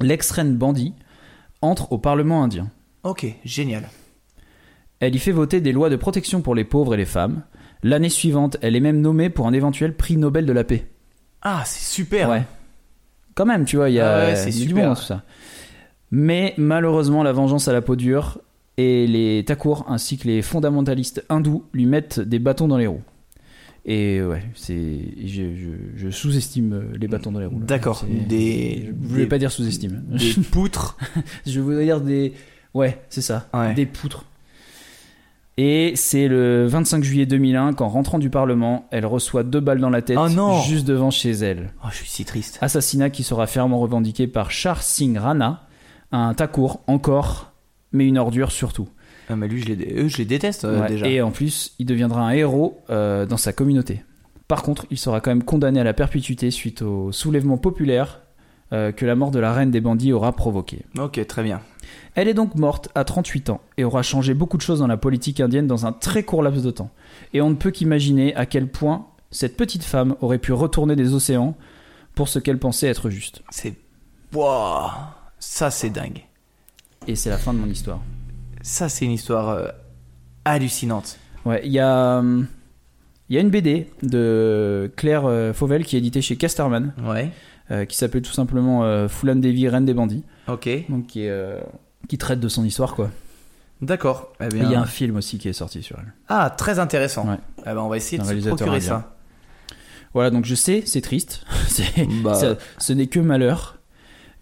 l'ex-reine 0.00 0.56
bandit, 0.56 0.94
entre 1.60 1.92
au 1.92 1.98
Parlement 1.98 2.42
indien. 2.42 2.70
Ok, 3.02 3.26
génial. 3.44 3.90
Elle 5.00 5.14
y 5.14 5.18
fait 5.18 5.32
voter 5.32 5.60
des 5.60 5.72
lois 5.72 5.90
de 5.90 5.96
protection 5.96 6.40
pour 6.40 6.54
les 6.54 6.64
pauvres 6.64 6.94
et 6.94 6.96
les 6.96 7.04
femmes. 7.04 7.42
L'année 7.82 8.08
suivante, 8.08 8.56
elle 8.62 8.76
est 8.76 8.80
même 8.80 9.00
nommée 9.00 9.28
pour 9.30 9.46
un 9.46 9.52
éventuel 9.52 9.94
prix 9.96 10.16
Nobel 10.16 10.46
de 10.46 10.52
la 10.52 10.64
paix. 10.64 10.86
Ah, 11.42 11.62
c'est 11.66 11.82
super. 11.94 12.28
Ouais. 12.30 12.42
Quand 13.34 13.46
même, 13.46 13.64
tu 13.64 13.76
vois, 13.76 13.90
il 13.90 13.94
y 13.94 14.00
a, 14.00 14.14
Ah 14.16 14.26
ouais, 14.28 14.36
c'est 14.36 14.52
super. 14.52 14.88
bon 14.90 14.94
tout 14.94 15.02
ça. 15.02 15.22
Mais 16.10 16.54
malheureusement, 16.58 17.22
la 17.22 17.32
vengeance 17.32 17.66
à 17.68 17.72
la 17.72 17.80
peau 17.82 17.96
dure 17.96 18.40
et 18.76 19.06
les 19.06 19.44
Thakur 19.46 19.84
ainsi 19.90 20.18
que 20.18 20.28
les 20.28 20.42
fondamentalistes 20.42 21.24
hindous 21.28 21.64
lui 21.72 21.86
mettent 21.86 22.20
des 22.20 22.38
bâtons 22.38 22.68
dans 22.68 22.76
les 22.78 22.86
roues. 22.86 23.02
Et 23.84 24.22
ouais, 24.22 24.42
c'est 24.54 25.00
je, 25.24 25.42
je- 25.56 25.96
je 25.96 26.08
sous-estime 26.10 26.92
les 27.00 27.08
bâtons 27.08 27.32
dans 27.32 27.40
les 27.40 27.46
roues. 27.46 27.58
là. 27.58 27.66
D'accord. 27.66 28.04
C'est- 28.06 28.28
Des. 28.28 28.92
Je 29.02 29.08
voulais 29.08 29.22
des- 29.24 29.28
pas 29.28 29.38
dire 29.38 29.50
sous-estime. 29.50 30.04
Des 30.10 30.34
poutres. 30.50 30.96
je 31.46 31.58
voulais 31.60 31.84
dire 31.84 32.00
des 32.00 32.34
ouais, 32.74 33.02
c'est 33.08 33.22
ça, 33.22 33.48
Ouais. 33.52 33.74
des 33.74 33.86
poutres. 33.86 34.24
Et 35.58 35.92
c'est 35.96 36.28
le 36.28 36.66
25 36.66 37.04
juillet 37.04 37.26
2001 37.26 37.74
qu'en 37.74 37.88
rentrant 37.88 38.18
du 38.18 38.30
Parlement, 38.30 38.86
elle 38.90 39.04
reçoit 39.04 39.42
deux 39.42 39.60
balles 39.60 39.80
dans 39.80 39.90
la 39.90 40.00
tête 40.00 40.16
Oh 40.18 40.28
non 40.30 40.60
juste 40.62 40.86
devant 40.86 41.10
chez 41.10 41.32
elle. 41.32 41.72
Oh, 41.84 41.88
je 41.90 41.96
suis 41.96 42.08
si 42.08 42.24
triste. 42.24 42.58
Assassinat 42.62 43.10
qui 43.10 43.22
sera 43.22 43.46
fermement 43.46 43.78
revendiqué 43.78 44.26
par 44.26 44.50
Char 44.50 44.82
Singh 44.82 45.18
Rana, 45.18 45.66
un 46.10 46.32
Thakur 46.32 46.80
encore, 46.86 47.52
mais 47.92 48.06
une 48.06 48.16
ordure 48.16 48.50
surtout. 48.50 48.88
Ah, 49.28 49.36
mais 49.36 49.46
lui, 49.46 49.62
je 49.62 49.72
les, 49.72 50.08
je 50.08 50.18
les 50.18 50.24
déteste 50.24 50.64
euh, 50.64 50.80
Ouais, 50.80 50.88
déjà. 50.88 51.06
Et 51.06 51.20
en 51.20 51.30
plus, 51.30 51.74
il 51.78 51.86
deviendra 51.86 52.22
un 52.22 52.30
héros 52.30 52.82
euh, 52.90 53.26
dans 53.26 53.36
sa 53.36 53.52
communauté. 53.52 54.02
Par 54.48 54.62
contre, 54.62 54.86
il 54.90 54.98
sera 54.98 55.20
quand 55.20 55.30
même 55.30 55.44
condamné 55.44 55.80
à 55.80 55.84
la 55.84 55.94
perpétuité 55.94 56.50
suite 56.50 56.82
au 56.82 57.12
soulèvement 57.12 57.58
populaire 57.58 58.20
euh, 58.72 58.92
que 58.92 59.04
la 59.06 59.14
mort 59.14 59.30
de 59.30 59.38
la 59.38 59.52
reine 59.52 59.70
des 59.70 59.80
bandits 59.80 60.12
aura 60.12 60.32
provoqué. 60.32 60.84
Ok, 60.98 61.24
très 61.26 61.42
bien. 61.42 61.60
Elle 62.14 62.28
est 62.28 62.34
donc 62.34 62.54
morte 62.54 62.88
à 62.94 63.04
38 63.04 63.50
ans 63.50 63.60
et 63.76 63.84
aura 63.84 64.02
changé 64.02 64.34
beaucoup 64.34 64.56
de 64.56 64.62
choses 64.62 64.78
dans 64.80 64.86
la 64.86 64.96
politique 64.96 65.40
indienne 65.40 65.66
dans 65.66 65.86
un 65.86 65.92
très 65.92 66.22
court 66.22 66.42
laps 66.42 66.62
de 66.62 66.70
temps. 66.70 66.90
Et 67.32 67.40
on 67.40 67.50
ne 67.50 67.54
peut 67.54 67.70
qu'imaginer 67.70 68.34
à 68.34 68.46
quel 68.46 68.68
point 68.68 69.06
cette 69.30 69.56
petite 69.56 69.84
femme 69.84 70.16
aurait 70.20 70.38
pu 70.38 70.52
retourner 70.52 70.94
des 70.96 71.14
océans 71.14 71.56
pour 72.14 72.28
ce 72.28 72.38
qu'elle 72.38 72.58
pensait 72.58 72.88
être 72.88 73.08
juste. 73.10 73.42
C'est. 73.50 73.74
Wouah 74.34 75.14
Ça, 75.38 75.70
c'est 75.70 75.90
dingue. 75.90 76.24
Et 77.06 77.16
c'est 77.16 77.30
la 77.30 77.38
fin 77.38 77.52
de 77.52 77.58
mon 77.58 77.66
histoire. 77.66 78.00
Ça, 78.62 78.88
c'est 78.88 79.04
une 79.04 79.10
histoire 79.12 79.48
euh, 79.48 79.68
hallucinante. 80.44 81.18
Ouais, 81.44 81.60
il 81.64 81.72
y 81.72 81.80
a, 81.80 82.18
hum, 82.18 82.46
il 83.28 83.34
y 83.34 83.38
a 83.38 83.40
une 83.40 83.50
BD 83.50 83.88
de 84.02 84.92
Claire 84.96 85.24
euh, 85.26 85.52
Fauvel 85.52 85.84
qui 85.84 85.96
est 85.96 85.98
éditée 85.98 86.22
chez 86.22 86.36
Casterman, 86.36 86.92
Ouais. 87.04 87.30
Euh, 87.70 87.84
qui 87.84 87.96
s'appelle 87.96 88.22
tout 88.22 88.32
simplement 88.32 88.84
euh, 88.84 89.08
Fulan 89.08 89.36
Devi, 89.36 89.68
Reine 89.68 89.84
des 89.84 89.94
bandits, 89.94 90.24
Ok. 90.48 90.68
donc 90.88 91.06
qui, 91.06 91.22
est, 91.24 91.30
euh, 91.30 91.60
qui 92.08 92.18
traite 92.18 92.40
de 92.40 92.48
son 92.48 92.64
histoire 92.64 92.94
quoi. 92.94 93.10
D'accord. 93.80 94.32
Eh 94.40 94.48
bien. 94.48 94.64
Il 94.64 94.70
y 94.70 94.74
a 94.74 94.80
un 94.80 94.86
film 94.86 95.16
aussi 95.16 95.38
qui 95.38 95.48
est 95.48 95.52
sorti 95.52 95.82
sur 95.82 95.98
elle. 95.98 96.12
Ah, 96.28 96.50
très 96.50 96.78
intéressant. 96.78 97.26
Ouais. 97.28 97.38
Eh 97.62 97.64
ben, 97.64 97.78
on 97.78 97.88
va 97.88 97.96
essayer 97.96 98.16
de 98.18 98.24
se 98.24 98.48
procurer 98.48 98.80
ça. 98.80 99.16
Voilà, 100.14 100.30
donc 100.30 100.44
je 100.44 100.54
sais, 100.54 100.82
c'est 100.86 101.00
triste, 101.00 101.44
Bah. 102.22 102.34
ça- 102.34 102.56
ce 102.78 102.92
n'est 102.92 103.06
que 103.06 103.18
malheur, 103.18 103.78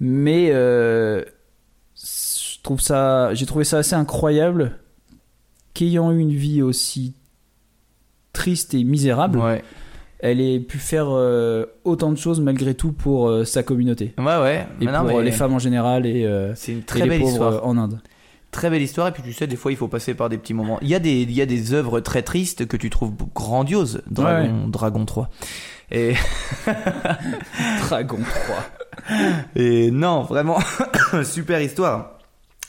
mais 0.00 0.48
euh, 0.52 1.22
je 1.96 2.60
trouve 2.62 2.80
ça, 2.80 3.32
j'ai 3.34 3.46
trouvé 3.46 3.64
ça 3.64 3.78
assez 3.78 3.94
incroyable 3.94 4.78
qu'ayant 5.72 6.10
eu 6.10 6.18
une 6.18 6.32
vie 6.34 6.60
aussi 6.60 7.14
triste 8.32 8.74
et 8.74 8.82
misérable, 8.84 9.38
Ouais. 9.38 9.62
Elle 10.22 10.40
ait 10.40 10.60
pu 10.60 10.78
faire 10.78 11.06
euh, 11.08 11.66
autant 11.84 12.10
de 12.12 12.16
choses 12.18 12.40
malgré 12.40 12.74
tout 12.74 12.92
pour 12.92 13.28
euh, 13.28 13.44
sa 13.44 13.62
communauté 13.62 14.12
Ouais, 14.18 14.24
ouais. 14.40 14.66
et 14.80 14.84
Mais 14.84 14.92
non, 14.92 14.98
pour 15.00 15.08
mais 15.08 15.14
euh, 15.16 15.22
les 15.22 15.32
femmes 15.32 15.54
en 15.54 15.58
général 15.58 16.06
et, 16.06 16.24
euh, 16.26 16.54
C'est 16.54 16.72
une 16.72 16.78
et 16.78 16.82
très 16.82 17.00
les 17.02 17.08
belle 17.08 17.20
pauvres 17.20 17.32
histoire. 17.32 17.66
en 17.66 17.76
Inde. 17.78 18.00
Très 18.50 18.68
belle 18.68 18.82
histoire. 18.82 19.06
Et 19.08 19.12
puis, 19.12 19.22
tu 19.22 19.32
sais, 19.32 19.46
des 19.46 19.54
fois, 19.56 19.70
il 19.70 19.76
faut 19.78 19.86
passer 19.88 20.12
par 20.14 20.28
des 20.28 20.36
petits 20.36 20.54
moments. 20.54 20.78
Il 20.82 20.88
y 20.88 20.94
a 20.94 20.98
des, 20.98 21.22
il 21.22 21.30
y 21.32 21.40
a 21.40 21.46
des 21.46 21.72
œuvres 21.72 22.00
très 22.00 22.22
tristes 22.22 22.66
que 22.66 22.76
tu 22.76 22.90
trouves 22.90 23.12
grandioses. 23.34 24.02
Dragon, 24.10 24.66
Dragon 24.66 25.04
3. 25.04 25.30
Et, 25.92 26.14
Dragon 27.88 28.18
3. 28.18 29.16
et 29.56 29.90
non, 29.90 30.22
vraiment, 30.22 30.58
super 31.24 31.60
histoire. 31.60 32.18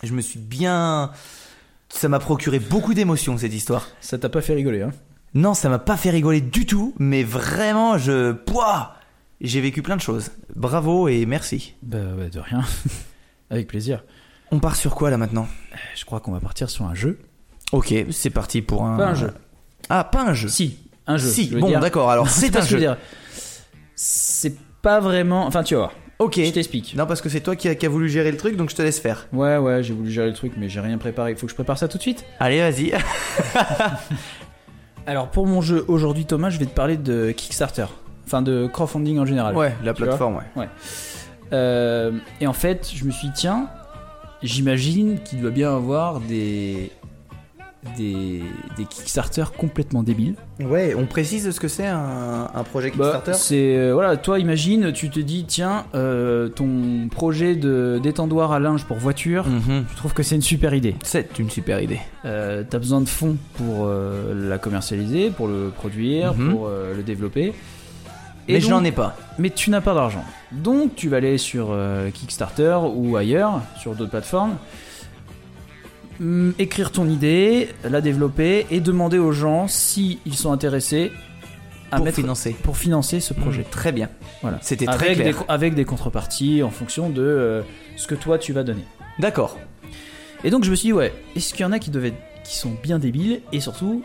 Je 0.04 0.14
me 0.14 0.22
suis 0.22 0.40
bien. 0.40 1.12
Ça 1.90 2.08
m'a 2.10 2.20
procuré 2.20 2.60
beaucoup 2.60 2.94
d'émotions, 2.94 3.38
cette 3.38 3.54
histoire. 3.54 3.88
Ça 4.02 4.18
t'a 4.18 4.30
pas 4.30 4.42
fait 4.42 4.54
rigoler, 4.54 4.84
hein? 4.84 4.92
Non, 5.34 5.54
ça 5.54 5.70
m'a 5.70 5.80
pas 5.80 5.96
fait 5.96 6.10
rigoler 6.10 6.42
du 6.42 6.66
tout, 6.66 6.94
mais 7.00 7.24
vraiment, 7.24 7.98
je. 7.98 8.34
Pouah 8.34 8.96
J'ai 9.40 9.62
vécu 9.62 9.82
plein 9.82 9.96
de 9.96 10.02
choses. 10.02 10.32
Bravo 10.56 11.08
et 11.08 11.26
merci. 11.26 11.76
Bah 11.82 12.00
ouais, 12.18 12.30
de 12.30 12.40
rien. 12.40 12.64
Avec 13.50 13.68
plaisir. 13.68 14.04
On 14.52 14.60
part 14.60 14.76
sur 14.76 14.94
quoi 14.94 15.10
là 15.10 15.18
maintenant? 15.18 15.48
Je 15.96 16.04
crois 16.04 16.20
qu'on 16.20 16.34
va 16.34 16.42
partir 16.42 16.70
sur 16.70 16.86
un 16.86 16.94
jeu. 16.96 17.18
Ok, 17.72 17.94
c'est 18.12 18.30
parti 18.30 18.62
pour 18.62 18.84
un. 18.84 18.98
Pas 18.98 19.08
un 19.08 19.16
jeu. 19.16 19.34
Ah, 19.90 20.04
pas 20.04 20.24
un 20.24 20.34
jeu. 20.34 20.50
Si, 20.50 20.78
un 21.08 21.16
jeu. 21.16 21.30
Si, 21.30 21.50
je 21.50 21.58
bon, 21.58 21.80
d'accord, 21.80 22.12
alors 22.12 22.28
C'est 22.30 22.56
un 22.58 22.62
je 22.62 22.78
jeu. 22.78 22.90
C'est 23.96 24.58
pas 24.82 25.00
vraiment. 25.00 25.46
Enfin, 25.46 25.64
tu 25.64 25.76
vas 25.76 25.82
voir. 25.82 25.94
Ok. 26.20 26.36
Je 26.36 26.52
t'explique. 26.52 26.94
Non, 26.96 27.06
parce 27.08 27.22
que 27.22 27.30
c'est 27.30 27.40
toi 27.40 27.56
qui 27.56 27.70
a, 27.70 27.76
qui 27.76 27.86
a 27.86 27.90
voulu 27.90 28.10
gérer 28.10 28.32
le 28.32 28.38
truc, 28.38 28.58
donc 28.58 28.70
je 28.70 28.76
te 28.76 28.82
laisse 28.82 29.00
faire. 29.00 29.28
Ouais, 29.32 29.58
ouais, 29.58 29.82
j'ai 29.82 29.94
voulu 29.94 30.12
gérer 30.12 30.28
le 30.28 30.34
truc, 30.34 30.54
mais 30.58 30.68
j'ai 30.68 30.82
rien 30.82 30.98
préparé. 30.98 31.32
Il 31.32 31.38
faut 31.38 31.48
que 31.48 31.52
je 31.52 31.56
prépare 31.56 31.78
ça 31.78 31.88
tout 31.88 31.98
de 31.98 32.02
suite? 32.04 32.26
Allez, 32.40 32.60
vas-y. 32.60 32.92
Alors, 35.12 35.28
pour 35.28 35.46
mon 35.46 35.60
jeu 35.60 35.84
aujourd'hui, 35.90 36.24
Thomas, 36.24 36.52
je 36.52 36.58
vais 36.58 36.66
te 36.66 36.74
parler 36.74 36.96
de 36.96 37.32
Kickstarter. 37.32 37.88
Enfin, 38.26 38.42
de 38.42 38.70
crowdfunding 38.72 39.20
en 39.20 39.26
général. 39.26 39.58
Ouais, 39.58 39.76
la 39.84 39.94
plateforme, 39.94 40.42
ouais. 40.56 40.70
Euh, 41.52 42.14
et 42.40 42.48
en 42.48 42.54
fait, 42.54 42.90
je 42.96 43.04
me 43.04 43.12
suis 43.12 43.28
dit, 43.28 43.34
tiens, 43.36 43.68
j'imagine 44.42 45.20
qu'il 45.20 45.42
doit 45.42 45.52
bien 45.52 45.76
avoir 45.76 46.22
des. 46.22 46.94
Des, 47.98 48.44
des 48.78 48.86
Kickstarter 48.86 49.46
complètement 49.58 50.04
débiles. 50.04 50.36
Ouais, 50.64 50.94
on 50.96 51.08
précise 51.08 51.50
ce 51.50 51.60
que 51.60 51.68
c'est 51.68 51.88
un, 51.88 52.48
un 52.54 52.64
projet 52.64 52.92
Bah, 52.96 53.06
Kickstarter 53.06 53.34
c'est 53.34 53.76
euh, 53.76 53.94
voilà, 53.96 54.18
toi 54.18 54.38
imagine, 54.38 54.92
tu 54.94 55.10
te 55.10 55.20
dis 55.20 55.46
tiens, 55.48 55.86
euh, 55.96 56.48
ton 56.48 57.08
projet 57.10 57.56
de 57.56 58.00
d'étendoir 58.02 58.52
à 58.52 58.60
linge 58.60 58.86
pour 58.86 58.98
voiture, 58.98 59.48
Mhm. 59.48 59.86
je 59.90 59.96
trouve 59.98 60.14
que 60.14 60.22
c'est 60.22 60.36
une 60.36 60.44
super 60.44 60.76
idée. 60.76 60.96
C'est 61.04 61.40
une 61.40 61.50
super 61.50 61.82
idée. 61.82 62.00
Euh, 62.24 62.64
T'as 62.70 62.78
besoin 62.78 63.02
de 63.02 63.10
fonds 63.10 63.38
pour 63.56 63.90
la 63.90 64.60
commercialiser, 64.60 65.32
pour 65.32 65.48
le 65.48 65.72
produire, 65.76 66.36
Mhm. 66.36 66.52
pour 66.52 66.70
le 66.70 67.02
développer. 67.02 67.52
Mais 68.48 68.60
je 68.60 68.70
n'en 68.70 68.84
ai 68.84 68.92
pas. 68.92 69.18
Mais 69.40 69.50
tu 69.50 69.72
n'as 69.72 69.82
pas 69.82 69.96
d'argent. 69.96 70.24
Donc 70.52 70.94
tu 70.96 71.10
vas 71.10 71.18
aller 71.18 71.40
sur 71.40 71.76
Kickstarter 72.14 72.78
ou 72.96 73.16
ailleurs, 73.18 73.62
sur 73.80 73.96
d'autres 73.96 74.12
plateformes, 74.12 74.58
hum, 76.22 76.54
écrire 76.60 76.92
ton 76.92 77.10
idée, 77.10 77.70
la 77.84 78.00
développer 78.02 78.66
et 78.72 78.80
demander 78.80 79.18
aux 79.18 79.32
gens 79.32 79.68
si 79.68 80.20
ils 80.26 80.36
sont 80.36 80.52
intéressés 80.52 81.12
à 81.92 81.98
Pour 81.98 82.06
mettre 82.06 82.16
financer. 82.18 82.56
pour 82.64 82.78
financer 82.78 83.20
ce 83.20 83.34
projet. 83.34 83.62
Mhm, 83.62 83.68
Très 83.72 83.92
bien. 83.92 84.10
Voilà. 84.42 84.60
C'était 84.62 84.86
très 84.86 85.08
avec 85.08 85.18
clair. 85.20 85.34
Des, 85.40 85.46
avec 85.50 85.74
des 85.76 85.84
contreparties 85.86 86.64
en 86.64 86.70
fonction 86.70 87.10
de 87.10 87.22
euh, 87.22 87.62
ce 87.98 88.08
que 88.08 88.16
toi 88.16 88.38
tu 88.38 88.54
vas 88.54 88.64
donner. 88.64 88.86
D'accord. 89.20 89.58
Et 90.46 90.50
donc 90.52 90.64
je 90.64 90.72
me 90.72 90.76
suis 90.76 90.88
dit, 90.90 90.94
ouais, 90.94 91.14
est-ce 91.36 91.54
qu'il 91.54 91.64
y 91.64 91.66
en 91.66 91.72
a 91.74 91.80
qui, 91.80 91.90
devaient, 91.92 92.14
qui 92.46 92.56
sont 92.58 92.72
bien 92.82 92.98
débiles 92.98 93.42
et 93.52 93.60
surtout 93.60 94.02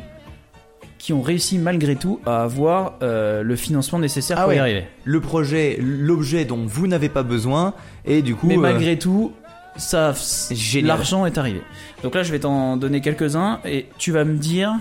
qui 0.99 1.13
ont 1.13 1.23
réussi 1.23 1.59
malgré 1.59 1.95
tout 1.95 2.21
à 2.27 2.43
avoir 2.43 2.95
euh, 3.03 3.43
le 3.43 3.55
financement 3.55 3.99
nécessaire 4.01 4.39
Ah 4.39 4.43
pour 4.43 4.49
ouais. 4.51 4.57
y 4.57 4.59
arriver? 4.59 4.85
Le 5.05 5.21
projet, 5.21 5.79
l'objet 5.81 6.45
dont 6.45 6.65
vous 6.67 6.87
n'avez 6.89 7.09
pas 7.09 7.23
besoin, 7.23 7.75
et 8.05 8.23
du 8.23 8.35
coup. 8.35 8.47
Mais 8.49 8.57
euh, 8.57 8.61
malgré 8.61 8.99
tout, 8.99 9.33
ça, 9.77 10.15
l'argent 10.83 11.27
est 11.27 11.39
arrivé. 11.39 11.63
Donc 12.03 12.15
là, 12.15 12.23
je 12.23 12.33
vais 12.33 12.41
t'en 12.41 12.77
donner 12.77 13.01
quelques-uns 13.01 13.61
et 13.65 13.87
tu 13.99 14.13
vas 14.13 14.25
me 14.25 14.37
dire 14.37 14.75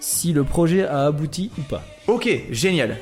si 0.00 0.32
le 0.32 0.44
projet 0.44 0.86
a 0.86 1.06
abouti 1.06 1.50
ou 1.58 1.62
pas. 1.62 1.82
Ok, 2.06 2.28
génial. 2.50 2.96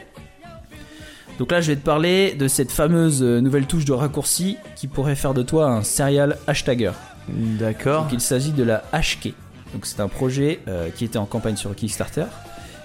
Donc 1.38 1.52
là, 1.52 1.60
je 1.60 1.72
vais 1.72 1.76
te 1.76 1.84
parler 1.84 2.34
de 2.34 2.48
cette 2.48 2.72
fameuse 2.72 3.22
nouvelle 3.22 3.66
touche 3.66 3.84
de 3.84 3.92
raccourci 3.92 4.56
qui 4.74 4.86
pourrait 4.86 5.16
faire 5.16 5.34
de 5.34 5.42
toi 5.42 5.68
un 5.68 5.82
serial 5.82 6.38
hashtagger. 6.46 6.92
D'accord. 7.28 8.04
Donc 8.04 8.12
il 8.12 8.20
s'agit 8.20 8.52
de 8.52 8.62
la 8.62 8.84
HK. 8.92 9.34
Donc 9.72 9.84
c'est 9.84 10.00
un 10.00 10.08
projet 10.08 10.60
euh, 10.68 10.88
qui 10.90 11.04
était 11.04 11.18
en 11.18 11.26
campagne 11.26 11.56
sur 11.56 11.74
Kickstarter. 11.74 12.26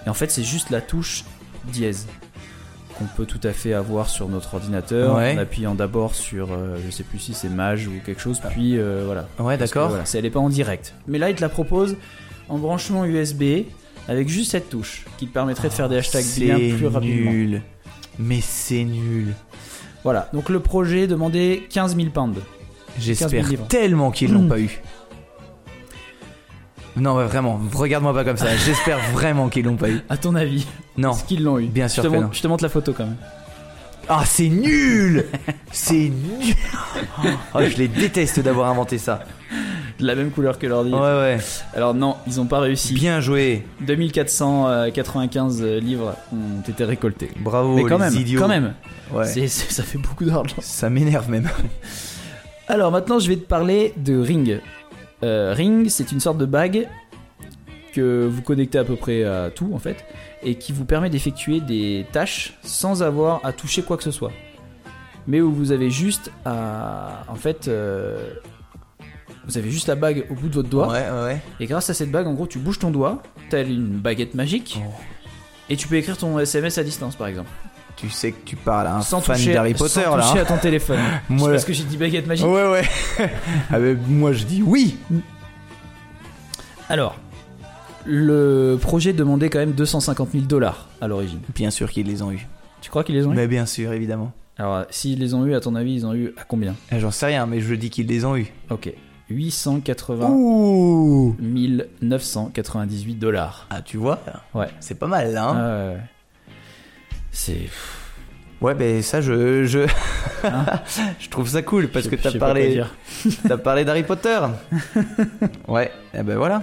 Et 0.06 0.10
en 0.10 0.14
fait, 0.14 0.32
c'est 0.32 0.44
juste 0.44 0.70
la 0.70 0.82
touche 0.82 1.24
dièse 1.66 2.08
qu'on 3.02 3.16
peut 3.18 3.26
tout 3.26 3.40
à 3.48 3.52
fait 3.52 3.74
avoir 3.74 4.10
sur 4.10 4.30
notre 4.30 4.54
ordinateur 4.56 5.16
Ouais. 5.16 5.34
en 5.36 5.38
appuyant 5.40 5.76
d'abord 5.76 6.16
sur, 6.16 6.52
euh, 6.52 6.78
je 6.86 6.92
sais 6.92 7.04
plus 7.04 7.20
si 7.20 7.34
c'est 7.34 7.50
Mage 7.50 7.88
ou 7.88 7.92
quelque 8.06 8.22
chose, 8.22 8.40
puis 8.50 8.78
euh, 8.78 9.04
voilà. 9.06 9.28
Ouais, 9.40 9.58
d'accord. 9.58 9.90
Voilà, 9.90 10.06
c'est- 10.06 10.18
elle 10.20 10.26
est 10.26 10.30
pas 10.32 10.40
en 10.40 10.50
direct. 10.50 10.94
Mais 11.08 11.18
là, 11.18 11.30
il 11.30 11.36
te 11.36 11.42
la 11.42 11.50
propose 11.50 11.96
en 12.50 12.58
branchement 12.58 13.06
USB 13.06 13.66
avec 14.08 14.30
juste 14.30 14.52
cette 14.52 14.70
touche 14.70 15.06
qui 15.18 15.28
te 15.28 15.34
permettrait 15.34 15.70
de 15.70 15.74
faire 15.74 15.90
des 15.90 15.98
hashtags 15.98 16.24
bien 16.38 16.58
C'est 16.58 16.70
plus 16.78 16.88
rapidement. 16.88 17.32
nul. 17.32 17.62
Mais 18.20 18.40
c'est 18.42 18.84
nul. 18.84 19.34
Voilà, 20.04 20.30
donc 20.34 20.50
le 20.50 20.60
projet 20.60 21.08
demandait 21.08 21.64
15 21.70 21.96
000 21.96 22.10
pounds. 22.10 22.36
15 22.36 22.44
J'espère 23.04 23.30
000 23.30 23.48
livres. 23.48 23.68
tellement 23.68 24.12
qu'ils 24.12 24.34
l'ont 24.34 24.48
pas 24.50 24.60
eu. 24.60 24.82
Non, 26.98 27.18
mais 27.18 27.26
vraiment, 27.26 27.60
regarde-moi 27.74 28.14
pas 28.14 28.24
comme 28.26 28.38
ça. 28.38 28.48
J'espère 28.66 29.00
vraiment 29.14 29.48
qu'ils 29.50 29.66
l'ont 29.66 29.78
pas 29.78 29.90
eu. 29.90 30.02
À 30.10 30.18
ton 30.18 30.36
avis, 30.36 30.68
Non. 30.98 31.12
est-ce 31.12 31.24
qu'ils 31.24 31.44
l'ont 31.44 31.58
eu 31.60 31.68
Bien 31.68 31.88
sûr 31.88 32.04
je 32.04 32.08
te, 32.10 32.12
que 32.14 32.18
montre, 32.18 32.28
non. 32.28 32.34
je 32.34 32.42
te 32.42 32.48
montre 32.48 32.64
la 32.64 32.70
photo 32.70 32.94
quand 32.94 33.06
même. 33.06 33.16
Ah, 34.10 34.24
c'est 34.26 34.50
nul 34.50 35.26
C'est 35.72 36.10
nul 36.10 36.56
Oh, 37.56 37.60
je 37.62 37.78
les 37.78 37.88
déteste 37.88 38.40
d'avoir 38.42 38.70
inventé 38.70 38.98
ça. 38.98 39.24
De 40.00 40.06
la 40.08 40.16
même 40.16 40.32
couleur 40.32 40.58
que 40.58 40.66
l'ordi. 40.68 40.92
Ouais, 40.92 41.00
ouais. 41.00 41.38
Alors 41.76 41.94
non, 41.94 42.16
ils 42.28 42.42
ont 42.42 42.46
pas 42.48 42.60
réussi. 42.60 42.94
Bien 42.94 43.20
joué. 43.22 43.64
2495 43.82 45.62
livres 45.64 46.16
ont 46.34 46.68
été 46.68 46.84
récoltés. 46.84 47.30
Bravo, 47.40 47.76
Mais 47.76 47.84
quand 47.84 47.98
les 48.00 48.06
même, 48.06 48.16
idiots. 48.16 48.42
quand 48.42 48.48
même, 48.48 48.74
Ouais. 49.14 49.26
c'est- 49.28 49.48
c'est- 49.48 49.72
ça 49.72 49.84
fait 49.84 49.98
beaucoup 50.00 50.26
d'argent. 50.26 50.56
Ça 50.60 50.90
m'énerve 50.90 51.30
même. 51.30 51.48
Alors 52.68 52.92
maintenant, 52.92 53.20
je 53.20 53.28
vais 53.28 53.36
te 53.36 53.46
parler 53.48 53.94
de 53.98 54.18
Ring. 54.18 54.60
Euh, 55.24 55.54
Ring, 55.56 55.88
c'est 55.90 56.12
une 56.12 56.20
sorte 56.20 56.38
de 56.38 56.46
bague 56.46 56.88
que 57.94 58.26
vous 58.26 58.42
connectez 58.42 58.78
à 58.78 58.84
peu 58.84 58.96
près 58.96 59.24
à 59.24 59.50
tout 59.52 59.72
en 59.74 59.80
fait, 59.80 60.06
et 60.44 60.56
qui 60.56 60.72
vous 60.72 60.86
permet 60.86 61.10
d'effectuer 61.10 61.60
des 61.60 62.06
tâches 62.12 62.58
sans 62.64 63.04
avoir 63.04 63.42
à 63.46 63.52
toucher 63.54 63.84
quoi 63.84 63.98
que 63.98 64.04
ce 64.04 64.12
soit. 64.12 64.32
Mais 65.28 65.42
où 65.42 65.52
vous 65.52 65.72
avez 65.72 65.90
juste 65.92 66.32
à, 66.46 67.24
en 67.28 67.36
fait, 67.36 67.68
euh, 67.68 68.34
vous 69.46 69.58
avez 69.58 69.70
juste 69.70 69.88
la 69.88 69.96
bague 69.96 70.26
au 70.30 70.34
bout 70.36 70.48
de 70.50 70.54
votre 70.56 70.70
doigt, 70.70 70.88
Ouais, 70.90 71.10
ouais, 71.12 71.24
ouais. 71.24 71.42
et 71.60 71.66
grâce 71.66 71.90
à 71.90 71.94
cette 71.94 72.12
bague, 72.12 72.28
en 72.28 72.34
gros, 72.34 72.48
tu 72.48 72.58
bouges 72.60 72.80
ton 72.80 72.90
doigt, 72.92 73.22
telle 73.50 73.70
une 73.70 74.00
baguette 74.00 74.34
magique, 74.36 74.80
Oh. 74.80 74.92
et 75.70 75.76
tu 75.76 75.88
peux 75.88 75.96
écrire 75.96 76.18
ton 76.18 76.40
SMS 76.40 76.78
à 76.78 76.84
distance, 76.84 77.16
par 77.16 77.28
exemple, 77.28 77.50
Tu 77.96 78.10
sais 78.10 78.32
que 78.32 78.44
tu 78.46 78.56
parles 78.56 78.88
à 78.88 78.96
un 78.96 79.02
sans 79.02 79.22
fan 79.22 79.40
d'Harry 79.44 79.74
Potter 79.74 80.02
sans 80.04 80.16
là. 80.16 80.24
toucher 80.24 80.40
hein. 80.40 80.44
à 80.44 80.46
ton 80.46 80.58
téléphone. 80.58 81.00
Moi- 81.30 81.52
Parce 81.52 81.66
que 81.66 81.74
j'ai 81.74 81.84
dit 81.84 81.98
baguette 81.98 82.28
magique. 82.28 82.46
Ouais, 82.48 82.68
ouais. 82.70 82.84
ah, 83.72 83.80
mais 83.80 83.96
moi 84.08 84.32
je 84.34 84.44
dis 84.46 84.64
oui. 84.66 84.98
Alors, 86.90 87.16
le 88.06 88.78
projet 88.82 89.14
demandait 89.14 89.50
quand 89.50 89.60
même 89.60 89.74
250 89.74 90.32
000 90.32 90.46
dollars 90.46 90.88
à 91.00 91.08
l'origine. 91.08 91.40
Bien 91.56 91.72
sûr 91.72 91.90
qu'ils 91.92 92.08
les 92.08 92.22
ont 92.22 92.32
eu. 92.32 92.48
Tu 92.82 92.90
crois 92.90 93.04
qu'ils 93.04 93.16
les 93.16 93.26
ont 93.28 93.34
eu 93.34 93.36
Mais 93.36 93.48
bien 93.48 93.66
sûr, 93.66 93.94
évidemment. 93.94 94.32
Alors, 94.58 94.76
euh, 94.76 94.84
s'ils 94.90 95.20
les 95.20 95.34
ont 95.34 95.46
eu, 95.46 95.54
à 95.56 95.60
ton 95.60 95.76
avis, 95.76 95.94
ils 95.94 96.06
ont 96.06 96.14
eu 96.14 96.34
à 96.38 96.44
combien? 96.44 96.76
Eh, 96.92 97.00
J'en 97.00 97.12
sais 97.12 97.28
rien, 97.28 97.46
mais 97.46 97.62
je 97.62 97.74
dis 97.76 97.90
qu'ils 97.90 98.08
les 98.08 98.26
ont 98.26 98.36
eu. 98.36 98.52
Ok. 98.70 98.92
880 99.30 100.30
Ouh 100.30 101.36
998 102.02 103.16
dollars. 103.16 103.68
Ah, 103.70 103.82
tu 103.82 103.98
vois? 103.98 104.20
Ouais. 104.54 104.68
C'est 104.80 105.00
pas 105.00 105.08
mal 105.08 105.38
hein? 105.38 105.54
Ah 105.56 105.56
ouais, 105.88 105.94
ouais. 105.96 106.02
C'est. 107.32 107.70
Ouais, 108.62 108.76
ben 108.76 109.02
ça, 109.02 109.22
je. 109.22 109.66
Je, 109.66 109.88
Hein 110.44 110.66
je 111.20 111.30
trouve 111.30 111.48
ça 111.48 111.62
cool 111.62 111.90
parce 111.90 112.08
que 112.08 112.16
t'as 112.16 112.32
parlé, 112.38 112.84
t'as 113.48 113.58
parlé 113.58 113.86
d'Harry 113.86 114.04
Potter. 114.04 114.40
ouais, 115.68 115.92
et 116.14 116.24
ben 116.24 116.38
voilà. 116.38 116.62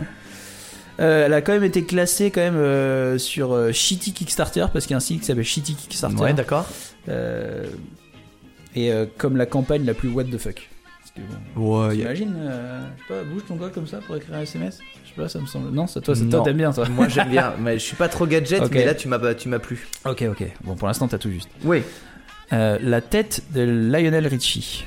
Euh, 1.01 1.27
elle 1.27 1.33
a 1.33 1.43
quand 1.43 1.53
même 1.53 1.65
été 1.65 1.85
classée 1.85 2.33
quand 2.33 2.41
même 2.41 2.57
euh, 2.57 3.19
sur 3.19 3.53
euh, 3.53 3.71
Shitty 3.71 4.13
Kickstarter 4.13 4.67
parce 4.73 4.85
qu'il 4.87 4.93
y 4.93 4.95
a 4.95 4.97
un 4.97 5.01
site 5.01 5.21
qui 5.21 5.27
s'appelle 5.27 5.45
Shitty 5.45 5.75
Kickstarter. 5.75 6.21
Ouais, 6.21 6.33
d'accord. 6.33 6.67
Et 8.75 8.93
comme 9.17 9.37
la 9.37 9.47
campagne 9.47 9.85
la 9.85 9.95
plus 9.95 10.09
what 10.09 10.25
the 10.25 10.39
fuck. 10.39 10.69
Parce 11.19 11.55
que 11.55 11.59
bon, 11.59 11.89
Ouais, 11.89 11.97
T'imagines, 11.97 12.35
euh, 12.39 12.81
je 12.97 13.03
sais 13.03 13.09
pas, 13.21 13.25
bouge 13.25 13.43
ton 13.47 13.57
doigt 13.57 13.71
comme 13.71 13.87
ça 13.87 13.99
pour 13.99 14.17
écrire 14.17 14.35
un 14.37 14.43
SMS 14.43 14.79
Je 15.05 15.09
sais 15.09 15.15
pas, 15.17 15.29
ça 15.29 15.41
me 15.41 15.47
semble. 15.47 15.71
Non, 15.71 15.87
ça, 15.87 16.01
toi, 16.01 16.15
c'est- 16.15 16.25
Non. 16.25 16.31
toi 16.31 16.43
t'aimes 16.45 16.57
bien, 16.59 16.73
toi. 16.73 16.89
Moi 16.89 17.09
j'aime 17.09 17.31
bien, 17.31 17.55
mais 17.61 17.75
je 17.79 17.85
suis 17.85 17.97
pas 17.97 18.09
trop 18.09 18.27
gadget, 18.27 18.71
mais 18.71 18.85
là 18.85 18.95
tu 18.95 19.09
m'as 19.09 19.35
tu 19.35 19.49
m'as 19.49 19.59
plu. 19.59 19.87
Ok, 20.05 20.25
ok. 20.31 20.45
Bon, 20.65 20.75
pour 20.77 20.89
l'instant, 20.89 21.09
t'as 21.09 21.19
tout 21.19 21.31
juste. 21.31 21.49
Oui. 21.65 21.83
Euh, 22.53 22.79
la 22.83 23.01
tête 23.01 23.43
de 23.55 23.61
Lionel 23.63 24.27
Richie. 24.27 24.87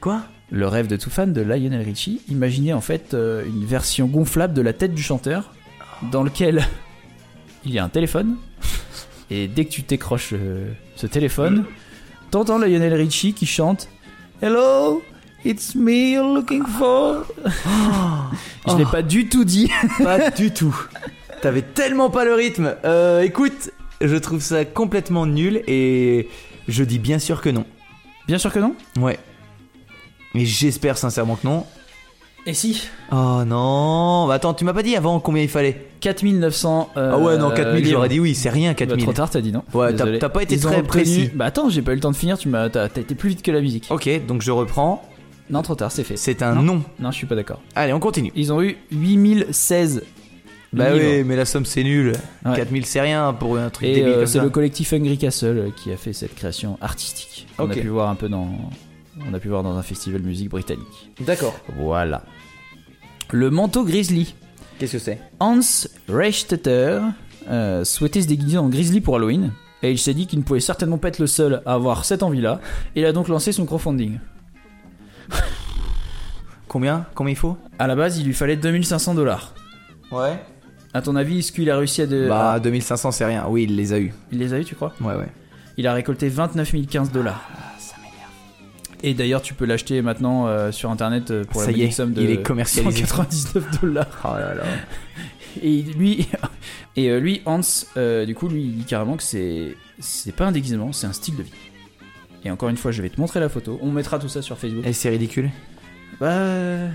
Quoi? 0.00 0.22
Le 0.50 0.66
rêve 0.66 0.86
de 0.86 0.96
tout 0.96 1.10
fan 1.10 1.32
de 1.32 1.40
Lionel 1.40 1.82
Richie. 1.82 2.20
Imaginez 2.28 2.72
en 2.72 2.80
fait 2.80 3.14
euh, 3.14 3.44
une 3.46 3.64
version 3.64 4.06
gonflable 4.06 4.54
de 4.54 4.62
la 4.62 4.72
tête 4.72 4.94
du 4.94 5.02
chanteur, 5.02 5.52
dans 6.12 6.22
lequel 6.22 6.66
il 7.64 7.72
y 7.72 7.78
a 7.78 7.84
un 7.84 7.88
téléphone. 7.88 8.36
Et 9.30 9.46
dès 9.46 9.64
que 9.66 9.70
tu 9.70 9.82
décroches 9.82 10.32
ce 10.96 11.06
téléphone, 11.06 11.64
t'entends 12.30 12.58
Lionel 12.58 12.94
Richie 12.94 13.34
qui 13.34 13.44
chante 13.46 13.88
Hello, 14.40 15.02
it's 15.44 15.74
me 15.74 16.12
you're 16.12 16.34
looking 16.34 16.64
for. 16.66 17.24
Je 18.66 18.76
l'ai 18.76 18.84
Oh. 18.84 18.90
pas 18.90 19.02
du 19.02 19.28
tout 19.28 19.44
dit. 19.44 19.70
Pas 19.98 20.30
du 20.30 20.50
tout. 20.52 20.76
T'avais 21.42 21.62
tellement 21.62 22.10
pas 22.10 22.24
le 22.24 22.34
rythme. 22.34 22.74
Euh, 22.84 23.22
écoute, 23.22 23.70
je 24.00 24.16
trouve 24.16 24.40
ça 24.42 24.64
complètement 24.64 25.24
nul 25.26 25.62
et 25.66 26.28
je 26.66 26.82
dis 26.84 26.98
bien 26.98 27.18
sûr 27.18 27.40
que 27.40 27.48
non. 27.48 27.64
Bien 28.26 28.38
sûr 28.38 28.52
que 28.52 28.58
non? 28.58 28.74
Ouais. 28.98 29.18
Mais 30.34 30.44
j'espère 30.44 30.98
sincèrement 30.98 31.36
que 31.36 31.46
non. 31.46 31.64
Et 32.46 32.54
si? 32.54 32.88
Oh 33.12 33.42
non. 33.46 34.26
Bah 34.26 34.34
attends, 34.34 34.54
tu 34.54 34.64
m'as 34.64 34.72
pas 34.72 34.82
dit 34.82 34.96
avant 34.96 35.20
combien 35.20 35.42
il 35.42 35.48
fallait? 35.48 35.86
4900. 36.00 36.90
euh, 36.96 37.12
Ah 37.14 37.18
ouais, 37.18 37.36
non, 37.38 37.50
4000, 37.50 37.82
livres. 37.82 37.90
j'aurais 37.96 38.08
dit 38.08 38.20
oui, 38.20 38.34
c'est 38.34 38.50
rien, 38.50 38.70
Bah, 38.70 38.74
4000. 38.76 39.04
trop 39.04 39.12
tard, 39.12 39.30
t'as 39.30 39.40
dit 39.40 39.52
non? 39.52 39.64
Ouais, 39.74 39.94
t'as- 39.94 40.28
pas 40.28 40.42
été 40.42 40.54
Ils 40.56 40.60
très 40.60 40.82
précis. 40.82 41.30
Bah 41.34 41.46
attends, 41.46 41.68
j'ai 41.68 41.82
pas 41.82 41.92
eu 41.92 41.96
le 41.96 42.00
temps 42.00 42.10
de 42.10 42.16
finir. 42.16 42.36
Tu 42.38 42.48
m'as, 42.48 42.68
t'as, 42.68 42.88
t'as 42.88 43.00
été 43.00 43.14
plus 43.14 43.30
vite 43.30 43.42
que 43.42 43.50
la 43.50 43.60
musique. 43.60 43.86
Ok, 43.90 44.08
donc 44.26 44.42
je 44.42 44.50
reprends. 44.50 45.02
Non, 45.50 45.62
trop 45.62 45.74
tard, 45.74 45.90
c'est 45.92 46.04
fait. 46.04 46.16
C'est 46.16 46.42
un 46.42 46.54
Non. 46.54 46.62
non. 46.62 46.82
Non, 46.98 47.10
je 47.10 47.16
suis 47.16 47.26
pas 47.26 47.34
d'accord. 47.34 47.60
Allez, 47.74 47.92
on 47.92 48.00
continue. 48.00 48.32
Ils 48.34 48.52
ont 48.52 48.62
eu 48.62 48.76
8016. 48.90 50.04
Bah 50.72 50.90
livres. 50.92 51.06
oui, 51.18 51.24
mais 51.24 51.34
la 51.34 51.46
somme 51.46 51.64
c'est 51.64 51.82
nul. 51.82 52.12
Ouais. 52.44 52.54
4000 52.56 52.84
c'est 52.84 53.00
rien 53.00 53.32
pour 53.32 53.56
un 53.56 53.70
truc 53.70 53.88
Et 53.88 53.94
débile 53.94 54.08
euh, 54.12 54.26
c'est 54.26 54.38
le 54.38 54.50
collectif 54.50 54.92
Hungry 54.92 55.16
Castle 55.16 55.72
qui 55.74 55.90
a 55.90 55.96
fait 55.96 56.12
cette 56.12 56.34
création 56.34 56.76
artistique. 56.82 57.46
On 57.58 57.70
a 57.70 57.74
pu 57.74 57.88
voir 57.88 58.10
un 58.10 58.14
peu 58.14 58.28
dans, 58.28 58.50
on 59.26 59.32
a 59.32 59.38
pu 59.38 59.48
voir 59.48 59.62
dans 59.62 59.76
un 59.78 59.82
festival 59.82 60.20
de 60.20 60.26
musique 60.26 60.50
britannique. 60.50 61.10
D'accord. 61.20 61.58
Voilà. 61.78 62.22
Le 63.32 63.48
manteau 63.48 63.84
Grizzly. 63.84 64.34
Qu'est-ce 64.78 64.92
que 64.92 64.98
c'est? 64.98 65.18
Hans 65.40 65.60
Reichstetter 66.06 67.00
euh, 67.48 67.84
souhaitait 67.84 68.20
se 68.22 68.26
déguiser 68.28 68.58
en 68.58 68.68
Grizzly 68.68 69.00
pour 69.00 69.16
Halloween. 69.16 69.52
Et 69.82 69.90
il 69.90 69.98
s'est 69.98 70.14
dit 70.14 70.26
qu'il 70.26 70.38
ne 70.40 70.44
pouvait 70.44 70.60
certainement 70.60 70.98
pas 70.98 71.08
être 71.08 71.18
le 71.18 71.26
seul 71.26 71.62
à 71.64 71.74
avoir 71.74 72.04
cette 72.04 72.22
envie-là. 72.22 72.60
Il 72.94 73.04
a 73.06 73.12
donc 73.12 73.28
lancé 73.28 73.52
son 73.52 73.64
crowdfunding. 73.64 74.18
Combien 76.68 77.06
Combien 77.14 77.32
il 77.32 77.36
faut 77.36 77.56
À 77.78 77.86
la 77.86 77.96
base, 77.96 78.18
il 78.18 78.26
lui 78.26 78.34
fallait 78.34 78.56
2500 78.56 79.14
dollars. 79.14 79.54
Ouais. 80.10 80.38
À 80.94 81.02
ton 81.02 81.16
avis, 81.16 81.38
est-ce 81.40 81.52
qu'il 81.52 81.70
a 81.70 81.76
réussi 81.76 82.02
à... 82.02 82.06
De... 82.06 82.28
Bah 82.28 82.52
à- 82.52 82.60
2500 82.60 83.10
c'est 83.12 83.24
rien. 83.24 83.46
Oui, 83.48 83.64
il 83.64 83.76
les 83.76 83.92
a 83.92 83.98
eu. 83.98 84.12
Il 84.32 84.38
les 84.38 84.52
a 84.54 84.58
eu, 84.58 84.64
tu 84.64 84.74
crois 84.74 84.92
Ouais, 85.00 85.14
ouais. 85.14 85.28
Il 85.76 85.86
a 85.86 85.92
récolté 85.92 86.28
29 86.28 86.74
015 86.88 87.12
dollars. 87.12 87.48
Ça 87.78 87.94
m'énerve. 87.98 88.30
Et 89.02 89.14
d'ailleurs, 89.14 89.42
tu 89.42 89.54
peux 89.54 89.64
l'acheter 89.64 90.02
maintenant 90.02 90.46
euh, 90.46 90.72
sur 90.72 90.90
internet 90.90 91.30
euh, 91.30 91.44
pour 91.44 91.60
Ça 91.60 91.66
la 91.68 91.72
y 91.72 91.76
modique 91.76 91.90
est, 91.90 91.94
somme 91.94 92.12
de 92.12 92.22
il 92.22 92.30
est 92.30 92.42
commercialisé. 92.42 93.04
199 93.06 93.80
dollars. 93.80 94.06
Oh 94.24 94.28
là 94.38 94.54
là. 94.54 94.64
Et 95.62 95.82
lui, 95.82 96.28
et 96.96 97.08
euh, 97.10 97.18
lui, 97.18 97.42
Hans, 97.46 97.60
euh, 97.96 98.24
du 98.26 98.34
coup, 98.34 98.48
lui, 98.48 98.62
il 98.64 98.76
dit 98.76 98.84
carrément 98.84 99.16
que 99.16 99.22
c'est 99.22 99.76
c'est 99.98 100.30
pas 100.32 100.46
un 100.46 100.52
déguisement, 100.52 100.92
c'est 100.92 101.06
un 101.06 101.12
style 101.12 101.36
de 101.36 101.42
vie. 101.42 101.50
Et 102.48 102.50
encore 102.50 102.70
une 102.70 102.78
fois, 102.78 102.92
je 102.92 103.02
vais 103.02 103.10
te 103.10 103.20
montrer 103.20 103.40
la 103.40 103.50
photo. 103.50 103.78
On 103.82 103.90
mettra 103.92 104.18
tout 104.18 104.30
ça 104.30 104.40
sur 104.40 104.56
Facebook. 104.56 104.86
Et 104.86 104.94
c'est 104.94 105.10
ridicule. 105.10 105.50
Bah, 106.18 106.88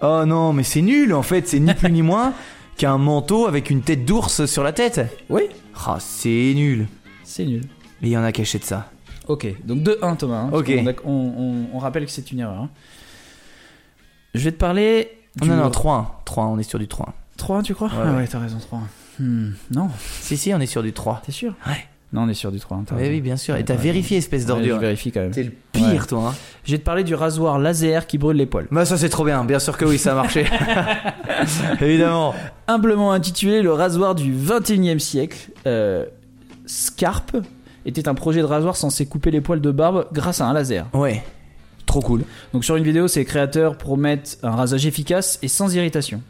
Oh 0.00 0.24
non, 0.24 0.54
mais 0.54 0.62
c'est 0.62 0.80
nul 0.80 1.12
en 1.12 1.22
fait, 1.22 1.46
c'est 1.46 1.60
ni 1.60 1.74
plus 1.74 1.92
ni 1.92 2.00
moins 2.00 2.32
qu'un 2.78 2.96
manteau 2.96 3.46
avec 3.46 3.68
une 3.68 3.82
tête 3.82 4.06
d'ours 4.06 4.46
sur 4.46 4.62
la 4.62 4.72
tête. 4.72 5.00
oui, 5.28 5.42
Ah, 5.86 5.98
c'est 6.00 6.52
nul. 6.54 6.86
c'est 7.22 7.44
nul. 7.44 7.64
Et 8.02 8.06
il 8.06 8.08
y 8.08 8.16
en 8.16 8.22
a 8.22 8.32
qui 8.32 8.40
achètent 8.40 8.64
ça. 8.64 8.90
Ok, 9.26 9.46
donc 9.66 9.80
2-1 9.82 10.16
Thomas. 10.16 10.36
hein, 10.44 10.50
Ok. 10.54 10.72
On, 11.04 11.10
on- 11.12 11.66
on 11.74 11.78
rappelle 11.78 12.06
que 12.06 12.10
c'est 12.10 12.32
une 12.32 12.40
erreur. 12.40 12.62
hein. 12.62 12.70
Je 14.34 14.40
vais 14.44 14.52
te 14.52 14.56
parler. 14.56 15.10
Oh 15.40 15.44
Du 15.44 15.50
non, 15.50 15.56
non, 15.56 15.68
3-1. 15.68 16.06
3 16.24 16.46
on 16.46 16.58
est 16.58 16.62
sur 16.62 16.78
du 16.78 16.88
3 16.88 17.12
3 17.36 17.62
tu 17.62 17.74
crois? 17.74 17.88
Ouais, 17.88 17.94
Ah 18.02 18.12
ouais. 18.16 18.26
t'as 18.26 18.38
raison, 18.38 18.58
3 18.58 18.80
Hmm, 19.20 19.50
non, 19.72 19.90
Si, 20.20 20.36
si, 20.38 20.54
on 20.54 20.60
est 20.60 20.66
sur 20.66 20.82
du 20.82 20.92
3. 20.92 21.20
t'es 21.26 21.32
sûr? 21.32 21.54
Ouais. 21.66 21.86
Non, 22.12 22.22
on 22.22 22.28
est 22.28 22.34
sur 22.34 22.50
du 22.50 22.58
3. 22.58 22.76
hein, 22.78 22.84
t'as 22.86 22.94
Oui, 22.96 23.20
bien 23.20 23.36
sûr. 23.36 23.56
Et 23.56 23.64
t'as 23.64 23.74
vérifié, 23.74 24.16
espèce 24.16 24.42
Ouais, 24.42 24.48
d'ordure. 24.48 24.76
je 24.76 24.80
vérifie 24.80 25.12
quand 25.12 25.20
même. 25.20 25.30
T'es 25.30 25.42
le 25.42 25.52
pire, 25.72 25.86
Ouais. 25.86 26.06
toi. 26.08 26.28
Hein. 26.30 26.34
Je 26.64 26.72
vais 26.72 26.78
te 26.78 26.82
parler 26.84 27.04
du 27.04 27.14
rasoir 27.14 27.58
laser 27.58 28.06
qui 28.06 28.16
brûle 28.16 28.36
les 28.38 28.46
poils. 28.46 28.66
Bah, 28.70 28.86
ça, 28.86 28.96
c'est 28.96 29.10
trop 29.10 29.24
bien. 29.26 29.44
Bien 29.44 29.58
sûr 29.58 29.76
que 29.76 29.84
oui, 29.84 29.98
ça 29.98 30.12
a 30.12 30.14
marché. 30.14 30.46
Évidemment. 31.80 32.34
Humblement 32.66 33.12
intitulé 33.12 33.62
le 33.62 33.72
rasoir 33.72 34.14
du 34.14 34.32
21e 34.34 34.98
siècle, 34.98 35.50
euh, 35.66 36.06
Scarp 36.66 37.36
était 37.86 38.08
un 38.08 38.14
projet 38.14 38.40
de 38.40 38.46
rasoir 38.46 38.76
censé 38.76 39.06
couper 39.06 39.30
les 39.30 39.40
poils 39.40 39.60
de 39.60 39.70
barbe 39.70 40.06
grâce 40.12 40.40
à 40.40 40.46
un 40.46 40.52
laser. 40.52 40.86
Ouais. 40.92 41.22
Trop 41.86 42.00
cool. 42.00 42.24
Donc 42.52 42.64
sur 42.64 42.76
une 42.76 42.84
vidéo, 42.84 43.08
ces 43.08 43.24
créateurs 43.24 43.76
promettent 43.78 44.38
un 44.42 44.50
rasage 44.50 44.84
efficace 44.86 45.38
et 45.42 45.48
sans 45.48 45.74
irritation. 45.74 46.20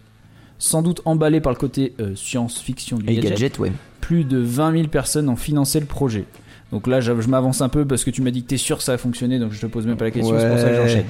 Sans 0.58 0.82
doute 0.82 1.00
emballé 1.04 1.40
par 1.40 1.52
le 1.52 1.58
côté 1.58 1.94
euh, 2.00 2.14
science-fiction 2.16 2.98
du 2.98 3.04
Et 3.08 3.14
gadget, 3.16 3.30
gadget, 3.30 3.58
ouais. 3.60 3.72
plus 4.00 4.24
de 4.24 4.38
20 4.38 4.72
000 4.72 4.88
personnes 4.88 5.28
ont 5.28 5.36
financé 5.36 5.78
le 5.80 5.86
projet. 5.86 6.24
Donc 6.72 6.86
là, 6.86 7.00
je, 7.00 7.18
je 7.20 7.28
m'avance 7.28 7.60
un 7.62 7.68
peu 7.68 7.86
parce 7.86 8.04
que 8.04 8.10
tu 8.10 8.22
m'as 8.22 8.30
dit 8.30 8.42
que 8.42 8.48
t'es 8.48 8.56
sûr 8.56 8.76
que 8.78 8.82
ça 8.82 8.92
a 8.92 8.98
fonctionné, 8.98 9.38
donc 9.38 9.52
je 9.52 9.60
te 9.60 9.66
pose 9.66 9.86
même 9.86 9.96
pas 9.96 10.04
la 10.06 10.10
question, 10.10 10.36
c'est 10.38 10.48
pour 10.48 10.58
ça 10.58 10.68
que 10.70 10.76
j'enchaîne. 10.76 11.06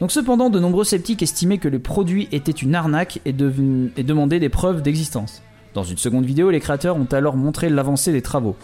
Donc 0.00 0.10
cependant, 0.10 0.50
de 0.50 0.58
nombreux 0.58 0.84
sceptiques 0.84 1.22
estimaient 1.22 1.58
que 1.58 1.68
le 1.68 1.78
produit 1.78 2.28
était 2.32 2.50
une 2.50 2.74
arnaque 2.74 3.20
et, 3.24 3.32
devenu- 3.32 3.90
et 3.96 4.02
demandaient 4.02 4.40
des 4.40 4.48
preuves 4.48 4.82
d'existence. 4.82 5.42
Dans 5.74 5.84
une 5.84 5.96
seconde 5.98 6.24
vidéo, 6.24 6.50
les 6.50 6.58
créateurs 6.60 6.96
ont 6.96 7.06
alors 7.12 7.36
montré 7.36 7.68
l'avancée 7.70 8.10
des 8.10 8.22
travaux. 8.22 8.56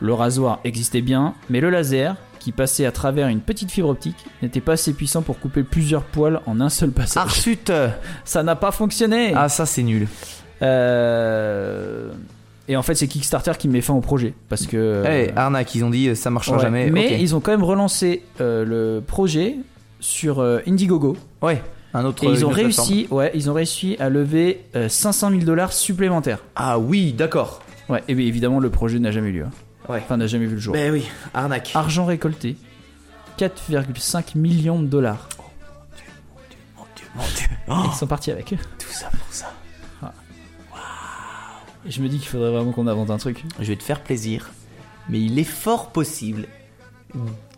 Le 0.00 0.12
rasoir 0.14 0.60
existait 0.64 1.02
bien, 1.02 1.34
mais 1.50 1.60
le 1.60 1.68
laser, 1.70 2.16
qui 2.46 2.52
passait 2.52 2.86
à 2.86 2.92
travers 2.92 3.26
une 3.26 3.40
petite 3.40 3.72
fibre 3.72 3.88
optique, 3.88 4.14
n'était 4.40 4.60
pas 4.60 4.74
assez 4.74 4.92
puissant 4.92 5.20
pour 5.22 5.40
couper 5.40 5.64
plusieurs 5.64 6.04
poils 6.04 6.40
en 6.46 6.60
un 6.60 6.68
seul 6.68 6.92
passage. 6.92 7.20
Arsut 7.20 7.58
Ça 8.24 8.44
n'a 8.44 8.54
pas 8.54 8.70
fonctionné. 8.70 9.32
Ah, 9.34 9.48
ça 9.48 9.66
c'est 9.66 9.82
nul. 9.82 10.06
Euh, 10.62 12.12
Et 12.68 12.76
en 12.76 12.82
fait, 12.82 12.94
c'est 12.94 13.08
Kickstarter 13.08 13.50
qui 13.58 13.68
met 13.68 13.80
fin 13.80 13.94
au 13.94 14.00
projet 14.00 14.32
parce 14.48 14.64
que. 14.68 15.02
Eh, 15.10 15.32
arnaque, 15.36 15.74
ils 15.74 15.84
ont 15.84 15.90
dit 15.90 16.08
euh, 16.08 16.14
ça 16.14 16.30
marchera 16.30 16.56
Ouais. 16.58 16.62
jamais. 16.62 16.88
Mais 16.90 17.20
ils 17.20 17.34
ont 17.34 17.40
quand 17.40 17.50
même 17.50 17.64
relancé 17.64 18.22
euh, 18.40 18.64
le 18.64 19.00
projet 19.00 19.56
sur 19.98 20.38
euh, 20.38 20.60
Indiegogo 20.68 21.16
Ouais, 21.42 21.60
un 21.94 22.04
autre. 22.04 22.22
et 22.22 22.28
ils 22.28 22.46
ont 22.46 22.50
plateforme. 22.50 22.88
réussi, 22.90 23.08
ouais, 23.10 23.32
ils 23.34 23.50
ont 23.50 23.54
réussi 23.54 23.96
à 23.98 24.08
lever 24.08 24.60
euh, 24.76 24.88
500 24.88 25.30
000 25.30 25.42
dollars 25.42 25.72
supplémentaires. 25.72 26.44
Ah 26.54 26.78
oui, 26.78 27.12
d'accord. 27.12 27.60
Ouais, 27.88 28.04
et 28.06 28.14
bien 28.14 28.26
évidemment 28.26 28.60
le 28.60 28.70
projet 28.70 29.00
n'a 29.00 29.10
jamais 29.10 29.30
eu 29.30 29.32
lieu. 29.32 29.44
hein. 29.44 29.50
Ouais. 29.88 29.98
Enfin, 30.04 30.16
n'a 30.16 30.26
jamais 30.26 30.46
vu 30.46 30.54
le 30.54 30.60
jour. 30.60 30.72
Ben 30.74 30.92
oui, 30.92 31.06
arnaque. 31.34 31.70
Argent 31.74 32.04
récolté 32.06 32.56
4,5 33.38 34.36
millions 34.36 34.80
de 34.80 34.86
dollars. 34.86 35.28
Mon 36.76 36.84
Dieu, 36.96 37.06
mon 37.14 37.22
Dieu. 37.36 37.46
Oh, 37.68 37.90
Ils 37.92 37.96
sont 37.96 38.06
partis 38.06 38.30
avec. 38.30 38.46
tout 38.46 38.88
ça 38.90 39.08
pour 39.10 39.26
ça. 39.30 39.52
Et 41.86 41.90
je 41.92 42.02
me 42.02 42.08
dis 42.08 42.18
qu'il 42.18 42.26
faudrait 42.28 42.50
vraiment 42.50 42.72
qu'on 42.72 42.88
invente 42.88 43.10
un 43.10 43.16
truc. 43.18 43.44
Je 43.60 43.64
vais 43.66 43.76
te 43.76 43.82
faire 43.84 44.00
plaisir, 44.02 44.50
mais 45.08 45.20
il 45.20 45.38
est 45.38 45.44
fort 45.44 45.90
possible 45.92 46.46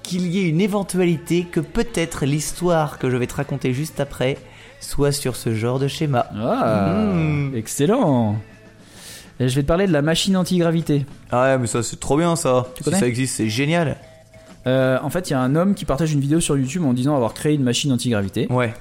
qu'il 0.03 0.27
y 0.27 0.39
ait 0.41 0.49
une 0.49 0.61
éventualité 0.61 1.45
que 1.45 1.61
peut-être 1.61 2.27
l'histoire 2.27 2.99
que 2.99 3.09
je 3.09 3.17
vais 3.17 3.27
te 3.27 3.35
raconter 3.35 3.73
juste 3.73 4.01
après 4.01 4.37
soit 4.81 5.13
sur 5.13 5.35
ce 5.35 5.55
genre 5.55 5.79
de 5.79 5.89
schéma. 5.89 6.27
Ah, 6.35 6.93
Mmh. 7.15 7.55
excellent. 7.57 8.37
Et 9.41 9.49
je 9.49 9.55
vais 9.55 9.63
te 9.63 9.67
parler 9.69 9.87
de 9.87 9.93
la 9.93 10.03
machine 10.03 10.37
antigravité. 10.37 11.07
Ah 11.31 11.43
ouais, 11.53 11.59
mais 11.59 11.67
ça 11.67 11.83
c'est 11.83 12.01
trop 12.01 12.17
bien 12.17 12.35
ça. 12.37 12.67
Tu 12.75 12.83
si 12.85 12.91
ça 12.91 13.07
existe, 13.07 13.37
c'est 13.37 13.49
génial. 13.49 13.97
Euh, 14.67 14.99
en 15.03 15.11
fait, 15.11 15.31
il 15.31 15.33
y 15.33 15.37
a 15.37 15.41
un 15.41 15.55
homme 15.55 15.75
qui 15.75 15.85
partage 15.85 16.13
une 16.13 16.21
vidéo 16.21 16.41
sur 16.41 16.57
YouTube 16.59 16.85
en 16.85 16.93
disant 16.93 17.15
avoir 17.15 17.35
créé 17.35 17.55
une 17.55 17.63
machine 17.63 17.93
antigravité. 17.93 18.47
Ouais. 18.51 18.75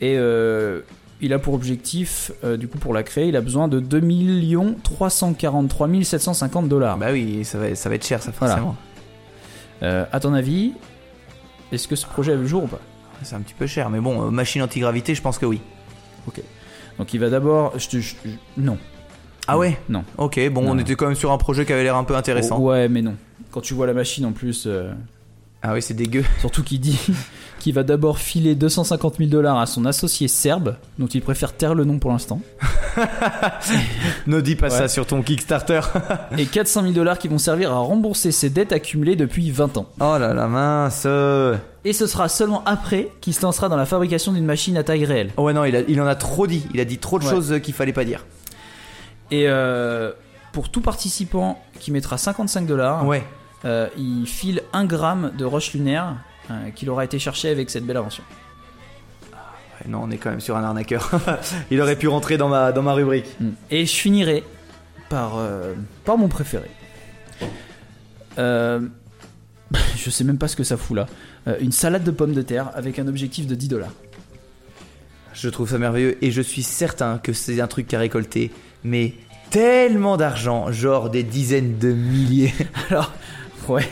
Et 0.00 0.16
euh, 0.18 0.82
il 1.20 1.32
a 1.32 1.38
pour 1.38 1.54
objectif, 1.54 2.30
euh, 2.44 2.56
du 2.56 2.68
coup, 2.68 2.78
pour 2.78 2.92
la 2.94 3.02
créer, 3.02 3.28
il 3.28 3.34
a 3.36 3.40
besoin 3.40 3.66
de 3.66 3.80
2 3.80 4.00
343 4.84 5.88
750 6.04 6.68
dollars. 6.68 6.98
Bah 6.98 7.08
oui, 7.10 7.44
ça 7.44 7.58
va, 7.58 7.74
ça 7.74 7.88
va 7.88 7.94
être 7.94 8.06
cher 8.06 8.22
ça 8.22 8.30
Voilà. 8.38 8.54
forcément. 8.54 8.76
Euh, 9.82 10.04
à 10.12 10.20
ton 10.20 10.34
avis, 10.34 10.72
est-ce 11.72 11.88
que 11.88 11.96
ce 11.96 12.06
projet 12.06 12.32
a 12.32 12.36
vu 12.36 12.42
le 12.42 12.48
jour 12.48 12.64
ou 12.64 12.68
pas? 12.68 12.80
C'est 13.22 13.34
un 13.34 13.40
petit 13.40 13.54
peu 13.54 13.66
cher, 13.66 13.90
mais 13.90 13.98
bon, 14.00 14.30
machine 14.30 14.62
antigravité, 14.62 15.14
je 15.14 15.22
pense 15.22 15.38
que 15.38 15.46
oui. 15.46 15.60
Donc 16.98 17.14
il 17.14 17.20
va 17.20 17.30
d'abord. 17.30 17.72
je 17.78 17.88
te- 17.88 18.00
je- 18.00 18.14
je- 18.24 18.30
non. 18.60 18.76
Ah 19.48 19.58
ouais 19.58 19.78
Non. 19.88 20.04
Ok, 20.18 20.38
bon, 20.50 20.62
Non. 20.62 20.70
on 20.72 20.78
était 20.78 20.94
quand 20.94 21.06
même 21.06 21.14
sur 21.16 21.32
un 21.32 21.38
projet 21.38 21.64
qui 21.66 21.72
avait 21.72 21.82
l'air 21.82 21.96
un 21.96 22.04
peu 22.04 22.14
intéressant. 22.14 22.58
Oh, 22.60 22.68
ouais, 22.70 22.88
mais 22.88 23.02
non. 23.02 23.14
Quand 23.50 23.60
tu 23.62 23.74
vois 23.74 23.86
la 23.86 23.94
machine 23.94 24.24
en 24.26 24.32
plus, 24.32 24.64
euh, 24.66 24.92
Ah 25.62 25.72
oui, 25.72 25.82
c'est 25.82 25.94
dégueu. 25.94 26.22
surtout 26.40 26.62
qu'il 26.62 26.80
dit 26.80 26.98
qu'il 27.58 27.74
va 27.74 27.82
d'abord 27.82 28.18
filer 28.18 28.54
250 28.54 29.16
000 29.18 29.30
dollars 29.30 29.58
à 29.58 29.66
son 29.66 29.84
associé 29.86 30.28
serbe, 30.28 30.76
dont 30.98 31.06
il 31.08 31.22
préfère 31.22 31.52
taire 31.56 31.74
le 31.74 31.84
nom 31.84 31.98
pour 31.98 32.12
l'instant, 32.12 32.40
ne 34.26 34.40
dis 34.40 34.54
pas 34.54 34.66
Ouais. 34.68 34.70
ça 34.78 34.88
sur 34.88 35.06
ton 35.06 35.22
Kickstarter. 35.22 35.80
et 36.38 36.46
400 36.46 36.82
000 36.82 36.92
dollars 36.94 37.18
qui 37.18 37.28
vont 37.28 37.38
servir 37.38 37.72
à 37.72 37.78
rembourser 37.78 38.30
ses 38.32 38.50
dettes 38.50 38.72
accumulées 38.72 39.16
depuis 39.16 39.50
20 39.50 39.76
ans. 39.78 39.86
oh 40.00 40.16
là 40.18 40.34
là, 40.34 40.46
mince. 40.46 41.06
Et 41.84 41.92
ce 41.92 42.06
sera 42.06 42.28
seulement 42.28 42.62
après 42.64 43.08
qu'il 43.20 43.34
se 43.34 43.42
lancera 43.42 43.68
dans 43.68 43.76
la 43.76 43.86
fabrication 43.86 44.32
d'une 44.32 44.44
machine 44.44 44.76
à 44.76 44.84
taille 44.84 45.04
réelle. 45.04 45.30
Oh 45.36 45.44
ouais, 45.44 45.52
non, 45.52 45.64
il, 45.64 45.74
a- 45.74 45.80
il 45.88 46.00
en 46.00 46.06
a 46.06 46.14
trop 46.14 46.46
dit. 46.46 46.66
Il 46.74 46.80
a 46.80 46.84
dit 46.84 46.98
trop 46.98 47.18
de 47.18 47.24
Ouais. 47.24 47.30
choses 47.30 47.52
euh, 47.52 47.58
qu'il 47.58 47.72
fallait 47.74 47.92
pas 47.92 48.04
dire. 48.04 48.24
Et 49.30 49.44
euh, 49.48 50.12
pour 50.52 50.70
tout 50.70 50.80
participant 50.80 51.62
qui 51.80 51.92
mettra 51.92 52.16
55 52.18 52.66
dollars, 52.66 53.06
Ouais. 53.06 53.22
euh, 53.64 53.88
il 53.96 54.26
file 54.26 54.62
1 54.72 54.84
gramme 54.86 55.32
de 55.36 55.44
roche 55.44 55.72
lunaire 55.74 56.16
euh, 56.50 56.70
qu'il 56.70 56.88
aura 56.90 57.04
été 57.04 57.18
cherché 57.18 57.50
avec 57.50 57.68
cette 57.70 57.84
belle 57.84 57.98
invention. 57.98 58.24
Ouais, 59.32 59.90
Non, 59.90 60.00
on 60.04 60.10
est 60.10 60.16
quand 60.16 60.30
même 60.30 60.40
sur 60.40 60.56
un 60.56 60.64
arnaqueur. 60.64 61.10
il 61.70 61.80
aurait 61.80 61.96
pu 61.96 62.08
rentrer 62.08 62.36
dans 62.38 62.48
ma, 62.48 62.72
dans 62.72 62.82
ma 62.82 62.94
rubrique. 62.94 63.26
Mm. 63.40 63.48
Et 63.70 63.86
je 63.86 63.94
finirai 63.94 64.44
par, 65.08 65.36
euh, 65.36 65.74
par 66.04 66.16
mon 66.18 66.28
préféré. 66.28 66.70
Je 69.96 70.10
sais 70.10 70.24
même 70.24 70.38
pas 70.38 70.48
ce 70.48 70.56
que 70.56 70.64
ça 70.64 70.76
fout 70.76 70.96
là. 70.96 71.06
Une 71.60 71.72
salade 71.72 72.04
de 72.04 72.10
pommes 72.10 72.32
de 72.32 72.42
terre 72.42 72.70
avec 72.74 72.98
un 72.98 73.06
objectif 73.08 73.46
de 73.46 73.54
10 73.54 73.68
dollars. 73.68 73.92
Je 75.34 75.48
trouve 75.48 75.68
ça 75.68 75.78
merveilleux 75.78 76.16
et 76.24 76.30
je 76.30 76.40
suis 76.42 76.62
certain 76.62 77.18
que 77.18 77.32
c'est 77.32 77.60
un 77.60 77.66
truc 77.66 77.86
qui 77.88 77.96
a 77.96 77.98
récolté, 77.98 78.50
mais 78.84 79.12
tellement 79.50 80.16
d'argent, 80.16 80.70
genre 80.72 81.10
des 81.10 81.22
dizaines 81.22 81.78
de 81.78 81.92
milliers. 81.92 82.52
Alors, 82.90 83.12
ouais. 83.68 83.84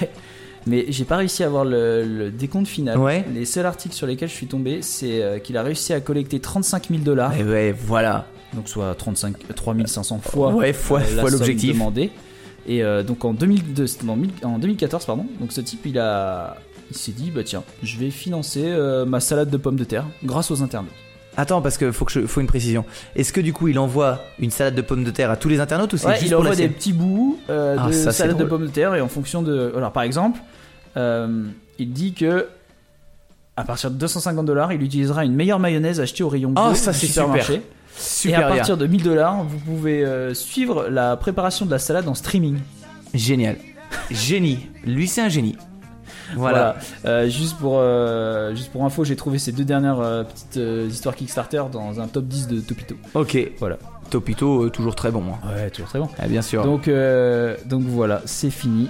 Mais 0.67 0.87
j'ai 0.89 1.05
pas 1.05 1.17
réussi 1.17 1.45
à 1.45 1.47
avoir 1.47 1.65
le, 1.65 2.05
le 2.05 2.31
décompte 2.31 2.67
final. 2.67 2.99
Ouais. 2.99 3.25
Les 3.33 3.45
seuls 3.45 3.67
articles 3.67 3.95
sur 3.95 4.07
lesquels 4.07 4.29
je 4.29 4.35
suis 4.35 4.49
tombé, 4.49 4.83
c'est 4.83 5.23
euh, 5.23 5.39
qu'il 5.39 5.57
a 5.57 5.63
réussi 5.63 5.93
à 5.93 6.01
collecter 6.01 6.41
35 6.41 6.89
000 6.91 7.01
dollars. 7.03 7.37
Et 7.39 7.45
ouais, 7.45 7.73
voilà. 7.73 8.27
donc 8.53 8.69
soit 8.69 8.93
35, 8.97 9.37
3500 9.55 10.19
fois, 10.25 10.53
Ouais, 10.53 10.73
fois- 10.73 11.01
la 11.15 11.21
fois 11.23 11.31
l'objectif. 11.31 11.73
demandée. 11.73 12.11
Et 12.67 12.83
euh, 12.83 13.05
donc 13.05 13.25
en, 13.25 13.33
2002 13.33 13.87
c'était 13.87 14.09
en, 14.11 14.17
mille- 14.17 14.31
en 14.43 14.59
2014, 14.59 15.05
pardon, 15.07 15.25
donc 15.39 15.53
ce 15.53 15.61
type 15.61 15.87
il 15.87 16.01
a, 16.01 16.57
il 16.91 16.97
s'est 16.97 17.13
dit 17.13 17.31
bah 17.31 17.45
tiens, 17.45 17.63
je 17.85 17.97
vais 17.97 18.11
financer 18.11 18.65
euh, 18.65 19.05
ma 19.07 19.21
salade 19.21 19.51
de 19.51 19.57
pommes 19.57 19.77
de 19.77 19.85
terre 19.85 20.05
grâce 20.25 20.51
aux 20.51 20.63
internautes. 20.63 20.91
Attends, 21.37 21.61
parce 21.61 21.77
que 21.77 21.93
faut 21.93 22.05
que 22.05 22.13
je, 22.13 22.27
faut 22.27 22.41
une 22.41 22.47
précision. 22.47 22.85
Est-ce 23.15 23.33
que 23.33 23.41
du 23.41 23.53
coup 23.53 23.69
il 23.69 23.79
envoie 23.79 24.23
une 24.39 24.51
salade 24.51 24.75
de 24.75 24.83
pommes 24.83 25.05
de 25.05 25.11
terre 25.11 25.31
à 25.31 25.37
tous 25.37 25.49
les 25.49 25.61
internautes 25.61 25.93
ou 25.93 25.97
c'est 25.99 26.07
Ouais, 26.07 26.13
juste 26.15 26.27
il 26.27 26.35
pour 26.35 26.45
la 26.45 26.51
envoie 26.51 26.57
des 26.63 26.69
petits 26.69 26.93
bouts 26.93 27.39
euh, 27.51 27.77
Ah, 27.79 27.89
de 27.89 27.93
ça, 27.93 28.13
salade 28.13 28.37
de 28.39 28.45
pommes 28.45 28.63
de 28.67 28.71
terre 28.71 28.95
et 28.95 29.01
en 29.01 29.09
fonction 29.09 29.43
de, 29.43 29.73
alors 29.77 29.93
par 29.93 30.03
exemple, 30.03 30.41
euh, 30.97 31.45
il 31.79 31.93
dit 31.93 32.15
que 32.15 32.47
à 33.57 33.65
partir 33.65 33.91
de 33.91 33.97
250 33.97 34.45
dollars, 34.47 34.73
il 34.73 34.83
utilisera 34.83 35.25
une 35.25 35.35
meilleure 35.35 35.59
mayonnaise 35.59 36.01
achetée 36.01 36.23
au 36.23 36.29
rayon 36.29 36.51
bio 36.51 36.63
Ah, 36.67 36.75
ça, 36.75 36.93
c'est 36.93 37.07
supermarché. 37.07 37.45
super. 37.45 37.63
Et 37.63 37.63
Super 37.99 38.39
à 38.39 38.47
bien. 38.49 38.57
partir 38.57 38.77
de 38.77 38.87
1000 38.87 39.03
dollars, 39.03 39.43
vous 39.45 39.59
pouvez 39.59 40.05
euh, 40.05 40.35
suivre 40.35 40.89
la 40.91 41.17
préparation 41.17 41.65
de 41.65 41.71
la 41.71 41.79
salade 41.79 42.07
en 42.09 42.15
streaming. 42.15 42.59
Génial. 43.15 43.57
Génie. 44.11 44.67
Lui 44.85 45.09
c'est 45.09 45.23
un 45.23 45.29
génie. 45.31 45.57
Voilà. 46.35 46.77
Euh, 47.05 47.29
juste 47.29 47.57
pour 47.59 47.79
euh, 47.79 48.55
juste 48.55 48.73
pour 48.73 48.85
info, 48.85 49.05
j'ai 49.05 49.17
trouvé 49.17 49.39
ces 49.39 49.53
deux 49.53 49.65
dernières 49.65 50.01
euh, 50.01 50.25
petites 50.25 50.61
histoires 50.93 51.15
Kickstarter 51.15 51.63
dans 51.71 52.01
un 52.01 52.09
top 52.09 52.25
10 52.27 52.49
de 52.49 52.61
Topito. 52.61 52.97
Ok. 53.15 53.39
Voilà. 53.59 53.77
Topito, 54.11 54.69
toujours 54.71 54.95
très 54.95 55.11
bon. 55.11 55.23
hein. 55.33 55.49
Ouais, 55.55 55.71
toujours 55.71 55.89
très 55.89 55.99
bon. 55.99 56.09
Ah, 56.19 56.27
bien 56.29 56.43
sûr. 56.43 56.65
Donc 56.65 56.89
euh, 56.89 57.57
donc 57.67 57.83
voilà, 57.83 58.23
c'est 58.25 58.51
fini 58.51 58.89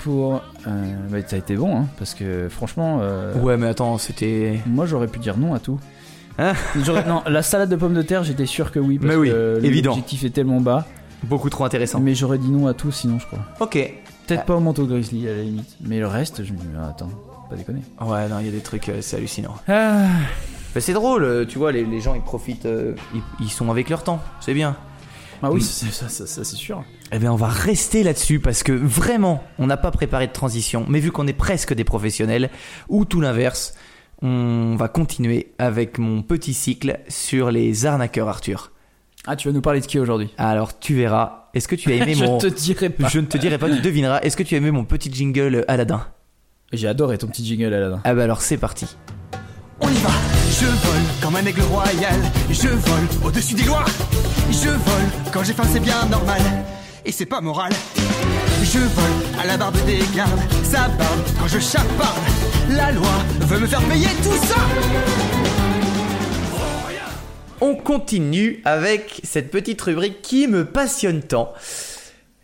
pour. 0.00 0.42
Bah, 0.64 1.18
ça 1.26 1.36
a 1.36 1.38
été 1.38 1.56
bon, 1.56 1.76
hein, 1.78 1.86
parce 1.98 2.14
que 2.14 2.48
franchement, 2.48 3.00
Ouais, 3.42 3.56
mais 3.56 3.68
attends, 3.68 3.98
c'était. 3.98 4.60
moi 4.66 4.86
j'aurais 4.86 5.08
pu 5.08 5.18
dire 5.18 5.36
non 5.36 5.54
à 5.54 5.58
tout. 5.58 5.78
Hein 6.40 6.52
non, 7.08 7.22
la 7.26 7.42
salade 7.42 7.68
de 7.68 7.74
pommes 7.74 7.94
de 7.94 8.02
terre, 8.02 8.22
j'étais 8.22 8.46
sûr 8.46 8.70
que 8.70 8.78
oui, 8.78 8.98
parce 8.98 9.08
Mais 9.10 9.16
oui, 9.16 9.28
que 9.30 9.60
évident. 9.64 9.90
l'objectif 9.90 10.22
est 10.24 10.30
tellement 10.30 10.60
bas. 10.60 10.86
Beaucoup 11.24 11.50
trop 11.50 11.64
intéressant. 11.64 11.98
Mais 11.98 12.14
j'aurais 12.14 12.38
dit 12.38 12.48
non 12.48 12.68
à 12.68 12.74
tout, 12.74 12.92
sinon 12.92 13.18
je 13.18 13.26
crois. 13.26 13.40
Ok. 13.58 13.92
Peut-être 14.28 14.42
Ah. 14.42 14.46
pas 14.46 14.56
au 14.56 14.60
manteau 14.60 14.86
grizzly 14.86 15.26
à 15.28 15.34
la 15.34 15.42
limite, 15.42 15.76
mais 15.80 15.98
le 15.98 16.06
reste, 16.06 16.44
je 16.44 16.52
me 16.52 16.58
dis 16.58 16.66
ah, 16.78 16.88
attends, 16.90 17.10
pas 17.50 17.56
déconner. 17.56 17.80
Ouais, 18.00 18.28
non, 18.28 18.38
il 18.40 18.46
y 18.46 18.48
a 18.48 18.52
des 18.52 18.60
trucs, 18.60 18.88
euh, 18.88 18.98
c'est 19.00 19.16
hallucinant. 19.16 19.56
Ah. 19.68 20.06
Mais 20.74 20.80
c'est 20.80 20.92
drôle, 20.92 21.24
euh, 21.24 21.44
tu 21.46 21.58
vois, 21.58 21.72
les, 21.72 21.84
les 21.84 22.00
gens 22.00 22.14
ils 22.14 22.20
profitent, 22.22 22.66
euh, 22.66 22.94
ils, 23.14 23.22
ils 23.40 23.50
sont 23.50 23.70
avec 23.70 23.88
leur 23.90 24.04
temps, 24.04 24.20
c'est 24.40 24.54
bien. 24.54 24.76
Ah 25.42 25.50
oui, 25.50 25.60
Mm. 25.60 25.62
ça, 25.62 25.86
ça, 25.90 26.08
ça, 26.08 26.26
ça, 26.26 26.44
c'est 26.44 26.56
sûr. 26.56 26.84
Eh 27.10 27.18
bien, 27.18 27.32
on 27.32 27.36
va 27.36 27.48
rester 27.48 28.02
là-dessus 28.02 28.38
parce 28.40 28.62
que 28.62 28.72
vraiment, 28.72 29.42
on 29.58 29.66
n'a 29.66 29.76
pas 29.76 29.90
préparé 29.90 30.26
de 30.26 30.32
transition, 30.32 30.84
mais 30.88 31.00
vu 31.00 31.10
qu'on 31.10 31.26
est 31.26 31.32
presque 31.32 31.72
des 31.74 31.84
professionnels, 31.84 32.50
ou 32.88 33.04
tout 33.06 33.20
l'inverse, 33.20 33.74
on 34.20 34.74
va 34.76 34.88
continuer 34.88 35.52
avec 35.58 35.98
mon 35.98 36.22
petit 36.22 36.52
cycle 36.52 36.98
sur 37.08 37.50
les 37.52 37.86
arnaqueurs, 37.86 38.28
Arthur. 38.28 38.72
Ah, 39.26 39.36
tu 39.36 39.48
vas 39.48 39.54
nous 39.54 39.60
parler 39.62 39.80
de 39.80 39.86
qui 39.86 39.98
aujourd'hui? 39.98 40.34
Alors, 40.38 40.78
tu 40.78 40.94
verras. 40.96 41.37
Est-ce 41.54 41.68
que 41.68 41.74
tu 41.76 41.90
as 41.92 41.96
aimé 41.96 42.14
Je 42.18 42.24
mon. 42.24 42.38
te 42.38 42.46
dirai 42.46 42.90
pas. 42.90 43.08
Je 43.08 43.20
ne 43.20 43.26
te 43.26 43.38
dirai 43.38 43.58
pas, 43.58 43.68
tu 43.68 43.80
devineras. 43.80 44.20
Est-ce 44.20 44.36
que 44.36 44.42
tu 44.42 44.54
as 44.54 44.58
aimé 44.58 44.70
mon 44.70 44.84
petit 44.84 45.12
jingle 45.12 45.64
Aladdin? 45.68 46.06
J'ai 46.72 46.88
adoré 46.88 47.16
ton 47.18 47.26
petit 47.28 47.44
jingle 47.46 47.72
Aladdin. 47.72 48.00
Ah 48.04 48.14
bah 48.14 48.24
alors, 48.24 48.42
c'est 48.42 48.58
parti. 48.58 48.86
On 49.80 49.88
y 49.88 49.94
va, 49.98 50.10
je 50.60 50.66
vole 50.66 51.02
comme 51.22 51.36
un 51.36 51.46
aigle 51.46 51.62
royal, 51.62 52.16
je 52.50 52.66
vole 52.68 53.08
au-dessus 53.24 53.54
des 53.54 53.62
lois, 53.62 53.84
je 54.50 54.70
vole 54.70 55.08
quand 55.32 55.44
j'ai 55.44 55.52
faim 55.52 55.62
c'est 55.72 55.78
bien 55.78 56.04
normal, 56.10 56.40
et 57.06 57.12
c'est 57.12 57.26
pas 57.26 57.40
moral. 57.40 57.70
Je 58.64 58.80
vole 58.80 59.40
à 59.40 59.46
la 59.46 59.56
barbe 59.56 59.76
des 59.86 60.00
gardes, 60.16 60.40
ça 60.64 60.88
barbe 60.98 61.20
quand 61.38 61.46
je 61.46 61.60
chaparde, 61.60 62.18
la 62.70 62.90
loi 62.90 63.08
veut 63.42 63.60
me 63.60 63.66
faire 63.68 63.80
payer 63.82 64.08
tout 64.20 64.46
ça. 64.48 64.56
On 67.60 67.74
continue 67.74 68.60
avec 68.64 69.20
cette 69.24 69.50
petite 69.50 69.80
rubrique 69.82 70.22
qui 70.22 70.46
me 70.46 70.64
passionne 70.64 71.22
tant. 71.22 71.52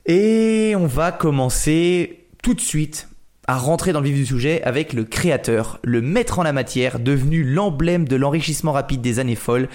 Et 0.06 0.74
on 0.76 0.86
va 0.86 1.12
commencer 1.12 2.26
tout 2.42 2.54
de 2.54 2.60
suite 2.60 3.08
à 3.46 3.56
rentrer 3.56 3.92
dans 3.92 4.00
le 4.00 4.08
vif 4.08 4.16
du 4.16 4.26
sujet 4.26 4.60
avec 4.64 4.92
le 4.92 5.04
créateur, 5.04 5.78
le 5.84 6.00
maître 6.00 6.40
en 6.40 6.42
la 6.42 6.52
matière, 6.52 6.98
devenu 6.98 7.44
l'emblème 7.44 8.08
de 8.08 8.16
l'enrichissement 8.16 8.72
rapide 8.72 9.02
des 9.02 9.20
années 9.20 9.36
folles. 9.36 9.68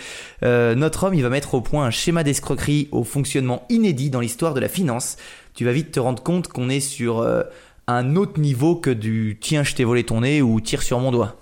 Euh, 0.44 0.76
notre 0.76 1.06
homme, 1.06 1.14
il 1.14 1.22
va 1.22 1.30
mettre 1.30 1.53
au 1.53 1.61
point 1.61 1.86
un 1.86 1.91
schéma 1.91 2.24
d'escroquerie 2.24 2.90
au 2.91 3.06
fonctionnement 3.06 3.66
inédit 3.70 4.10
dans 4.10 4.20
l'histoire 4.20 4.53
de 4.53 4.60
la 4.60 4.68
finance. 4.68 5.16
Tu 5.53 5.64
vas 5.64 5.72
vite 5.72 5.91
te 5.91 6.02
rendre 6.02 6.22
compte 6.22 6.49
qu'on 6.49 6.68
est 6.68 6.82
sur 6.82 7.20
euh, 7.20 7.44
un 7.88 8.18
autre 8.18 8.41
niveau 8.41 8.76
que 8.76 8.90
du 8.90 9.38
tiens, 9.40 9.64
je 9.64 9.74
t'ai 9.74 9.86
volé 9.86 10.03
ton 10.03 10.22
nez 10.22 10.41
ou 10.41 10.60
tire 10.60 10.82
sur 10.82 10.99
mon 10.99 11.11
doigt. 11.11 11.38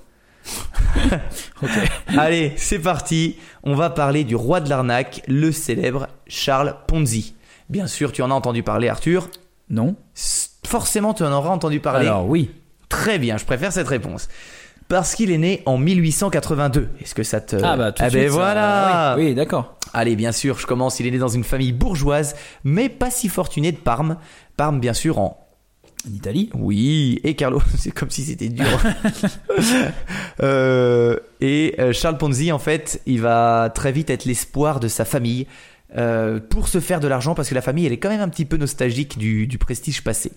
Allez, 2.18 2.53
c'est 2.57 2.80
parti. 2.80 3.36
On 3.64 3.76
va 3.76 3.90
parler 3.90 4.24
du 4.24 4.36
roi 4.36 4.60
de 4.60 4.69
l'arnaque, 4.69 5.22
le 5.28 5.52
célèbre 5.52 6.07
Charles 6.28 6.76
Ponzi. 6.88 7.36
Bien 7.69 7.88
sûr, 7.88 8.11
tu 8.11 8.22
en 8.22 8.32
as 8.32 8.34
entendu 8.34 8.64
parler, 8.64 8.90
Arthur. 8.90 9.30
Non 9.69 9.95
Forcément, 10.65 11.14
tu 11.14 11.24
en 11.24 11.32
auras 11.32 11.49
entendu 11.49 11.80
parler. 11.80 12.07
Alors 12.07 12.28
oui. 12.28 12.52
Très 12.90 13.19
bien, 13.19 13.38
je 13.38 13.45
préfère 13.45 13.72
cette 13.74 13.88
réponse. 13.88 14.30
Parce 14.88 15.15
qu'il 15.15 15.32
est 15.32 15.38
né 15.38 15.64
en 15.65 15.78
1882. 15.78 16.90
Est-ce 17.02 17.14
que 17.14 17.24
ça 17.24 17.41
te... 17.41 17.57
Ah 17.61 17.76
bah 17.76 17.91
tout 17.91 18.03
de 18.03 18.10
ben 18.10 18.19
suite, 18.19 18.30
ça- 18.30 18.34
voilà 18.36 19.15
Oui, 19.18 19.26
oui, 19.26 19.36
d'accord. 19.36 19.76
Allez, 19.94 20.15
bien 20.15 20.32
sûr, 20.32 20.57
je 20.60 20.65
commence. 20.65 20.99
Il 21.02 21.07
est 21.07 21.11
né 21.11 21.18
dans 21.18 21.28
une 21.28 21.44
famille 21.44 21.74
bourgeoise, 21.74 22.36
mais 22.64 22.88
pas 22.88 23.10
si 23.10 23.28
fortunée 23.28 23.74
de 23.74 23.78
Parme. 23.78 24.18
Parme, 24.56 24.80
bien 24.80 24.94
sûr, 24.94 25.19
en... 25.19 25.47
En 26.08 26.14
Italie 26.14 26.50
Oui, 26.54 27.20
et 27.24 27.36
Carlo, 27.36 27.62
c'est 27.78 27.92
comme 27.92 28.10
si 28.10 28.24
c'était 28.24 28.50
dur. 28.50 28.66
Euh, 30.44 31.18
et 31.42 31.74
euh, 31.80 31.94
Charles 31.94 32.20
Ponzi, 32.20 32.52
en 32.52 32.60
fait, 32.60 33.02
il 33.08 33.22
va 33.22 33.72
très 33.74 33.92
vite 33.92 34.12
être 34.12 34.26
l'espoir 34.26 34.80
de 34.80 34.88
sa 34.88 35.04
famille 35.04 35.48
euh, 35.98 36.40
pour 36.40 36.68
se 36.68 36.80
faire 36.80 37.00
de 37.00 37.08
l'argent, 37.08 37.34
parce 37.34 37.50
que 37.50 37.56
la 37.56 37.64
famille, 37.64 37.88
elle 37.88 37.92
est 37.92 37.98
quand 37.98 38.10
même 38.10 38.22
un 38.22 38.30
petit 38.30 38.46
peu 38.46 38.58
nostalgique 38.58 39.18
du, 39.18 39.48
du 39.48 39.58
prestige 39.58 40.04
passé. 40.04 40.32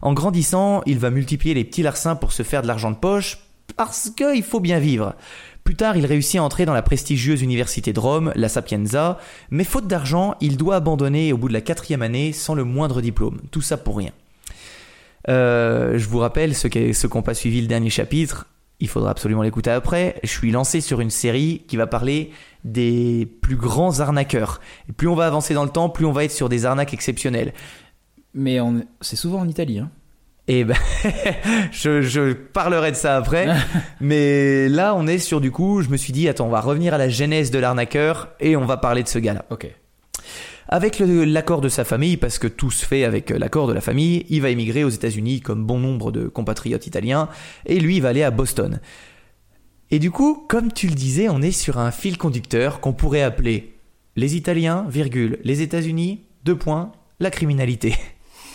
En 0.00 0.14
grandissant, 0.14 0.80
il 0.86 0.98
va 0.98 1.10
multiplier 1.10 1.54
les 1.54 1.64
petits 1.64 1.82
larcins 1.82 2.16
pour 2.16 2.32
se 2.32 2.42
faire 2.42 2.62
de 2.62 2.66
l'argent 2.66 2.90
de 2.90 2.96
poche, 2.96 3.40
parce 3.76 4.08
qu'il 4.08 4.42
faut 4.42 4.60
bien 4.60 4.78
vivre. 4.78 5.14
Plus 5.64 5.76
tard, 5.76 5.96
il 5.98 6.06
réussit 6.06 6.40
à 6.40 6.42
entrer 6.42 6.64
dans 6.64 6.72
la 6.72 6.82
prestigieuse 6.82 7.42
université 7.42 7.92
de 7.92 8.00
Rome, 8.00 8.32
la 8.34 8.48
Sapienza, 8.48 9.18
mais 9.50 9.64
faute 9.64 9.86
d'argent, 9.86 10.34
il 10.40 10.56
doit 10.56 10.76
abandonner 10.76 11.32
au 11.32 11.36
bout 11.36 11.48
de 11.48 11.52
la 11.52 11.60
quatrième 11.60 12.02
année 12.02 12.32
sans 12.32 12.54
le 12.54 12.64
moindre 12.64 13.02
diplôme. 13.02 13.40
Tout 13.50 13.60
ça 13.60 13.76
pour 13.76 13.98
rien. 13.98 14.12
Euh, 15.28 15.98
je 15.98 16.08
vous 16.08 16.18
rappelle, 16.18 16.54
ceux 16.54 16.68
qui 16.68 16.92
n'ont 17.14 17.22
pas 17.22 17.34
suivi 17.34 17.60
le 17.60 17.66
dernier 17.66 17.90
chapitre, 17.90 18.46
il 18.80 18.88
faudra 18.88 19.10
absolument 19.10 19.42
l'écouter 19.42 19.70
après. 19.70 20.16
Je 20.22 20.30
suis 20.30 20.50
lancé 20.50 20.80
sur 20.80 21.00
une 21.00 21.10
série 21.10 21.62
qui 21.68 21.76
va 21.76 21.86
parler 21.86 22.30
des 22.64 23.28
plus 23.40 23.56
grands 23.56 24.00
arnaqueurs. 24.00 24.60
Et 24.88 24.92
plus 24.92 25.08
on 25.08 25.14
va 25.14 25.26
avancer 25.26 25.54
dans 25.54 25.64
le 25.64 25.70
temps, 25.70 25.88
plus 25.88 26.04
on 26.04 26.12
va 26.12 26.24
être 26.24 26.32
sur 26.32 26.48
des 26.48 26.66
arnaques 26.66 26.92
exceptionnelles. 26.92 27.52
Mais 28.34 28.58
c'est 29.00 29.16
souvent 29.16 29.40
en 29.40 29.48
Italie. 29.48 29.78
Hein. 29.78 29.90
Et 30.48 30.64
ben, 30.64 30.76
je, 31.72 32.02
je 32.02 32.32
parlerai 32.32 32.90
de 32.90 32.96
ça 32.96 33.16
après. 33.16 33.46
mais 34.00 34.68
là, 34.68 34.94
on 34.96 35.06
est 35.06 35.18
sur 35.18 35.40
du 35.40 35.52
coup, 35.52 35.82
je 35.82 35.88
me 35.88 35.96
suis 35.96 36.12
dit, 36.12 36.28
attends, 36.28 36.46
on 36.46 36.50
va 36.50 36.60
revenir 36.60 36.94
à 36.94 36.98
la 36.98 37.08
genèse 37.08 37.50
de 37.52 37.60
l'arnaqueur 37.60 38.30
et 38.40 38.56
on 38.56 38.64
va 38.64 38.76
parler 38.76 39.04
de 39.04 39.08
ce 39.08 39.20
gars-là. 39.20 39.44
Ok. 39.50 39.70
Avec 40.74 41.00
l'accord 41.00 41.60
de 41.60 41.68
sa 41.68 41.84
famille, 41.84 42.16
parce 42.16 42.38
que 42.38 42.46
tout 42.46 42.70
se 42.70 42.86
fait 42.86 43.04
avec 43.04 43.30
euh, 43.30 43.38
l'accord 43.38 43.66
de 43.66 43.74
la 43.74 43.82
famille, 43.82 44.24
il 44.30 44.40
va 44.40 44.48
émigrer 44.48 44.84
aux 44.84 44.88
États-Unis 44.88 45.42
comme 45.42 45.66
bon 45.66 45.78
nombre 45.78 46.10
de 46.10 46.28
compatriotes 46.28 46.86
italiens, 46.86 47.28
et 47.66 47.78
lui, 47.78 48.00
va 48.00 48.08
aller 48.08 48.22
à 48.22 48.30
Boston. 48.30 48.80
Et 49.90 49.98
du 49.98 50.10
coup, 50.10 50.46
comme 50.48 50.72
tu 50.72 50.86
le 50.86 50.94
disais, 50.94 51.28
on 51.28 51.42
est 51.42 51.52
sur 51.52 51.76
un 51.76 51.90
fil 51.90 52.16
conducteur 52.16 52.80
qu'on 52.80 52.94
pourrait 52.94 53.20
appeler 53.20 53.74
les 54.16 54.34
Italiens, 54.34 54.86
virgule, 54.88 55.40
les 55.44 55.60
États-Unis, 55.60 56.24
deux 56.42 56.56
points, 56.56 56.92
la 57.20 57.30
criminalité. 57.30 57.94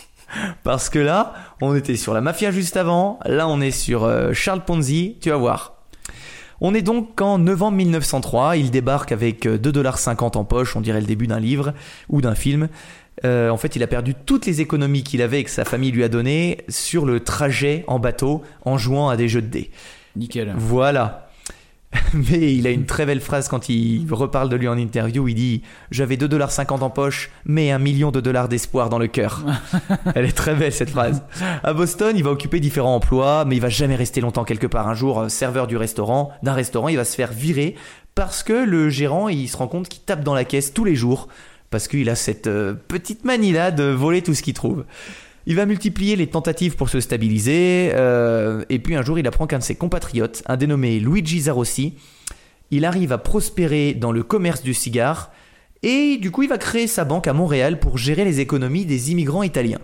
Parce 0.64 0.90
que 0.90 0.98
là, 0.98 1.34
on 1.60 1.76
était 1.76 1.94
sur 1.94 2.14
la 2.14 2.20
mafia 2.20 2.50
juste 2.50 2.76
avant, 2.76 3.20
là 3.26 3.46
on 3.46 3.60
est 3.60 3.70
sur 3.70 4.02
euh, 4.02 4.32
Charles 4.32 4.64
Ponzi, 4.64 5.18
tu 5.20 5.30
vas 5.30 5.36
voir. 5.36 5.77
On 6.60 6.74
est 6.74 6.82
donc 6.82 7.20
en 7.20 7.38
novembre 7.38 7.76
1903, 7.76 8.56
il 8.56 8.70
débarque 8.70 9.12
avec 9.12 9.46
euh, 9.46 9.58
2,50$ 9.58 10.36
en 10.36 10.44
poche, 10.44 10.74
on 10.74 10.80
dirait 10.80 11.00
le 11.00 11.06
début 11.06 11.26
d'un 11.26 11.38
livre 11.38 11.72
ou 12.08 12.20
d'un 12.20 12.34
film. 12.34 12.68
Euh, 13.24 13.50
en 13.50 13.56
fait, 13.56 13.76
il 13.76 13.82
a 13.82 13.86
perdu 13.86 14.14
toutes 14.14 14.46
les 14.46 14.60
économies 14.60 15.02
qu'il 15.02 15.22
avait 15.22 15.40
et 15.40 15.44
que 15.44 15.50
sa 15.50 15.64
famille 15.64 15.90
lui 15.90 16.04
a 16.04 16.08
données 16.08 16.58
sur 16.68 17.04
le 17.04 17.20
trajet 17.20 17.84
en 17.86 17.98
bateau 17.98 18.42
en 18.64 18.78
jouant 18.78 19.08
à 19.08 19.16
des 19.16 19.28
jeux 19.28 19.42
de 19.42 19.48
dés. 19.48 19.70
Nickel. 20.16 20.52
Voilà. 20.56 21.27
Mais 22.14 22.54
il 22.54 22.66
a 22.66 22.70
une 22.70 22.84
très 22.84 23.06
belle 23.06 23.20
phrase 23.20 23.48
quand 23.48 23.68
il 23.68 24.06
reparle 24.10 24.48
de 24.48 24.56
lui 24.56 24.68
en 24.68 24.76
interview. 24.76 25.26
Il 25.28 25.34
dit 25.34 25.62
J'avais 25.90 26.16
2,50$ 26.16 26.82
en 26.82 26.90
poche, 26.90 27.30
mais 27.44 27.70
un 27.70 27.78
million 27.78 28.10
de 28.10 28.20
dollars 28.20 28.48
d'espoir 28.48 28.88
dans 28.88 28.98
le 28.98 29.06
cœur. 29.06 29.44
Elle 30.14 30.26
est 30.26 30.36
très 30.36 30.54
belle 30.54 30.72
cette 30.72 30.90
phrase. 30.90 31.22
À 31.62 31.72
Boston, 31.72 32.14
il 32.16 32.24
va 32.24 32.30
occuper 32.30 32.60
différents 32.60 32.94
emplois, 32.94 33.44
mais 33.44 33.56
il 33.56 33.62
va 33.62 33.68
jamais 33.70 33.96
rester 33.96 34.20
longtemps 34.20 34.44
quelque 34.44 34.66
part. 34.66 34.88
Un 34.88 34.94
jour, 34.94 35.20
euh, 35.20 35.28
serveur 35.28 35.66
du 35.66 35.76
restaurant, 35.76 36.32
d'un 36.42 36.54
restaurant, 36.54 36.88
il 36.88 36.96
va 36.96 37.04
se 37.04 37.14
faire 37.14 37.32
virer 37.32 37.74
parce 38.14 38.42
que 38.42 38.52
le 38.52 38.90
gérant, 38.90 39.28
il 39.28 39.48
se 39.48 39.56
rend 39.56 39.68
compte 39.68 39.88
qu'il 39.88 40.02
tape 40.02 40.24
dans 40.24 40.34
la 40.34 40.44
caisse 40.44 40.74
tous 40.74 40.84
les 40.84 40.96
jours 40.96 41.28
parce 41.70 41.88
qu'il 41.88 42.08
a 42.10 42.14
cette 42.14 42.46
euh, 42.46 42.74
petite 42.74 43.24
manie 43.24 43.52
là 43.52 43.70
de 43.70 43.84
voler 43.84 44.22
tout 44.22 44.34
ce 44.34 44.42
qu'il 44.42 44.54
trouve. 44.54 44.84
Il 45.50 45.56
va 45.56 45.64
multiplier 45.64 46.14
les 46.14 46.26
tentatives 46.26 46.76
pour 46.76 46.90
se 46.90 47.00
stabiliser, 47.00 47.92
euh, 47.94 48.64
et 48.68 48.78
puis 48.78 48.94
un 48.96 49.02
jour 49.02 49.18
il 49.18 49.26
apprend 49.26 49.46
qu'un 49.46 49.58
de 49.58 49.62
ses 49.62 49.74
compatriotes, 49.76 50.42
un 50.44 50.58
dénommé 50.58 51.00
Luigi 51.00 51.40
Zarossi, 51.40 51.94
il 52.70 52.84
arrive 52.84 53.12
à 53.12 53.18
prospérer 53.18 53.94
dans 53.94 54.12
le 54.12 54.22
commerce 54.22 54.62
du 54.62 54.74
cigare, 54.74 55.32
et 55.82 56.18
du 56.18 56.30
coup 56.30 56.42
il 56.42 56.50
va 56.50 56.58
créer 56.58 56.86
sa 56.86 57.06
banque 57.06 57.28
à 57.28 57.32
Montréal 57.32 57.80
pour 57.80 57.96
gérer 57.96 58.26
les 58.26 58.40
économies 58.40 58.84
des 58.84 59.10
immigrants 59.10 59.42
italiens. 59.42 59.78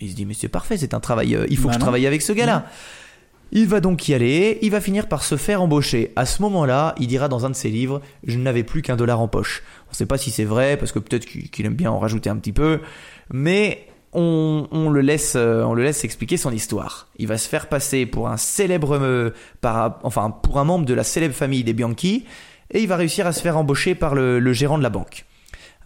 Il 0.00 0.08
se 0.10 0.14
dit 0.16 0.24
mais 0.24 0.32
c'est 0.32 0.48
parfait, 0.48 0.78
c'est 0.78 0.94
un 0.94 1.00
travail, 1.00 1.34
euh, 1.36 1.44
il 1.50 1.58
faut 1.58 1.64
Bah 1.64 1.68
que 1.68 1.74
je 1.74 1.78
non. 1.80 1.84
travaille 1.84 2.06
avec 2.06 2.22
ce 2.22 2.32
gars-là. 2.32 2.64
Il 3.52 3.66
va 3.66 3.80
donc 3.80 4.08
y 4.08 4.14
aller, 4.14 4.58
il 4.62 4.70
va 4.70 4.80
finir 4.80 5.08
par 5.08 5.24
se 5.24 5.36
faire 5.36 5.60
embaucher. 5.60 6.12
À 6.16 6.24
ce 6.24 6.40
moment-là, 6.40 6.94
il 7.00 7.08
dira 7.08 7.28
dans 7.28 7.44
un 7.44 7.50
de 7.50 7.54
ses 7.56 7.68
livres 7.68 8.00
Je 8.24 8.38
n'avais 8.38 8.62
plus 8.62 8.80
qu'un 8.80 8.94
dollar 8.96 9.20
en 9.20 9.28
poche. 9.28 9.62
On 9.88 9.90
ne 9.90 9.96
sait 9.96 10.06
pas 10.06 10.16
si 10.18 10.30
c'est 10.30 10.44
vrai, 10.44 10.76
parce 10.78 10.92
que 10.92 11.00
peut-être 11.00 11.26
qu'il 11.26 11.66
aime 11.66 11.74
bien 11.74 11.90
en 11.90 11.98
rajouter 11.98 12.30
un 12.30 12.36
petit 12.36 12.52
peu, 12.52 12.78
mais 13.32 13.88
on, 14.12 14.90
le 14.90 15.00
laisse, 15.00 15.34
euh, 15.36 15.62
on 15.62 15.74
le 15.74 15.84
laisse 15.84 16.04
expliquer 16.04 16.36
son 16.36 16.50
histoire. 16.52 17.08
Il 17.18 17.28
va 17.28 17.38
se 17.38 17.48
faire 17.48 17.68
passer 17.68 18.06
pour 18.06 18.28
un 18.28 18.36
célèbre, 18.36 18.98
euh, 19.00 19.30
enfin 19.62 20.30
pour 20.30 20.58
un 20.58 20.64
membre 20.64 20.84
de 20.84 20.94
la 20.94 21.04
célèbre 21.04 21.34
famille 21.34 21.64
des 21.64 21.72
Bianchi, 21.72 22.24
et 22.72 22.80
il 22.80 22.88
va 22.88 22.96
réussir 22.96 23.26
à 23.26 23.32
se 23.32 23.40
faire 23.40 23.56
embaucher 23.56 23.94
par 23.94 24.14
le, 24.14 24.52
gérant 24.52 24.78
de 24.78 24.82
la 24.82 24.90
banque. 24.90 25.26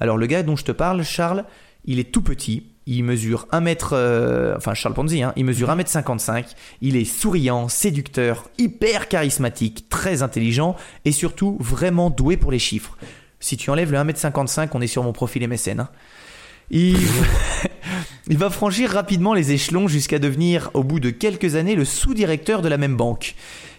Alors 0.01 0.16
le 0.16 0.26
gars 0.26 0.42
dont 0.42 0.56
je 0.56 0.64
te 0.64 0.72
parle, 0.72 1.02
Charles, 1.02 1.44
il 1.84 1.98
est 1.98 2.10
tout 2.10 2.22
petit. 2.22 2.70
Il 2.86 3.02
mesure 3.02 3.46
1 3.51 3.60
mètre, 3.60 3.94
euh, 3.94 4.55
enfin 4.59 4.74
Charles 4.74 4.94
Ponzi, 4.94 5.22
hein, 5.22 5.32
il 5.36 5.46
mesure 5.46 5.70
1 5.70 5.76
mètre 5.76 5.90
55. 5.90 6.46
Il 6.82 6.96
est 6.96 7.06
souriant, 7.06 7.68
séducteur, 7.68 8.51
hyper 8.59 9.09
charismatique, 9.09 9.88
très 9.88 10.22
intelligent 10.22 10.76
et 11.06 11.12
surtout 11.12 11.56
vraiment 11.60 12.10
doué 12.10 12.36
pour 12.36 12.52
les 12.52 12.59
chiffres. 12.59 12.98
Si 13.40 13.56
tu 13.56 13.70
enlèves 13.70 13.90
le 13.90 13.98
1 13.98 14.05
mètre 14.05 14.18
55, 14.18 14.74
on 14.74 14.82
est 14.82 14.86
sur 14.86 15.02
mon 15.02 15.12
profil 15.12 15.46
MSN. 15.48 15.80
hein. 15.80 15.88
Il... 16.70 18.36
va 18.39 18.51
franchir 18.51 18.91
rapidement 18.91 19.35
les 19.35 19.53
échelons 19.53 19.89
jusqu'à 19.89 20.19
devenir, 20.19 20.70
au 20.74 20.82
bout 20.82 21.01
de 21.01 21.11
quelques 21.11 21.55
années, 21.55 21.74
le 21.74 21.85
sous-directeur 21.85 22.62
de 22.62 22.69
la 22.69 22.78
même 22.78 22.97
banque, 22.97 23.35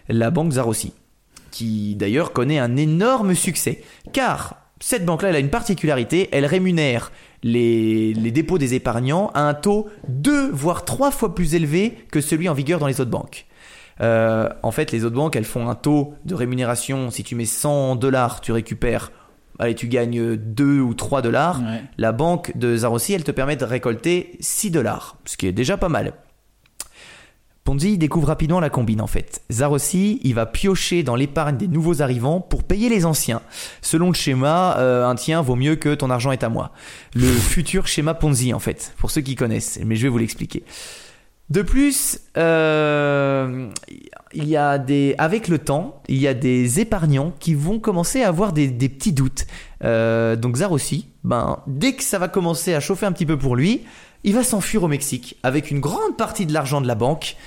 la 0.07 0.31
banque 0.31 0.53
Zarossi, 0.53 0.93
qui 1.51 1.95
d'ailleurs 1.95 2.31
connaît 2.31 2.59
un 2.59 2.75
énorme 2.75 3.35
succès. 3.35 3.83
Car 4.13 4.57
cette 4.79 5.05
banque-là, 5.05 5.29
elle 5.29 5.35
a 5.35 5.39
une 5.39 5.49
particularité, 5.49 6.29
elle 6.31 6.45
rémunère 6.45 7.11
les, 7.43 8.13
les 8.13 8.31
dépôts 8.31 8.57
des 8.57 8.73
épargnants 8.73 9.31
à 9.33 9.41
un 9.41 9.53
taux 9.53 9.87
deux 10.07 10.49
voire 10.51 10.85
trois 10.85 11.11
fois 11.11 11.33
plus 11.33 11.55
élevé 11.55 11.97
que 12.11 12.21
celui 12.21 12.49
en 12.49 12.53
vigueur 12.53 12.79
dans 12.79 12.87
les 12.87 13.01
autres 13.01 13.11
banques. 13.11 13.45
Euh, 14.01 14.49
en 14.61 14.71
fait, 14.71 14.91
les 14.91 15.05
autres 15.05 15.15
banques, 15.15 15.35
elles 15.35 15.45
font 15.45 15.69
un 15.69 15.75
taux 15.75 16.13
de 16.25 16.35
rémunération. 16.35 17.09
Si 17.11 17.23
tu 17.23 17.35
mets 17.35 17.45
100 17.45 17.95
dollars, 17.95 18.41
tu 18.41 18.51
récupères, 18.51 19.11
allez, 19.59 19.75
tu 19.75 19.87
gagnes 19.87 20.35
2 20.35 20.79
ou 20.79 20.93
3 20.93 21.21
dollars. 21.21 21.59
Ouais. 21.59 21.83
La 21.97 22.11
banque 22.11 22.55
de 22.55 22.77
Zarossi, 22.77 23.13
elle 23.13 23.23
te 23.23 23.31
permet 23.31 23.55
de 23.55 23.65
récolter 23.65 24.37
6 24.39 24.71
dollars, 24.71 25.17
ce 25.25 25.37
qui 25.37 25.47
est 25.47 25.51
déjà 25.51 25.77
pas 25.77 25.89
mal. 25.89 26.13
Ponzi 27.65 27.97
découvre 27.97 28.27
rapidement 28.27 28.59
la 28.59 28.69
combine 28.69 29.01
en 29.01 29.07
fait. 29.07 29.41
Zarossi, 29.51 30.19
il 30.23 30.35
va 30.35 30.45
piocher 30.45 31.01
dans 31.01 31.15
l'épargne 31.15 31.57
des 31.57 31.67
nouveaux 31.67 32.03
arrivants 32.03 32.39
pour 32.39 32.63
payer 32.63 32.89
les 32.89 33.07
anciens. 33.07 33.41
Selon 33.81 34.09
le 34.09 34.13
schéma, 34.13 34.77
euh, 34.77 35.07
un 35.07 35.15
tien 35.15 35.41
vaut 35.41 35.55
mieux 35.55 35.75
que 35.75 35.95
ton 35.95 36.11
argent 36.11 36.31
est 36.31 36.43
à 36.43 36.49
moi. 36.49 36.73
Le 37.15 37.25
futur 37.25 37.87
schéma 37.87 38.13
Ponzi 38.13 38.53
en 38.53 38.59
fait, 38.59 38.93
pour 38.99 39.09
ceux 39.09 39.21
qui 39.21 39.33
connaissent, 39.33 39.79
mais 39.83 39.95
je 39.95 40.03
vais 40.03 40.09
vous 40.09 40.19
l'expliquer. 40.19 40.63
De 41.49 41.61
plus, 41.61 42.19
euh, 42.37 43.69
il 44.33 44.47
y 44.47 44.57
a 44.57 44.79
des, 44.79 45.13
avec 45.19 45.47
le 45.47 45.59
temps, 45.59 46.01
il 46.07 46.17
y 46.17 46.27
a 46.27 46.33
des 46.33 46.79
épargnants 46.79 47.33
qui 47.39 47.53
vont 47.53 47.79
commencer 47.79 48.23
à 48.23 48.29
avoir 48.29 48.51
des, 48.51 48.67
des 48.67 48.89
petits 48.89 49.13
doutes. 49.13 49.45
Euh, 49.83 50.35
donc 50.35 50.57
Zarossi, 50.57 51.07
ben, 51.23 51.59
dès 51.67 51.93
que 51.93 52.03
ça 52.03 52.17
va 52.17 52.27
commencer 52.27 52.73
à 52.73 52.79
chauffer 52.79 53.05
un 53.05 53.11
petit 53.11 53.27
peu 53.27 53.37
pour 53.37 53.55
lui, 53.55 53.83
il 54.23 54.33
va 54.33 54.43
s'enfuir 54.43 54.81
au 54.83 54.87
Mexique 54.87 55.37
avec 55.43 55.69
une 55.69 55.79
grande 55.79 56.17
partie 56.17 56.47
de 56.47 56.53
l'argent 56.53 56.81
de 56.81 56.87
la 56.87 56.95
banque 56.95 57.37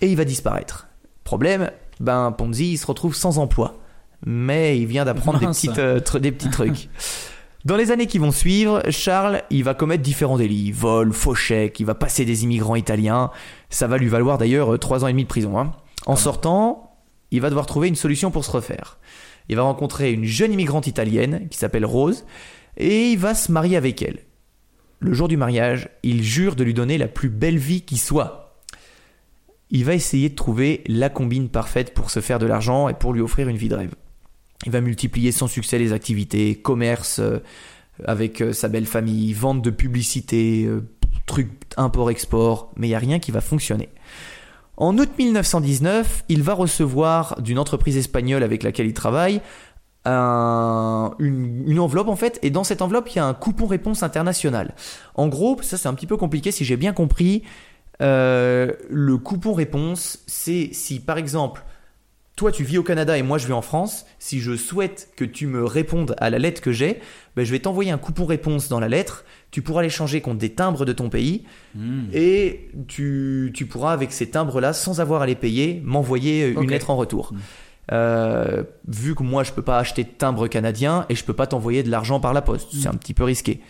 et 0.00 0.08
il 0.08 0.16
va 0.16 0.24
disparaître. 0.24 0.86
Problème, 1.24 1.72
ben 1.98 2.30
Ponzi 2.30 2.72
il 2.72 2.76
se 2.76 2.86
retrouve 2.86 3.16
sans 3.16 3.38
emploi, 3.38 3.74
mais 4.24 4.78
il 4.78 4.86
vient 4.86 5.04
d'apprendre 5.04 5.40
des, 5.40 5.46
petites, 5.46 5.78
euh, 5.78 6.00
des 6.20 6.30
petits 6.30 6.50
trucs. 6.50 6.88
Dans 7.66 7.74
les 7.76 7.90
années 7.90 8.06
qui 8.06 8.18
vont 8.18 8.30
suivre, 8.30 8.80
Charles, 8.90 9.42
il 9.50 9.64
va 9.64 9.74
commettre 9.74 10.04
différents 10.04 10.38
délits. 10.38 10.70
Vol, 10.70 11.12
faux 11.12 11.34
chèques, 11.34 11.80
il 11.80 11.84
va 11.84 11.96
passer 11.96 12.24
des 12.24 12.44
immigrants 12.44 12.76
italiens. 12.76 13.32
Ça 13.70 13.88
va 13.88 13.98
lui 13.98 14.06
valoir 14.06 14.38
d'ailleurs 14.38 14.72
euh, 14.72 14.78
trois 14.78 15.02
ans 15.02 15.08
et 15.08 15.12
demi 15.12 15.24
de 15.24 15.28
prison. 15.28 15.58
hein. 15.58 15.72
En 16.06 16.14
sortant, 16.14 16.96
il 17.32 17.40
va 17.40 17.48
devoir 17.48 17.66
trouver 17.66 17.88
une 17.88 17.96
solution 17.96 18.30
pour 18.30 18.44
se 18.44 18.52
refaire. 18.52 19.00
Il 19.48 19.56
va 19.56 19.62
rencontrer 19.62 20.12
une 20.12 20.26
jeune 20.26 20.52
immigrante 20.52 20.86
italienne 20.86 21.48
qui 21.50 21.58
s'appelle 21.58 21.84
Rose 21.84 22.24
et 22.76 23.10
il 23.10 23.18
va 23.18 23.34
se 23.34 23.50
marier 23.50 23.76
avec 23.76 24.00
elle. 24.00 24.20
Le 25.00 25.12
jour 25.12 25.26
du 25.26 25.36
mariage, 25.36 25.88
il 26.04 26.22
jure 26.22 26.54
de 26.54 26.62
lui 26.62 26.72
donner 26.72 26.98
la 26.98 27.08
plus 27.08 27.30
belle 27.30 27.58
vie 27.58 27.80
qui 27.80 27.96
soit. 27.96 28.62
Il 29.70 29.84
va 29.84 29.94
essayer 29.94 30.28
de 30.28 30.36
trouver 30.36 30.84
la 30.86 31.08
combine 31.08 31.48
parfaite 31.48 31.94
pour 31.94 32.10
se 32.10 32.20
faire 32.20 32.38
de 32.38 32.46
l'argent 32.46 32.88
et 32.88 32.94
pour 32.94 33.12
lui 33.12 33.22
offrir 33.22 33.48
une 33.48 33.56
vie 33.56 33.68
de 33.68 33.74
rêve. 33.74 33.94
Il 34.64 34.72
va 34.72 34.80
multiplier 34.80 35.32
sans 35.32 35.48
succès 35.48 35.78
les 35.78 35.92
activités, 35.92 36.54
commerce 36.56 37.18
euh, 37.18 37.38
avec 38.04 38.40
euh, 38.40 38.52
sa 38.52 38.68
belle 38.68 38.86
famille, 38.86 39.32
vente 39.32 39.62
de 39.62 39.70
publicité, 39.70 40.64
euh, 40.64 40.82
trucs 41.26 41.50
import-export, 41.76 42.72
mais 42.76 42.86
il 42.86 42.90
n'y 42.90 42.96
a 42.96 43.00
rien 43.00 43.18
qui 43.18 43.30
va 43.32 43.40
fonctionner. 43.40 43.88
En 44.76 44.96
août 44.98 45.10
1919, 45.18 46.24
il 46.28 46.42
va 46.42 46.54
recevoir 46.54 47.40
d'une 47.40 47.58
entreprise 47.58 47.96
espagnole 47.96 48.42
avec 48.42 48.62
laquelle 48.62 48.86
il 48.86 48.94
travaille 48.94 49.40
un- 50.04 51.14
une, 51.18 51.80
enveloppe 51.80 52.08
en 52.08 52.16
fait, 52.16 52.38
et 52.42 52.50
dans 52.50 52.62
cette 52.62 52.80
enveloppe 52.80 53.08
il 53.10 53.16
y 53.16 53.18
a 53.18 53.26
un 53.26 53.34
coupon 53.34 53.66
réponse 53.66 54.02
international. 54.02 54.74
En 55.16 55.26
gros, 55.28 55.60
ça 55.62 55.76
c'est 55.76 55.88
un 55.88 55.94
petit 55.94 56.06
peu 56.06 56.16
compliqué 56.16 56.52
si 56.52 56.64
j'ai 56.64 56.76
bien 56.76 56.92
compris. 56.92 57.42
le 57.98 59.16
coupon 59.16 59.52
réponse, 59.54 60.22
c'est 60.26 60.68
si 60.72 61.00
par 61.00 61.18
exemple 61.18 61.64
toi 62.36 62.52
tu 62.52 62.64
vis 62.64 62.78
au 62.78 62.82
Canada 62.82 63.16
et 63.16 63.22
moi 63.22 63.38
je 63.38 63.46
vis 63.46 63.52
en 63.52 63.62
France, 63.62 64.06
si 64.18 64.40
je 64.40 64.56
souhaite 64.56 65.08
que 65.16 65.24
tu 65.24 65.46
me 65.46 65.64
répondes 65.64 66.14
à 66.18 66.30
la 66.30 66.38
lettre 66.38 66.60
que 66.60 66.70
j'ai, 66.70 67.00
ben, 67.34 67.44
je 67.44 67.50
vais 67.50 67.58
t'envoyer 67.58 67.90
un 67.90 67.98
coupon 67.98 68.26
réponse 68.26 68.68
dans 68.68 68.78
la 68.78 68.88
lettre, 68.88 69.24
tu 69.50 69.62
pourras 69.62 69.82
l'échanger 69.82 70.20
contre 70.20 70.38
des 70.38 70.50
timbres 70.50 70.84
de 70.84 70.92
ton 70.92 71.08
pays, 71.08 71.44
Hmm. 71.76 72.04
et 72.14 72.70
tu, 72.88 73.50
tu 73.54 73.66
pourras 73.66 73.92
avec 73.92 74.10
ces 74.10 74.30
timbres-là, 74.30 74.72
sans 74.72 75.00
avoir 75.00 75.20
à 75.20 75.26
les 75.26 75.34
payer, 75.34 75.82
m'envoyer 75.84 76.54
euh, 76.54 76.62
une 76.62 76.70
lettre 76.70 76.88
en 76.88 76.96
retour. 76.96 77.32
Mm. 77.32 77.36
Euh, 77.92 78.64
vu 78.88 79.14
que 79.14 79.22
moi 79.22 79.44
je 79.44 79.52
peux 79.52 79.62
pas 79.62 79.78
acheter 79.78 80.02
de 80.04 80.08
timbre 80.08 80.48
canadien 80.48 81.06
et 81.08 81.14
je 81.14 81.22
peux 81.22 81.34
pas 81.34 81.46
t'envoyer 81.46 81.82
de 81.82 81.90
l'argent 81.90 82.18
par 82.18 82.32
la 82.32 82.42
poste, 82.42 82.68
c'est 82.72 82.88
un 82.88 82.94
petit 82.94 83.14
peu 83.14 83.24
risqué. 83.24 83.60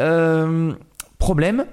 Euh, 0.00 0.72
problème, 1.18 1.66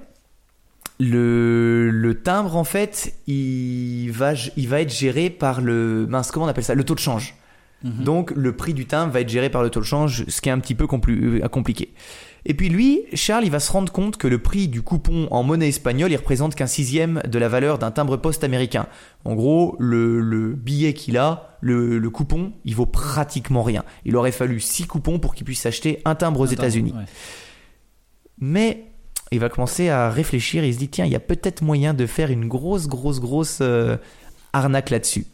le, 0.98 1.90
le 1.90 2.14
timbre 2.22 2.56
en 2.56 2.64
fait, 2.64 3.14
il 3.26 4.10
va, 4.10 4.32
il 4.56 4.68
va 4.68 4.80
être 4.80 4.92
géré 4.92 5.30
par 5.30 5.60
le 5.60 6.06
mince 6.08 6.30
comment 6.30 6.46
on 6.46 6.48
appelle 6.48 6.64
ça, 6.64 6.74
le 6.74 6.84
taux 6.84 6.94
de 6.94 7.00
change. 7.00 7.34
Mhm. 7.84 8.04
Donc 8.04 8.30
le 8.34 8.56
prix 8.56 8.72
du 8.72 8.86
timbre 8.86 9.12
va 9.12 9.20
être 9.20 9.28
géré 9.28 9.50
par 9.50 9.62
le 9.62 9.70
taux 9.70 9.80
de 9.80 9.84
change, 9.84 10.24
ce 10.28 10.40
qui 10.40 10.48
est 10.48 10.52
un 10.52 10.58
petit 10.58 10.74
peu 10.74 10.86
euh, 11.08 11.48
compliqué. 11.48 11.92
Et 12.48 12.54
puis 12.54 12.68
lui, 12.68 13.02
Charles, 13.12 13.44
il 13.44 13.50
va 13.50 13.58
se 13.58 13.70
rendre 13.72 13.92
compte 13.92 14.16
que 14.16 14.28
le 14.28 14.38
prix 14.38 14.68
du 14.68 14.80
coupon 14.80 15.26
en 15.32 15.42
monnaie 15.42 15.68
espagnole, 15.68 16.12
il 16.12 16.16
représente 16.16 16.54
qu'un 16.54 16.68
sixième 16.68 17.20
de 17.28 17.38
la 17.38 17.48
valeur 17.48 17.78
d'un 17.78 17.90
timbre 17.90 18.16
poste 18.16 18.44
américain. 18.44 18.86
En 19.24 19.34
gros, 19.34 19.76
le, 19.80 20.20
le 20.20 20.54
billet 20.54 20.94
qu'il 20.94 21.18
a, 21.18 21.58
le, 21.60 21.98
le 21.98 22.10
coupon, 22.10 22.52
il 22.64 22.76
vaut 22.76 22.86
pratiquement 22.86 23.64
rien. 23.64 23.84
Il 24.04 24.16
aurait 24.16 24.32
fallu 24.32 24.60
six 24.60 24.86
coupons 24.86 25.18
pour 25.18 25.34
qu'il 25.34 25.44
puisse 25.44 25.66
acheter 25.66 26.00
un 26.04 26.14
timbre 26.14 26.40
aux 26.40 26.46
États-Unis. 26.46 26.92
ouais. 26.96 27.04
Mais 28.38 28.85
il 29.32 29.40
va 29.40 29.48
commencer 29.48 29.88
à 29.88 30.10
réfléchir 30.10 30.62
et 30.64 30.68
il 30.68 30.74
se 30.74 30.78
dit 30.78 30.88
tiens, 30.88 31.04
il 31.04 31.12
y 31.12 31.16
a 31.16 31.20
peut-être 31.20 31.62
moyen 31.62 31.94
de 31.94 32.06
faire 32.06 32.30
une 32.30 32.46
grosse, 32.48 32.86
grosse, 32.86 33.20
grosse 33.20 33.58
euh, 33.60 33.96
arnaque 34.52 34.90
là-dessus. 34.90 35.26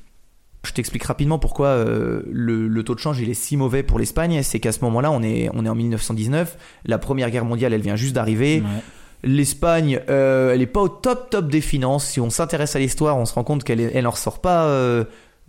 Je 0.65 0.73
t'explique 0.73 1.03
rapidement 1.05 1.39
pourquoi 1.39 1.67
euh, 1.69 2.23
le, 2.31 2.69
le 2.69 2.83
taux 2.85 2.95
de 2.95 3.01
change 3.01 3.19
il 3.21 3.29
est 3.29 3.35
si 3.35 3.57
mauvais 3.57 3.83
pour 3.83 3.99
l'Espagne. 3.99 4.43
C'est 4.45 4.61
qu'à 4.61 4.71
ce 4.73 4.79
moment-là, 4.85 5.11
on 5.11 5.21
est, 5.23 5.51
on 5.55 5.67
est 5.67 5.69
en 5.69 5.75
1919. 5.75 6.57
La 6.87 6.99
Première 6.99 7.31
Guerre 7.31 7.45
mondiale, 7.45 7.73
elle 7.73 7.81
vient 7.83 7.97
juste 7.97 8.15
d'arriver. 8.15 8.61
Ouais. 8.61 8.83
L'Espagne, 9.25 10.01
euh, 10.09 10.53
elle 10.53 10.61
n'est 10.61 10.67
pas 10.67 10.81
au 10.81 10.89
top 10.89 11.31
top 11.31 11.49
des 11.49 11.61
finances. 11.61 12.07
Si 12.07 12.21
on 12.21 12.31
s'intéresse 12.31 12.77
à 12.77 12.79
l'histoire, 12.79 13.17
on 13.19 13.25
se 13.27 13.35
rend 13.35 13.45
compte 13.45 13.65
qu'elle 13.65 13.81
est- 13.81 13.91
elle 13.95 14.07
en 14.07 14.11
ressort 14.11 14.41
pas 14.41 14.67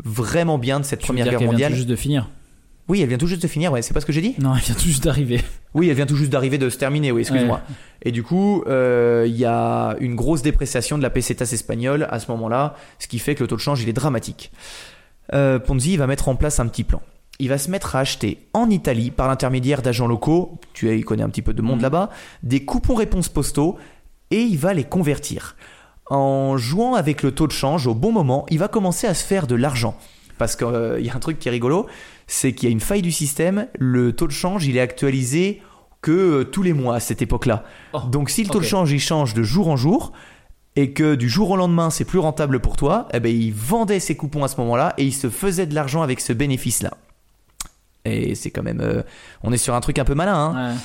vraiment 0.03 0.57
bien 0.57 0.79
de 0.79 0.85
cette 0.85 0.99
Tu 0.99 1.05
Première 1.05 1.25
Guerre 1.29 1.39
vient 1.39 1.47
mondiale. 1.47 1.71
tout 1.71 1.77
juste 1.77 1.87
de 1.89 1.95
finir? 1.95 2.29
Oui, 2.89 3.01
elle 3.01 3.07
vient 3.09 3.17
tout 3.17 3.27
juste 3.27 3.41
de 3.41 3.47
finir. 3.47 3.71
Ouais, 3.71 3.81
c'est 3.81 3.93
pas 3.93 4.01
ce 4.01 4.05
que 4.05 4.11
j'ai 4.11 4.21
dit? 4.21 4.35
Non, 4.39 4.53
elle 4.55 4.61
vient 4.61 4.75
tout 4.75 4.81
juste 4.81 5.03
d'arriver. 5.03 5.41
Oui, 5.73 5.89
elle 5.89 5.95
vient 5.95 6.05
tout 6.05 6.15
juste 6.17 6.31
d'arriver 6.31 6.57
de 6.57 6.69
se 6.69 6.77
terminer, 6.77 7.11
oui, 7.11 7.21
excuse-moi. 7.21 7.61
Et 8.01 8.11
du 8.11 8.23
coup, 8.23 8.63
euh, 8.67 9.23
il 9.27 9.35
y 9.37 9.45
a 9.45 9.95
une 10.01 10.15
grosse 10.15 10.41
dépréciation 10.41 10.97
de 10.97 11.03
la 11.03 11.09
pesetas 11.09 11.49
espagnole 11.53 12.07
à 12.11 12.19
ce 12.19 12.29
moment-là, 12.31 12.75
ce 12.99 13.07
qui 13.07 13.19
fait 13.19 13.35
que 13.35 13.41
le 13.43 13.47
taux 13.47 13.55
de 13.55 13.61
change, 13.61 13.81
il 13.81 13.89
est 13.89 13.93
dramatique. 13.93 14.51
Euh, 15.33 15.59
Ponzi 15.59 15.95
va 15.97 16.07
mettre 16.07 16.27
en 16.27 16.35
place 16.35 16.59
un 16.59 16.67
petit 16.67 16.83
plan. 16.83 17.01
Il 17.39 17.49
va 17.49 17.57
se 17.57 17.71
mettre 17.71 17.95
à 17.95 17.99
acheter 17.99 18.47
en 18.53 18.69
Italie, 18.69 19.09
par 19.09 19.27
l'intermédiaire 19.27 19.81
d'agents 19.81 20.05
locaux, 20.07 20.59
tu 20.73 20.93
il 20.95 21.03
connaît 21.05 21.23
un 21.23 21.29
petit 21.29 21.41
peu 21.41 21.53
de 21.53 21.61
monde 21.61 21.77
Mhm. 21.77 21.83
là-bas, 21.83 22.09
des 22.43 22.65
coupons 22.65 22.95
réponses 22.95 23.29
postaux, 23.29 23.77
et 24.29 24.41
il 24.41 24.57
va 24.57 24.73
les 24.73 24.83
convertir. 24.83 25.55
En 26.09 26.57
jouant 26.57 26.95
avec 26.95 27.23
le 27.23 27.31
taux 27.31 27.47
de 27.47 27.51
change 27.53 27.87
au 27.87 27.95
bon 27.95 28.11
moment, 28.11 28.45
il 28.51 28.59
va 28.59 28.67
commencer 28.67 29.07
à 29.07 29.13
se 29.13 29.23
faire 29.25 29.47
de 29.47 29.55
l'argent. 29.55 29.97
Parce 30.37 30.55
qu'il 30.55 30.67
y 30.99 31.09
a 31.09 31.15
un 31.15 31.19
truc 31.19 31.39
qui 31.39 31.47
est 31.47 31.51
rigolo, 31.51 31.87
c'est 32.33 32.53
qu'il 32.53 32.67
y 32.67 32.71
a 32.71 32.73
une 32.73 32.79
faille 32.79 33.03
du 33.03 33.11
système, 33.11 33.67
le 33.77 34.11
taux 34.11 34.25
de 34.25 34.31
change, 34.31 34.65
il 34.65 34.75
est 34.75 34.81
actualisé 34.81 35.61
que 36.01 36.11
euh, 36.11 36.43
tous 36.43 36.63
les 36.63 36.73
mois 36.73 36.95
à 36.95 36.99
cette 36.99 37.21
époque-là. 37.21 37.63
Oh, 37.93 37.99
Donc 38.09 38.31
si 38.31 38.43
le 38.43 38.49
taux 38.49 38.59
de 38.59 38.65
change 38.65 38.91
il 38.91 38.99
change 38.99 39.35
de 39.35 39.43
jour 39.43 39.67
en 39.67 39.77
jour 39.77 40.13
et 40.75 40.93
que 40.93 41.13
du 41.13 41.29
jour 41.29 41.51
au 41.51 41.57
lendemain 41.57 41.91
c'est 41.91 42.05
plus 42.05 42.17
rentable 42.17 42.59
pour 42.59 42.75
toi, 42.75 43.07
eh 43.13 43.19
ben 43.19 43.29
il 43.29 43.53
vendait 43.53 43.99
ses 43.99 44.17
coupons 44.17 44.43
à 44.43 44.47
ce 44.47 44.59
moment-là 44.61 44.95
et 44.97 45.05
il 45.05 45.13
se 45.13 45.29
faisait 45.29 45.67
de 45.67 45.75
l'argent 45.75 46.01
avec 46.01 46.19
ce 46.21 46.33
bénéfice-là. 46.33 46.97
Et 48.03 48.33
c'est 48.33 48.49
quand 48.49 48.63
même, 48.63 48.81
euh, 48.81 49.03
on 49.43 49.53
est 49.53 49.57
sur 49.57 49.75
un 49.75 49.79
truc 49.79 49.99
un 49.99 50.03
peu 50.03 50.15
malin. 50.15 50.35
Hein. 50.35 50.71
Ouais. 50.71 50.77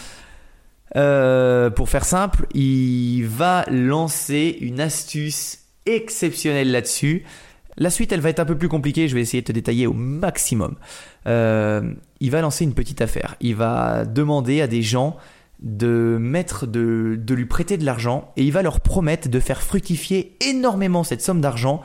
Euh, 0.97 1.71
pour 1.71 1.89
faire 1.89 2.05
simple, 2.05 2.47
il 2.53 3.23
va 3.25 3.65
lancer 3.71 4.59
une 4.61 4.81
astuce 4.81 5.61
exceptionnelle 5.87 6.71
là-dessus. 6.71 7.25
La 7.79 7.91
suite, 7.91 8.13
elle 8.13 8.21
va 8.21 8.29
être 8.29 8.41
un 8.41 8.45
peu 8.45 8.59
plus 8.59 8.69
compliquée. 8.69 9.09
Je 9.09 9.15
vais 9.15 9.21
essayer 9.21 9.41
de 9.41 9.47
te 9.47 9.53
détailler 9.53 9.87
au 9.87 9.93
maximum. 9.93 10.75
Euh, 11.27 11.95
il 12.21 12.31
va 12.31 12.41
lancer 12.41 12.65
une 12.65 12.75
petite 12.75 13.01
affaire. 13.01 13.37
Il 13.41 13.55
va 13.55 14.05
demander 14.05 14.61
à 14.61 14.67
des 14.67 14.83
gens 14.83 15.17
de 15.61 16.19
lui 16.19 17.47
prêter 17.47 17.79
de 17.79 17.85
l'argent 17.85 18.33
et 18.37 18.45
il 18.45 18.53
va 18.53 18.63
leur 18.63 18.81
promettre 18.81 19.29
de 19.29 19.41
faire 19.41 19.63
fructifier 19.63 20.37
énormément 20.41 21.03
cette 21.03 21.23
somme 21.23 21.41
d'argent 21.41 21.83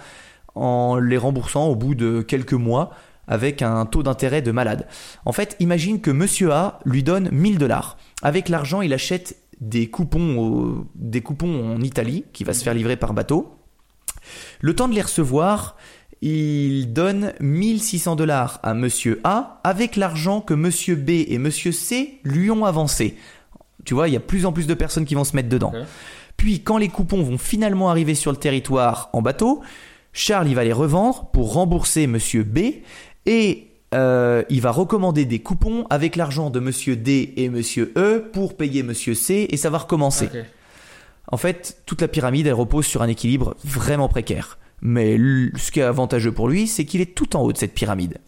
en 0.56 0.98
les 0.98 1.18
remboursant 1.18 1.68
au 1.68 1.76
bout 1.76 1.96
de 1.96 2.22
quelques 2.22 2.54
mois 2.54 2.92
avec 3.28 3.62
un 3.62 3.86
taux 3.86 4.04
d'intérêt 4.04 4.42
de 4.42 4.52
malade. 4.52 4.88
En 5.26 5.32
fait, 5.32 5.56
imagine 5.60 6.02
que 6.02 6.12
Monsieur 6.12 6.52
A 6.52 6.80
lui 6.86 7.04
donne 7.04 7.30
1000 7.32 7.58
dollars. 7.58 7.98
Avec 8.22 8.50
l'argent, 8.50 8.82
il 8.82 8.94
achète 8.94 9.38
des 9.62 9.90
coupons, 9.90 10.86
des 10.96 11.22
coupons 11.22 11.74
en 11.74 11.82
Italie 11.82 12.26
qui 12.34 12.44
va 12.44 12.54
se 12.54 12.64
faire 12.64 12.74
livrer 12.74 12.98
par 12.98 13.14
bateau. 13.14 13.56
Le 14.62 14.76
temps 14.76 14.88
de 14.88 14.96
les 14.96 15.02
recevoir, 15.02 15.78
il 16.22 16.94
donne 16.94 17.34
1600 17.42 18.16
dollars 18.16 18.60
à 18.64 18.74
Monsieur 18.74 19.20
A 19.24 19.60
avec 19.64 19.96
l'argent 19.96 20.40
que 20.42 20.54
Monsieur 20.54 20.96
B 20.96 21.10
et 21.10 21.38
Monsieur 21.38 21.72
C 21.72 22.20
lui 22.24 22.50
ont 22.50 22.66
avancé. 22.66 23.18
Tu 23.84 23.94
vois, 23.94 24.08
il 24.08 24.14
y 24.14 24.18
a 24.18 24.22
plus 24.22 24.46
en 24.46 24.54
plus 24.54 24.68
de 24.68 24.74
personnes 24.74 25.06
qui 25.06 25.16
vont 25.16 25.26
se 25.26 25.36
mettre 25.36 25.50
dedans. 25.50 25.74
Puis, 26.38 26.62
quand 26.62 26.78
les 26.78 26.88
coupons 26.88 27.22
vont 27.22 27.38
finalement 27.38 27.90
arriver 27.90 28.16
sur 28.16 28.32
le 28.32 28.38
territoire 28.38 29.10
en 29.14 29.22
bateau, 29.22 29.62
Charles 30.14 30.48
il 30.48 30.56
va 30.56 30.64
les 30.64 30.74
revendre 30.74 31.26
pour 31.32 31.54
rembourser 31.54 32.08
Monsieur 32.08 32.44
B 32.44 32.60
et 33.26 33.68
euh, 33.94 34.44
il 34.50 34.62
va 34.62 34.72
recommander 34.72 35.26
des 35.26 35.40
coupons 35.40 35.86
avec 35.90 36.16
l'argent 36.16 36.50
de 36.50 36.60
Monsieur 36.60 36.96
D 36.96 37.34
et 37.36 37.50
Monsieur 37.50 37.92
E 37.98 38.30
pour 38.32 38.56
payer 38.56 38.84
Monsieur 38.84 39.14
C 39.14 39.48
et 39.50 39.58
ça 39.58 39.70
va 39.70 39.80
recommencer. 39.80 40.30
En 41.32 41.38
fait, 41.38 41.82
toute 41.86 42.02
la 42.02 42.08
pyramide, 42.08 42.48
elle 42.48 42.54
repose 42.54 42.86
sur 42.86 43.02
un 43.02 43.08
équilibre 43.08 43.56
vraiment 43.64 44.10
précaire. 44.10 44.58
Mais 44.82 45.18
ce 45.56 45.72
qui 45.72 45.80
est 45.80 45.84
avantageux 45.84 46.34
pour 46.34 46.50
lui, 46.50 46.68
c'est 46.68 46.86
qu'il 46.86 47.02
est 47.02 47.16
tout 47.16 47.36
en 47.36 47.42
haut 47.42 47.54
de 47.54 47.58
cette 47.58 47.74
pyramide. 47.74 48.20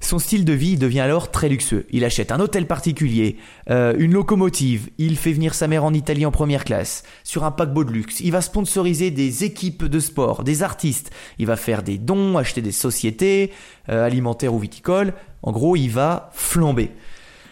Son 0.00 0.18
style 0.18 0.44
de 0.44 0.52
vie 0.52 0.76
devient 0.76 1.00
alors 1.00 1.30
très 1.30 1.48
luxueux. 1.48 1.86
Il 1.90 2.04
achète 2.04 2.30
un 2.30 2.38
hôtel 2.38 2.66
particulier, 2.66 3.36
euh, 3.68 3.94
une 3.98 4.12
locomotive, 4.12 4.90
il 4.98 5.16
fait 5.16 5.32
venir 5.32 5.54
sa 5.54 5.66
mère 5.66 5.84
en 5.84 5.92
Italie 5.92 6.24
en 6.24 6.30
première 6.30 6.64
classe, 6.64 7.02
sur 7.24 7.44
un 7.44 7.50
paquebot 7.50 7.84
de 7.84 7.90
luxe, 7.90 8.20
il 8.20 8.30
va 8.30 8.40
sponsoriser 8.40 9.10
des 9.10 9.44
équipes 9.44 9.84
de 9.84 9.98
sport, 9.98 10.44
des 10.44 10.62
artistes, 10.62 11.10
il 11.38 11.46
va 11.46 11.56
faire 11.56 11.82
des 11.82 11.98
dons, 11.98 12.38
acheter 12.38 12.62
des 12.62 12.72
sociétés, 12.72 13.52
euh, 13.88 14.04
alimentaires 14.04 14.54
ou 14.54 14.58
viticoles. 14.58 15.14
En 15.42 15.50
gros, 15.50 15.74
il 15.74 15.88
va 15.88 16.30
flamber. 16.32 16.92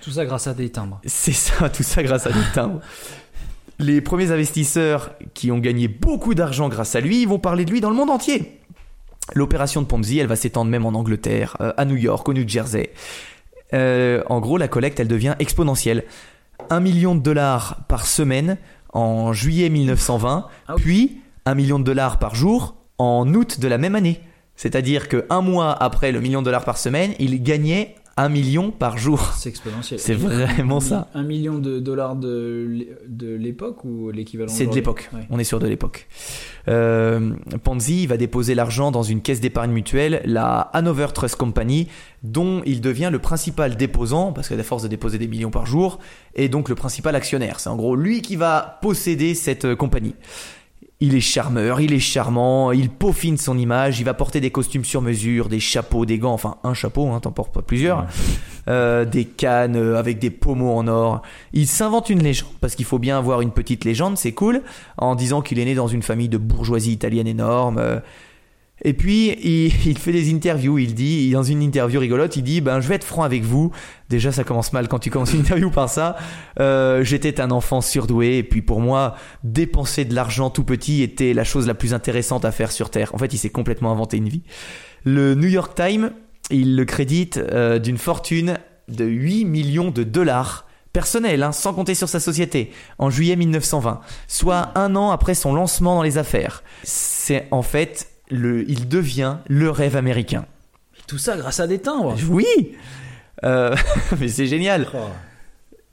Tout 0.00 0.12
ça 0.12 0.24
grâce 0.24 0.46
à 0.46 0.54
des 0.54 0.70
timbres. 0.70 1.00
C'est 1.04 1.32
ça, 1.32 1.68
tout 1.76 1.82
ça 1.82 2.02
grâce 2.04 2.26
à 2.26 2.32
des 2.32 2.52
timbres. 2.54 2.80
Les 3.78 4.00
premiers 4.00 4.30
investisseurs 4.30 5.12
qui 5.34 5.50
ont 5.52 5.58
gagné 5.58 5.86
beaucoup 5.88 6.34
d'argent 6.34 6.68
grâce 6.68 6.94
à 6.96 7.00
lui 7.00 7.26
vont 7.26 7.38
parler 7.38 7.64
de 7.64 7.70
lui 7.70 7.80
dans 7.80 7.90
le 7.90 7.96
monde 7.96 8.10
entier. 8.10 8.60
L'opération 9.34 9.82
de 9.82 9.86
Ponzi, 9.86 10.18
elle 10.18 10.28
va 10.28 10.36
s'étendre 10.36 10.70
même 10.70 10.86
en 10.86 10.90
Angleterre, 10.90 11.56
euh, 11.60 11.72
à 11.76 11.84
New 11.84 11.96
York, 11.96 12.26
au 12.28 12.32
New 12.32 12.48
Jersey. 12.48 12.92
Euh, 13.74 14.22
en 14.28 14.40
gros, 14.40 14.56
la 14.56 14.68
collecte, 14.68 15.00
elle 15.00 15.08
devient 15.08 15.34
exponentielle. 15.40 16.04
Un 16.70 16.80
million 16.80 17.14
de 17.14 17.20
dollars 17.20 17.84
par 17.88 18.06
semaine 18.06 18.56
en 18.92 19.32
juillet 19.32 19.68
1920, 19.68 20.46
Ah 20.68 20.74
oui. 20.76 20.82
puis 20.82 21.20
un 21.44 21.54
million 21.54 21.78
de 21.78 21.84
dollars 21.84 22.18
par 22.18 22.34
jour 22.34 22.76
en 22.98 23.32
août 23.34 23.60
de 23.60 23.68
la 23.68 23.78
même 23.78 23.94
année. 23.94 24.20
C'est-à-dire 24.56 25.08
que 25.08 25.26
un 25.28 25.42
mois 25.42 25.70
après 25.72 26.12
le 26.12 26.20
million 26.20 26.40
de 26.40 26.46
dollars 26.46 26.64
par 26.64 26.78
semaine, 26.78 27.12
il 27.18 27.42
gagnait 27.42 27.94
Un 28.18 28.30
million 28.30 28.70
par 28.70 28.96
jour. 28.96 29.32
C'est 29.36 29.50
exponentiel. 29.50 30.00
C'est 30.00 30.14
vraiment 30.14 30.80
ça. 30.80 31.08
Un 31.12 31.22
million 31.22 31.58
de 31.58 31.78
dollars 31.80 32.16
de 32.16 32.66
l'é- 32.66 32.96
de 33.06 33.34
l'époque 33.34 33.84
ou 33.84 34.10
l'équivalent 34.10 34.50
C'est 34.50 34.66
de 34.66 34.74
l'époque. 34.74 35.10
Ouais. 35.12 35.26
On 35.28 35.38
est 35.38 35.44
sûr 35.44 35.58
de 35.58 35.66
l'époque. 35.66 36.08
Euh, 36.68 37.34
Ponzi 37.62 38.04
il 38.04 38.08
va 38.08 38.16
déposer 38.16 38.54
l'argent 38.54 38.90
dans 38.90 39.02
une 39.02 39.20
caisse 39.20 39.40
d'épargne 39.40 39.70
mutuelle, 39.70 40.22
la 40.24 40.60
Hanover 40.72 41.08
Trust 41.12 41.36
Company, 41.36 41.88
dont 42.22 42.62
il 42.64 42.80
devient 42.80 43.10
le 43.12 43.18
principal 43.18 43.76
déposant, 43.76 44.32
parce 44.32 44.48
qu'à 44.48 44.62
force 44.62 44.82
de 44.82 44.88
déposer 44.88 45.18
des 45.18 45.28
millions 45.28 45.50
par 45.50 45.66
jour, 45.66 45.98
et 46.34 46.48
donc 46.48 46.70
le 46.70 46.74
principal 46.74 47.14
actionnaire. 47.16 47.60
C'est 47.60 47.68
en 47.68 47.76
gros 47.76 47.96
lui 47.96 48.22
qui 48.22 48.36
va 48.36 48.78
posséder 48.80 49.34
cette 49.34 49.66
euh, 49.66 49.76
compagnie. 49.76 50.14
Il 50.98 51.14
est 51.14 51.20
charmeur, 51.20 51.82
il 51.82 51.92
est 51.92 51.98
charmant, 51.98 52.72
il 52.72 52.88
peaufine 52.88 53.36
son 53.36 53.58
image, 53.58 54.00
il 54.00 54.04
va 54.04 54.14
porter 54.14 54.40
des 54.40 54.50
costumes 54.50 54.84
sur 54.84 55.02
mesure, 55.02 55.50
des 55.50 55.60
chapeaux, 55.60 56.06
des 56.06 56.18
gants, 56.18 56.32
enfin 56.32 56.56
un 56.64 56.72
chapeau, 56.72 57.08
hein, 57.08 57.20
t'en 57.20 57.32
portes 57.32 57.52
pas 57.52 57.60
plusieurs, 57.60 58.06
euh, 58.68 59.04
des 59.04 59.26
cannes 59.26 59.76
euh, 59.76 59.98
avec 59.98 60.18
des 60.18 60.30
pommeaux 60.30 60.72
en 60.74 60.88
or. 60.88 61.20
Il 61.52 61.66
s'invente 61.66 62.08
une 62.08 62.22
légende, 62.22 62.48
parce 62.62 62.74
qu'il 62.74 62.86
faut 62.86 62.98
bien 62.98 63.18
avoir 63.18 63.42
une 63.42 63.50
petite 63.50 63.84
légende, 63.84 64.16
c'est 64.16 64.32
cool, 64.32 64.62
en 64.96 65.16
disant 65.16 65.42
qu'il 65.42 65.58
est 65.58 65.66
né 65.66 65.74
dans 65.74 65.86
une 65.86 66.02
famille 66.02 66.30
de 66.30 66.38
bourgeoisie 66.38 66.92
italienne 66.92 67.26
énorme. 67.26 67.76
euh. 67.78 68.00
Et 68.84 68.92
puis, 68.92 69.36
il, 69.42 69.66
il 69.86 69.98
fait 69.98 70.12
des 70.12 70.32
interviews, 70.32 70.78
il 70.78 70.94
dit, 70.94 71.30
dans 71.30 71.42
une 71.42 71.62
interview 71.62 72.00
rigolote, 72.00 72.36
il 72.36 72.42
dit, 72.42 72.60
ben, 72.60 72.80
je 72.80 72.88
vais 72.88 72.96
être 72.96 73.04
franc 73.04 73.22
avec 73.22 73.42
vous. 73.42 73.72
Déjà, 74.08 74.32
ça 74.32 74.44
commence 74.44 74.72
mal 74.72 74.88
quand 74.88 74.98
tu 74.98 75.10
commences 75.10 75.32
une 75.32 75.40
interview 75.40 75.70
par 75.70 75.88
ça. 75.88 76.16
Euh, 76.60 77.02
J'étais 77.02 77.40
un 77.40 77.50
enfant 77.50 77.80
surdoué, 77.80 78.38
et 78.38 78.42
puis 78.42 78.62
pour 78.62 78.80
moi, 78.80 79.16
dépenser 79.44 80.04
de 80.04 80.14
l'argent 80.14 80.50
tout 80.50 80.64
petit 80.64 81.02
était 81.02 81.32
la 81.32 81.44
chose 81.44 81.66
la 81.66 81.74
plus 81.74 81.94
intéressante 81.94 82.44
à 82.44 82.52
faire 82.52 82.72
sur 82.72 82.90
Terre. 82.90 83.14
En 83.14 83.18
fait, 83.18 83.32
il 83.32 83.38
s'est 83.38 83.50
complètement 83.50 83.92
inventé 83.92 84.16
une 84.16 84.28
vie. 84.28 84.42
Le 85.04 85.34
New 85.34 85.48
York 85.48 85.74
Times, 85.74 86.10
il 86.50 86.76
le 86.76 86.84
crédite 86.84 87.38
euh, 87.38 87.78
d'une 87.78 87.98
fortune 87.98 88.58
de 88.88 89.04
8 89.04 89.44
millions 89.44 89.90
de 89.90 90.04
dollars 90.04 90.66
personnels, 90.92 91.42
hein, 91.42 91.52
sans 91.52 91.74
compter 91.74 91.94
sur 91.94 92.08
sa 92.08 92.20
société, 92.20 92.70
en 92.98 93.10
juillet 93.10 93.36
1920, 93.36 94.00
soit 94.28 94.70
un 94.76 94.96
an 94.96 95.10
après 95.10 95.34
son 95.34 95.52
lancement 95.52 95.96
dans 95.96 96.02
les 96.02 96.16
affaires. 96.16 96.62
C'est 96.84 97.48
en 97.50 97.62
fait, 97.62 98.08
le, 98.30 98.68
il 98.68 98.88
devient 98.88 99.38
le 99.46 99.70
rêve 99.70 99.96
américain. 99.96 100.46
Tout 101.06 101.18
ça 101.18 101.36
grâce 101.36 101.60
à 101.60 101.66
des 101.66 101.78
timbres. 101.78 102.16
Oui 102.28 102.46
Euh, 103.44 103.76
Mais 104.20 104.28
c'est 104.28 104.46
génial 104.46 104.86
Oh. 104.94 104.98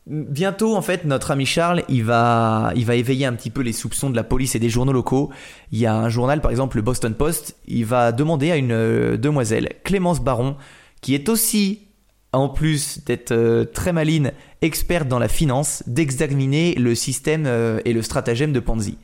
Bientôt, 0.05 0.75
en 0.75 0.81
fait, 0.81 1.05
notre 1.05 1.31
ami 1.31 1.45
Charles, 1.45 1.83
il 1.87 2.03
va, 2.03 2.73
il 2.75 2.85
va 2.85 2.95
éveiller 2.95 3.25
un 3.25 3.31
petit 3.33 3.49
peu 3.49 3.61
les 3.61 3.71
soupçons 3.71 4.09
de 4.09 4.17
la 4.17 4.25
police 4.25 4.53
et 4.53 4.59
des 4.59 4.67
journaux 4.67 4.91
locaux. 4.91 5.31
Il 5.71 5.79
y 5.79 5.85
a 5.85 5.95
un 5.95 6.09
journal, 6.09 6.41
par 6.41 6.51
exemple, 6.51 6.75
le 6.75 6.81
Boston 6.81 7.13
Post, 7.13 7.55
il 7.67 7.85
va 7.85 8.11
demander 8.11 8.51
à 8.51 8.57
une 8.57 8.73
euh, 8.73 9.15
demoiselle, 9.15 9.69
Clémence 9.85 10.19
Baron, 10.19 10.57
qui 10.99 11.15
est 11.15 11.29
aussi, 11.29 11.87
en 12.33 12.49
plus 12.49 13.05
d'être 13.05 13.31
euh, 13.31 13.63
très 13.63 13.93
maline, 13.93 14.33
experte 14.61 15.07
dans 15.07 15.19
la 15.19 15.29
finance, 15.29 15.83
d'examiner 15.87 16.75
le 16.75 16.95
système 16.95 17.47
et 17.85 17.93
le 17.93 18.01
stratagème 18.01 18.51
de 18.51 18.59
Ponzi. 18.59 18.97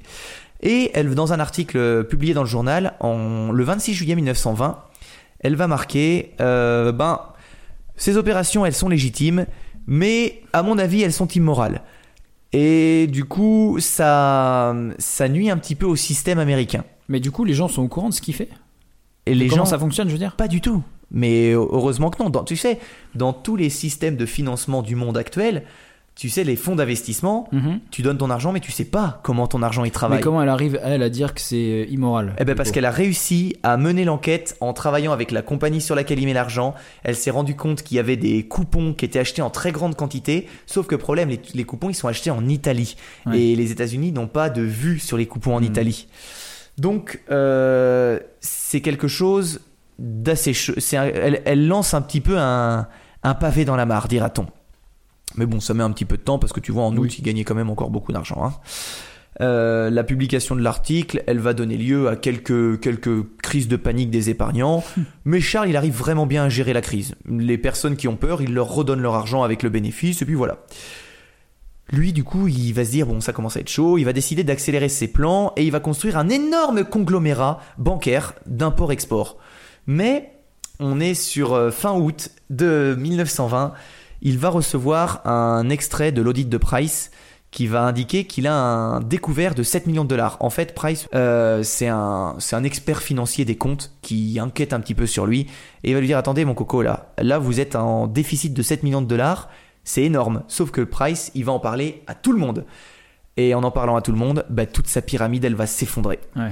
Et 0.61 0.91
elle, 0.93 1.13
dans 1.15 1.33
un 1.33 1.39
article 1.39 2.03
publié 2.05 2.33
dans 2.33 2.43
le 2.43 2.47
journal, 2.49 2.95
en, 2.99 3.51
le 3.51 3.63
26 3.63 3.93
juillet 3.93 4.15
1920, 4.15 4.77
elle 5.39 5.55
va 5.55 5.67
marquer, 5.67 6.33
euh, 6.41 6.91
ben, 6.91 7.21
ces 7.95 8.17
opérations, 8.17 8.65
elles 8.65 8.73
sont 8.73 8.89
légitimes, 8.89 9.45
mais 9.87 10.41
à 10.53 10.63
mon 10.63 10.77
avis, 10.77 11.01
elles 11.01 11.13
sont 11.13 11.27
immorales. 11.27 11.81
Et 12.51 13.07
du 13.07 13.25
coup, 13.25 13.77
ça, 13.79 14.75
ça 14.97 15.29
nuit 15.29 15.49
un 15.49 15.57
petit 15.57 15.75
peu 15.75 15.85
au 15.85 15.95
système 15.95 16.39
américain. 16.39 16.83
Mais 17.07 17.19
du 17.19 17.31
coup, 17.31 17.45
les 17.45 17.53
gens 17.53 17.67
sont 17.67 17.83
au 17.83 17.87
courant 17.87 18.09
de 18.09 18.13
ce 18.13 18.21
qu'il 18.21 18.33
fait? 18.35 18.49
Et 19.25 19.35
les 19.35 19.47
Comment 19.47 19.63
gens, 19.63 19.69
ça 19.69 19.79
fonctionne, 19.79 20.07
je 20.07 20.13
veux 20.13 20.19
dire? 20.19 20.35
Pas 20.35 20.47
du 20.47 20.59
tout. 20.61 20.83
Mais 21.11 21.51
heureusement 21.51 22.09
que 22.09 22.21
non. 22.21 22.29
Dans- 22.29 22.43
tu 22.43 22.55
sais, 22.55 22.79
dans 23.15 23.33
tous 23.33 23.55
les 23.55 23.69
systèmes 23.69 24.15
de 24.15 24.25
financement 24.25 24.81
du 24.81 24.95
monde 24.95 25.17
actuel, 25.17 25.63
tu 26.19 26.27
sais, 26.27 26.43
les 26.43 26.57
fonds 26.57 26.75
d'investissement, 26.75 27.47
Mhm. 27.53 27.79
tu 27.91 28.01
donnes 28.01 28.17
ton 28.17 28.29
argent, 28.29 28.51
mais 28.51 28.59
tu 28.59 28.73
sais 28.73 28.83
pas 28.83 29.21
comment 29.23 29.47
ton 29.47 29.61
argent 29.63 29.85
y 29.85 29.91
travaille. 29.91 30.17
Mais 30.17 30.21
comment 30.21 30.43
elle 30.43 30.49
arrive, 30.49 30.77
elle, 30.83 31.01
à 31.01 31.09
dire 31.09 31.33
que 31.33 31.39
c'est 31.39 31.55
euh, 31.55 31.85
immoral 31.89 32.35
Eh 32.39 32.43
ben 32.43 32.55
parce 32.55 32.71
qu'elle 32.71 32.83
a 32.83 32.91
réussi 32.91 33.55
à 33.63 33.77
mener 33.77 34.03
l'enquête 34.03 34.57
en 34.59 34.73
travaillant 34.73 35.13
avec 35.13 35.31
la 35.31 35.41
compagnie 35.41 35.79
sur 35.79 35.95
laquelle 35.95 36.19
il 36.19 36.25
met 36.25 36.33
l'argent. 36.33 36.75
Elle 37.03 37.15
s'est 37.15 37.31
rendue 37.31 37.55
compte 37.55 37.83
qu'il 37.83 37.95
y 37.95 37.99
avait 38.01 38.17
des 38.17 38.45
coupons 38.45 38.93
qui 38.93 39.05
étaient 39.05 39.19
achetés 39.19 39.41
en 39.41 39.49
très 39.49 39.71
grande 39.71 39.95
quantité. 39.95 40.47
Sauf 40.65 40.87
que 40.87 40.95
problème, 40.95 41.29
les, 41.29 41.39
les 41.53 41.63
coupons 41.63 41.89
ils 41.89 41.93
sont 41.95 42.09
achetés 42.09 42.31
en 42.31 42.45
Italie 42.49 42.97
Ouais. 43.25 43.39
et 43.39 43.55
les 43.55 43.71
États-Unis 43.71 44.11
n'ont 44.11 44.27
pas 44.27 44.49
de 44.49 44.61
vue 44.61 44.99
sur 44.99 45.15
les 45.17 45.25
coupons 45.25 45.55
en 45.55 45.61
Hmm. 45.61 45.63
Italie. 45.63 46.07
Donc 46.77 47.21
euh, 47.31 48.19
c'est 48.41 48.81
quelque 48.81 49.07
chose 49.07 49.61
d'assez. 49.99 50.51
Elle, 50.91 51.41
elle 51.45 51.65
lance 51.67 51.93
un 51.93 52.01
petit 52.01 52.19
peu 52.21 52.37
un, 52.37 52.87
un 53.23 53.33
pavé 53.35 53.63
dans 53.63 53.75
la 53.77 53.85
mare, 53.85 54.09
dira-t-on. 54.09 54.47
Mais 55.35 55.45
bon, 55.45 55.59
ça 55.59 55.73
met 55.73 55.83
un 55.83 55.91
petit 55.91 56.05
peu 56.05 56.17
de 56.17 56.21
temps 56.21 56.39
parce 56.39 56.53
que 56.53 56.59
tu 56.59 56.71
vois, 56.71 56.83
en 56.83 56.95
août, 56.97 57.17
il 57.19 57.21
gagnait 57.21 57.43
quand 57.43 57.55
même 57.55 57.69
encore 57.69 57.89
beaucoup 57.89 58.11
d'argent. 58.11 58.43
hein. 58.43 58.53
Euh, 59.41 59.89
la 59.89 60.03
publication 60.03 60.55
de 60.55 60.61
l'article, 60.61 61.23
elle 61.25 61.39
va 61.39 61.53
donner 61.53 61.77
lieu 61.77 62.09
à 62.09 62.17
quelques, 62.17 62.79
quelques 62.81 63.25
crises 63.41 63.69
de 63.69 63.77
panique 63.77 64.09
des 64.09 64.29
épargnants. 64.29 64.83
Mais 65.23 65.39
Charles, 65.39 65.69
il 65.69 65.77
arrive 65.77 65.93
vraiment 65.95 66.25
bien 66.25 66.43
à 66.45 66.49
gérer 66.49 66.73
la 66.73 66.81
crise. 66.81 67.15
Les 67.29 67.57
personnes 67.57 67.95
qui 67.95 68.07
ont 68.09 68.17
peur, 68.17 68.41
il 68.41 68.53
leur 68.53 68.67
redonne 68.69 68.99
leur 68.99 69.15
argent 69.15 69.43
avec 69.43 69.63
le 69.63 69.69
bénéfice, 69.69 70.21
et 70.21 70.25
puis 70.25 70.35
voilà. 70.35 70.57
Lui, 71.91 72.11
du 72.11 72.23
coup, 72.23 72.47
il 72.47 72.73
va 72.73 72.83
se 72.83 72.91
dire, 72.91 73.07
bon, 73.07 73.21
ça 73.21 73.31
commence 73.31 73.55
à 73.55 73.61
être 73.61 73.69
chaud, 73.69 73.97
il 73.97 74.03
va 74.03 74.13
décider 74.13 74.43
d'accélérer 74.43 74.89
ses 74.89 75.07
plans, 75.07 75.53
et 75.55 75.63
il 75.63 75.71
va 75.71 75.79
construire 75.79 76.17
un 76.17 76.27
énorme 76.27 76.83
conglomérat 76.83 77.61
bancaire 77.77 78.33
d'import-export. 78.45 79.37
Mais 79.87 80.33
on 80.79 80.99
est 80.99 81.13
sur 81.13 81.53
euh, 81.53 81.71
fin 81.71 81.93
août 81.93 82.29
de 82.49 82.95
1920, 82.99 83.73
il 84.21 84.37
va 84.37 84.49
recevoir 84.49 85.25
un 85.25 85.69
extrait 85.69 86.11
de 86.11 86.21
l'audit 86.21 86.47
de 86.47 86.57
Price 86.57 87.11
qui 87.51 87.65
va 87.65 87.81
indiquer 87.81 88.25
qu'il 88.25 88.45
a 88.45 88.53
un 88.53 88.99
découvert 88.99 89.55
de 89.55 89.63
7 89.63 89.87
millions 89.87 90.03
de 90.03 90.09
dollars. 90.09 90.37
En 90.39 90.51
fait, 90.51 90.75
Price, 90.75 91.07
euh, 91.15 91.63
c'est 91.63 91.87
un, 91.87 92.37
un 92.51 92.63
expert 92.63 93.01
financier 93.01 93.43
des 93.43 93.57
comptes 93.57 93.91
qui 94.01 94.39
enquête 94.39 94.71
un 94.71 94.79
petit 94.79 94.93
peu 94.93 95.07
sur 95.07 95.25
lui 95.25 95.47
et 95.83 95.93
va 95.93 95.99
lui 95.99 96.07
dire 96.07 96.17
attendez 96.17 96.45
mon 96.45 96.53
coco 96.53 96.83
là, 96.83 97.11
là 97.17 97.39
vous 97.39 97.59
êtes 97.59 97.75
en 97.75 98.05
déficit 98.05 98.53
de 98.53 98.61
7 98.61 98.83
millions 98.83 99.01
de 99.01 99.07
dollars, 99.07 99.49
c'est 99.83 100.03
énorme. 100.03 100.43
Sauf 100.47 100.69
que 100.69 100.81
Price, 100.81 101.31
il 101.33 101.45
va 101.45 101.51
en 101.51 101.59
parler 101.59 102.03
à 102.05 102.13
tout 102.13 102.31
le 102.31 102.37
monde. 102.37 102.65
Et 103.37 103.55
en 103.55 103.63
en 103.63 103.71
parlant 103.71 103.95
à 103.95 104.01
tout 104.01 104.11
le 104.11 104.17
monde, 104.17 104.45
bah, 104.49 104.65
toute 104.65 104.87
sa 104.87 105.01
pyramide, 105.01 105.45
elle 105.45 105.55
va 105.55 105.65
s'effondrer. 105.65 106.19
Ouais. 106.35 106.51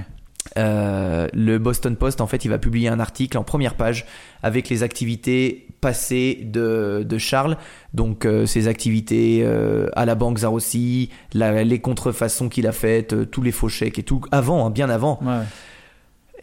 Euh, 0.57 1.27
le 1.33 1.57
Boston 1.59 1.95
Post, 1.95 2.21
en 2.21 2.27
fait, 2.27 2.45
il 2.45 2.49
va 2.49 2.57
publier 2.57 2.89
un 2.89 2.99
article 2.99 3.37
en 3.37 3.43
première 3.43 3.75
page 3.75 4.05
avec 4.43 4.69
les 4.69 4.83
activités 4.83 5.67
passées 5.81 6.39
de, 6.43 7.05
de 7.07 7.17
Charles. 7.17 7.57
Donc, 7.93 8.25
euh, 8.25 8.45
ses 8.45 8.67
activités 8.67 9.41
euh, 9.43 9.89
à 9.95 10.05
la 10.05 10.15
banque 10.15 10.39
Zarossi, 10.39 11.09
la- 11.33 11.63
les 11.63 11.79
contrefaçons 11.79 12.49
qu'il 12.49 12.67
a 12.67 12.71
faites, 12.71 13.29
tous 13.31 13.41
les 13.41 13.51
faux 13.51 13.69
chèques 13.69 13.99
et 13.99 14.03
tout, 14.03 14.21
avant, 14.31 14.65
hein, 14.65 14.69
bien 14.69 14.89
avant. 14.89 15.19
Ouais. 15.23 15.43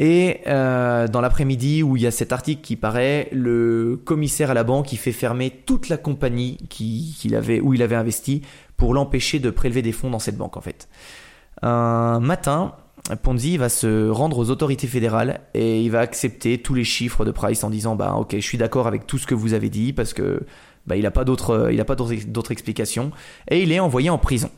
Et 0.01 0.40
dans 0.47 1.20
l'après-midi 1.20 1.85
où 1.85 1.97
il 1.97 2.02
y 2.02 2.06
a 2.09 2.10
cet 2.10 2.32
article 2.32 2.62
qui 2.62 2.74
paraît, 2.74 3.28
le 3.31 4.01
commissaire 4.05 4.51
à 4.51 4.55
la 4.55 4.64
banque 4.64 4.93
il 4.93 4.97
fait 4.97 5.12
fermer 5.12 5.51
toute 5.51 5.89
la 5.89 5.97
compagnie 5.97 6.56
qui- 6.68 7.14
avait, 7.32 7.60
où 7.60 7.74
il 7.74 7.81
avait 7.82 7.94
investi 7.94 8.43
pour 8.76 8.93
l'empêcher 8.93 9.39
de 9.39 9.51
prélever 9.51 9.82
des 9.82 9.93
fonds 9.93 10.10
dans 10.10 10.18
cette 10.18 10.36
banque 10.36 10.56
en 10.56 10.60
fait. 10.60 10.89
Un 11.62 12.18
matin, 12.18 12.74
Ponzi 13.22 13.59
va 13.59 13.68
se 13.68 14.09
rendre 14.09 14.39
aux 14.39 14.51
autorités 14.51 14.86
fédérales 14.86 15.40
et 15.52 15.82
il 15.82 15.90
va 15.90 16.01
accepter 16.01 16.59
tous 16.59 16.72
les 16.72 16.85
chiffres 16.85 17.24
de 17.24 17.31
Price 17.31 17.62
en 17.62 17.68
disant 17.68 17.97
bah 17.97 18.14
ok 18.14 18.35
je 18.35 18.40
suis 18.40 18.56
d'accord 18.56 18.86
avec 18.86 19.06
tout 19.06 19.18
ce 19.18 19.26
que 19.26 19.35
vous 19.35 19.52
avez 19.52 19.68
dit 19.68 19.93
parce 19.93 20.14
que 20.14 20.40
bah, 20.86 20.97
il 20.97 21.02
n'a 21.02 21.10
pas 21.10 21.24
d'autres 21.24 21.68
il 21.70 21.81
a 21.81 21.85
pas 21.85 21.97
d'autres 21.97 22.52
explications 22.52 23.10
et 23.51 23.62
il 23.62 23.72
est 23.72 23.81
envoyé 23.81 24.09
en 24.09 24.18
prison. 24.18 24.51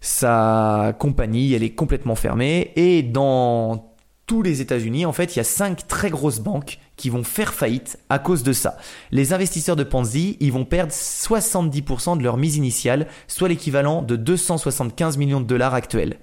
Sa 0.00 0.94
compagnie, 0.98 1.52
elle 1.52 1.62
est 1.62 1.74
complètement 1.74 2.14
fermée 2.14 2.72
et 2.76 3.02
dans 3.02 3.90
tous 4.30 4.42
les 4.42 4.60
États-Unis, 4.60 5.06
en 5.06 5.12
fait, 5.12 5.34
il 5.34 5.38
y 5.38 5.40
a 5.40 5.44
cinq 5.44 5.88
très 5.88 6.08
grosses 6.08 6.38
banques 6.38 6.78
qui 7.00 7.10
vont 7.10 7.24
faire 7.24 7.52
faillite 7.54 7.98
à 8.10 8.18
cause 8.18 8.42
de 8.42 8.52
ça. 8.52 8.76
Les 9.10 9.32
investisseurs 9.32 9.74
de 9.76 9.84
Ponzi, 9.84 10.36
ils 10.40 10.52
vont 10.52 10.64
perdre 10.64 10.92
70% 10.92 12.18
de 12.18 12.22
leur 12.22 12.36
mise 12.36 12.56
initiale, 12.56 13.06
soit 13.26 13.48
l'équivalent 13.48 14.02
de 14.02 14.16
275 14.16 15.16
millions 15.16 15.40
de 15.40 15.46
dollars 15.46 15.74
actuels. 15.74 16.16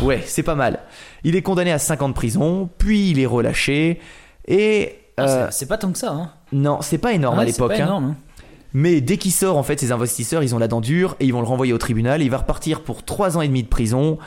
Ouais, 0.00 0.22
c'est 0.24 0.42
pas 0.42 0.54
mal. 0.54 0.80
Il 1.24 1.36
est 1.36 1.42
condamné 1.42 1.72
à 1.72 1.78
5 1.78 2.02
ans 2.02 2.08
de 2.08 2.14
prison, 2.14 2.68
puis 2.78 3.10
il 3.10 3.18
est 3.18 3.26
relâché 3.26 4.00
et 4.48 4.92
Ah, 5.16 5.22
euh, 5.28 5.48
c'est- 5.50 5.66
pas 5.66 5.78
tant 5.78 5.90
que 5.92 5.98
ça. 5.98 6.12
Hein. 6.12 6.30
non, 6.52 6.78
c'est 6.82 6.98
pas 6.98 7.12
énorme 7.12 7.38
Ah, 7.38 7.42
à 7.42 7.46
c'est 7.46 7.52
l'époque. 7.52 7.70
pas 7.72 7.74
hein. 7.82 7.86
énorme, 7.86 8.04
hein. 8.04 8.16
Mais 8.72 9.00
dès 9.00 9.16
qu'il 9.16 9.32
sort, 9.32 9.56
en 9.56 9.62
fait, 9.62 9.80
ces 9.80 9.90
investisseurs, 9.90 10.42
ils 10.42 10.54
ont 10.54 10.58
la 10.58 10.68
dent 10.68 10.82
dure 10.82 11.16
et 11.18 11.24
ils 11.24 11.32
vont 11.32 11.40
le 11.40 11.46
renvoyer 11.46 11.72
au 11.72 11.78
tribunal. 11.78 12.20
Il 12.20 12.30
va 12.30 12.38
repartir 12.38 12.82
pour 12.82 13.04
3 13.04 13.36
ans 13.38 13.40
et 13.40 13.48
demi 13.48 13.62
de 13.62 13.68
prison. 13.68 14.18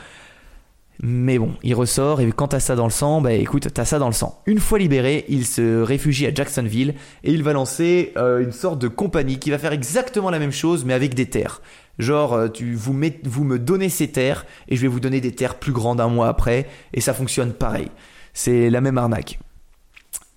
Mais 1.02 1.38
bon, 1.38 1.54
il 1.62 1.74
ressort 1.74 2.20
et 2.20 2.30
quand 2.30 2.48
t'as 2.48 2.60
ça 2.60 2.76
dans 2.76 2.84
le 2.84 2.90
sang, 2.90 3.22
bah 3.22 3.32
écoute, 3.32 3.68
t'as 3.72 3.86
ça 3.86 3.98
dans 3.98 4.06
le 4.06 4.12
sang. 4.12 4.42
Une 4.44 4.58
fois 4.58 4.78
libéré, 4.78 5.24
il 5.28 5.46
se 5.46 5.80
réfugie 5.80 6.26
à 6.26 6.34
Jacksonville 6.34 6.94
et 7.24 7.32
il 7.32 7.42
va 7.42 7.54
lancer 7.54 8.12
euh, 8.18 8.42
une 8.42 8.52
sorte 8.52 8.78
de 8.78 8.88
compagnie 8.88 9.38
qui 9.38 9.50
va 9.50 9.58
faire 9.58 9.72
exactement 9.72 10.28
la 10.28 10.38
même 10.38 10.52
chose 10.52 10.84
mais 10.84 10.92
avec 10.92 11.14
des 11.14 11.26
terres. 11.26 11.62
Genre, 11.98 12.34
euh, 12.34 12.48
tu, 12.48 12.74
vous, 12.74 12.92
me 12.92 13.58
donnez 13.58 13.88
ces 13.88 14.08
terres 14.08 14.44
et 14.68 14.76
je 14.76 14.82
vais 14.82 14.88
vous 14.88 15.00
donner 15.00 15.22
des 15.22 15.32
terres 15.32 15.54
plus 15.54 15.72
grandes 15.72 16.02
un 16.02 16.08
mois 16.08 16.28
après 16.28 16.68
et 16.92 17.00
ça 17.00 17.14
fonctionne 17.14 17.54
pareil. 17.54 17.88
C'est 18.34 18.68
la 18.68 18.82
même 18.82 18.98
arnaque. 18.98 19.38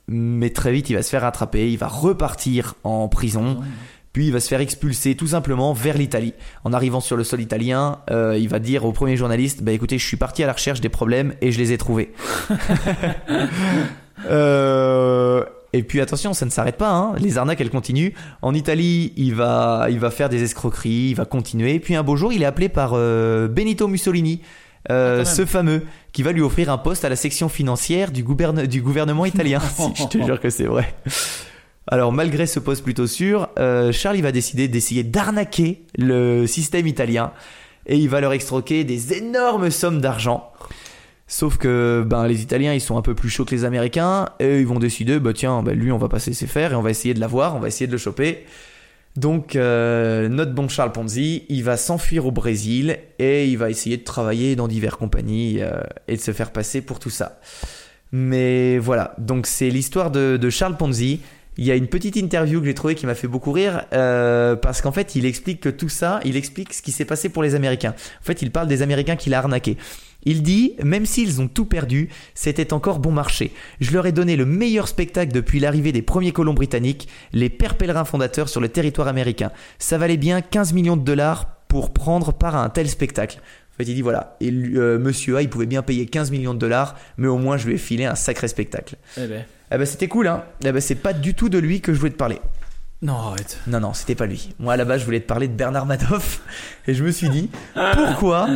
mais 0.08 0.50
très 0.50 0.72
vite 0.72 0.90
il 0.90 0.96
va 0.96 1.04
se 1.04 1.10
faire 1.10 1.22
rattraper, 1.24 1.70
il 1.72 1.78
va 1.78 1.88
repartir 1.88 2.76
en 2.86 3.10
prison. 3.10 3.58
Puis 4.14 4.28
il 4.28 4.32
va 4.32 4.40
se 4.40 4.48
faire 4.48 4.62
expulser 4.62 5.16
tout 5.16 5.28
simplement 5.28 5.74
vers 5.74 5.98
l'Italie. 5.98 6.34
En 6.64 6.72
arrivant 6.72 7.02
sur 7.02 7.18
le 7.18 7.24
sol 7.24 7.42
italien, 7.42 8.00
euh, 8.12 8.38
il 8.40 8.48
va 8.48 8.60
dire 8.60 8.86
au 8.86 8.92
premier 8.92 9.18
journaliste, 9.18 9.64
bah 9.64 9.72
écoutez, 9.72 9.98
je 9.98 10.06
suis 10.06 10.18
parti 10.18 10.44
à 10.44 10.48
la 10.48 10.54
recherche 10.54 10.82
des 10.82 10.90
problèmes 10.90 11.34
et 11.42 11.52
je 11.52 11.58
les 11.58 11.72
ai 11.72 11.78
trouvés. 11.78 12.14
Euh, 14.30 15.44
et 15.74 15.84
puis 15.84 16.00
attention, 16.00 16.34
ça 16.34 16.46
ne 16.46 16.52
s'arrête 16.52 16.78
pas. 16.78 16.92
Hein. 16.92 17.16
Les 17.18 17.38
arnaques, 17.38 17.60
elles 17.60 17.70
continuent. 17.72 18.12
En 18.42 18.54
Italie, 18.54 19.12
il 19.18 19.34
va, 19.34 19.88
il 19.90 20.00
va 20.00 20.12
faire 20.12 20.30
des 20.30 20.44
escroqueries, 20.44 21.10
il 21.10 21.16
va 21.16 21.26
continuer. 21.26 21.80
Puis 21.80 21.96
un 21.96 22.04
beau 22.04 22.16
jour, 22.16 22.32
il 22.32 22.42
est 22.44 22.46
appelé 22.46 22.70
par 22.70 22.92
euh, 22.94 23.48
Benito 23.48 23.88
Mussolini, 23.88 24.42
euh, 24.92 25.22
Ah, 25.22 25.26
ce 25.26 25.46
fameux, 25.46 25.84
qui 26.14 26.24
va 26.24 26.32
lui 26.32 26.42
offrir 26.42 26.72
un 26.72 26.78
poste 26.78 27.04
à 27.06 27.10
la 27.10 27.16
section 27.16 27.50
financière 27.50 28.12
du, 28.12 28.24
gouverne- 28.24 28.68
du 28.68 28.82
gouvernement 28.82 29.26
italien. 29.26 29.60
Si, 29.60 29.92
je 29.96 30.08
te 30.08 30.24
jure 30.24 30.40
que 30.40 30.50
c'est 30.50 30.66
vrai. 30.66 30.94
Alors 31.88 32.14
malgré 32.14 32.46
ce 32.46 32.60
poste 32.60 32.84
plutôt 32.84 33.08
sûr, 33.08 33.50
euh, 33.60 33.92
Charles 33.92 34.18
il 34.18 34.24
va 34.24 34.32
décider 34.32 34.68
d'essayer 34.68 35.04
d'arnaquer 35.04 35.84
le 35.98 36.48
système 36.48 36.88
italien 36.88 37.34
et 37.86 37.98
il 37.98 38.08
va 38.08 38.22
leur 38.22 38.32
extroquer 38.32 38.84
des 38.86 39.14
énormes 39.14 39.70
sommes 39.70 40.00
d'argent. 40.00 40.52
Sauf 41.28 41.58
que 41.58 42.04
ben, 42.06 42.28
les 42.28 42.42
Italiens 42.42 42.74
ils 42.74 42.82
sont 42.82 42.98
un 42.98 43.02
peu 43.02 43.16
plus 43.16 43.30
chauds 43.30 43.44
que 43.44 43.54
les 43.54 43.66
Américains 43.66 44.30
et 44.40 44.60
ils 44.60 44.68
vont 44.68 44.80
décider 44.80 45.20
bah 45.20 45.34
tiens 45.34 45.62
ben, 45.62 45.78
lui 45.78 45.92
on 45.92 45.98
va 45.98 46.08
pas 46.08 46.20
se 46.20 46.30
laisser 46.30 46.48
faire 46.48 46.72
et 46.72 46.76
on 46.76 46.82
va 46.82 46.90
essayer 46.90 47.14
de 47.14 47.20
l'avoir, 47.20 47.56
on 47.56 47.60
va 47.60 47.68
essayer 47.68 47.88
de 47.88 47.92
le 47.92 47.98
choper. 47.98 48.46
Donc 49.18 49.56
euh, 49.56 50.30
notre 50.30 50.54
bon 50.54 50.70
Charles 50.70 50.94
Ponzi 50.94 51.44
il 51.50 51.66
va 51.66 51.76
s'enfuir 51.76 52.26
au 52.26 52.32
Brésil 52.32 52.98
et 53.20 53.48
il 53.48 53.58
va 53.58 53.70
essayer 53.70 53.98
de 53.98 54.04
travailler 54.04 54.56
dans 54.56 54.70
diverses 54.70 54.96
compagnies 54.96 55.58
euh, 55.60 55.82
et 56.08 56.16
de 56.16 56.22
se 56.22 56.32
faire 56.32 56.52
passer 56.52 56.82
pour 56.82 57.00
tout 57.00 57.10
ça. 57.10 57.40
Mais 58.14 58.78
voilà, 58.78 59.16
donc 59.18 59.48
c'est 59.48 59.70
l'histoire 59.70 60.12
de, 60.12 60.38
de 60.38 60.50
Charles 60.50 60.78
Ponzi. 60.78 61.20
Il 61.58 61.66
y 61.66 61.72
a 61.72 61.76
une 61.76 61.88
petite 61.88 62.16
interview 62.16 62.60
que 62.60 62.66
j'ai 62.66 62.74
trouvée 62.74 62.96
qui 62.96 63.06
m'a 63.06 63.16
fait 63.16 63.28
beaucoup 63.28 63.52
rire 63.52 63.86
euh, 63.94 64.56
parce 64.56 64.82
qu'en 64.82 64.92
fait 64.92 65.16
il 65.16 65.26
explique 65.26 65.62
que 65.62 65.70
tout 65.70 65.90
ça, 65.90 66.20
il 66.26 66.36
explique 66.36 66.74
ce 66.74 66.82
qui 66.82 66.92
s'est 66.92 67.06
passé 67.06 67.30
pour 67.30 67.44
les 67.44 67.56
Américains. 67.56 67.94
En 68.22 68.24
fait 68.24 68.42
il 68.42 68.52
parle 68.52 68.68
des 68.68 68.82
Américains 68.82 69.16
qu'il 69.16 69.34
a 69.34 69.40
arnaqués. 69.40 69.78
Il 70.26 70.42
dit, 70.42 70.76
même 70.84 71.06
s'ils 71.06 71.42
ont 71.42 71.48
tout 71.48 71.66
perdu, 71.66 72.10
c'était 72.34 72.74
encore 72.74 73.00
bon 73.00 73.12
marché. 73.12 73.52
Je 73.82 73.92
leur 73.92 74.06
ai 74.06 74.12
donné 74.12 74.36
le 74.36 74.46
meilleur 74.46 74.88
spectacle 74.88 75.34
depuis 75.34 75.60
l'arrivée 75.60 75.92
des 75.92 76.02
premiers 76.02 76.32
colons 76.32 76.54
britanniques, 76.54 77.08
les 77.34 77.50
pères 77.50 77.76
pèlerins 77.76 78.06
fondateurs 78.06 78.50
sur 78.50 78.62
le 78.62 78.70
territoire 78.70 79.08
américain. 79.08 79.52
Ça 79.80 79.98
valait 79.98 80.18
bien 80.18 80.42
15 80.42 80.74
millions 80.74 80.98
de 80.98 81.04
dollars 81.04 81.58
pour 81.68 81.92
prendre 81.92 82.32
part 82.32 82.56
à 82.56 82.64
un 82.64 82.70
tel 82.70 82.88
spectacle. 82.88 83.40
En 83.74 83.78
fait, 83.78 83.90
il 83.90 83.96
dit 83.96 84.02
voilà, 84.02 84.38
et 84.40 84.52
euh, 84.52 85.00
Monsieur 85.00 85.38
A, 85.38 85.42
il 85.42 85.50
pouvait 85.50 85.66
bien 85.66 85.82
payer 85.82 86.06
15 86.06 86.30
millions 86.30 86.54
de 86.54 86.60
dollars, 86.60 86.96
mais 87.18 87.28
au 87.28 87.38
moins 87.38 87.58
je 87.58 87.68
lui 87.68 87.74
ai 87.74 87.78
filé 87.80 88.06
un 88.06 88.16
sacré 88.16 88.48
spectacle. 88.48 88.96
Eh 89.18 89.26
ben. 89.26 89.44
Eh 89.72 89.78
ben 89.78 89.86
c'était 89.86 90.08
cool, 90.08 90.28
hein. 90.28 90.44
Eh 90.64 90.72
ben 90.72 90.82
c'est 90.82 90.96
pas 90.96 91.14
du 91.14 91.34
tout 91.34 91.50
de 91.50 91.58
lui 91.58 91.82
que 91.82 91.94
je 91.94 92.00
voulais 92.00 92.12
te 92.12 92.18
parler. 92.18 92.40
Non, 93.02 93.16
arrête. 93.18 93.60
Non, 93.68 93.82
non, 93.82 93.94
c'était 93.94 94.16
pas 94.16 94.26
lui. 94.26 94.54
Moi, 94.60 94.74
à 94.74 94.78
la 94.78 94.86
base, 94.86 95.02
je 95.02 95.06
voulais 95.06 95.20
te 95.20 95.28
parler 95.28 95.50
de 95.50 95.54
Bernard 95.54 95.86
Madoff. 95.86 96.42
Et 96.88 96.94
je 96.94 97.04
me 97.04 97.12
suis 97.12 97.28
dit, 97.30 97.50
pourquoi 97.96 98.48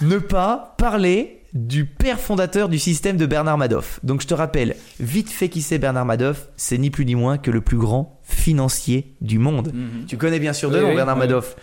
ne 0.00 0.18
pas 0.18 0.76
parler 0.78 1.42
du 1.52 1.86
père 1.86 2.20
fondateur 2.20 2.68
du 2.68 2.78
système 2.78 3.16
de 3.16 3.26
Bernard 3.26 3.58
Madoff? 3.58 3.98
Donc, 4.04 4.20
je 4.20 4.28
te 4.28 4.34
rappelle, 4.34 4.76
vite 5.00 5.28
fait 5.30 5.48
qui 5.48 5.60
c'est 5.60 5.78
Bernard 5.78 6.04
Madoff, 6.04 6.46
c'est 6.56 6.78
ni 6.78 6.90
plus 6.90 7.04
ni 7.04 7.16
moins 7.16 7.36
que 7.36 7.50
le 7.50 7.60
plus 7.60 7.78
grand 7.78 8.20
financier 8.22 9.16
du 9.20 9.40
monde. 9.40 9.72
Tu 10.06 10.16
connais 10.16 10.38
bien 10.38 10.52
sûr 10.52 10.70
de 10.70 10.76
Oui, 10.76 10.82
nom 10.82 10.88
oui, 10.90 10.94
Bernard 10.94 11.16
oui. 11.16 11.22
Madoff. 11.22 11.56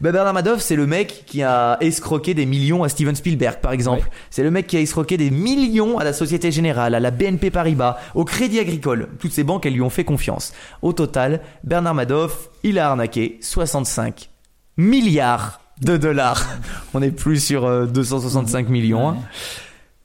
Bernard 0.00 0.34
Madoff, 0.34 0.60
c'est 0.60 0.76
le 0.76 0.86
mec 0.86 1.24
qui 1.26 1.42
a 1.42 1.78
escroqué 1.80 2.34
des 2.34 2.46
millions 2.46 2.84
à 2.84 2.88
Steven 2.88 3.14
Spielberg, 3.14 3.60
par 3.60 3.72
exemple. 3.72 4.02
Ouais. 4.02 4.10
C'est 4.30 4.42
le 4.42 4.50
mec 4.50 4.66
qui 4.66 4.76
a 4.76 4.80
escroqué 4.80 5.16
des 5.16 5.30
millions 5.30 5.98
à 5.98 6.04
la 6.04 6.12
Société 6.12 6.50
Générale, 6.52 6.94
à 6.94 7.00
la 7.00 7.10
BNP 7.10 7.50
Paribas, 7.50 7.98
au 8.14 8.24
Crédit 8.24 8.58
Agricole. 8.58 9.08
Toutes 9.18 9.32
ces 9.32 9.44
banques, 9.44 9.64
elles 9.66 9.72
lui 9.74 9.82
ont 9.82 9.90
fait 9.90 10.04
confiance. 10.04 10.52
Au 10.82 10.92
total, 10.92 11.40
Bernard 11.64 11.94
Madoff, 11.94 12.50
il 12.62 12.78
a 12.78 12.90
arnaqué 12.90 13.38
65 13.40 14.28
milliards 14.76 15.60
de 15.80 15.96
dollars. 15.96 16.46
On 16.94 17.02
est 17.02 17.10
plus 17.10 17.42
sur 17.44 17.64
euh, 17.64 17.86
265 17.86 18.68
millions. 18.68 19.08
hein. 19.10 19.16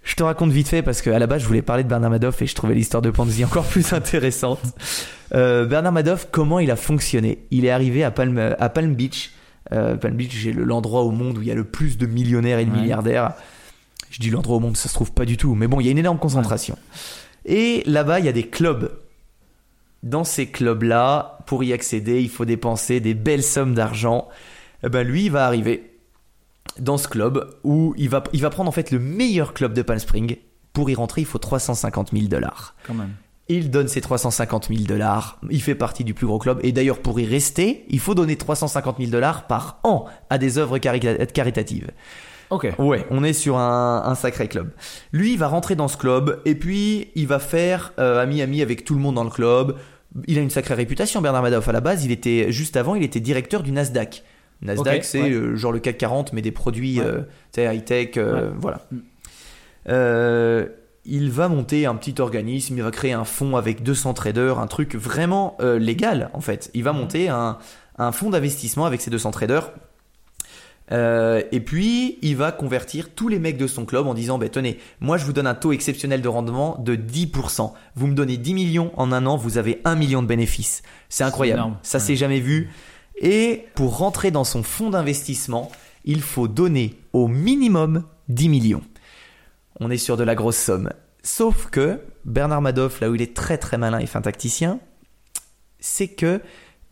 Je 0.03 0.15
te 0.15 0.23
raconte 0.23 0.51
vite 0.51 0.67
fait 0.67 0.81
parce 0.81 1.01
qu'à 1.01 1.19
la 1.19 1.27
base 1.27 1.43
je 1.43 1.47
voulais 1.47 1.61
parler 1.61 1.83
de 1.83 1.87
Bernard 1.89 2.09
Madoff 2.09 2.41
et 2.41 2.47
je 2.47 2.55
trouvais 2.55 2.73
l'histoire 2.73 3.03
de 3.03 3.11
Ponzi 3.11 3.45
encore 3.45 3.65
plus 3.65 3.93
intéressante. 3.93 4.59
Euh, 5.35 5.65
Bernard 5.65 5.91
Madoff, 5.91 6.27
comment 6.31 6.59
il 6.59 6.71
a 6.71 6.75
fonctionné? 6.75 7.45
Il 7.51 7.65
est 7.65 7.69
arrivé 7.69 8.03
à 8.03 8.09
Palm, 8.09 8.55
à 8.57 8.69
Palm 8.69 8.95
Beach. 8.95 9.31
Euh, 9.71 9.95
Palm 9.95 10.15
Beach, 10.15 10.43
c'est 10.43 10.51
le- 10.51 10.63
l'endroit 10.63 11.01
au 11.01 11.11
monde 11.11 11.37
où 11.37 11.41
il 11.41 11.47
y 11.47 11.51
a 11.51 11.55
le 11.55 11.63
plus 11.63 11.97
de 11.97 12.05
millionnaires 12.05 12.59
et 12.59 12.65
de 12.65 12.71
Ouais. 12.71 12.81
milliardaires. 12.81 13.33
Je 14.09 14.19
dis 14.19 14.29
l'endroit 14.29 14.57
au 14.57 14.59
monde, 14.59 14.75
ça 14.75 14.89
se 14.89 14.93
trouve 14.93 15.11
pas 15.13 15.25
du 15.25 15.37
tout, 15.37 15.55
mais 15.55 15.67
bon, 15.67 15.79
il 15.79 15.85
y 15.85 15.87
a 15.87 15.91
une 15.91 15.97
énorme 15.97 16.19
concentration. 16.19 16.77
Et 17.45 17.83
là-bas, 17.85 18.19
il 18.19 18.25
y 18.25 18.29
a 18.29 18.33
des 18.33 18.47
clubs. 18.47 18.91
Dans 20.03 20.23
ces 20.23 20.47
clubs-là, 20.47 21.37
pour 21.45 21.63
y 21.63 21.73
accéder, 21.73 22.21
il 22.21 22.29
faut 22.29 22.45
dépenser 22.45 22.99
des 22.99 23.13
belles 23.13 23.43
sommes 23.43 23.75
d'argent. 23.75 24.27
Eh 24.83 24.89
ben 24.89 25.07
lui, 25.07 25.25
il 25.25 25.31
va 25.31 25.45
arriver 25.45 25.91
dans 26.79 26.97
ce 26.97 27.07
club 27.07 27.47
où 27.63 27.93
il 27.97 28.09
va, 28.09 28.23
il 28.33 28.41
va 28.41 28.49
prendre 28.49 28.67
en 28.69 28.71
fait 28.71 28.89
le 28.91 28.97
meilleur 28.99 29.53
club 29.53 29.73
de 29.73 29.81
Palm 29.83 29.99
Springs. 29.99 30.37
Pour 30.73 30.89
y 30.89 30.95
rentrer, 30.95 31.21
il 31.21 31.25
faut 31.27 31.37
350 31.37 32.11
000 32.13 32.25
dollars. 32.27 32.75
Quand 32.87 32.93
même. 32.95 33.11
Il 33.53 33.69
donne 33.69 33.87
ses 33.87 33.99
350 34.01 34.67
000 34.69 34.81
dollars. 34.83 35.39
Il 35.49 35.61
fait 35.61 35.75
partie 35.75 36.03
du 36.03 36.13
plus 36.13 36.25
gros 36.27 36.39
club. 36.39 36.59
Et 36.63 36.71
d'ailleurs, 36.71 36.99
pour 36.99 37.19
y 37.19 37.25
rester, 37.25 37.85
il 37.89 37.99
faut 37.99 38.15
donner 38.15 38.35
350 38.37 38.97
000 38.99 39.09
dollars 39.11 39.47
par 39.47 39.79
an 39.83 40.05
à 40.29 40.37
des 40.37 40.57
œuvres 40.57 40.77
cari- 40.77 41.01
caritatives. 41.33 41.89
Ok. 42.49 42.67
Ouais, 42.79 43.05
on 43.09 43.23
est 43.23 43.33
sur 43.33 43.57
un, 43.57 44.03
un 44.05 44.15
sacré 44.15 44.47
club. 44.47 44.71
Lui, 45.11 45.33
il 45.33 45.37
va 45.37 45.47
rentrer 45.47 45.75
dans 45.75 45.87
ce 45.87 45.97
club 45.97 46.41
et 46.45 46.55
puis 46.55 47.09
il 47.15 47.27
va 47.27 47.39
faire 47.39 47.93
euh, 47.99 48.21
ami-ami 48.21 48.61
avec 48.61 48.83
tout 48.85 48.93
le 48.93 48.99
monde 49.01 49.15
dans 49.15 49.23
le 49.23 49.29
club. 49.29 49.75
Il 50.27 50.37
a 50.37 50.41
une 50.41 50.49
sacrée 50.49 50.73
réputation, 50.73 51.21
Bernard 51.21 51.41
Madoff. 51.43 51.67
À 51.67 51.71
la 51.71 51.79
base, 51.81 52.03
il 52.05 52.11
était 52.11 52.51
juste 52.51 52.75
avant, 52.77 52.95
il 52.95 53.03
était 53.03 53.21
directeur 53.21 53.63
du 53.63 53.71
Nasdaq. 53.71 54.23
Nasdaq, 54.61 55.03
c'est 55.05 55.21
ouais. 55.23 55.31
euh, 55.31 55.55
genre 55.55 55.71
le 55.71 55.79
CAC 55.79 55.97
40, 55.97 56.33
mais 56.33 56.41
des 56.41 56.51
produits 56.51 56.99
Ouais. 56.99 57.05
euh, 57.57 57.73
high-tech, 57.73 58.11
euh, 58.17 58.49
Ouais. 58.49 58.55
voilà. 58.59 58.81
Il 61.05 61.31
va 61.31 61.47
monter 61.49 61.85
un 61.87 61.95
petit 61.95 62.21
organisme, 62.21 62.77
il 62.77 62.83
va 62.83 62.91
créer 62.91 63.13
un 63.13 63.25
fonds 63.25 63.57
avec 63.57 63.81
200 63.83 64.13
traders, 64.13 64.59
un 64.59 64.67
truc 64.67 64.95
vraiment 64.95 65.57
euh, 65.59 65.79
légal 65.79 66.29
en 66.33 66.41
fait. 66.41 66.69
Il 66.73 66.83
va 66.83 66.93
monter 66.93 67.27
un, 67.29 67.57
un 67.97 68.11
fonds 68.11 68.29
d'investissement 68.29 68.85
avec 68.85 69.01
ses 69.01 69.09
200 69.09 69.31
traders. 69.31 69.71
Euh, 70.91 71.41
et 71.53 71.61
puis, 71.61 72.17
il 72.21 72.35
va 72.35 72.51
convertir 72.51 73.09
tous 73.15 73.29
les 73.29 73.39
mecs 73.39 73.57
de 73.57 73.65
son 73.65 73.85
club 73.85 74.07
en 74.07 74.13
disant, 74.13 74.37
bah, 74.37 74.49
tenez, 74.49 74.77
moi 74.99 75.17
je 75.17 75.25
vous 75.25 75.31
donne 75.33 75.47
un 75.47 75.55
taux 75.55 75.71
exceptionnel 75.71 76.21
de 76.21 76.27
rendement 76.27 76.77
de 76.79 76.95
10%. 76.95 77.71
Vous 77.95 78.07
me 78.07 78.13
donnez 78.13 78.35
10 78.37 78.53
millions 78.53 78.91
en 78.97 79.11
un 79.13 79.25
an, 79.25 79.37
vous 79.37 79.57
avez 79.57 79.79
1 79.85 79.95
million 79.95 80.21
de 80.21 80.27
bénéfices. 80.27 80.83
C'est 81.07 81.23
incroyable. 81.23 81.59
énorme. 81.59 81.77
Ça 81.81 81.97
Ouais. 81.97 82.03
s'est 82.03 82.15
jamais 82.17 82.41
vu. 82.41 82.69
Et 83.19 83.65
pour 83.75 83.97
rentrer 83.97 84.31
dans 84.31 84.43
son 84.43 84.63
fonds 84.63 84.89
d'investissement, 84.89 85.71
il 86.03 86.21
faut 86.21 86.47
donner 86.47 86.95
au 87.13 87.27
minimum 87.27 88.03
10 88.27 88.49
millions. 88.49 88.81
On 89.83 89.89
est 89.89 89.97
sur 89.97 90.15
de 90.15 90.23
la 90.23 90.35
grosse 90.35 90.57
somme. 90.57 90.91
Sauf 91.23 91.67
que 91.71 91.99
Bernard 92.23 92.61
Madoff, 92.61 93.01
là 93.01 93.09
où 93.09 93.15
il 93.15 93.21
est 93.23 93.35
très 93.35 93.57
très 93.57 93.79
malin 93.79 93.97
et 93.97 94.05
fin 94.05 94.21
tacticien, 94.21 94.79
c'est 95.79 96.07
que 96.07 96.39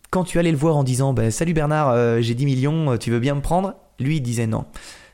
quand 0.09 0.23
tu 0.23 0.39
allais 0.39 0.51
le 0.51 0.57
voir 0.57 0.75
en 0.75 0.83
disant 0.83 1.13
bah, 1.13 1.29
Salut 1.29 1.53
Bernard, 1.53 1.89
euh, 1.91 2.17
j'ai 2.19 2.33
10 2.33 2.45
millions, 2.47 2.91
euh, 2.93 2.97
tu 2.97 3.11
veux 3.11 3.19
bien 3.19 3.35
me 3.35 3.41
prendre? 3.41 3.75
Lui 3.99 4.17
il 4.17 4.21
disait 4.21 4.47
non. 4.47 4.65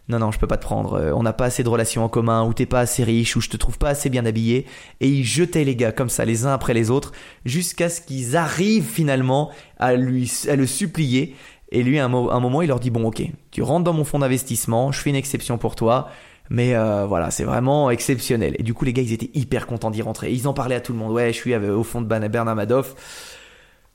Non, 0.08 0.20
non, 0.20 0.32
je 0.32 0.40
peux 0.40 0.48
pas 0.48 0.56
te 0.56 0.64
prendre. 0.64 0.94
euh, 0.94 1.12
on 1.14 1.24
n'a 1.24 1.34
pas 1.34 1.46
assez 1.46 1.64
de 1.64 1.70
relations 1.70 2.06
en 2.06 2.08
commun, 2.10 2.46
ou 2.46 2.54
t'es 2.54 2.66
pas 2.66 2.80
assez 2.80 3.04
riche, 3.04 3.36
ou 3.36 3.42
je 3.42 3.50
te 3.50 3.58
trouve 3.58 3.78
pas 3.78 3.90
assez 3.90 4.10
bien 4.10 4.26
habillé. 4.26 4.66
Et 5.02 5.10
il 5.10 5.26
jetait 5.26 5.66
les 5.66 5.76
gars 5.76 5.92
comme 5.92 6.10
ça, 6.10 6.24
les 6.24 6.46
uns 6.46 6.54
après 6.54 6.74
les 6.74 6.92
autres, 6.92 7.12
jusqu'à 7.44 7.90
ce 7.90 8.00
qu'ils 8.00 8.38
arrivent 8.38 8.88
finalement 8.88 9.52
à 9.80 9.96
lui, 9.96 10.32
à 10.48 10.56
le 10.56 10.66
supplier. 10.66 11.36
Et 11.72 11.84
lui, 11.84 12.00
à 12.00 12.06
un, 12.06 12.14
un 12.14 12.40
moment, 12.40 12.62
il 12.62 12.68
leur 12.70 12.80
dit 12.80 12.92
bon, 12.92 13.06
ok, 13.08 13.24
tu 13.52 13.64
rentres 13.64 13.84
dans 13.84 13.92
mon 13.94 14.06
fonds 14.06 14.20
d'investissement, 14.20 14.94
je 14.94 15.02
fais 15.02 15.10
une 15.10 15.16
exception 15.18 15.58
pour 15.58 15.76
toi. 15.76 16.08
Mais 16.50 16.76
euh, 16.76 17.06
voilà, 17.08 17.32
c'est 17.32 17.44
vraiment 17.44 17.90
exceptionnel. 17.90 18.56
Et 18.60 18.64
du 18.64 18.74
coup, 18.74 18.86
les 18.86 18.94
gars, 18.94 19.02
ils 19.02 19.14
étaient 19.14 19.32
hyper 19.34 19.66
contents 19.66 19.90
d'y 19.92 20.02
rentrer. 20.02 20.32
Ils 20.32 20.48
en 20.48 20.54
parlaient 20.54 20.76
à 20.76 20.82
tout 20.82 20.94
le 20.94 21.00
monde. 21.00 21.12
Ouais, 21.12 21.28
je 21.34 21.38
suis 21.38 21.54
avec- 21.54 21.70
au 21.72 21.84
fond 21.84 22.02
de 22.02 22.08
Bernard 22.08 22.56
Madoff. 22.56 22.96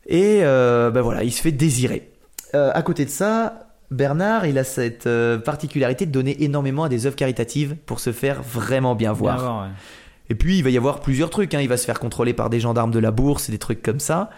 Et 0.07 0.41
euh, 0.43 0.91
ben 0.91 1.01
voilà, 1.03 1.23
il 1.23 1.31
se 1.33 1.41
fait 1.43 1.53
désirer. 1.53 2.11
Euh, 2.55 2.71
à 2.75 2.83
côté 2.83 3.05
de 3.05 3.11
ça, 3.11 3.69
Bernard, 3.93 4.47
il 4.47 4.59
a 4.59 4.65
cette 4.65 5.07
euh, 5.07 5.39
particularité 5.39 6.07
de 6.07 6.11
donner 6.11 6.43
énormément 6.43 6.85
à 6.85 6.89
des 6.89 7.07
œuvres 7.07 7.17
caritatives 7.17 7.77
pour 7.87 8.01
se 8.01 8.11
faire 8.13 8.43
vraiment 8.43 8.95
bien 8.97 9.13
voir. 9.13 9.37
Bien 9.37 9.45
voir, 9.45 9.63
ouais. 9.65 9.69
Et 10.31 10.35
puis, 10.35 10.59
il 10.59 10.65
va 10.65 10.71
y 10.71 10.77
avoir 10.77 11.01
plusieurs 11.01 11.31
trucs. 11.31 11.55
hein. 11.55 11.61
Il 11.61 11.69
va 11.69 11.77
se 11.77 11.85
faire 11.85 11.99
contrôler 12.01 12.35
par 12.35 12.51
des 12.51 12.59
gendarmes 12.61 12.91
de 12.93 12.99
la 12.99 13.11
bourse 13.13 13.49
et 13.49 13.53
des 13.53 13.59
trucs 13.59 13.83
comme 13.83 14.01
ça. 14.01 14.31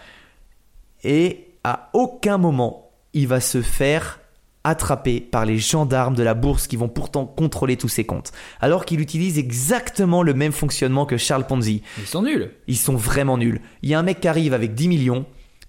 Et 1.03 1.47
à 1.63 1.89
aucun 1.93 2.37
moment, 2.37 2.91
il 3.13 3.27
va 3.27 3.39
se 3.39 3.61
faire 3.61 4.19
attraper 4.63 5.19
par 5.19 5.45
les 5.45 5.57
gendarmes 5.57 6.15
de 6.15 6.23
la 6.23 6.33
bourse 6.33 6.67
qui 6.67 6.77
vont 6.77 6.87
pourtant 6.87 7.25
contrôler 7.25 7.77
tous 7.77 7.89
ses 7.89 8.05
comptes. 8.05 8.31
Alors 8.61 8.85
qu'il 8.85 8.99
utilise 9.01 9.37
exactement 9.37 10.23
le 10.23 10.33
même 10.33 10.51
fonctionnement 10.51 11.05
que 11.05 11.17
Charles 11.17 11.45
Ponzi. 11.45 11.81
Ils 11.97 12.05
sont 12.07 12.21
nuls. 12.21 12.51
Ils 12.67 12.77
sont 12.77 12.95
vraiment 12.95 13.37
nuls. 13.37 13.61
Il 13.81 13.89
y 13.89 13.93
a 13.93 13.99
un 13.99 14.03
mec 14.03 14.21
qui 14.21 14.27
arrive 14.27 14.53
avec 14.53 14.73
10 14.73 14.87
millions. 14.87 15.25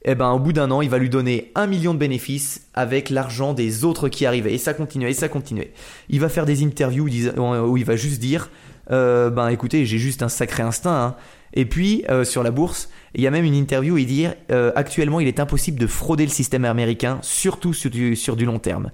Et 0.07 0.15
ben, 0.15 0.33
au 0.33 0.39
bout 0.39 0.53
d'un 0.53 0.71
an, 0.71 0.83
il 0.83 0.91
va 0.91 0.99
lui 0.99 1.09
donner 1.09 1.51
1 1.55 1.67
million 1.67 1.95
de 1.95 1.99
bénéfices 1.99 2.67
avec 2.75 3.09
l'argent 3.09 3.55
des 3.55 3.85
autres 3.85 4.11
qui 4.11 4.27
arrivaient. 4.27 4.53
Et 4.53 4.59
ça 4.59 4.75
continuait, 4.75 5.11
et 5.11 5.15
ça 5.15 5.29
continuait. 5.29 5.73
Il 6.11 6.21
va 6.21 6.29
faire 6.29 6.45
des 6.45 6.63
interviews 6.63 7.05
où 7.05 7.09
il 7.09 7.13
dis- 7.13 7.31
où 7.41 7.77
il 7.79 7.85
va 7.87 7.97
juste 7.97 8.21
dire, 8.21 8.51
euh, 8.91 9.31
ben, 9.31 9.49
écoutez, 9.49 9.87
j'ai 9.87 9.97
juste 9.99 10.23
un 10.23 10.29
sacré 10.29 10.63
instinct, 10.63 10.95
hein. 10.95 11.17
Et 11.55 11.65
puis 11.67 12.05
euh, 12.11 12.25
sur 12.25 12.43
la 12.43 12.51
bourse, 12.51 12.91
il 13.15 13.23
y 13.23 13.27
a 13.27 13.31
même 13.31 13.45
une 13.45 13.55
interview 13.55 13.95
où 13.95 13.99
il 13.99 14.07
dit 14.07 14.27
euh, 14.51 14.73
actuellement 14.75 15.21
il 15.21 15.29
est 15.29 15.39
impossible 15.41 15.79
de 15.79 15.87
frauder 15.87 16.25
le 16.25 16.31
système 16.31 16.65
américain, 16.65 17.19
surtout 17.23 17.73
sur 17.73 17.91
du, 17.91 18.17
sur 18.17 18.37
du 18.37 18.45
long 18.45 18.59
terme. 18.59 18.91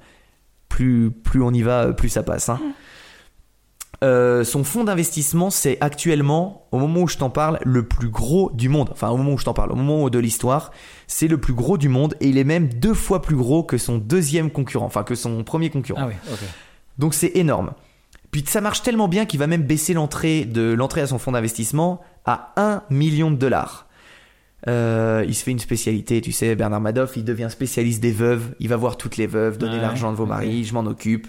Plus, 0.68 1.10
plus 1.10 1.42
on 1.42 1.52
y 1.52 1.62
va, 1.62 1.86
euh, 1.86 1.92
plus 1.92 2.10
ça 2.10 2.22
passe. 2.22 2.48
hein. 2.48 2.60
Euh, 4.02 4.44
son 4.44 4.64
fonds 4.64 4.84
d'investissement, 4.84 5.50
c'est 5.50 5.76
actuellement, 5.82 6.66
au 6.72 6.78
moment 6.78 7.00
où 7.02 7.08
je 7.08 7.18
t'en 7.18 7.28
parle, 7.28 7.58
le 7.64 7.82
plus 7.86 8.08
gros 8.08 8.50
du 8.54 8.70
monde. 8.70 8.88
Enfin, 8.92 9.10
au 9.10 9.18
moment 9.18 9.32
où 9.32 9.38
je 9.38 9.44
t'en 9.44 9.52
parle, 9.52 9.72
au 9.72 9.74
moment 9.74 10.08
de 10.08 10.18
l'histoire, 10.18 10.70
c'est 11.06 11.28
le 11.28 11.38
plus 11.38 11.52
gros 11.52 11.76
du 11.76 11.90
monde 11.90 12.14
et 12.20 12.28
il 12.28 12.38
est 12.38 12.44
même 12.44 12.68
deux 12.72 12.94
fois 12.94 13.20
plus 13.20 13.36
gros 13.36 13.62
que 13.62 13.76
son 13.76 13.98
deuxième 13.98 14.50
concurrent, 14.50 14.86
enfin 14.86 15.02
que 15.02 15.14
son 15.14 15.44
premier 15.44 15.68
concurrent. 15.68 16.00
Ah 16.02 16.08
oui. 16.08 16.14
Donc 16.98 17.12
c'est 17.12 17.32
énorme. 17.34 17.72
Puis 18.30 18.44
ça 18.46 18.60
marche 18.60 18.82
tellement 18.82 19.08
bien 19.08 19.26
qu'il 19.26 19.40
va 19.40 19.46
même 19.46 19.62
baisser 19.62 19.92
l'entrée 19.92 20.44
de 20.44 20.72
l'entrée 20.72 21.00
à 21.00 21.06
son 21.06 21.18
fonds 21.18 21.32
d'investissement 21.32 22.00
à 22.24 22.52
1 22.56 22.82
million 22.90 23.30
de 23.30 23.36
dollars. 23.36 23.88
Euh, 24.68 25.24
il 25.26 25.34
se 25.34 25.42
fait 25.42 25.50
une 25.50 25.58
spécialité, 25.58 26.20
tu 26.20 26.32
sais, 26.32 26.54
Bernard 26.54 26.80
Madoff, 26.80 27.16
il 27.16 27.24
devient 27.24 27.48
spécialiste 27.50 28.00
des 28.00 28.12
veuves. 28.12 28.54
Il 28.60 28.68
va 28.68 28.76
voir 28.76 28.96
toutes 28.96 29.16
les 29.16 29.26
veuves, 29.26 29.58
donner 29.58 29.76
Ouais, 29.76 29.80
l'argent 29.80 30.12
de 30.12 30.16
vos 30.16 30.26
maris, 30.26 30.64
je 30.64 30.74
m'en 30.74 30.80
occupe. 30.80 31.26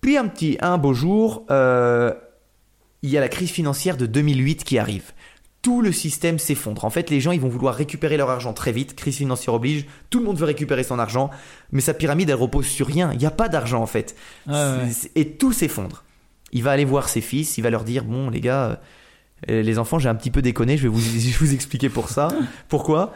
Puis 0.00 0.16
un 0.16 0.28
petit, 0.28 0.58
un 0.60 0.78
beau 0.78 0.92
jour, 0.92 1.44
euh, 1.50 2.12
il 3.02 3.10
y 3.10 3.16
a 3.16 3.20
la 3.20 3.28
crise 3.28 3.50
financière 3.50 3.96
de 3.96 4.06
2008 4.06 4.64
qui 4.64 4.78
arrive. 4.78 5.12
Tout 5.66 5.82
le 5.82 5.90
système 5.90 6.38
s'effondre. 6.38 6.84
En 6.84 6.90
fait, 6.90 7.10
les 7.10 7.20
gens, 7.20 7.32
ils 7.32 7.40
vont 7.40 7.48
vouloir 7.48 7.74
récupérer 7.74 8.16
leur 8.16 8.30
argent 8.30 8.52
très 8.52 8.70
vite. 8.70 8.94
Crise 8.94 9.16
financière 9.16 9.52
oblige. 9.52 9.84
Tout 10.10 10.20
le 10.20 10.24
monde 10.24 10.36
veut 10.38 10.44
récupérer 10.46 10.84
son 10.84 11.00
argent. 11.00 11.28
Mais 11.72 11.80
sa 11.80 11.92
pyramide, 11.92 12.30
elle 12.30 12.36
repose 12.36 12.66
sur 12.66 12.86
rien. 12.86 13.10
Il 13.12 13.18
n'y 13.18 13.26
a 13.26 13.32
pas 13.32 13.48
d'argent, 13.48 13.82
en 13.82 13.86
fait. 13.86 14.14
Ouais. 14.46 14.54
C'est- 14.92 15.10
Et 15.16 15.32
tout 15.32 15.52
s'effondre. 15.52 16.04
Il 16.52 16.62
va 16.62 16.70
aller 16.70 16.84
voir 16.84 17.08
ses 17.08 17.20
fils, 17.20 17.58
il 17.58 17.62
va 17.62 17.70
leur 17.70 17.82
dire 17.82 18.04
Bon, 18.04 18.30
les 18.30 18.40
gars, 18.40 18.80
euh, 19.50 19.60
les 19.62 19.78
enfants, 19.80 19.98
j'ai 19.98 20.08
un 20.08 20.14
petit 20.14 20.30
peu 20.30 20.40
déconné, 20.40 20.76
je 20.76 20.84
vais 20.84 20.88
vous, 20.88 21.00
je 21.00 21.18
vais 21.30 21.36
vous 21.40 21.52
expliquer 21.52 21.88
pour 21.88 22.10
ça. 22.10 22.28
Pourquoi? 22.68 23.12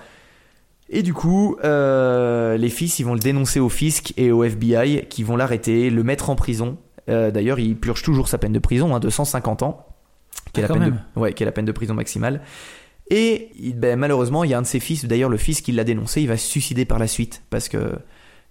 Et 0.89 1.03
du 1.05 1.15
coup, 1.15 1.57
euh, 1.63 2.57
les 2.57 2.69
fils, 2.69 2.99
ils 2.99 3.05
vont 3.05 3.15
le 3.15 3.21
dénoncer 3.21 3.61
au 3.61 3.69
fisc 3.69 4.13
et 4.17 4.33
au 4.33 4.43
FBI 4.43 5.07
qui 5.09 5.23
vont 5.23 5.37
l'arrêter, 5.37 5.89
le 5.89 6.03
mettre 6.03 6.31
en 6.31 6.35
prison. 6.35 6.79
Euh, 7.09 7.31
D'ailleurs, 7.31 7.61
il 7.61 7.77
purge 7.77 8.03
toujours 8.03 8.27
sa 8.27 8.39
peine 8.39 8.53
de 8.53 8.59
prison, 8.59 8.93
hein, 8.97 8.99
de 8.99 9.09
150 9.09 9.63
ans, 9.63 9.87
qui 10.53 10.61
est, 10.61 10.65
Ah, 10.65 10.69
la 10.69 10.75
peine 10.75 10.91
de, 11.15 11.21
ouais, 11.21 11.33
qui 11.33 11.43
est 11.43 11.47
la 11.47 11.53
peine 11.53 11.65
de 11.65 11.73
prison 11.73 11.95
maximale. 11.95 12.41
Et 13.11 13.51
il- 13.59 13.75
ben, 13.79 13.99
malheureusement, 13.99 14.45
il 14.45 14.51
y 14.51 14.55
a 14.55 14.59
un 14.59 14.63
de 14.63 14.67
ses 14.67 14.81
fils, 14.81 15.05
d'ailleurs 15.05 15.31
le 15.31 15.37
fils 15.37 15.61
qui 15.63 15.73
l'a 15.73 15.85
dénoncé, 15.85 16.23
il 16.23 16.29
va 16.29 16.37
se 16.37 16.47
suicider 16.47 16.85
par 16.85 16.99
la 16.99 17.07
suite 17.07 17.43
parce 17.51 17.69
que 17.69 17.93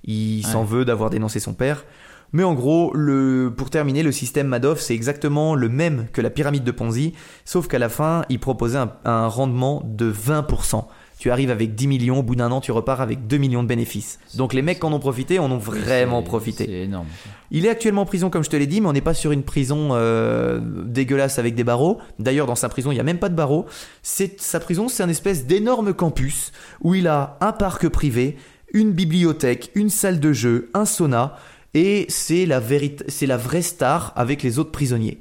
il 0.03 0.45
s'en 0.45 0.63
veut 0.63 0.85
d'avoir 0.85 1.09
dénoncé 1.09 1.39
son 1.39 1.53
père. 1.53 1.85
Mais 2.31 2.43
en 2.43 2.53
gros, 2.53 2.93
le, 2.93 3.51
pour 3.55 3.69
terminer, 3.69 4.03
le 4.03 4.11
système 4.11 4.47
Madoff, 4.47 4.79
c'est 4.79 4.93
exactement 4.93 5.55
le 5.55 5.67
même 5.67 6.07
que 6.13 6.21
la 6.21 6.29
pyramide 6.29 6.63
de 6.63 6.71
Ponzi, 6.71 7.13
sauf 7.43 7.67
qu'à 7.67 7.79
la 7.79 7.89
fin, 7.89 8.23
il 8.29 8.39
proposait 8.39 8.77
un, 8.77 8.93
un 9.03 9.27
rendement 9.27 9.81
de 9.85 10.11
20%. 10.11 10.85
Tu 11.19 11.29
arrives 11.31 11.51
avec 11.51 11.75
10 11.75 11.87
millions, 11.87 12.19
au 12.19 12.23
bout 12.23 12.37
d'un 12.37 12.49
an, 12.49 12.61
tu 12.61 12.71
repars 12.71 13.01
avec 13.01 13.27
2 13.27 13.35
millions 13.37 13.61
de 13.61 13.67
bénéfices. 13.67 14.19
Donc 14.35 14.53
les 14.53 14.61
mecs 14.61 14.79
qui 14.79 14.85
en 14.85 14.93
ont 14.93 14.99
profité, 14.99 15.37
en 15.37 15.51
ont 15.51 15.57
vraiment 15.57 16.23
profité. 16.23 16.63
C'est 16.65 16.71
énorme. 16.83 17.07
Il 17.51 17.65
est 17.65 17.69
actuellement 17.69 18.03
en 18.03 18.05
prison, 18.05 18.29
comme 18.29 18.43
je 18.43 18.49
te 18.49 18.55
l'ai 18.55 18.67
dit, 18.67 18.79
mais 18.79 18.87
on 18.87 18.93
n'est 18.93 19.01
pas 19.01 19.13
sur 19.13 19.33
une 19.33 19.43
prison 19.43 19.89
euh, 19.91 20.61
dégueulasse 20.85 21.37
avec 21.37 21.55
des 21.55 21.65
barreaux. 21.65 21.97
D'ailleurs, 22.19 22.47
dans 22.47 22.55
sa 22.55 22.69
prison, 22.69 22.91
il 22.91 22.95
n'y 22.95 23.01
a 23.01 23.03
même 23.03 23.19
pas 23.19 23.27
de 23.27 23.35
barreaux. 23.35 23.65
C'est 24.01 24.39
sa 24.39 24.61
prison, 24.61 24.87
c'est 24.87 25.03
un 25.03 25.09
espèce 25.09 25.45
d'énorme 25.45 25.93
campus 25.93 26.53
où 26.81 26.95
il 26.95 27.05
a 27.07 27.37
un 27.41 27.51
parc 27.51 27.89
privé, 27.89 28.37
une 28.73 28.93
bibliothèque, 28.93 29.71
une 29.75 29.89
salle 29.89 30.21
de 30.21 30.31
jeu, 30.31 30.69
un 30.73 30.85
sauna, 30.85 31.35
et 31.73 32.05
c'est 32.07 32.45
la 32.45 32.61
vérité, 32.61 33.03
c'est 33.09 33.25
la 33.27 33.35
vraie 33.37 33.61
star 33.61 34.13
avec 34.15 34.41
les 34.41 34.57
autres 34.57 34.71
prisonniers. 34.71 35.19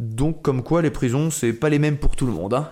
Donc, 0.00 0.42
comme 0.42 0.64
quoi, 0.64 0.82
les 0.82 0.90
prisons, 0.90 1.30
c'est 1.30 1.52
pas 1.52 1.68
les 1.68 1.78
mêmes 1.78 1.98
pour 1.98 2.16
tout 2.16 2.26
le 2.26 2.32
monde. 2.32 2.52
hein. 2.54 2.68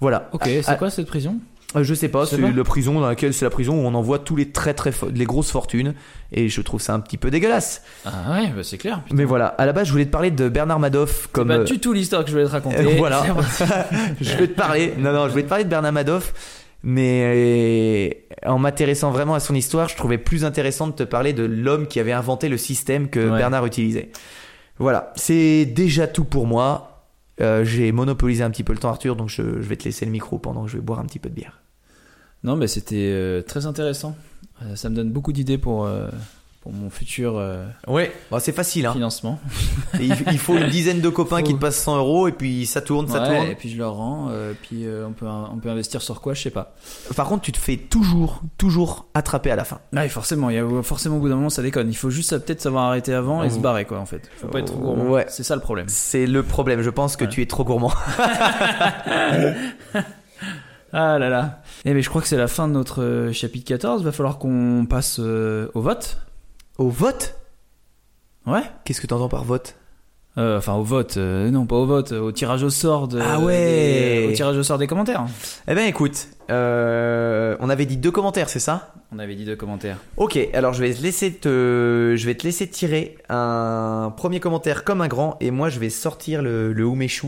Voilà. 0.00 0.28
Ok, 0.32 0.42
Ah, 0.44 0.48
c'est 0.48 0.64
ah, 0.66 0.74
quoi 0.74 0.90
cette 0.90 1.06
prison? 1.06 1.38
Euh, 1.76 1.82
Je 1.84 1.94
sais 1.94 2.08
pas, 2.08 2.26
Tu 2.26 2.36
c'est 2.36 2.52
la 2.52 2.64
prison 2.64 3.00
dans 3.00 3.06
laquelle 3.06 3.32
c'est 3.34 3.44
la 3.44 3.50
prison 3.50 3.74
où 3.74 3.86
on 3.86 3.94
envoie 3.94 4.18
tous 4.18 4.36
les 4.36 4.50
très 4.50 4.74
très 4.74 4.92
les 5.14 5.24
grosses 5.24 5.50
fortunes, 5.50 5.94
et 6.32 6.48
je 6.48 6.60
trouve 6.62 6.80
ça 6.80 6.94
un 6.94 7.00
petit 7.00 7.16
peu 7.18 7.30
dégueulasse. 7.30 7.82
Ah 8.04 8.32
ouais, 8.32 8.48
bah 8.48 8.62
c'est 8.62 8.78
clair. 8.78 9.02
putain. 9.02 9.16
Mais 9.16 9.24
voilà, 9.24 9.46
à 9.46 9.66
la 9.66 9.72
base, 9.72 9.86
je 9.86 9.92
voulais 9.92 10.06
te 10.06 10.10
parler 10.10 10.30
de 10.30 10.48
Bernard 10.48 10.78
Madoff 10.80 11.28
comme. 11.32 11.48
pas 11.48 11.58
euh, 11.58 11.64
du 11.64 11.78
tout 11.78 11.92
l'histoire 11.92 12.22
que 12.24 12.30
je 12.30 12.34
voulais 12.34 12.46
te 12.46 12.50
raconter. 12.52 12.78
euh, 12.78 12.94
voilà. 12.98 13.24
Je 14.20 14.36
vais 14.36 14.48
te 14.48 14.54
parler. 14.54 14.94
Non, 14.98 15.12
non, 15.12 15.26
je 15.26 15.30
voulais 15.30 15.44
te 15.44 15.48
parler 15.48 15.64
de 15.64 15.68
Bernard 15.70 15.92
Madoff, 15.92 16.32
mais 16.82 18.14
euh, 18.44 18.48
en 18.50 18.58
m'intéressant 18.58 19.10
vraiment 19.10 19.34
à 19.34 19.40
son 19.40 19.54
histoire, 19.54 19.88
je 19.88 19.96
trouvais 19.96 20.18
plus 20.18 20.44
intéressant 20.44 20.86
de 20.88 20.92
te 20.92 21.02
parler 21.02 21.32
de 21.32 21.44
l'homme 21.44 21.86
qui 21.86 22.00
avait 22.00 22.12
inventé 22.12 22.48
le 22.48 22.56
système 22.56 23.08
que 23.10 23.20
Ouais. 23.30 23.38
Bernard 23.38 23.66
utilisait. 23.66 24.10
Voilà, 24.78 25.12
c'est 25.14 25.66
déjà 25.66 26.06
tout 26.06 26.24
pour 26.24 26.46
moi. 26.46 26.86
Euh, 27.42 27.64
J'ai 27.64 27.92
monopolisé 27.92 28.42
un 28.44 28.50
petit 28.50 28.64
peu 28.64 28.72
le 28.72 28.78
temps, 28.78 28.88
Arthur, 28.90 29.14
donc 29.16 29.28
je, 29.28 29.42
je 29.42 29.68
vais 29.68 29.76
te 29.76 29.84
laisser 29.84 30.04
le 30.06 30.10
micro 30.10 30.38
pendant 30.38 30.64
que 30.64 30.70
je 30.70 30.76
vais 30.76 30.82
boire 30.82 30.98
un 31.00 31.04
petit 31.04 31.18
peu 31.18 31.28
de 31.30 31.34
bière. 31.34 31.59
Non, 32.42 32.56
mais 32.56 32.66
c'était 32.68 32.96
euh, 33.12 33.42
très 33.42 33.66
intéressant. 33.66 34.16
Euh, 34.62 34.76
ça 34.76 34.88
me 34.88 34.94
donne 34.96 35.10
beaucoup 35.10 35.32
d'idées 35.32 35.58
pour, 35.58 35.84
euh, 35.86 36.08
pour 36.62 36.72
mon 36.72 36.88
futur 36.90 37.42
Ouais, 37.86 38.12
c'est 38.38 38.52
facile. 38.52 38.84
Hein. 38.86 38.92
financement. 38.92 39.38
Et 39.98 40.04
il, 40.04 40.14
il 40.32 40.38
faut 40.38 40.56
une 40.56 40.68
dizaine 40.68 41.00
de 41.00 41.08
copains 41.08 41.38
Faut- 41.38 41.42
qui 41.44 41.54
te 41.54 41.58
passent 41.58 41.78
100 41.82 41.96
euros 41.98 42.28
et 42.28 42.32
puis 42.32 42.66
ça 42.66 42.80
tourne, 42.82 43.08
ça 43.08 43.22
Ouais, 43.22 43.28
tourne. 43.36 43.46
et 43.50 43.54
puis 43.54 43.70
je 43.70 43.78
leur 43.78 43.94
rends. 43.94 44.28
euh, 44.30 44.52
puis 44.62 44.84
euh, 44.86 45.06
on, 45.06 45.12
peut, 45.12 45.26
on 45.26 45.56
peut 45.58 45.70
investir 45.70 46.00
sur 46.02 46.20
quoi 46.22 46.32
Je 46.34 46.42
sais 46.42 46.50
pas. 46.50 46.74
Par 47.16 47.26
contre, 47.28 47.42
tu 47.42 47.52
te 47.52 47.58
fais 47.58 47.76
toujours, 47.76 48.42
toujours 48.58 49.06
attraper 49.14 49.50
à 49.50 49.56
la 49.56 49.64
fin. 49.64 49.80
Ouais, 49.94 50.08
forcément. 50.08 50.48
Il 50.50 50.56
y 50.56 50.58
a, 50.58 50.82
forcément, 50.82 51.16
au 51.16 51.20
bout 51.20 51.28
d'un 51.30 51.36
moment, 51.36 51.50
ça 51.50 51.62
déconne. 51.62 51.88
Il 51.90 51.96
faut 51.96 52.10
juste 52.10 52.36
peut-être 52.38 52.60
savoir 52.62 52.84
arrêter 52.84 53.12
avant 53.14 53.42
et 53.42 53.50
se 53.50 53.58
barrer, 53.58 53.84
quoi, 53.86 53.98
en 53.98 54.06
fait. 54.06 54.28
Faut 54.36 54.48
pas 54.48 54.60
être 54.60 54.66
trop 54.72 54.78
gourmand. 54.78 55.04
Ouais. 55.10 55.26
C'est 55.28 55.42
ça 55.44 55.54
le 55.56 55.62
problème. 55.62 55.86
C'est 55.88 56.26
le 56.26 56.42
problème. 56.42 56.80
Je 56.82 56.90
pense 56.90 57.16
que 57.16 57.24
tu 57.26 57.40
es 57.42 57.46
trop 57.46 57.64
gourmand. 57.64 57.92
Ah 60.92 61.20
là 61.20 61.28
là. 61.28 61.62
Eh 61.84 61.94
mais 61.94 62.02
je 62.02 62.08
crois 62.10 62.20
que 62.20 62.28
c'est 62.28 62.36
la 62.36 62.48
fin 62.48 62.68
de 62.68 62.72
notre 62.74 63.02
euh, 63.02 63.32
chapitre 63.32 63.66
14. 63.66 64.02
Va 64.04 64.12
falloir 64.12 64.38
qu'on 64.38 64.86
passe 64.88 65.16
euh, 65.18 65.68
au 65.74 65.80
vote. 65.80 66.18
Au 66.78 66.88
vote? 66.88 67.36
Ouais. 68.46 68.62
Qu'est-ce 68.84 69.00
que 69.00 69.06
tu 69.06 69.14
entends 69.14 69.28
par 69.28 69.44
vote? 69.44 69.76
Euh, 70.38 70.58
enfin 70.58 70.74
au 70.74 70.82
vote. 70.82 71.16
euh, 71.16 71.50
non, 71.50 71.66
pas 71.66 71.76
au 71.76 71.86
vote. 71.86 72.12
Au 72.12 72.32
tirage 72.32 72.62
au 72.62 72.70
sort. 72.70 73.08
De, 73.08 73.18
Ah 73.20 73.40
ouais. 73.40 74.20
des- 74.22 74.28
au 74.30 74.32
tirage 74.32 74.56
au 74.56 74.62
sort 74.62 74.78
des 74.78 74.86
commentaires. 74.86 75.24
Eh 75.68 75.74
ben 75.74 75.86
écoute, 75.86 76.28
euh, 76.50 77.56
on 77.60 77.68
avait 77.70 77.86
dit 77.86 77.96
deux 77.96 78.10
commentaires, 78.10 78.48
c'est 78.48 78.60
ça? 78.60 78.94
On 79.12 79.18
avait 79.18 79.34
dit 79.34 79.44
deux 79.44 79.56
commentaires. 79.56 79.96
Ok, 80.18 80.38
alors 80.54 80.72
je 80.72 80.82
vais 80.82 80.94
te 80.94 81.02
laisser 81.02 81.32
te, 81.32 82.14
je 82.16 82.26
vais 82.26 82.34
te 82.36 82.44
laisser 82.44 82.68
tirer 82.68 83.16
un 83.28 84.12
premier 84.16 84.38
commentaire 84.38 84.84
comme 84.84 85.00
un 85.00 85.08
grand, 85.08 85.36
et 85.40 85.50
moi 85.50 85.68
je 85.68 85.80
vais 85.80 85.90
sortir 85.90 86.42
le, 86.42 86.72
le 86.72 86.84
Umeshu 86.84 87.26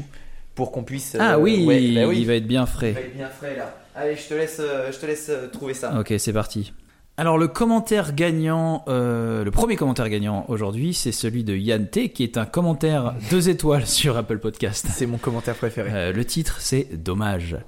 pour 0.55 0.71
qu'on 0.71 0.85
puisse. 0.85 1.17
ah 1.19 1.41
oui, 1.41 1.65
ouais, 1.67 1.93
bah 1.95 2.07
oui. 2.09 2.21
il 2.21 2.27
va 2.27 2.35
être 2.35 2.47
bien 2.47 2.63
Il 2.63 2.69
frais. 2.69 2.93
va 2.93 3.01
être 3.01 3.17
bien 3.17 3.29
frais 3.29 3.57
là. 3.57 3.75
Allez, 3.95 4.17
je 4.17 4.29
te 4.29 4.35
laisse, 4.35 4.59
euh, 4.61 4.91
je 4.93 4.99
te 4.99 5.07
laisse 5.07 5.29
euh, 5.29 5.49
trouver 5.49 5.75
ça. 5.75 5.99
Ok, 5.99 6.15
c'est 6.19 6.33
parti. 6.33 6.73
Alors 7.19 7.37
le 7.37 7.47
commentaire 7.47 8.15
gagnant, 8.15 8.85
euh, 8.89 9.45
le 9.45 9.51
premier 9.51 9.77
commentaire 9.77 10.09
gagnant 10.09 10.47
aujourd'hui, 10.49 10.95
c'est 10.95 11.13
celui 11.13 11.45
de 11.45 11.55
Yann 11.55 11.87
T, 11.87 12.09
qui 12.09 12.23
est 12.23 12.39
un 12.39 12.47
commentaire 12.47 13.15
deux 13.31 13.51
étoiles 13.51 13.87
sur 13.87 14.17
Apple 14.17 14.39
Podcast. 14.39 14.87
C'est 14.91 15.05
mon 15.05 15.19
commentaire 15.19 15.55
préféré. 15.55 15.91
Euh, 15.93 16.13
le 16.13 16.25
titre, 16.25 16.57
c'est 16.61 16.89
Dommage. 17.05 17.59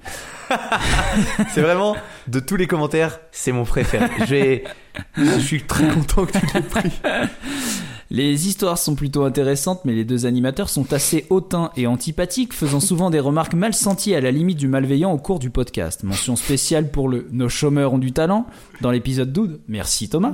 C'est 1.53 1.61
vraiment 1.61 1.95
de 2.27 2.39
tous 2.39 2.55
les 2.55 2.67
commentaires, 2.67 3.19
c'est 3.31 3.51
mon 3.51 3.63
préféré. 3.63 4.63
Je 5.17 5.39
suis 5.39 5.63
très 5.63 5.87
content 5.87 6.25
que 6.25 6.37
tu 6.37 6.45
l'aies 6.53 6.61
pris. 6.61 6.91
Les 8.15 8.47
histoires 8.47 8.77
sont 8.77 8.95
plutôt 8.95 9.25
intéressantes, 9.25 9.83
mais 9.83 9.91
les 9.91 10.05
deux 10.05 10.25
animateurs 10.25 10.69
sont 10.69 10.93
assez 10.93 11.25
hautains 11.29 11.71
et 11.75 11.85
antipathiques, 11.85 12.53
faisant 12.53 12.79
souvent 12.79 13.09
des 13.09 13.19
remarques 13.19 13.55
mal 13.55 13.73
senties 13.73 14.15
à 14.15 14.21
la 14.21 14.31
limite 14.31 14.57
du 14.57 14.69
malveillant 14.69 15.11
au 15.11 15.17
cours 15.17 15.37
du 15.37 15.49
podcast. 15.49 16.01
Mention 16.03 16.37
spéciale 16.37 16.91
pour 16.91 17.09
le 17.09 17.27
Nos 17.33 17.49
chômeurs 17.49 17.91
ont 17.91 17.97
du 17.97 18.13
talent 18.13 18.45
dans 18.79 18.89
l'épisode 18.89 19.33
12. 19.33 19.59
Merci 19.67 20.07
Thomas. 20.07 20.31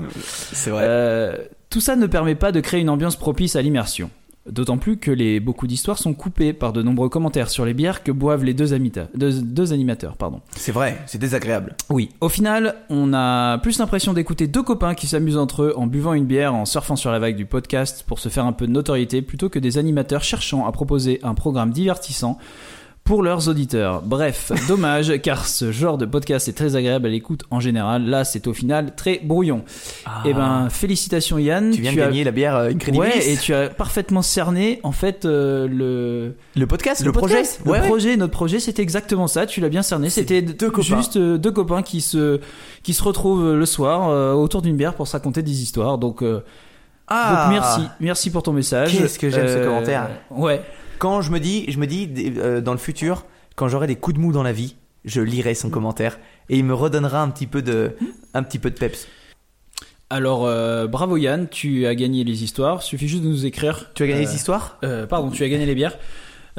C'est 0.53 0.69
vrai. 0.69 0.83
Euh, 0.85 1.37
tout 1.71 1.81
ça 1.81 1.95
ne 1.95 2.05
permet 2.05 2.35
pas 2.35 2.51
de 2.51 2.59
créer 2.59 2.81
une 2.81 2.89
ambiance 2.89 3.15
propice 3.15 3.55
à 3.55 3.63
l'immersion. 3.63 4.11
D'autant 4.49 4.79
plus 4.79 4.97
que 4.97 5.11
les, 5.11 5.39
beaucoup 5.39 5.67
d'histoires 5.67 5.99
sont 5.99 6.15
coupées 6.15 6.51
par 6.51 6.73
de 6.73 6.81
nombreux 6.81 7.09
commentaires 7.09 7.49
sur 7.51 7.63
les 7.63 7.75
bières 7.75 8.01
que 8.01 8.11
boivent 8.11 8.43
les 8.43 8.55
deux, 8.55 8.73
amita- 8.73 9.07
deux- 9.13 9.39
deux 9.41 9.71
animateurs. 9.71 10.17
Pardon. 10.17 10.41
C'est 10.55 10.71
vrai, 10.71 10.97
c'est 11.05 11.19
désagréable. 11.19 11.75
Oui, 11.91 12.09
au 12.21 12.27
final, 12.29 12.75
on 12.89 13.13
a 13.13 13.59
plus 13.59 13.77
l'impression 13.77 14.13
d'écouter 14.13 14.47
deux 14.47 14.63
copains 14.63 14.95
qui 14.95 15.05
s'amusent 15.05 15.37
entre 15.37 15.61
eux 15.63 15.73
en 15.77 15.85
buvant 15.85 16.13
une 16.13 16.25
bière, 16.25 16.55
en 16.55 16.65
surfant 16.65 16.95
sur 16.95 17.11
la 17.11 17.19
vague 17.19 17.35
du 17.35 17.45
podcast 17.45 18.03
pour 18.07 18.17
se 18.17 18.29
faire 18.29 18.45
un 18.47 18.51
peu 18.53 18.65
de 18.65 18.71
notoriété, 18.71 19.21
plutôt 19.21 19.47
que 19.49 19.59
des 19.59 19.77
animateurs 19.77 20.23
cherchant 20.23 20.65
à 20.65 20.71
proposer 20.71 21.19
un 21.21 21.35
programme 21.35 21.69
divertissant 21.71 22.39
pour 23.03 23.23
leurs 23.23 23.49
auditeurs. 23.49 24.01
Bref, 24.03 24.51
dommage, 24.67 25.19
car 25.21 25.45
ce 25.47 25.71
genre 25.71 25.97
de 25.97 26.05
podcast 26.05 26.47
est 26.47 26.53
très 26.53 26.75
agréable 26.75 27.07
à 27.07 27.09
l'écoute 27.09 27.41
en 27.49 27.59
général. 27.59 28.05
Là, 28.05 28.23
c'est 28.23 28.47
au 28.47 28.53
final 28.53 28.95
très 28.95 29.19
brouillon. 29.23 29.63
Eh 30.23 30.33
ben, 30.33 30.69
félicitations 30.69 31.37
Yann. 31.37 31.71
Ah. 31.71 31.75
tu 31.75 31.81
viens 31.81 31.93
de 31.93 31.99
as- 31.99 32.05
gagner 32.05 32.23
la 32.23 32.31
bière 32.31 32.55
euh, 32.55 32.69
Incredibilis. 32.69 32.99
Ouais, 33.11 33.27
et 33.31 33.37
tu 33.37 33.53
as 33.53 33.69
parfaitement 33.69 34.21
cerné 34.21 34.79
en 34.83 34.91
fait 34.91 35.25
euh, 35.25 35.67
le 35.67 36.35
le 36.55 36.67
podcast, 36.67 37.03
le, 37.03 37.11
projet. 37.11 37.35
podcast. 37.35 37.59
le 37.65 37.71
Ouais, 37.71 37.79
ouais. 37.81 37.87
projet, 37.87 38.15
notre 38.17 38.33
projet, 38.33 38.59
c'était 38.59 38.83
exactement 38.83 39.27
ça. 39.27 39.45
Tu 39.45 39.59
l'as 39.61 39.69
bien 39.69 39.81
cerné. 39.81 40.09
C'était 40.09 40.41
deux 40.41 40.69
copains. 40.69 40.97
juste 40.97 41.17
euh, 41.17 41.37
deux 41.37 41.51
copains 41.51 41.81
qui 41.81 42.01
se 42.01 42.39
qui 42.83 42.93
se 42.93 43.03
retrouvent 43.03 43.53
le 43.55 43.65
soir 43.65 44.09
euh, 44.09 44.33
autour 44.33 44.61
d'une 44.61 44.77
bière 44.77 44.93
pour 44.93 45.07
se 45.07 45.13
raconter 45.13 45.41
des 45.41 45.61
histoires. 45.63 45.97
Donc, 45.97 46.23
Ah. 47.07 47.45
donc 47.45 47.53
merci, 47.59 47.81
merci 47.99 48.29
pour 48.29 48.43
ton 48.43 48.53
message. 48.53 48.97
Qu'est-ce 48.97 49.19
que 49.19 49.29
j'aime 49.29 49.47
ce 49.47 49.65
commentaire. 49.65 50.07
Ouais. 50.29 50.61
Quand 51.01 51.21
je 51.21 51.31
me 51.31 51.39
dis, 51.39 51.65
je 51.67 51.79
me 51.79 51.87
dis 51.87 52.07
euh, 52.37 52.61
dans 52.61 52.73
le 52.73 52.77
futur, 52.77 53.25
quand 53.55 53.67
j'aurai 53.67 53.87
des 53.87 53.95
coups 53.95 54.15
de 54.17 54.21
mou 54.21 54.31
dans 54.31 54.43
la 54.43 54.51
vie, 54.53 54.75
je 55.03 55.19
lirai 55.19 55.55
son 55.55 55.71
commentaire 55.71 56.19
et 56.47 56.59
il 56.59 56.63
me 56.63 56.75
redonnera 56.75 57.23
un 57.23 57.29
petit 57.31 57.47
peu 57.47 57.63
de, 57.63 57.93
un 58.35 58.43
petit 58.43 58.59
peu 58.59 58.69
de 58.69 58.77
peps. 58.77 59.07
Alors, 60.11 60.45
euh, 60.45 60.85
bravo 60.85 61.17
Yann, 61.17 61.47
tu 61.49 61.87
as 61.87 61.95
gagné 61.95 62.23
les 62.23 62.43
histoires. 62.43 62.83
Suffit 62.83 63.07
juste 63.07 63.23
de 63.23 63.27
nous 63.29 63.47
écrire. 63.47 63.89
Tu 63.95 64.03
as 64.03 64.07
gagné 64.07 64.21
Euh, 64.25 64.27
les 64.29 64.35
histoires? 64.35 64.77
euh, 64.83 65.07
Pardon, 65.07 65.31
tu 65.31 65.43
as 65.43 65.49
gagné 65.49 65.65
les 65.65 65.73
bières. 65.73 65.97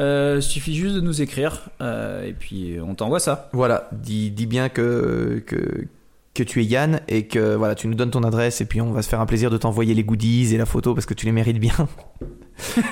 Euh, 0.00 0.40
suffit 0.40 0.74
juste 0.74 0.96
de 0.96 1.00
nous 1.00 1.22
écrire 1.22 1.68
euh, 1.80 2.24
et 2.26 2.32
puis 2.32 2.78
on 2.84 2.96
t'envoie 2.96 3.20
ça. 3.20 3.48
Voilà, 3.52 3.90
dis, 3.92 4.32
dis 4.32 4.46
bien 4.46 4.68
que, 4.70 5.40
que, 5.46 5.86
que 6.34 6.42
tu 6.42 6.62
es 6.62 6.64
Yann 6.64 7.00
et 7.06 7.28
que 7.28 7.54
voilà, 7.54 7.74
tu 7.76 7.86
nous 7.86 7.94
donnes 7.94 8.10
ton 8.10 8.24
adresse 8.24 8.60
et 8.60 8.64
puis 8.64 8.80
on 8.80 8.90
va 8.90 9.02
se 9.02 9.08
faire 9.08 9.20
un 9.20 9.26
plaisir 9.26 9.50
de 9.50 9.58
t'envoyer 9.58 9.94
les 9.94 10.02
goodies 10.02 10.52
et 10.52 10.58
la 10.58 10.64
photo 10.66 10.94
parce 10.94 11.04
que 11.06 11.14
tu 11.14 11.26
les 11.26 11.32
mérites 11.32 11.58
bien. 11.60 11.74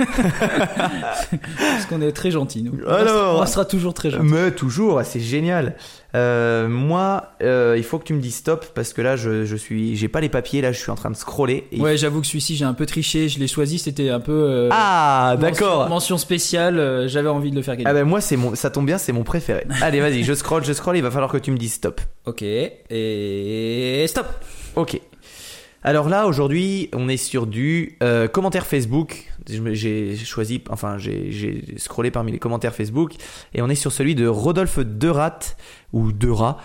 Parce 1.59 1.87
qu'on 1.89 2.01
est 2.03 2.13
très 2.13 2.31
gentils, 2.31 2.63
nous. 2.63 2.79
Alors. 2.89 3.41
on 3.41 3.47
sera 3.47 3.65
toujours 3.65 3.95
très 3.95 4.11
gentils. 4.11 4.25
Mais 4.25 4.51
toujours, 4.51 5.01
c'est 5.05 5.21
génial. 5.21 5.77
Euh, 6.17 6.69
moi, 6.69 7.33
euh, 7.43 7.75
il 7.77 7.85
faut 7.85 7.99
que 7.99 8.05
tu 8.05 8.15
me 8.15 8.21
dises 8.21 8.35
stop 8.37 8.67
parce 8.75 8.93
que 8.93 9.01
là, 9.01 9.15
je, 9.17 9.45
je 9.45 9.57
suis, 9.57 9.95
j'ai 9.97 10.09
pas 10.09 10.21
les 10.21 10.29
papiers. 10.29 10.61
Là, 10.61 10.73
je 10.73 10.79
suis 10.79 10.91
en 10.91 10.97
train 10.97 11.11
de 11.11 11.17
scroller. 11.17 11.67
et- 11.73 11.81
Ouais, 11.81 11.97
j'avoue 11.97 12.21
que 12.21 12.27
celui-ci, 12.27 12.57
j'ai 12.57 12.65
un 12.65 12.75
peu 12.75 12.87
triché. 12.87 13.29
Je 13.29 13.39
l'ai 13.39 13.47
choisi, 13.49 13.79
c'était 13.79 14.11
un 14.11 14.21
peu. 14.21 14.33
euh, 14.33 14.69
Ah, 14.73 15.37
d'accord. 15.41 15.89
Mention 15.89 16.19
spéciale, 16.19 17.07
j'avais 17.09 17.29
envie 17.29 17.51
de 17.51 17.57
le 17.57 17.63
faire 17.63 17.77
gagner. 17.77 17.89
Ah 17.89 17.93
ben 17.93 18.05
moi, 18.05 18.21
c'est 18.21 18.37
mon, 18.37 18.55
ça 18.55 18.71
tombe 18.71 18.87
bien, 18.87 18.99
c'est 18.99 19.13
mon 19.13 19.23
préféré. 19.23 19.65
Allez, 19.83 20.01
vas-y, 20.01 20.25
je 20.25 20.35
scroll, 20.35 20.65
je 20.65 20.73
scroll. 20.73 20.97
Il 20.97 21.03
va 21.03 21.11
falloir 21.11 21.31
que 21.31 21.39
tu 21.39 21.51
me 21.53 21.57
dises 21.57 21.75
stop. 21.75 22.01
Ok, 22.27 22.43
et 22.43 24.05
stop 24.09 24.27
Ok. 24.77 25.01
Alors 25.83 26.09
là, 26.11 26.27
aujourd'hui, 26.27 26.91
on 26.95 27.09
est 27.09 27.17
sur 27.17 27.47
du 27.47 27.99
commentaire 28.33 28.67
Facebook. 28.67 29.30
J'ai 29.73 30.17
choisi, 30.17 30.63
enfin, 30.71 30.99
j'ai 30.99 31.65
scrollé 31.77 32.11
parmi 32.11 32.33
les 32.33 32.39
commentaires 32.39 32.75
Facebook 32.75 33.15
et 33.55 33.63
on 33.63 33.69
est 33.69 33.75
sur 33.75 33.93
celui 33.93 34.15
de 34.15 34.27
Rodolphe 34.27 34.79
Derat 34.81 35.39
ou 35.93 36.13
Dera 36.13 36.59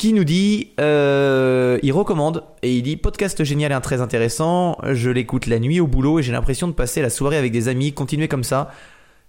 qui 0.00 0.14
nous 0.14 0.24
dit, 0.24 0.70
euh, 0.80 1.78
il 1.82 1.92
recommande 1.92 2.42
et 2.62 2.74
il 2.74 2.82
dit 2.82 2.96
podcast 2.96 3.44
génial 3.44 3.70
et 3.70 3.80
très 3.82 4.00
intéressant. 4.00 4.78
Je 4.82 5.10
l'écoute 5.10 5.46
la 5.46 5.58
nuit 5.58 5.78
au 5.78 5.86
boulot 5.86 6.20
et 6.20 6.22
j'ai 6.22 6.32
l'impression 6.32 6.68
de 6.68 6.72
passer 6.72 7.02
la 7.02 7.10
soirée 7.10 7.36
avec 7.36 7.52
des 7.52 7.68
amis. 7.68 7.92
Continuez 7.92 8.26
comme 8.26 8.42
ça. 8.42 8.70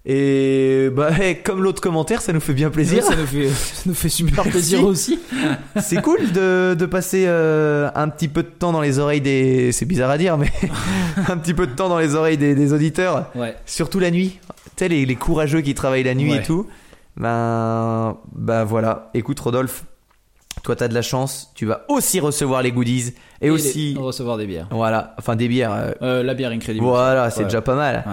Et 0.05 0.89
bah, 0.91 1.09
comme 1.43 1.61
l'autre 1.61 1.81
commentaire, 1.81 2.21
ça 2.21 2.33
nous 2.33 2.39
fait 2.39 2.53
bien 2.53 2.69
plaisir. 2.71 3.03
Ça 3.03 3.15
nous 3.15 3.25
fait, 3.27 3.49
ça 3.49 3.83
nous 3.85 3.93
fait 3.93 4.09
super 4.09 4.43
plaisir 4.43 4.83
aussi. 4.83 5.19
C'est 5.79 6.01
cool 6.01 6.31
de, 6.31 6.75
de 6.77 6.85
passer 6.87 7.25
euh, 7.27 7.89
un 7.93 8.07
petit 8.09 8.27
peu 8.27 8.41
de 8.43 8.47
temps 8.49 8.71
dans 8.71 8.81
les 8.81 8.97
oreilles 8.99 9.21
des. 9.21 9.71
C'est 9.71 9.85
bizarre 9.85 10.09
à 10.09 10.17
dire, 10.17 10.37
mais 10.37 10.51
un 11.29 11.37
petit 11.37 11.53
peu 11.53 11.67
de 11.67 11.73
temps 11.73 11.89
dans 11.89 11.99
les 11.99 12.15
oreilles 12.15 12.37
des, 12.37 12.55
des 12.55 12.73
auditeurs, 12.73 13.29
Ouais. 13.35 13.55
surtout 13.65 13.99
la 13.99 14.09
nuit. 14.11 14.39
Tu 14.75 14.85
sais, 14.85 14.87
les, 14.87 15.05
les 15.05 15.15
courageux 15.15 15.61
qui 15.61 15.75
travaillent 15.75 16.03
la 16.03 16.15
nuit 16.15 16.31
Ouais. 16.31 16.37
et 16.37 16.41
tout. 16.43 16.67
Ben, 17.17 18.17
ben 18.33 18.63
voilà. 18.63 19.09
Écoute, 19.13 19.39
Rodolphe, 19.39 19.83
toi, 20.63 20.75
t'as 20.75 20.87
de 20.87 20.93
la 20.95 21.01
chance. 21.03 21.51
Tu 21.55 21.65
vas 21.67 21.81
aussi 21.89 22.19
recevoir 22.19 22.61
les 22.63 22.71
goodies 22.71 23.13
et, 23.41 23.49
aussi. 23.51 23.93
les- 23.93 23.99
recevoir 23.99 24.37
des 24.37 24.47
bières. 24.47 24.67
Voilà, 24.71 25.13
enfin 25.19 25.35
des 25.35 25.47
bières. 25.47 25.73
euh, 25.73 25.91
Euh, 26.01 26.23
la 26.23 26.33
bière 26.33 26.51
incroyable. 26.51 26.83
voilà, 26.85 27.29
c'est 27.29 27.39
Ouais. 27.41 27.45
déjà 27.45 27.61
pas 27.61 27.75
mal. 27.75 28.03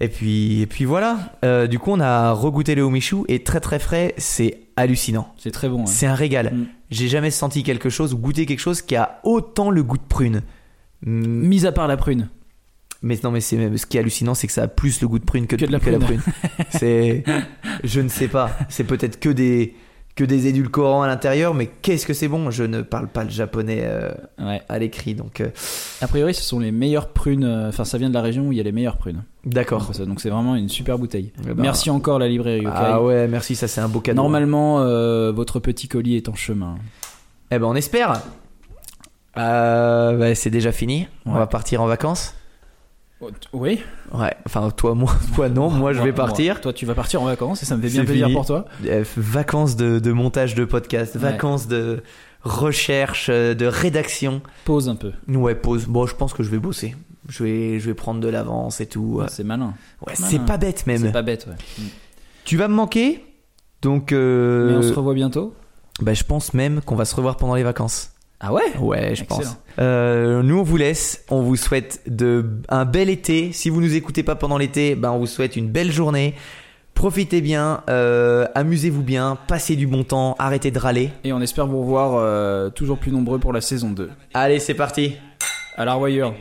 Et 0.00 0.08
puis, 0.08 0.60
et 0.60 0.66
puis 0.66 0.84
voilà. 0.84 1.36
Euh, 1.44 1.66
du 1.66 1.78
coup, 1.78 1.90
on 1.92 2.00
a 2.00 2.32
regoûté 2.32 2.74
le 2.74 2.82
Omichou 2.82 3.24
et 3.28 3.42
très 3.42 3.60
très 3.60 3.78
frais. 3.78 4.14
C'est 4.18 4.60
hallucinant. 4.76 5.32
C'est 5.38 5.50
très 5.50 5.68
bon. 5.68 5.80
ouais. 5.80 5.86
C'est 5.86 6.06
un 6.06 6.14
régal. 6.14 6.52
Mm. 6.54 6.66
J'ai 6.90 7.08
jamais 7.08 7.30
senti 7.30 7.62
quelque 7.62 7.88
chose 7.88 8.12
ou 8.12 8.18
goûté 8.18 8.46
quelque 8.46 8.60
chose 8.60 8.82
qui 8.82 8.94
a 8.96 9.20
autant 9.24 9.70
le 9.70 9.82
goût 9.82 9.96
de 9.96 10.02
prune. 10.02 10.42
Mm, 11.04 11.26
Mis 11.26 11.66
à 11.66 11.72
part 11.72 11.88
la 11.88 11.96
prune. 11.96 12.28
Mais 13.02 13.18
non, 13.22 13.30
mais 13.30 13.40
c'est 13.40 13.76
ce 13.76 13.86
qui 13.86 13.96
est 13.96 14.00
hallucinant, 14.00 14.34
c'est 14.34 14.46
que 14.46 14.52
ça 14.52 14.64
a 14.64 14.68
plus 14.68 15.00
le 15.00 15.08
goût 15.08 15.18
de 15.18 15.24
prune 15.24 15.46
que, 15.46 15.56
Que 15.56 15.66
de 15.66 15.72
la 15.72 15.78
prune. 15.78 16.20
c'est, 16.70 17.24
je 17.84 18.00
ne 18.00 18.08
sais 18.08 18.28
pas. 18.28 18.56
C'est 18.68 18.84
peut-être 18.84 19.20
que 19.20 19.28
des 19.28 19.74
que 20.16 20.24
des 20.24 20.46
édulcorants 20.46 21.02
à 21.02 21.06
l'intérieur, 21.06 21.52
mais 21.54 21.66
qu'est-ce 21.66 22.06
que 22.06 22.14
c'est 22.14 22.26
bon? 22.28 22.50
Je 22.50 22.64
ne 22.64 22.80
parle 22.82 23.06
pas 23.06 23.22
le 23.22 23.28
japonais 23.30 23.82
euh, 23.84 24.10
Ouais. 24.40 24.62
à 24.68 24.78
l'écrit, 24.78 25.14
donc 25.14 25.40
euh, 25.42 25.48
A 26.00 26.08
priori, 26.08 26.32
ce 26.34 26.42
sont 26.42 26.58
les 26.58 26.72
meilleures 26.72 27.08
prunes. 27.08 27.44
euh, 27.44 27.68
Enfin, 27.68 27.84
ça 27.84 27.98
vient 27.98 28.08
de 28.08 28.14
la 28.14 28.22
région 28.22 28.48
où 28.48 28.52
il 28.52 28.56
y 28.56 28.60
a 28.60 28.64
les 28.64 28.72
meilleures 28.72 28.96
prunes. 28.96 29.22
d'accord. 29.44 29.92
Donc, 30.06 30.20
c'est 30.22 30.30
vraiment 30.30 30.56
une 30.56 30.70
super 30.70 30.98
bouteille. 30.98 31.32
Eh 31.44 31.52
ben, 31.52 31.62
Merci 31.62 31.90
encore 31.90 32.18
la 32.18 32.28
librairie. 32.28 32.62
Yokai. 32.62 32.76
Ah 32.76 33.02
ouais, 33.02 33.28
merci, 33.28 33.54
ça 33.56 33.68
c'est 33.68 33.82
un 33.82 33.88
beau 33.88 34.00
cadeau. 34.00 34.16
Normalement, 34.22 34.80
euh, 34.80 35.32
votre 35.32 35.60
petit 35.60 35.86
colis 35.86 36.16
est 36.16 36.28
en 36.30 36.34
chemin. 36.34 36.76
Eh 37.50 37.58
ben 37.58 37.66
on 37.66 37.74
espère. 37.76 38.22
Bah, 39.34 40.34
c'est 40.34 40.50
déjà 40.50 40.72
fini. 40.72 41.08
On 41.26 41.32
va 41.34 41.46
partir 41.46 41.82
en 41.82 41.86
vacances. 41.86 42.34
Oui. 43.52 43.80
Ouais. 44.12 44.34
Enfin 44.44 44.70
toi, 44.70 44.94
moi, 44.94 45.12
toi 45.34 45.48
non. 45.48 45.70
Moi 45.70 45.92
je 45.92 46.02
vais 46.02 46.12
partir. 46.12 46.60
Toi, 46.60 46.72
tu 46.72 46.84
vas 46.86 46.94
partir 46.94 47.22
en 47.22 47.24
vacances 47.26 47.62
et 47.62 47.66
ça 47.66 47.76
me 47.76 47.82
fait 47.82 47.88
bien 47.88 48.04
plaisir 48.04 48.26
fini. 48.26 48.36
pour 48.36 48.46
toi. 48.46 48.66
Euh, 48.84 49.04
vacances 49.16 49.76
de, 49.76 49.98
de 49.98 50.12
montage 50.12 50.54
de 50.54 50.64
podcast, 50.64 51.14
Ouais. 51.14 51.20
vacances 51.22 51.66
de 51.66 52.02
recherche, 52.42 53.28
euh, 53.30 53.54
de 53.54 53.66
rédaction. 53.66 54.42
Pause 54.64 54.88
un 54.88 54.96
peu. 54.96 55.12
Ouais, 55.28 55.54
pause. 55.54 55.86
Bon, 55.86 56.06
je 56.06 56.14
pense 56.14 56.32
que 56.34 56.42
je 56.42 56.50
vais 56.50 56.58
bosser. 56.58 56.94
Je 57.28 57.42
vais, 57.42 57.80
je 57.80 57.86
vais 57.86 57.94
prendre 57.94 58.20
de 58.20 58.28
l'avance 58.28 58.80
et 58.80 58.86
tout. 58.86 59.20
C'est 59.28 59.42
malin. 59.44 59.74
Ouais, 60.06 60.12
c'est 60.14 60.38
pas 60.44 60.58
bête 60.58 60.86
même. 60.86 60.98
C'est 60.98 61.12
pas 61.12 61.22
bête, 61.22 61.46
ouais. 61.48 61.84
Tu 62.44 62.56
vas 62.56 62.68
me 62.68 62.74
manquer, 62.74 63.24
donc. 63.82 64.12
euh, 64.12 64.70
Mais 64.70 64.76
on 64.76 64.82
se 64.82 64.92
revoit 64.92 65.14
bientôt? 65.14 65.52
bah, 66.00 66.14
je 66.14 66.22
pense 66.22 66.54
même 66.54 66.80
qu'on 66.82 66.94
va 66.94 67.04
se 67.06 67.16
revoir 67.16 67.36
pendant 67.36 67.54
les 67.56 67.62
vacances. 67.64 68.10
Ah 68.40 68.52
ouais? 68.52 68.62
Ouais, 68.78 69.14
je 69.14 69.22
Excellent. 69.22 69.26
pense. 69.40 69.56
Euh, 69.78 70.42
nous, 70.42 70.58
on 70.58 70.62
vous 70.62 70.76
laisse. 70.76 71.24
On 71.30 71.42
vous 71.42 71.56
souhaite 71.56 72.00
de 72.06 72.44
un 72.68 72.84
bel 72.84 73.08
été. 73.08 73.52
Si 73.52 73.70
vous 73.70 73.80
nous 73.80 73.94
écoutez 73.94 74.22
pas 74.22 74.34
pendant 74.34 74.58
l'été, 74.58 74.94
ben 74.94 75.10
on 75.10 75.18
vous 75.18 75.26
souhaite 75.26 75.56
une 75.56 75.68
belle 75.68 75.90
journée. 75.90 76.34
Profitez 76.94 77.42
bien, 77.42 77.82
euh, 77.90 78.46
amusez-vous 78.54 79.02
bien, 79.02 79.36
passez 79.48 79.76
du 79.76 79.86
bon 79.86 80.02
temps, 80.02 80.34
arrêtez 80.38 80.70
de 80.70 80.78
râler. 80.78 81.10
Et 81.24 81.32
on 81.34 81.42
espère 81.42 81.66
vous 81.66 81.80
revoir 81.80 82.12
euh, 82.14 82.70
toujours 82.70 82.96
plus 82.96 83.12
nombreux 83.12 83.38
pour 83.38 83.52
la 83.52 83.60
saison 83.60 83.90
2. 83.90 84.08
Allez, 84.32 84.58
c'est 84.60 84.72
parti. 84.72 85.14
À 85.76 85.84
la 85.84 85.92
revoyure. 85.92 86.32